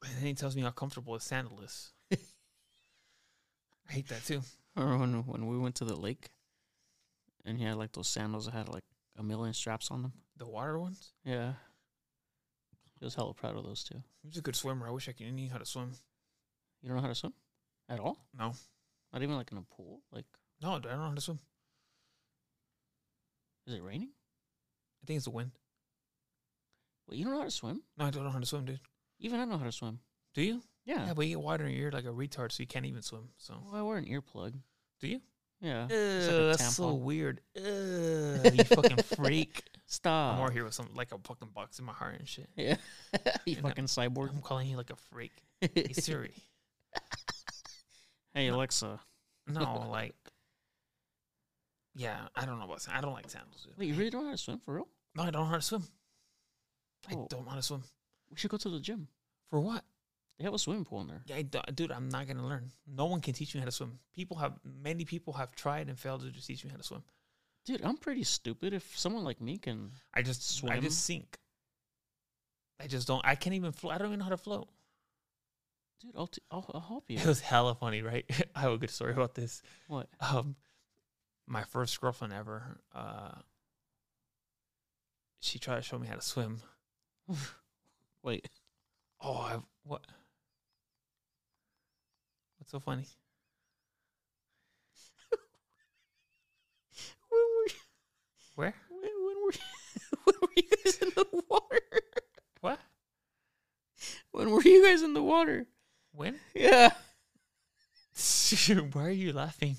And 0.05 0.17
then 0.19 0.27
he 0.27 0.35
tells 0.35 0.55
me 0.57 0.63
how 0.63 0.71
comfortable 0.71 1.15
his 1.15 1.25
sandal 1.25 1.61
is. 1.61 1.93
I 2.13 3.93
hate 3.93 4.09
that 4.09 4.25
too. 4.25 4.43
Or 4.79 4.99
when 4.99 5.25
when 5.25 5.47
we 5.47 5.57
went 5.59 5.75
to 5.77 5.87
the 5.87 5.97
lake, 5.97 6.29
and 7.47 7.57
he 7.59 7.65
had 7.65 7.77
like 7.77 7.93
those 7.93 8.09
sandals 8.09 8.45
that 8.45 8.53
had 8.53 8.69
like 8.69 8.85
a 9.19 9.23
million 9.23 9.55
straps 9.55 9.91
on 9.91 10.03
them. 10.03 10.13
The 10.37 10.47
water 10.47 10.79
ones. 10.79 11.15
Yeah. 11.25 11.55
He 12.99 13.05
was 13.07 13.15
hella 13.15 13.33
proud 13.33 13.57
of 13.57 13.65
those 13.65 13.85
too. 13.85 14.03
He's 14.23 14.37
a 14.37 14.43
good 14.43 14.55
swimmer. 14.55 14.87
I 14.87 14.91
wish 14.91 15.09
I 15.09 15.13
could 15.13 15.33
knew 15.33 15.49
how 15.49 15.57
to 15.57 15.65
swim. 15.65 15.93
You 16.83 16.89
don't 16.91 16.97
know 16.97 17.03
how 17.03 17.09
to 17.09 17.15
swim 17.15 17.33
at 17.89 18.01
all? 18.01 18.19
No. 18.39 18.53
Not 19.15 19.23
even 19.23 19.37
like 19.37 19.51
in 19.51 19.57
a 19.57 19.63
pool. 19.63 20.03
Like, 20.13 20.27
No, 20.61 20.73
I 20.75 20.79
don't 20.79 20.93
know 20.93 21.09
how 21.09 21.15
to 21.15 21.21
swim. 21.23 21.39
Is 23.67 23.75
it 23.75 23.83
raining? 23.83 24.09
I 25.03 25.07
think 25.07 25.17
it's 25.17 25.25
the 25.27 25.31
wind. 25.31 25.53
Well, 27.07 27.17
you 27.17 27.25
don't 27.25 27.33
know 27.35 27.39
how 27.41 27.45
to 27.45 27.51
swim? 27.51 27.83
No, 27.99 28.07
I 28.07 28.11
don't 28.11 28.25
know 28.25 28.31
how 28.31 28.39
to 28.41 28.47
swim, 28.47 28.65
dude. 28.65 28.81
Even 29.21 29.41
I 29.41 29.45
know 29.45 29.59
how 29.59 29.65
to 29.65 29.73
swim. 29.73 30.01
Do 30.35 30.43
you? 30.43 30.61
Yeah. 30.85 31.07
Yeah, 31.07 31.15
but 31.15 31.23
you 31.27 31.37
get 31.37 31.41
water 31.45 31.65
in 31.67 31.73
your 31.75 31.85
ear 31.87 31.91
like 31.93 32.05
a 32.05 32.09
retard, 32.09 32.53
so 32.53 32.63
you 32.63 32.67
can't 32.67 32.85
even 32.87 33.03
swim. 33.03 33.29
So 33.39 33.55
Well, 33.65 33.77
I 33.77 33.83
wear 33.83 33.97
an 33.99 34.05
earplug. 34.07 34.55
do 35.01 35.09
you? 35.09 35.21
Yeah. 35.61 35.89
Ew, 35.89 35.97
like 35.97 36.31
a 36.31 36.43
that's 36.49 36.75
so 36.75 36.85
tampon. 36.95 37.01
weird. 37.01 37.41
Ugh, 37.57 37.63
you 38.59 38.65
fucking 38.65 38.97
freak. 39.17 39.63
Stop. 39.87 40.35
I'm 40.37 40.43
over 40.43 40.53
here 40.53 40.65
with 40.65 40.75
some 40.75 40.89
like 40.95 41.13
a 41.13 41.19
fucking 41.19 41.49
box 41.55 41.79
in 41.79 41.85
my 41.87 41.93
heart 41.93 42.17
and 42.19 42.29
shit. 42.29 42.49
Yeah. 42.57 42.77
you 43.47 43.57
fucking 43.57 43.87
cyborg. 43.87 44.31
I'm 44.31 44.43
calling 44.43 44.69
you 44.69 44.77
like 44.77 44.91
a 44.91 44.97
freak. 44.97 45.33
Hey 45.75 45.93
Siri. 45.95 46.35
hey 48.35 48.49
Alexa. 48.49 49.01
No, 49.47 49.87
like. 49.91 50.15
Yeah, 51.97 52.29
I 52.37 52.45
don't 52.47 52.59
know 52.59 52.65
about. 52.67 52.83
sand- 52.83 52.99
I 52.99 53.01
don't 53.01 53.13
like 53.15 53.29
sandals. 53.31 53.65
Dude. 53.65 53.77
Wait, 53.79 53.87
you 53.89 53.95
really 53.95 54.11
don't 54.11 54.23
know 54.23 54.29
how 54.29 54.35
to 54.35 54.39
swim 54.39 54.61
for 54.65 54.75
real? 54.75 54.89
No, 55.15 55.23
I 55.23 55.31
don't 55.31 55.43
know 55.45 55.51
how 55.51 55.57
to 55.57 55.63
swim. 55.63 55.83
I 57.09 57.15
Oh. 57.15 57.27
don't 57.31 57.45
know 57.45 57.51
how 57.51 57.57
to 57.57 57.63
swim. 57.63 57.83
We 58.31 58.37
should 58.37 58.51
go 58.51 58.57
to 58.59 58.69
the 58.69 58.81
gym. 58.81 59.09
For 59.51 59.61
what? 59.61 59.85
They 60.39 60.45
have 60.45 60.53
a 60.53 60.59
swimming 60.59 60.85
pool 60.85 61.01
in 61.01 61.07
there. 61.07 61.23
Yeah, 61.27 61.37
I 61.37 61.43
dude, 61.43 61.91
I'm 61.91 62.11
not 62.11 62.27
gonna 62.27 62.47
learn. 62.47 62.71
No 62.87 63.07
one 63.07 63.21
can 63.23 63.33
teach 63.33 63.55
me 63.55 63.61
how 63.61 63.65
to 63.67 63.73
swim. 63.73 63.99
People 64.15 64.37
have 64.37 64.59
many 64.65 65.05
people 65.07 65.33
have 65.35 65.55
tried 65.55 65.89
and 65.89 65.99
failed 65.99 66.21
to 66.23 66.31
just 66.31 66.47
teach 66.47 66.63
me 66.65 66.71
how 66.71 66.77
to 66.77 66.83
swim. 66.83 67.03
Dude, 67.65 67.83
I'm 67.83 67.97
pretty 67.97 68.23
stupid. 68.25 68.75
If 68.75 68.99
someone 68.99 69.25
like 69.25 69.41
me 69.41 69.57
can, 69.57 69.93
I 70.13 70.21
just 70.23 70.43
swim. 70.57 70.73
I 70.73 70.75
Swim? 70.77 70.85
just 70.85 71.05
sink. 71.05 71.39
I 72.79 72.87
just 72.87 73.07
don't. 73.09 73.25
I 73.25 73.35
can't 73.35 73.55
even 73.55 73.73
float. 73.73 73.95
I 73.95 73.99
don't 73.99 74.09
even 74.09 74.19
know 74.19 74.25
how 74.27 74.31
to 74.31 74.37
float. 74.37 74.69
dude, 76.03 76.13
I'll 76.17 76.27
t- 76.27 76.43
I'll, 76.51 76.71
I'll 76.75 76.81
help 76.81 77.05
you. 77.11 77.17
It 77.19 77.25
was 77.27 77.41
hella 77.41 77.75
funny, 77.75 78.03
right? 78.03 78.25
I 78.55 78.61
have 78.61 78.73
a 78.73 78.79
good 78.79 78.91
story 78.91 79.13
about 79.13 79.35
this. 79.35 79.63
what? 79.89 80.09
Um, 80.21 80.55
my 81.47 81.63
first 81.65 82.01
girlfriend 82.01 82.33
ever. 82.33 82.79
Uh, 82.95 83.33
she 85.41 85.59
tried 85.59 85.77
to 85.77 85.83
show 85.83 85.99
me 85.99 86.07
how 86.07 86.15
to 86.15 86.23
swim. 86.23 86.61
Wait, 88.23 88.49
Oh, 89.21 89.35
I 89.39 89.59
what? 89.85 90.05
What's 92.59 92.71
so 92.71 92.81
funny? 92.81 93.05
when 97.31 97.41
were 97.41 97.67
you, 97.69 97.75
Where? 98.57 98.75
when, 98.91 99.01
when 99.01 99.37
were 99.45 99.53
you, 99.53 99.61
when 100.25 100.35
were 100.43 100.49
you 100.57 100.63
guys 100.85 100.99
in 100.99 101.09
the 101.15 101.27
water? 101.49 101.81
What? 102.61 102.79
When 104.33 104.51
were 104.51 104.63
you 104.63 104.85
guys 104.85 105.03
in 105.03 105.15
the 105.15 105.23
water? 105.23 105.67
When? 106.13 106.39
Yeah. 106.55 106.93
why 108.93 109.07
are 109.07 109.11
you 109.11 109.33
laughing? 109.33 109.77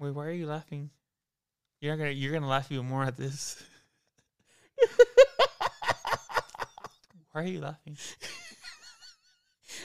Wait, 0.00 0.14
why 0.14 0.26
are 0.26 0.32
you 0.32 0.46
laughing? 0.46 0.88
You're 1.80 1.96
gonna 1.96 2.10
you're 2.10 2.32
gonna 2.32 2.48
laugh 2.48 2.72
even 2.72 2.86
more 2.86 3.04
at 3.04 3.18
this. 3.18 3.62
Why 7.32 7.42
are 7.42 7.46
you 7.46 7.60
laughing? 7.60 7.96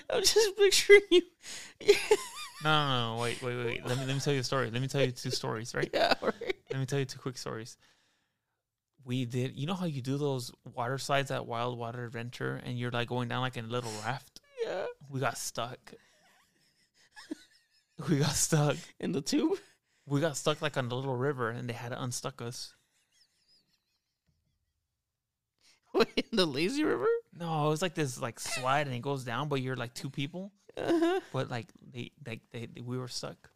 I'm 0.09 0.23
just 0.23 0.57
picturing 0.57 1.01
you. 1.11 1.21
No, 2.63 2.87
no, 2.87 3.15
no, 3.15 3.21
wait, 3.21 3.41
wait, 3.43 3.57
wait. 3.63 3.85
Let 3.85 3.99
me 3.99 4.05
let 4.05 4.15
me 4.15 4.19
tell 4.19 4.33
you 4.33 4.39
a 4.39 4.43
story. 4.43 4.71
Let 4.71 4.81
me 4.81 4.87
tell 4.87 5.01
you 5.01 5.11
two 5.11 5.29
stories, 5.29 5.75
right? 5.75 5.89
yeah, 5.93 6.13
right. 6.21 6.55
Let 6.71 6.79
me 6.79 6.85
tell 6.87 6.97
you 6.97 7.05
two 7.05 7.19
quick 7.19 7.37
stories. 7.37 7.77
We 9.03 9.25
did 9.25 9.55
you 9.55 9.67
know 9.67 9.75
how 9.75 9.85
you 9.85 10.01
do 10.01 10.17
those 10.17 10.51
water 10.63 10.97
slides 10.97 11.29
at 11.29 11.45
Wild 11.45 11.77
Water 11.77 12.05
Adventure 12.05 12.59
and 12.65 12.79
you're 12.79 12.89
like 12.89 13.07
going 13.07 13.27
down 13.27 13.41
like 13.41 13.57
in 13.57 13.65
a 13.65 13.67
little 13.67 13.91
raft? 14.03 14.41
Yeah. 14.65 14.85
We 15.09 15.19
got 15.19 15.37
stuck. 15.37 15.93
we 18.09 18.17
got 18.17 18.31
stuck. 18.31 18.77
In 18.99 19.11
the 19.11 19.21
tube? 19.21 19.59
We 20.07 20.21
got 20.21 20.37
stuck 20.37 20.61
like 20.61 20.77
on 20.77 20.89
the 20.89 20.95
little 20.95 21.15
river 21.15 21.49
and 21.49 21.67
they 21.67 21.73
had 21.73 21.89
to 21.89 22.01
unstuck 22.01 22.41
us. 22.41 22.73
Wait, 25.93 26.27
in 26.31 26.37
the 26.37 26.45
lazy 26.45 26.83
river? 26.83 27.07
No, 27.37 27.67
it 27.67 27.69
was 27.69 27.81
like 27.81 27.95
this 27.95 28.19
like 28.21 28.39
slide 28.39 28.87
and 28.87 28.95
it 28.95 29.01
goes 29.01 29.23
down, 29.23 29.47
but 29.49 29.61
you're 29.61 29.75
like 29.75 29.93
two 29.93 30.09
people. 30.09 30.51
Uh-huh. 30.77 31.21
But 31.31 31.49
like 31.49 31.67
they 31.91 32.11
like 32.25 32.41
they, 32.51 32.67
they 32.67 32.81
we 32.81 32.97
were 32.97 33.07
stuck. 33.07 33.49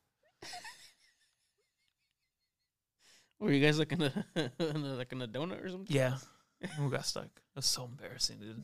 Were 3.40 3.52
you 3.52 3.64
guys 3.66 3.80
like 3.80 3.92
in 3.92 4.02
a 4.02 4.12
like 4.60 5.12
in 5.12 5.22
a 5.22 5.28
donut 5.28 5.64
or 5.64 5.70
something? 5.70 5.96
Yeah. 5.96 6.18
We 6.80 6.90
got 6.90 7.06
stuck. 7.06 7.26
It 7.26 7.56
was 7.56 7.66
so 7.66 7.86
embarrassing, 7.86 8.40
dude. 8.40 8.64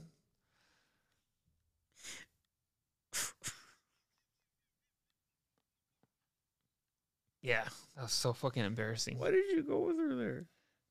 Yeah, 7.45 7.63
that 7.95 8.01
was 8.03 8.11
so 8.11 8.33
fucking 8.33 8.63
embarrassing. 8.65 9.19
Why 9.19 9.31
did 9.31 9.45
you 9.51 9.63
go 9.63 9.79
with 9.85 9.97
her 9.97 10.15
there? 10.15 10.45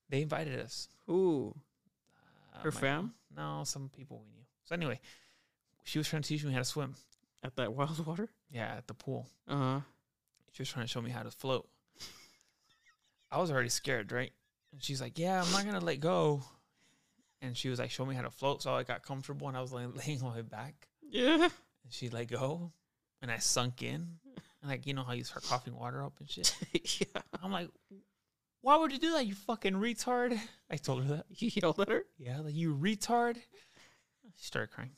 They 0.08 0.22
invited 0.22 0.60
us. 0.60 0.88
Who? 1.06 1.54
Uh, 2.54 2.60
Her 2.60 2.70
my- 2.70 2.80
fam? 2.80 3.14
No, 3.36 3.62
some 3.64 3.88
people 3.88 4.20
we 4.22 4.28
knew. 4.30 4.44
So 4.64 4.74
anyway, 4.74 5.00
she 5.82 5.98
was 5.98 6.08
trying 6.08 6.22
to 6.22 6.28
teach 6.28 6.44
me 6.44 6.52
how 6.52 6.60
to 6.60 6.64
swim. 6.64 6.94
At 7.42 7.56
that 7.56 7.74
wild 7.74 8.04
water? 8.06 8.28
Yeah, 8.50 8.72
at 8.76 8.86
the 8.86 8.94
pool. 8.94 9.26
Uh 9.48 9.56
huh. 9.56 9.80
She 10.52 10.62
was 10.62 10.68
trying 10.70 10.84
to 10.86 10.88
show 10.90 11.02
me 11.02 11.10
how 11.10 11.22
to 11.24 11.30
float. 11.32 11.68
I 13.30 13.38
was 13.40 13.50
already 13.50 13.68
scared, 13.68 14.12
right? 14.12 14.30
And 14.72 14.82
she's 14.82 15.00
like, 15.00 15.18
"Yeah, 15.18 15.42
I'm 15.42 15.50
not 15.50 15.64
gonna 15.64 15.80
let 15.84 15.98
go." 16.00 16.42
And 17.42 17.56
she 17.56 17.68
was 17.68 17.78
like, 17.80 17.90
"Show 17.90 18.06
me 18.06 18.14
how 18.14 18.22
to 18.22 18.30
float." 18.30 18.62
So 18.62 18.72
I 18.72 18.84
got 18.84 19.02
comfortable 19.02 19.48
and 19.48 19.56
I 19.56 19.60
was 19.60 19.72
like 19.72 19.88
laying 20.06 20.22
on 20.22 20.34
my 20.34 20.42
back. 20.42 20.88
Yeah. 21.10 21.42
And 21.42 21.50
she 21.90 22.08
let 22.08 22.28
go, 22.28 22.70
and 23.20 23.30
I 23.30 23.38
sunk 23.38 23.82
in. 23.82 24.18
Like, 24.66 24.86
you 24.86 24.94
know 24.94 25.04
how 25.04 25.12
you 25.12 25.24
start 25.24 25.44
coughing 25.44 25.76
water 25.76 26.02
up 26.02 26.14
and 26.20 26.28
shit. 26.30 26.56
yeah. 27.00 27.22
I'm 27.42 27.52
like, 27.52 27.68
"Why 28.62 28.76
would 28.76 28.92
you 28.92 28.98
do 28.98 29.12
that, 29.12 29.26
you 29.26 29.34
fucking 29.34 29.74
retard?" 29.74 30.38
I 30.70 30.76
told 30.76 31.02
her 31.04 31.16
that. 31.16 31.26
You 31.28 31.50
yelled 31.54 31.80
at 31.80 31.88
her? 31.90 32.04
Yeah, 32.18 32.40
like 32.40 32.54
you 32.54 32.74
retard. 32.74 33.36
She 34.36 34.46
started 34.46 34.70
crying. 34.70 34.90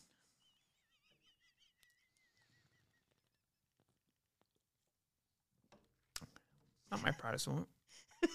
Not 6.91 7.03
my 7.03 7.11
proudest 7.11 7.49
moment. 7.49 7.69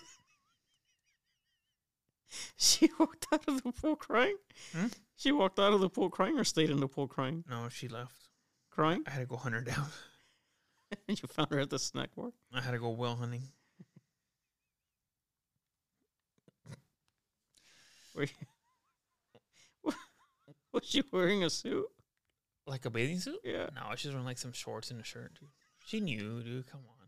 She 2.55 2.89
walked 2.99 3.25
out 3.33 3.47
of 3.47 3.63
the 3.63 3.71
pool 3.71 3.95
crying? 3.95 4.37
Hmm? 4.73 4.87
She 5.17 5.31
walked 5.31 5.59
out 5.59 5.73
of 5.73 5.81
the 5.81 5.89
pool 5.89 6.09
crying 6.09 6.37
or 6.39 6.43
stayed 6.43 6.69
in 6.69 6.79
the 6.79 6.87
pool 6.87 7.07
crying? 7.07 7.43
No, 7.49 7.67
she 7.69 7.87
left. 7.87 8.29
Crying? 8.69 9.03
I 9.07 9.09
had 9.09 9.19
to 9.19 9.25
go 9.25 9.35
hunt 9.35 9.55
her 9.55 9.61
down. 9.61 9.87
And 10.91 10.99
you 11.21 11.27
found 11.27 11.51
her 11.51 11.59
at 11.59 11.69
the 11.69 11.79
snack 11.79 12.09
bar? 12.15 12.31
I 12.53 12.61
had 12.61 12.71
to 12.71 12.79
go 12.79 12.89
whale 12.89 13.15
hunting. 13.15 13.43
Were 18.15 18.23
you... 18.23 18.29
Was 20.73 20.83
she 20.85 21.03
wearing 21.11 21.43
a 21.43 21.49
suit? 21.49 21.85
Like 22.67 22.85
a 22.85 22.89
bathing 22.89 23.19
suit? 23.19 23.39
Yeah. 23.43 23.67
No, 23.75 23.95
she's 23.95 24.11
wearing 24.11 24.25
like 24.25 24.37
some 24.37 24.53
shorts 24.53 24.91
and 24.91 24.99
a 24.99 25.03
shirt, 25.03 25.33
dude. 25.39 25.49
She 25.85 25.99
knew, 25.99 26.43
dude. 26.43 26.67
Come 26.67 26.81
on. 26.87 27.01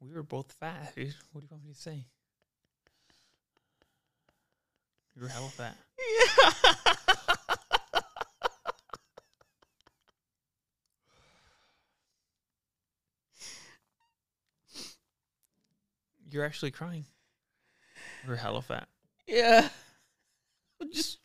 We 0.00 0.14
were 0.14 0.22
both 0.22 0.52
fat, 0.52 0.92
dude. 0.96 1.14
What 1.32 1.42
do 1.42 1.46
you 1.46 1.48
want 1.50 1.64
me 1.64 1.72
to 1.72 1.78
say? 1.78 2.04
You 5.14 5.22
were 5.22 5.28
hella 5.28 5.48
fat. 5.48 5.76
Yeah. 5.98 7.34
You're 16.32 16.44
actually 16.44 16.70
crying. 16.70 17.04
You 18.24 18.30
were 18.30 18.36
hella 18.36 18.62
fat. 18.62 18.88
yeah. 19.26 19.68
Just 20.92 21.18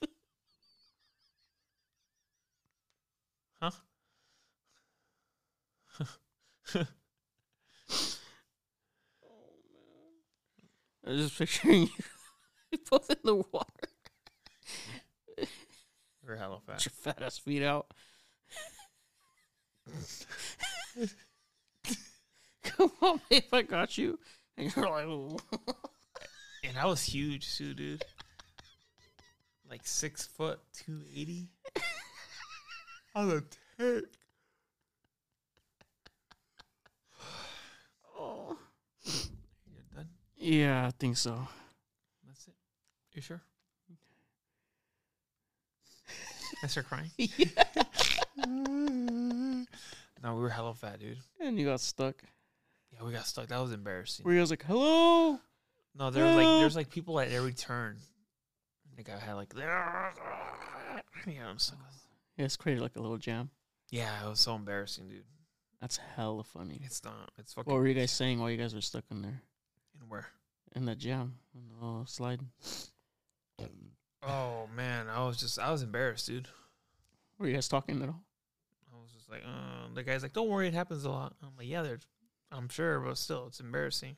Huh? 3.62 3.72
Oh 9.24 9.54
man. 9.74 10.08
I 11.06 11.10
was 11.12 11.22
just 11.30 11.38
picturing 11.38 11.84
you 11.84 12.78
both 12.92 13.10
in 13.10 13.18
the 13.24 13.36
water. 13.36 13.90
You 15.38 15.48
were 16.28 16.36
hella 16.36 16.60
Get 16.68 16.76
fat. 16.82 16.86
your 16.86 16.92
fat 17.14 17.22
ass 17.24 17.38
feet 17.38 17.64
out. 17.64 17.88
Come 22.64 22.92
on, 23.02 23.22
babe, 23.30 23.44
I 23.54 23.62
got 23.62 23.98
you. 23.98 24.20
And 24.60 24.76
you're 24.76 24.90
like, 24.90 25.06
"Ooh." 25.06 25.38
And 26.64 26.78
I 26.80 26.86
was 26.86 27.04
huge 27.04 27.58
too, 27.58 27.76
dude. 27.76 28.04
Like 29.70 29.82
six 29.84 30.26
foot, 30.26 30.60
two 30.74 31.02
eighty. 31.16 31.50
I 33.14 33.26
was 33.26 33.34
a 33.34 33.44
tank. 33.78 34.06
oh. 38.20 38.58
You're 39.06 39.84
done. 39.96 40.10
Yeah, 40.38 40.88
I 40.88 40.92
think 40.92 41.18
so. 41.18 41.48
That's 42.26 42.48
it. 42.48 42.56
You 43.14 43.22
sure? 43.22 43.42
I 46.64 46.68
start 46.68 46.88
crying. 46.88 47.12
yeah. 47.18 47.48
No, 50.24 50.34
we 50.34 50.42
were 50.42 50.50
hella 50.50 50.74
fat, 50.74 51.00
dude. 51.00 51.20
And 51.40 51.60
you 51.60 51.66
got 51.66 51.80
stuck. 51.80 52.16
Yeah, 52.98 53.06
we 53.06 53.14
got 53.14 53.26
stuck. 53.26 53.48
That 53.48 53.60
was 53.60 53.72
embarrassing. 53.72 54.26
Where 54.26 54.34
you 54.34 54.42
was 54.42 54.50
like, 54.50 54.64
hello? 54.64 55.40
No, 55.98 56.10
there 56.10 56.26
was 56.26 56.36
like 56.36 56.46
there's 56.60 56.76
like 56.76 56.90
people 56.90 57.20
at 57.20 57.30
every 57.30 57.54
turn. 57.54 57.98
The 58.96 59.04
guy 59.04 59.18
had 59.18 59.34
like 59.34 59.54
yeah, 59.58 61.48
I'm 61.48 61.60
stuck. 61.60 61.80
Yeah, 62.38 62.46
it's 62.46 62.58
created 62.58 62.82
like 62.82 62.96
a 62.96 63.02
little 63.02 63.18
jam. 63.18 63.50
Yeah, 63.90 64.26
it 64.26 64.30
was 64.30 64.40
so 64.40 64.56
embarrassing, 64.56 65.08
dude. 65.08 65.24
That's 65.82 65.98
hella 65.98 66.44
funny. 66.44 66.82
It's 66.84 67.04
not. 67.04 67.32
It's 67.38 67.54
fucking. 67.54 67.72
What 67.72 67.80
were 67.80 67.88
you 67.88 67.94
guys 67.94 68.12
saying 68.12 68.40
while 68.40 68.50
you 68.50 68.58
guys 68.58 68.74
were 68.74 68.82
stuck 68.82 69.06
in 69.12 69.22
there? 69.22 69.42
And 70.00 70.10
where? 70.10 70.28
in 70.78 70.86
the 70.86 70.96
jam, 70.96 71.34
in 71.56 71.62
the 71.80 72.06
slide. 72.06 72.40
Oh 74.24 74.70
man, 74.76 75.08
I 75.10 75.26
was 75.26 75.38
just 75.38 75.60
I 75.60 75.72
was 75.72 75.82
embarrassed, 75.82 76.28
dude. 76.28 76.48
Were 77.40 77.48
you 77.48 77.54
guys 77.54 77.68
talking 77.68 78.02
at 78.02 78.10
all? 78.10 78.24
I 78.92 79.02
was 79.02 79.12
just 79.12 79.30
like, 79.30 79.42
uh, 79.46 79.94
the 79.94 80.04
guy's 80.04 80.24
like, 80.24 80.34
"Don't 80.34 80.50
worry, 80.50 80.68
it 80.68 80.74
happens 80.74 81.04
a 81.04 81.10
lot." 81.10 81.34
I'm 81.42 81.50
like, 81.58 81.68
"Yeah, 81.68 81.82
there's, 81.82 82.06
I'm 82.52 82.70
sure, 82.70 83.00
but 83.00 83.18
still, 83.18 83.48
it's 83.48 83.60
embarrassing." 83.60 84.16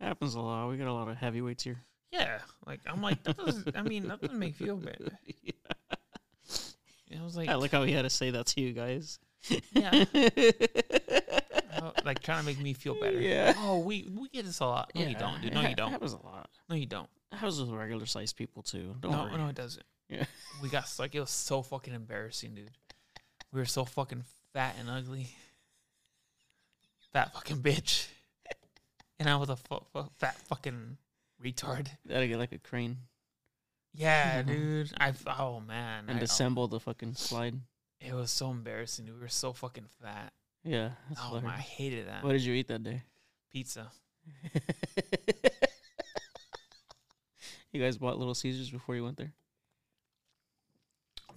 Happens 0.00 0.34
a 0.34 0.40
lot. 0.40 0.68
We 0.68 0.76
got 0.76 0.88
a 0.88 0.92
lot 0.92 1.08
of 1.08 1.16
heavyweights 1.16 1.62
here. 1.62 1.78
Yeah, 2.10 2.40
like 2.66 2.80
I'm 2.86 3.00
like, 3.00 3.22
that 3.22 3.36
doesn't. 3.36 3.76
I 3.76 3.82
mean, 3.82 4.08
that 4.08 4.20
doesn't 4.20 4.38
make 4.38 4.60
me 4.60 4.66
feel 4.66 4.76
bad. 4.76 5.16
I 7.18 7.22
was 7.22 7.36
like, 7.36 7.48
I 7.48 7.54
like 7.54 7.70
how 7.70 7.84
he 7.84 7.92
had 7.92 8.02
to 8.02 8.10
say 8.10 8.30
that 8.30 8.46
to 8.46 8.60
you 8.60 8.72
guys. 8.72 9.18
yeah, 9.72 9.90
like 12.04 12.20
trying 12.20 12.40
to 12.40 12.44
make 12.44 12.58
me 12.58 12.72
feel 12.72 12.94
better. 12.94 13.20
Yeah. 13.20 13.54
Oh, 13.58 13.78
we 13.78 14.08
we 14.12 14.28
get 14.28 14.44
this 14.44 14.60
a 14.60 14.66
lot. 14.66 14.90
No, 14.94 15.02
you 15.02 15.14
don't, 15.14 15.40
dude. 15.40 15.54
No, 15.54 15.60
you 15.60 15.74
don't. 15.74 15.88
It 15.88 15.92
happens 15.92 16.12
a 16.12 16.26
lot. 16.26 16.48
No, 16.68 16.76
you 16.76 16.86
don't. 16.86 17.08
It 17.32 17.36
happens 17.36 17.60
with 17.60 17.70
regular 17.70 18.06
sized 18.06 18.36
people 18.36 18.62
too. 18.62 18.96
Don't 19.00 19.12
no, 19.12 19.24
worry. 19.24 19.36
no, 19.38 19.48
it 19.48 19.54
doesn't. 19.54 19.84
Yeah. 20.08 20.24
We 20.62 20.68
got 20.68 20.92
like 20.98 21.14
it 21.14 21.20
was 21.20 21.30
so 21.30 21.62
fucking 21.62 21.94
embarrassing, 21.94 22.54
dude. 22.54 22.70
We 23.52 23.60
were 23.60 23.66
so 23.66 23.84
fucking 23.84 24.24
fat 24.52 24.76
and 24.78 24.90
ugly. 24.90 25.28
Fat 27.12 27.32
fucking 27.34 27.58
bitch. 27.62 28.06
And 29.18 29.28
I 29.28 29.36
was 29.36 29.50
a 29.50 29.56
fu- 29.56 29.84
fu- 29.92 30.10
fat 30.18 30.36
fucking 30.48 30.96
retard. 31.42 31.88
Gotta 32.08 32.26
get 32.26 32.38
like 32.38 32.52
a 32.52 32.58
crane 32.58 32.96
Yeah, 33.94 34.42
dude. 34.46 34.90
I 34.98 35.12
oh 35.38 35.60
man, 35.60 36.04
and 36.08 36.18
I- 36.18 36.20
oh. 36.20 36.24
assemble 36.24 36.66
the 36.68 36.80
fucking 36.80 37.14
slide. 37.14 37.54
it 38.00 38.12
was 38.14 38.30
so 38.30 38.50
embarrassing. 38.50 39.06
We 39.06 39.12
were 39.20 39.28
so 39.28 39.52
fucking 39.52 39.86
fat. 40.02 40.32
Yeah. 40.64 40.90
That's 41.08 41.20
Oh 41.24 41.34
man, 41.40 41.50
I 41.50 41.58
hated 41.58 42.08
that. 42.08 42.24
What 42.24 42.32
did 42.32 42.42
you 42.42 42.54
eat 42.54 42.68
that 42.68 42.82
day? 42.82 43.02
Pizza. 43.52 43.90
you 47.72 47.80
guys 47.82 47.98
bought 47.98 48.18
Little 48.18 48.34
Caesars 48.34 48.70
before 48.70 48.94
you 48.96 49.04
went 49.04 49.16
there? 49.16 49.32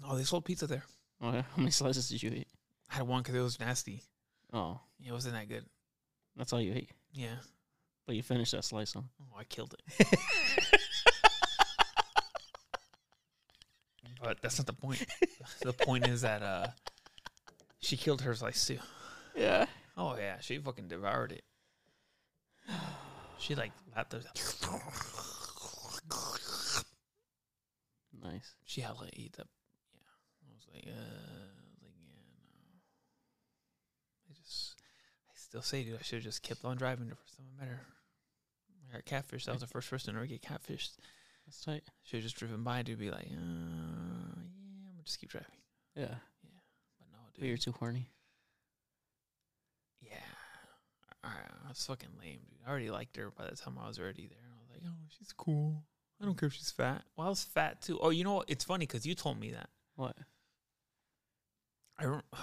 Oh, 0.07 0.15
they 0.15 0.23
sold 0.23 0.45
pizza 0.45 0.68
there. 0.68 0.84
Oh, 1.22 1.31
yeah. 1.31 1.41
How 1.56 1.57
many 1.57 1.72
slices 1.72 2.10
did 2.10 2.22
you 2.22 2.30
eat? 2.31 2.47
I 2.91 2.95
had 2.95 3.07
one 3.07 3.22
because 3.22 3.35
it 3.35 3.41
was 3.41 3.60
nasty. 3.60 4.02
Oh, 4.56 4.80
It 5.06 5.11
wasn't 5.11 5.36
that 5.36 5.49
good. 5.49 5.65
that's 6.38 6.53
all 6.53 6.61
you 6.61 6.73
ate. 6.73 6.90
Yeah. 7.14 7.36
But 8.07 8.15
you 8.15 8.23
finished 8.23 8.53
that 8.53 8.64
slice, 8.64 8.94
huh? 8.94 9.02
Oh, 9.22 9.38
I 9.38 9.44
killed 9.44 9.76
it. 9.99 10.07
But 14.22 14.41
that's 14.41 14.57
not 14.57 14.65
the 14.65 14.73
point. 14.73 15.06
the 15.61 15.73
point 15.73 16.07
is 16.07 16.22
that 16.22 16.41
uh, 16.41 16.68
she 17.80 17.95
killed 17.98 18.22
her 18.22 18.34
slice 18.34 18.65
too. 18.65 18.80
yeah. 19.36 19.65
Oh 19.98 20.15
yeah, 20.18 20.40
she 20.40 20.57
fucking 20.57 20.88
devoured 20.88 21.32
it. 21.34 21.44
She 23.38 23.53
like 23.53 23.72
lapped 23.95 24.11
those. 24.11 24.26
Nice. 28.23 28.56
She 28.65 28.82
had 28.82 28.98
to 28.98 29.10
eat 29.14 29.34
that. 29.38 29.48
Yeah, 29.94 30.02
I 30.49 30.53
was 30.56 30.68
like, 30.73 30.88
uh, 30.88 30.91
I 30.91 31.03
was 31.03 31.80
like, 31.84 31.94
yeah, 32.02 32.02
no. 32.10 32.80
I 34.30 34.34
just, 34.44 34.76
I 35.30 35.34
still 35.56 35.61
say, 35.61 35.84
dude, 35.86 35.98
I 35.98 36.03
should 36.03 36.18
have 36.18 36.23
just 36.23 36.44
kept 36.44 36.65
on 36.65 36.76
driving 36.76 37.07
the 37.07 37.15
first 37.15 37.38
time 37.38 37.45
I 37.57 37.64
met 37.64 37.72
her. 37.72 37.82
I 38.90 38.98
got 38.98 39.06
catfished. 39.06 39.48
I 39.48 39.53
was 39.53 39.61
the 39.61 39.68
first 39.68 39.90
person 39.90 40.14
to 40.14 40.19
ever 40.19 40.27
get 40.27 40.41
catfished. 40.41 40.98
That's 41.45 41.64
tight. 41.64 41.84
Should 42.03 42.18
have 42.18 42.23
just 42.23 42.36
driven 42.36 42.61
by, 42.64 42.82
dude, 42.82 42.99
be 42.99 43.10
like, 43.10 43.22
uh, 43.22 43.30
yeah, 43.30 43.38
I'm 43.38 44.91
gonna 44.91 45.03
just 45.06 45.19
keep 45.19 45.30
driving. 45.30 45.48
Yeah. 45.95 46.03
Yeah. 46.03 46.60
But 46.99 47.07
no, 47.14 47.19
But 47.40 47.48
you're 47.48 47.57
too 47.57 47.72
horny. 47.72 48.10
Yeah, 50.02 50.18
I, 51.23 51.30
I 51.30 51.69
was 51.69 51.86
fucking 51.86 52.10
lame, 52.19 52.40
dude. 52.49 52.60
I 52.68 52.69
already 52.69 52.90
liked 52.91 53.15
her 53.15 53.32
by 53.32 53.45
the 53.45 53.56
time 53.56 53.77
I 53.82 53.88
was 53.88 53.98
already 53.98 54.27
there. 54.27 54.38
I 54.52 54.60
was 54.60 54.69
like, 54.72 54.82
oh, 54.86 55.06
she's 55.18 55.32
cool. 55.32 55.84
I 56.22 56.26
don't 56.26 56.38
care 56.38 56.48
if 56.48 56.53
she's 56.53 56.72
fat. 56.72 57.03
Well, 57.15 57.27
I 57.27 57.30
was 57.30 57.45
fat 57.45 57.82
too. 57.82 57.98
Oh, 58.02 58.10
you 58.10 58.26
know 58.26 58.34
what? 58.34 58.49
It's 58.49 58.65
funny 58.65 58.86
because 58.86 59.06
you 59.06 59.15
told 59.15 59.40
me 59.40 59.52
that. 59.52 59.69
What? 59.95 60.18
I 61.98 62.03
don't. 62.03 62.26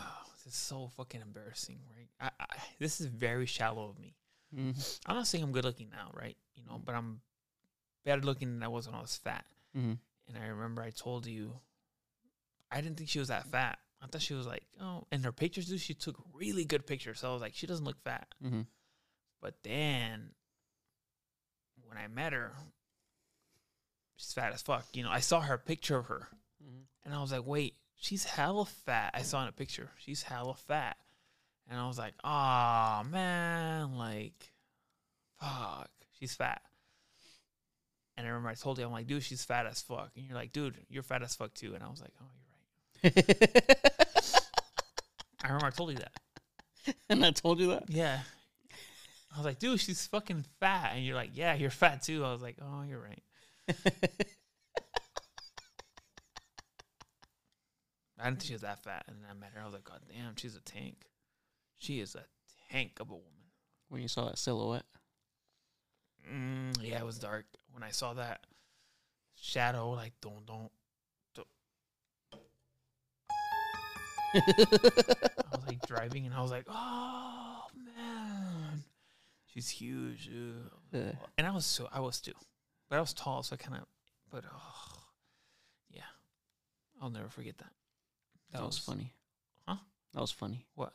This 0.44 0.54
is 0.54 0.58
so 0.58 0.90
fucking 0.96 1.20
embarrassing, 1.20 1.78
right? 1.96 2.08
I, 2.20 2.44
I 2.44 2.56
this 2.78 3.00
is 3.00 3.06
very 3.06 3.46
shallow 3.46 3.88
of 3.88 3.98
me. 3.98 4.16
Mm-hmm. 4.56 4.80
I'm 5.06 5.16
not 5.16 5.26
saying 5.26 5.44
I'm 5.44 5.52
good 5.52 5.64
looking 5.64 5.90
now, 5.90 6.10
right? 6.14 6.36
You 6.54 6.62
know, 6.66 6.80
but 6.84 6.94
I'm 6.94 7.20
better 8.04 8.22
looking 8.22 8.52
than 8.54 8.62
I 8.62 8.68
was 8.68 8.86
when 8.86 8.94
I 8.96 9.00
was 9.00 9.16
fat. 9.16 9.44
Mm-hmm. 9.76 9.92
And 10.28 10.44
I 10.44 10.48
remember 10.48 10.82
I 10.82 10.90
told 10.90 11.26
you, 11.26 11.52
I 12.70 12.80
didn't 12.80 12.96
think 12.96 13.08
she 13.08 13.18
was 13.18 13.28
that 13.28 13.46
fat. 13.46 13.78
I 14.02 14.06
thought 14.06 14.22
she 14.22 14.34
was 14.34 14.46
like, 14.46 14.64
oh, 14.80 15.04
and 15.12 15.24
her 15.24 15.32
pictures, 15.32 15.68
dude, 15.68 15.80
she 15.80 15.94
took 15.94 16.16
really 16.34 16.64
good 16.64 16.86
pictures. 16.86 17.20
So 17.20 17.30
I 17.30 17.32
was 17.32 17.42
like, 17.42 17.54
she 17.54 17.66
doesn't 17.66 17.84
look 17.84 18.02
fat. 18.02 18.26
Mm-hmm. 18.44 18.62
But 19.40 19.54
then 19.62 20.30
when 21.86 21.98
I 21.98 22.08
met 22.08 22.32
her, 22.32 22.52
she's 24.16 24.32
fat 24.32 24.52
as 24.52 24.62
fuck. 24.62 24.86
You 24.92 25.04
know, 25.04 25.10
I 25.10 25.20
saw 25.20 25.40
her 25.40 25.56
picture 25.58 25.98
of 25.98 26.06
her 26.06 26.28
Mm-hmm. 26.62 26.82
and 27.04 27.14
I 27.14 27.20
was 27.20 27.32
like, 27.32 27.46
wait, 27.46 27.74
she's 28.02 28.24
hella 28.24 28.66
fat. 28.66 29.12
I 29.14 29.22
saw 29.22 29.42
in 29.42 29.48
a 29.48 29.52
picture, 29.52 29.90
she's 29.96 30.22
hella 30.22 30.54
fat. 30.54 30.96
And 31.70 31.80
I 31.80 31.86
was 31.86 31.96
like, 31.96 32.14
oh 32.22 33.02
man, 33.10 33.96
like, 33.96 34.52
fuck, 35.40 35.88
she's 36.18 36.34
fat. 36.34 36.60
And 38.16 38.26
I 38.26 38.30
remember 38.30 38.50
I 38.50 38.54
told 38.54 38.78
you, 38.78 38.84
I'm 38.84 38.92
like, 38.92 39.06
dude, 39.06 39.22
she's 39.22 39.44
fat 39.44 39.66
as 39.66 39.80
fuck. 39.80 40.10
And 40.16 40.26
you're 40.26 40.34
like, 40.34 40.52
dude, 40.52 40.76
you're 40.90 41.02
fat 41.02 41.22
as 41.22 41.34
fuck 41.34 41.54
too. 41.54 41.74
And 41.74 41.82
I 41.82 41.88
was 41.88 42.02
like, 42.02 42.12
oh, 42.20 42.26
you're 43.04 43.12
right. 43.14 43.76
I 45.44 45.46
remember 45.46 45.66
I 45.66 45.70
told 45.70 45.90
you 45.90 45.98
that. 45.98 46.94
and 47.08 47.24
I 47.24 47.30
told 47.30 47.60
you 47.60 47.68
that. 47.68 47.84
Yeah. 47.88 48.20
I 49.32 49.38
was 49.38 49.46
like, 49.46 49.58
dude, 49.60 49.80
she's 49.80 50.06
fucking 50.08 50.44
fat. 50.60 50.92
And 50.94 51.06
you're 51.06 51.14
like, 51.14 51.30
yeah, 51.32 51.54
you're 51.54 51.70
fat 51.70 52.02
too. 52.02 52.24
I 52.24 52.32
was 52.32 52.42
like, 52.42 52.56
oh, 52.60 52.82
you're 52.82 53.00
right. 53.00 53.22
I 58.22 58.26
didn't 58.26 58.38
think 58.40 58.48
she 58.48 58.54
was 58.54 58.62
that 58.62 58.82
fat. 58.84 59.04
And 59.08 59.16
then 59.18 59.30
I 59.30 59.34
met 59.34 59.50
her. 59.54 59.60
I 59.60 59.64
was 59.64 59.74
like, 59.74 59.84
God 59.84 60.00
damn, 60.08 60.36
she's 60.36 60.54
a 60.54 60.60
tank. 60.60 61.06
She 61.78 62.00
is 62.00 62.14
a 62.14 62.24
tank 62.70 62.92
of 63.00 63.10
a 63.10 63.14
woman. 63.14 63.50
when 63.88 64.00
you 64.00 64.08
saw 64.08 64.26
that 64.26 64.38
silhouette. 64.38 64.84
Mm, 66.32 66.76
yeah, 66.80 66.98
it 67.00 67.04
was 67.04 67.18
dark. 67.18 67.46
When 67.72 67.82
I 67.82 67.90
saw 67.90 68.14
that 68.14 68.46
shadow, 69.40 69.90
like, 69.90 70.12
don't, 70.20 70.46
don't. 70.46 70.70
I 74.34 74.40
was 75.52 75.66
like 75.66 75.86
driving 75.86 76.24
and 76.24 76.34
I 76.34 76.40
was 76.40 76.50
like, 76.50 76.64
oh, 76.68 77.64
man. 77.84 78.84
She's 79.52 79.68
huge. 79.68 80.30
Yeah. 80.92 81.12
And 81.36 81.46
I 81.46 81.50
was 81.50 81.66
so, 81.66 81.88
I 81.92 82.00
was 82.00 82.20
too. 82.20 82.32
But 82.88 82.96
I 82.96 83.00
was 83.00 83.12
tall, 83.12 83.42
so 83.42 83.54
I 83.54 83.56
kind 83.56 83.76
of, 83.76 83.86
but 84.30 84.44
oh, 84.50 85.02
yeah. 85.90 86.02
I'll 87.00 87.10
never 87.10 87.28
forget 87.28 87.58
that. 87.58 87.72
That, 88.52 88.62
was, 88.62 88.78
funny. 88.78 89.12
Huh? 89.66 89.76
That 90.14 90.20
was 90.20 90.30
funny. 90.30 90.66
What? 90.74 90.92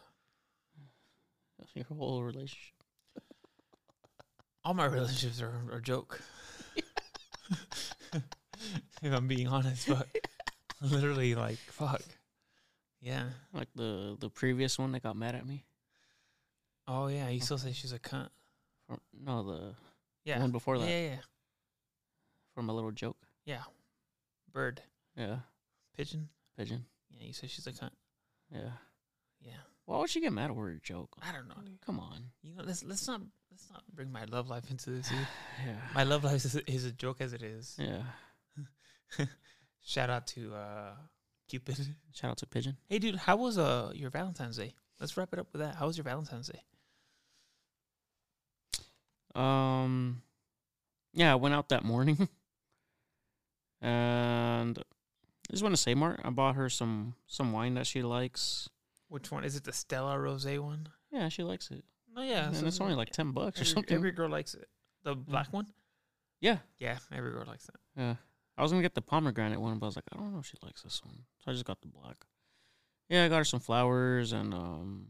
Your 1.73 1.85
whole 1.85 2.23
relationship. 2.23 2.73
All 4.63 4.73
my 4.73 4.85
relationships 4.85 5.41
are, 5.41 5.51
are 5.71 5.77
a 5.77 5.81
joke. 5.81 6.21
if 8.13 8.23
I'm 9.13 9.27
being 9.27 9.47
honest, 9.47 9.87
but 9.87 10.07
literally, 10.81 11.35
like, 11.35 11.57
fuck. 11.57 12.01
Yeah. 13.01 13.23
Like 13.53 13.69
the 13.75 14.17
the 14.19 14.29
previous 14.29 14.77
one 14.79 14.91
that 14.93 15.03
got 15.03 15.15
mad 15.15 15.35
at 15.35 15.45
me. 15.45 15.63
Oh, 16.87 17.07
yeah. 17.07 17.29
You 17.29 17.39
still 17.39 17.57
say 17.57 17.71
she's 17.73 17.91
a 17.93 17.99
cunt. 17.99 18.29
From, 18.87 18.99
no, 19.23 19.43
the 19.43 19.75
Yeah. 20.25 20.39
one 20.39 20.51
before 20.51 20.77
that. 20.79 20.87
Yeah, 20.87 21.01
yeah, 21.09 21.17
from 22.53 22.69
a 22.69 22.73
little 22.73 22.91
joke. 22.91 23.17
yeah. 23.45 23.63
Bird. 24.53 24.81
Yeah, 25.15 25.37
Pigeon. 25.95 26.29
pigeon. 26.57 26.85
Yeah, 27.19 27.27
you 27.27 27.33
say 27.33 27.47
she's 27.47 27.67
a 27.67 27.71
cunt. 27.71 27.91
Yeah. 28.51 28.71
Yeah. 29.41 29.51
Why 29.85 29.99
would 29.99 30.09
she 30.09 30.21
get 30.21 30.33
mad 30.33 30.51
over 30.51 30.69
a 30.69 30.79
joke? 30.79 31.15
I 31.21 31.31
don't 31.31 31.47
know. 31.47 31.55
dude. 31.65 31.79
Come 31.85 31.99
on. 31.99 32.31
You 32.43 32.55
know, 32.55 32.63
let's 32.65 32.83
let's 32.83 33.07
not 33.07 33.21
let's 33.51 33.69
not 33.71 33.83
bring 33.93 34.11
my 34.11 34.25
love 34.25 34.49
life 34.49 34.69
into 34.69 34.91
this. 34.91 35.11
Yeah. 35.65 35.75
My 35.95 36.03
love 36.03 36.23
life 36.23 36.45
is, 36.45 36.55
is 36.55 36.85
a 36.85 36.91
joke 36.91 37.19
as 37.19 37.33
it 37.33 37.41
is. 37.41 37.75
yeah. 37.79 38.03
Shout 39.83 40.09
out 40.09 40.27
to 40.27 40.53
uh 40.53 40.91
Cupid. 41.47 41.77
Shout 42.13 42.31
out 42.31 42.37
to 42.37 42.45
pigeon. 42.45 42.75
Hey, 42.89 42.99
dude, 42.99 43.15
how 43.15 43.37
was 43.37 43.57
uh 43.57 43.91
your 43.95 44.09
Valentine's 44.09 44.57
Day? 44.57 44.73
Let's 44.99 45.15
wrap 45.15 45.31
it 45.31 45.39
up 45.39 45.47
with 45.53 45.61
that. 45.61 45.75
How 45.75 45.87
was 45.87 45.97
your 45.97 46.03
Valentine's 46.03 46.49
Day? 46.49 46.61
Um, 49.33 50.23
yeah, 51.13 51.31
I 51.31 51.35
went 51.35 51.53
out 51.53 51.69
that 51.69 51.83
morning, 51.83 52.27
and 53.81 54.77
I 55.49 55.53
just 55.53 55.63
want 55.63 55.73
to 55.75 55.81
say, 55.81 55.95
Mark, 55.95 56.19
I 56.23 56.29
bought 56.29 56.55
her 56.55 56.69
some 56.69 57.15
some 57.27 57.51
wine 57.51 57.75
that 57.75 57.87
she 57.87 58.01
likes. 58.01 58.69
Which 59.09 59.31
one 59.31 59.43
is 59.45 59.55
it? 59.55 59.63
The 59.63 59.71
Stella 59.73 60.19
Rosa 60.19 60.61
one? 60.61 60.89
Yeah, 61.11 61.29
she 61.29 61.43
likes 61.43 61.71
it. 61.71 61.83
Oh 62.15 62.23
yeah, 62.23 62.47
and 62.47 62.55
so 62.55 62.65
it's 62.65 62.81
only 62.81 62.95
like 62.95 63.11
ten 63.11 63.31
bucks 63.31 63.59
or 63.59 63.61
every, 63.63 63.73
something. 63.73 63.95
every 63.95 64.11
girl 64.11 64.29
likes 64.29 64.53
it. 64.53 64.67
The 65.03 65.15
black 65.15 65.53
one? 65.53 65.67
yeah, 66.41 66.57
Yeah, 66.79 66.97
every 67.13 67.31
girl 67.31 67.45
likes 67.47 67.69
it. 67.69 67.75
yeah. 67.95 68.15
I 68.57 68.63
was 68.63 68.71
gonna 68.71 68.81
get 68.81 68.95
the 68.95 69.01
pomegranate 69.01 69.61
one, 69.61 69.77
but 69.79 69.85
I 69.85 69.89
was 69.89 69.95
like, 69.95 70.05
I 70.11 70.17
don't 70.17 70.33
know 70.33 70.39
if 70.39 70.45
she 70.47 70.57
likes 70.63 70.81
this 70.81 71.01
one, 71.05 71.19
so 71.37 71.51
I 71.51 71.53
just 71.53 71.65
got 71.65 71.79
the 71.81 71.87
black. 71.87 72.25
Yeah, 73.07 73.23
I 73.23 73.27
got 73.29 73.37
her 73.37 73.43
some 73.45 73.59
flowers 73.61 74.33
and 74.33 74.53
um 74.53 75.07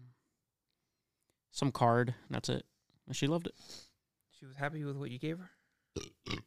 some 1.52 1.72
card. 1.72 2.10
And 2.28 2.36
that's 2.36 2.50
it. 2.50 2.64
And 3.08 3.16
she 3.16 3.26
loved 3.26 3.48
it. 3.48 3.56
She 4.38 4.46
was 4.46 4.56
happy 4.58 4.84
with 4.84 4.98
what 4.98 5.10
you 5.10 5.18
gave 5.18 5.40
her. 5.40 5.50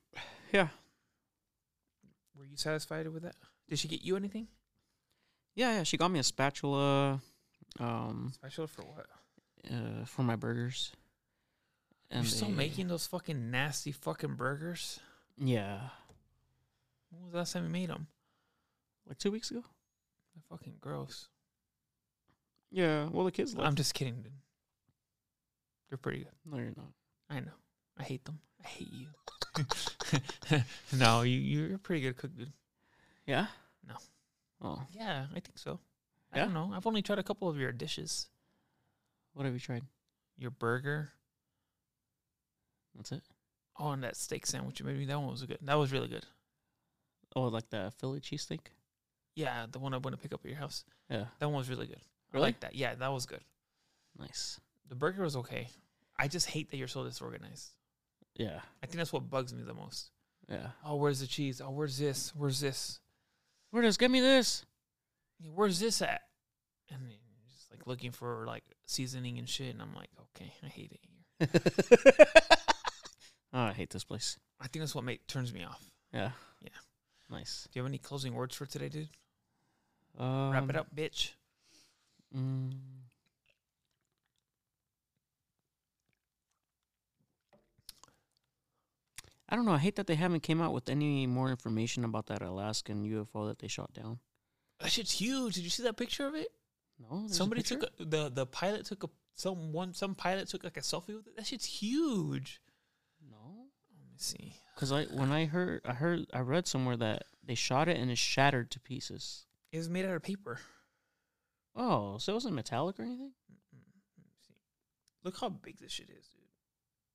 Yeah. 0.52 0.68
Were 2.36 2.44
you 2.44 2.56
satisfied 2.56 3.06
with 3.08 3.22
that? 3.22 3.36
Did 3.70 3.78
she 3.78 3.88
get 3.88 4.02
you 4.02 4.16
anything 4.16 4.48
Yeah, 5.54 5.72
yeah. 5.76 5.82
She 5.84 5.96
got 5.96 6.10
me 6.10 6.18
a 6.18 6.22
spatula, 6.24 7.20
um, 7.78 8.32
special 8.34 8.66
for 8.66 8.82
what? 8.82 9.06
uh, 9.72 10.04
for 10.04 10.22
my 10.22 10.36
burgers. 10.36 10.92
You're 12.12 12.24
still 12.24 12.48
they- 12.48 12.54
making 12.54 12.88
those 12.88 13.06
fucking 13.06 13.50
nasty 13.50 13.92
fucking 13.92 14.34
burgers. 14.34 14.98
Yeah, 15.38 15.88
When 17.10 17.22
was 17.22 17.32
the 17.32 17.38
last 17.38 17.52
time 17.54 17.64
you 17.64 17.70
made 17.70 17.88
them? 17.88 18.08
like 19.08 19.18
two 19.18 19.30
weeks 19.30 19.50
ago. 19.50 19.62
They're 20.34 20.42
fucking 20.50 20.74
gross. 20.80 21.28
Yeah. 22.70 23.08
Well, 23.10 23.24
the 23.24 23.32
kids. 23.32 23.54
I'm 23.58 23.74
just 23.74 23.94
kidding, 23.94 24.22
dude. 24.22 24.32
They're 25.88 25.98
pretty 25.98 26.18
good. 26.20 26.32
No, 26.44 26.58
you're 26.58 26.72
not. 26.76 26.92
I 27.28 27.40
know. 27.40 27.50
I 27.98 28.02
hate 28.04 28.24
them. 28.24 28.38
I 28.64 28.68
hate 28.68 28.92
you. 28.92 29.06
no, 30.96 31.22
you 31.22 31.38
you're 31.38 31.74
a 31.76 31.78
pretty 31.78 32.02
good 32.02 32.16
cook, 32.16 32.36
dude. 32.36 32.52
Yeah. 33.26 33.46
No. 33.86 33.94
Oh, 34.62 34.82
Yeah, 34.92 35.26
I 35.34 35.40
think 35.40 35.58
so. 35.58 35.78
I 36.32 36.38
Yeah? 36.38 36.44
don't 36.44 36.54
know. 36.54 36.72
I've 36.74 36.86
only 36.86 37.02
tried 37.02 37.18
a 37.18 37.22
couple 37.22 37.48
of 37.48 37.56
your 37.58 37.72
dishes. 37.72 38.28
what 39.32 39.44
have 39.44 39.54
you 39.54 39.60
tried? 39.60 39.84
Your 40.36 40.50
burger. 40.50 41.12
That's 42.94 43.12
it. 43.12 43.22
Oh, 43.78 43.90
and 43.92 44.02
that 44.02 44.16
steak 44.16 44.46
sandwich. 44.46 44.82
Maybe 44.82 45.04
that 45.06 45.18
one 45.18 45.30
was 45.30 45.42
good. 45.44 45.58
That 45.62 45.78
was 45.78 45.92
really 45.92 46.08
good. 46.08 46.26
Oh, 47.36 47.44
like 47.44 47.70
the 47.70 47.92
Philly 47.98 48.20
cheesesteak. 48.20 48.60
Yeah, 49.36 49.66
the 49.70 49.78
one 49.78 49.94
I 49.94 49.98
went 49.98 50.16
to 50.16 50.20
pick 50.22 50.34
up 50.34 50.40
at 50.44 50.50
your 50.50 50.58
house. 50.58 50.84
Yeah. 51.08 51.26
That 51.38 51.46
one 51.48 51.58
was 51.58 51.70
really 51.70 51.86
good. 51.86 52.00
I 52.34 52.38
like 52.38 52.60
that. 52.60 52.74
Yeah, 52.74 52.94
that 52.96 53.12
was 53.12 53.26
good. 53.26 53.40
Nice. 54.18 54.58
The 54.88 54.94
burger 54.96 55.22
was 55.22 55.36
okay. 55.36 55.68
I 56.18 56.28
just 56.28 56.48
hate 56.50 56.70
that 56.70 56.76
you're 56.76 56.88
so 56.88 57.04
disorganized. 57.04 57.70
Yeah. 58.36 58.60
I 58.82 58.86
think 58.86 58.96
that's 58.98 59.12
what 59.12 59.30
bugs 59.30 59.54
me 59.54 59.62
the 59.62 59.74
most. 59.74 60.10
Yeah. 60.48 60.66
Oh, 60.84 60.96
where's 60.96 61.20
the 61.20 61.26
cheese? 61.26 61.60
Oh, 61.60 61.70
where's 61.70 61.96
this? 61.98 62.32
Where's 62.34 62.60
this? 62.60 62.98
Where 63.70 63.82
does 63.82 63.96
get 63.96 64.10
me 64.10 64.20
this? 64.20 64.64
Yeah, 65.40 65.50
Where's 65.54 65.78
this 65.80 66.02
at? 66.02 66.22
And 66.90 67.00
just 67.48 67.70
like 67.70 67.86
looking 67.86 68.10
for 68.10 68.44
like 68.46 68.64
seasoning 68.86 69.38
and 69.38 69.48
shit. 69.48 69.72
And 69.72 69.80
I'm 69.80 69.94
like, 69.94 70.10
okay, 70.36 70.52
I 70.62 70.66
hate 70.66 70.92
it 70.92 71.00
here. 71.00 71.48
oh, 73.52 73.60
I 73.60 73.72
hate 73.72 73.90
this 73.90 74.04
place. 74.04 74.38
I 74.60 74.68
think 74.68 74.82
that's 74.82 74.94
what 74.94 75.04
make, 75.04 75.26
turns 75.26 75.54
me 75.54 75.64
off. 75.64 75.82
Yeah. 76.12 76.30
Yeah. 76.60 76.68
Nice. 77.30 77.68
Do 77.70 77.78
you 77.78 77.82
have 77.84 77.90
any 77.90 77.98
closing 77.98 78.34
words 78.34 78.56
for 78.56 78.66
today, 78.66 78.88
dude? 78.88 79.08
Um, 80.18 80.50
Wrap 80.50 80.68
it 80.68 80.76
up, 80.76 80.94
bitch. 80.94 81.30
Mm, 82.36 82.72
I 89.50 89.56
don't 89.56 89.64
know. 89.64 89.72
I 89.72 89.78
hate 89.78 89.96
that 89.96 90.06
they 90.06 90.14
haven't 90.14 90.42
came 90.42 90.60
out 90.62 90.72
with 90.72 90.88
any 90.88 91.26
more 91.26 91.50
information 91.50 92.04
about 92.04 92.26
that 92.26 92.40
Alaskan 92.40 93.04
UFO 93.04 93.48
that 93.48 93.58
they 93.58 93.68
shot 93.68 93.92
down. 93.92 94.20
That 94.80 94.90
shit's 94.92 95.10
huge. 95.12 95.56
Did 95.56 95.64
you 95.64 95.70
see 95.70 95.82
that 95.82 95.96
picture 95.96 96.26
of 96.26 96.34
it? 96.34 96.48
No, 96.98 97.20
there's 97.20 97.32
a 97.32 97.34
Somebody 97.34 97.62
took 97.62 97.82
a, 97.82 98.04
the 98.04 98.30
the 98.30 98.46
pilot 98.46 98.86
took 98.86 99.04
a 99.04 99.08
some 99.34 99.72
one 99.72 99.94
some 99.94 100.14
pilot 100.14 100.48
took 100.48 100.64
like 100.64 100.76
a 100.76 100.80
selfie 100.80 101.16
with 101.16 101.26
it. 101.26 101.36
That 101.36 101.46
shit's 101.46 101.64
huge. 101.64 102.60
no. 103.28 103.36
Let 103.98 104.08
me 104.12 104.16
see. 104.18 104.54
Because 104.74 104.92
I 104.92 105.04
when 105.04 105.32
I 105.32 105.46
heard 105.46 105.80
I 105.84 105.92
heard 105.94 106.26
I 106.32 106.40
read 106.40 106.66
somewhere 106.66 106.96
that 106.98 107.24
they 107.44 107.54
shot 107.54 107.88
it 107.88 107.96
and 107.96 108.10
it 108.10 108.18
shattered 108.18 108.70
to 108.72 108.80
pieces. 108.80 109.46
It 109.72 109.78
was 109.78 109.88
made 109.88 110.04
out 110.04 110.14
of 110.14 110.22
paper. 110.22 110.60
Oh, 111.76 112.18
so 112.18 112.32
it 112.32 112.34
wasn't 112.34 112.54
metallic 112.54 112.98
or 112.98 113.02
anything? 113.04 113.32
Mm-mm. 113.50 113.86
Let 114.18 114.26
me 114.26 114.32
see. 114.46 114.54
Look 115.22 115.38
how 115.40 115.48
big 115.48 115.78
this 115.78 115.92
shit 115.92 116.10
is, 116.10 116.26
dude. 116.28 116.42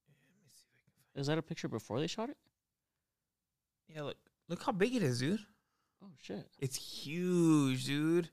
Yeah, 0.07 0.15
let 0.31 0.41
me 0.41 0.49
see 0.53 0.63
if 0.65 0.73
I 0.73 0.79
can 0.79 0.93
find. 0.93 1.03
Is 1.15 1.27
that 1.27 1.37
a 1.37 1.41
picture 1.41 1.67
before 1.67 1.99
they 1.99 2.07
shot 2.07 2.29
it? 2.29 2.37
Yeah, 3.87 4.03
look. 4.03 4.17
Look 4.49 4.63
how 4.63 4.71
big 4.71 4.95
it 4.95 5.01
is, 5.03 5.19
dude. 5.19 5.39
Oh 6.03 6.11
shit! 6.21 6.47
It's 6.59 6.75
huge, 6.75 7.85
dude. 7.85 8.29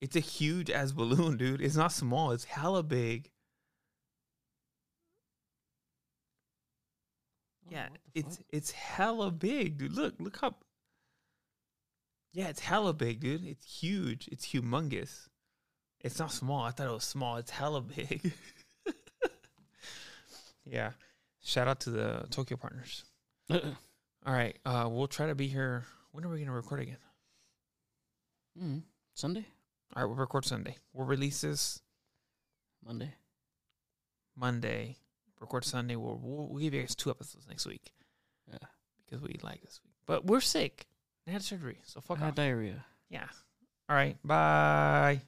It's 0.00 0.16
a 0.16 0.20
huge 0.20 0.70
ass 0.70 0.92
balloon, 0.92 1.36
dude. 1.36 1.60
It's 1.60 1.76
not 1.76 1.92
small. 1.92 2.30
It's 2.32 2.44
hella 2.44 2.82
big. 2.82 3.30
Oh, 7.66 7.70
Yeah, 7.70 7.88
it's 8.14 8.36
fuck? 8.36 8.46
it's 8.50 8.70
hella 8.70 9.30
big, 9.30 9.78
dude. 9.78 9.92
Look, 9.92 10.14
look 10.18 10.38
how. 10.40 10.54
Yeah, 12.32 12.48
it's 12.48 12.60
hella 12.60 12.94
big, 12.94 13.20
dude. 13.20 13.44
It's 13.44 13.80
huge. 13.80 14.28
It's 14.32 14.46
humongous. 14.46 15.28
It's 16.00 16.18
not 16.18 16.32
small. 16.32 16.62
I 16.64 16.70
thought 16.70 16.88
it 16.88 16.92
was 16.92 17.04
small. 17.04 17.36
It's 17.36 17.50
hella 17.50 17.80
big. 17.82 18.32
yeah. 20.64 20.92
Shout 21.42 21.68
out 21.68 21.80
to 21.80 21.90
the 21.90 22.26
Tokyo 22.30 22.56
partners. 22.56 23.04
All 23.50 23.60
right. 24.26 24.56
Uh, 24.64 24.88
we'll 24.90 25.06
try 25.06 25.26
to 25.28 25.34
be 25.34 25.46
here. 25.46 25.84
When 26.12 26.24
are 26.24 26.28
we 26.28 26.40
gonna 26.40 26.52
record 26.52 26.80
again? 26.80 26.98
mm, 28.60 28.82
Sunday, 29.14 29.46
All 29.94 30.02
right, 30.02 30.08
we'll 30.08 30.16
record 30.16 30.44
Sunday. 30.44 30.76
We'll 30.92 31.06
release 31.06 31.40
this 31.42 31.80
Monday. 32.84 33.14
Monday. 34.36 34.96
Record 35.40 35.64
Sunday. 35.64 35.94
We'll, 35.96 36.18
we'll 36.20 36.48
we'll 36.48 36.60
give 36.60 36.74
you 36.74 36.80
guys 36.80 36.94
two 36.96 37.10
episodes 37.10 37.46
next 37.48 37.66
week. 37.66 37.92
Yeah. 38.50 38.58
because 39.04 39.22
we 39.22 39.36
like 39.42 39.60
this 39.62 39.80
week. 39.84 39.94
But 40.06 40.24
we're 40.24 40.40
sick. 40.40 40.86
I 41.26 41.30
had 41.30 41.42
surgery, 41.42 41.78
so 41.84 42.00
fuck 42.00 42.20
I 42.20 42.26
had 42.26 42.34
diarrhea. 42.34 42.84
Yeah. 43.10 43.26
All 43.88 43.94
right. 43.96 44.16
Bye. 44.24 45.20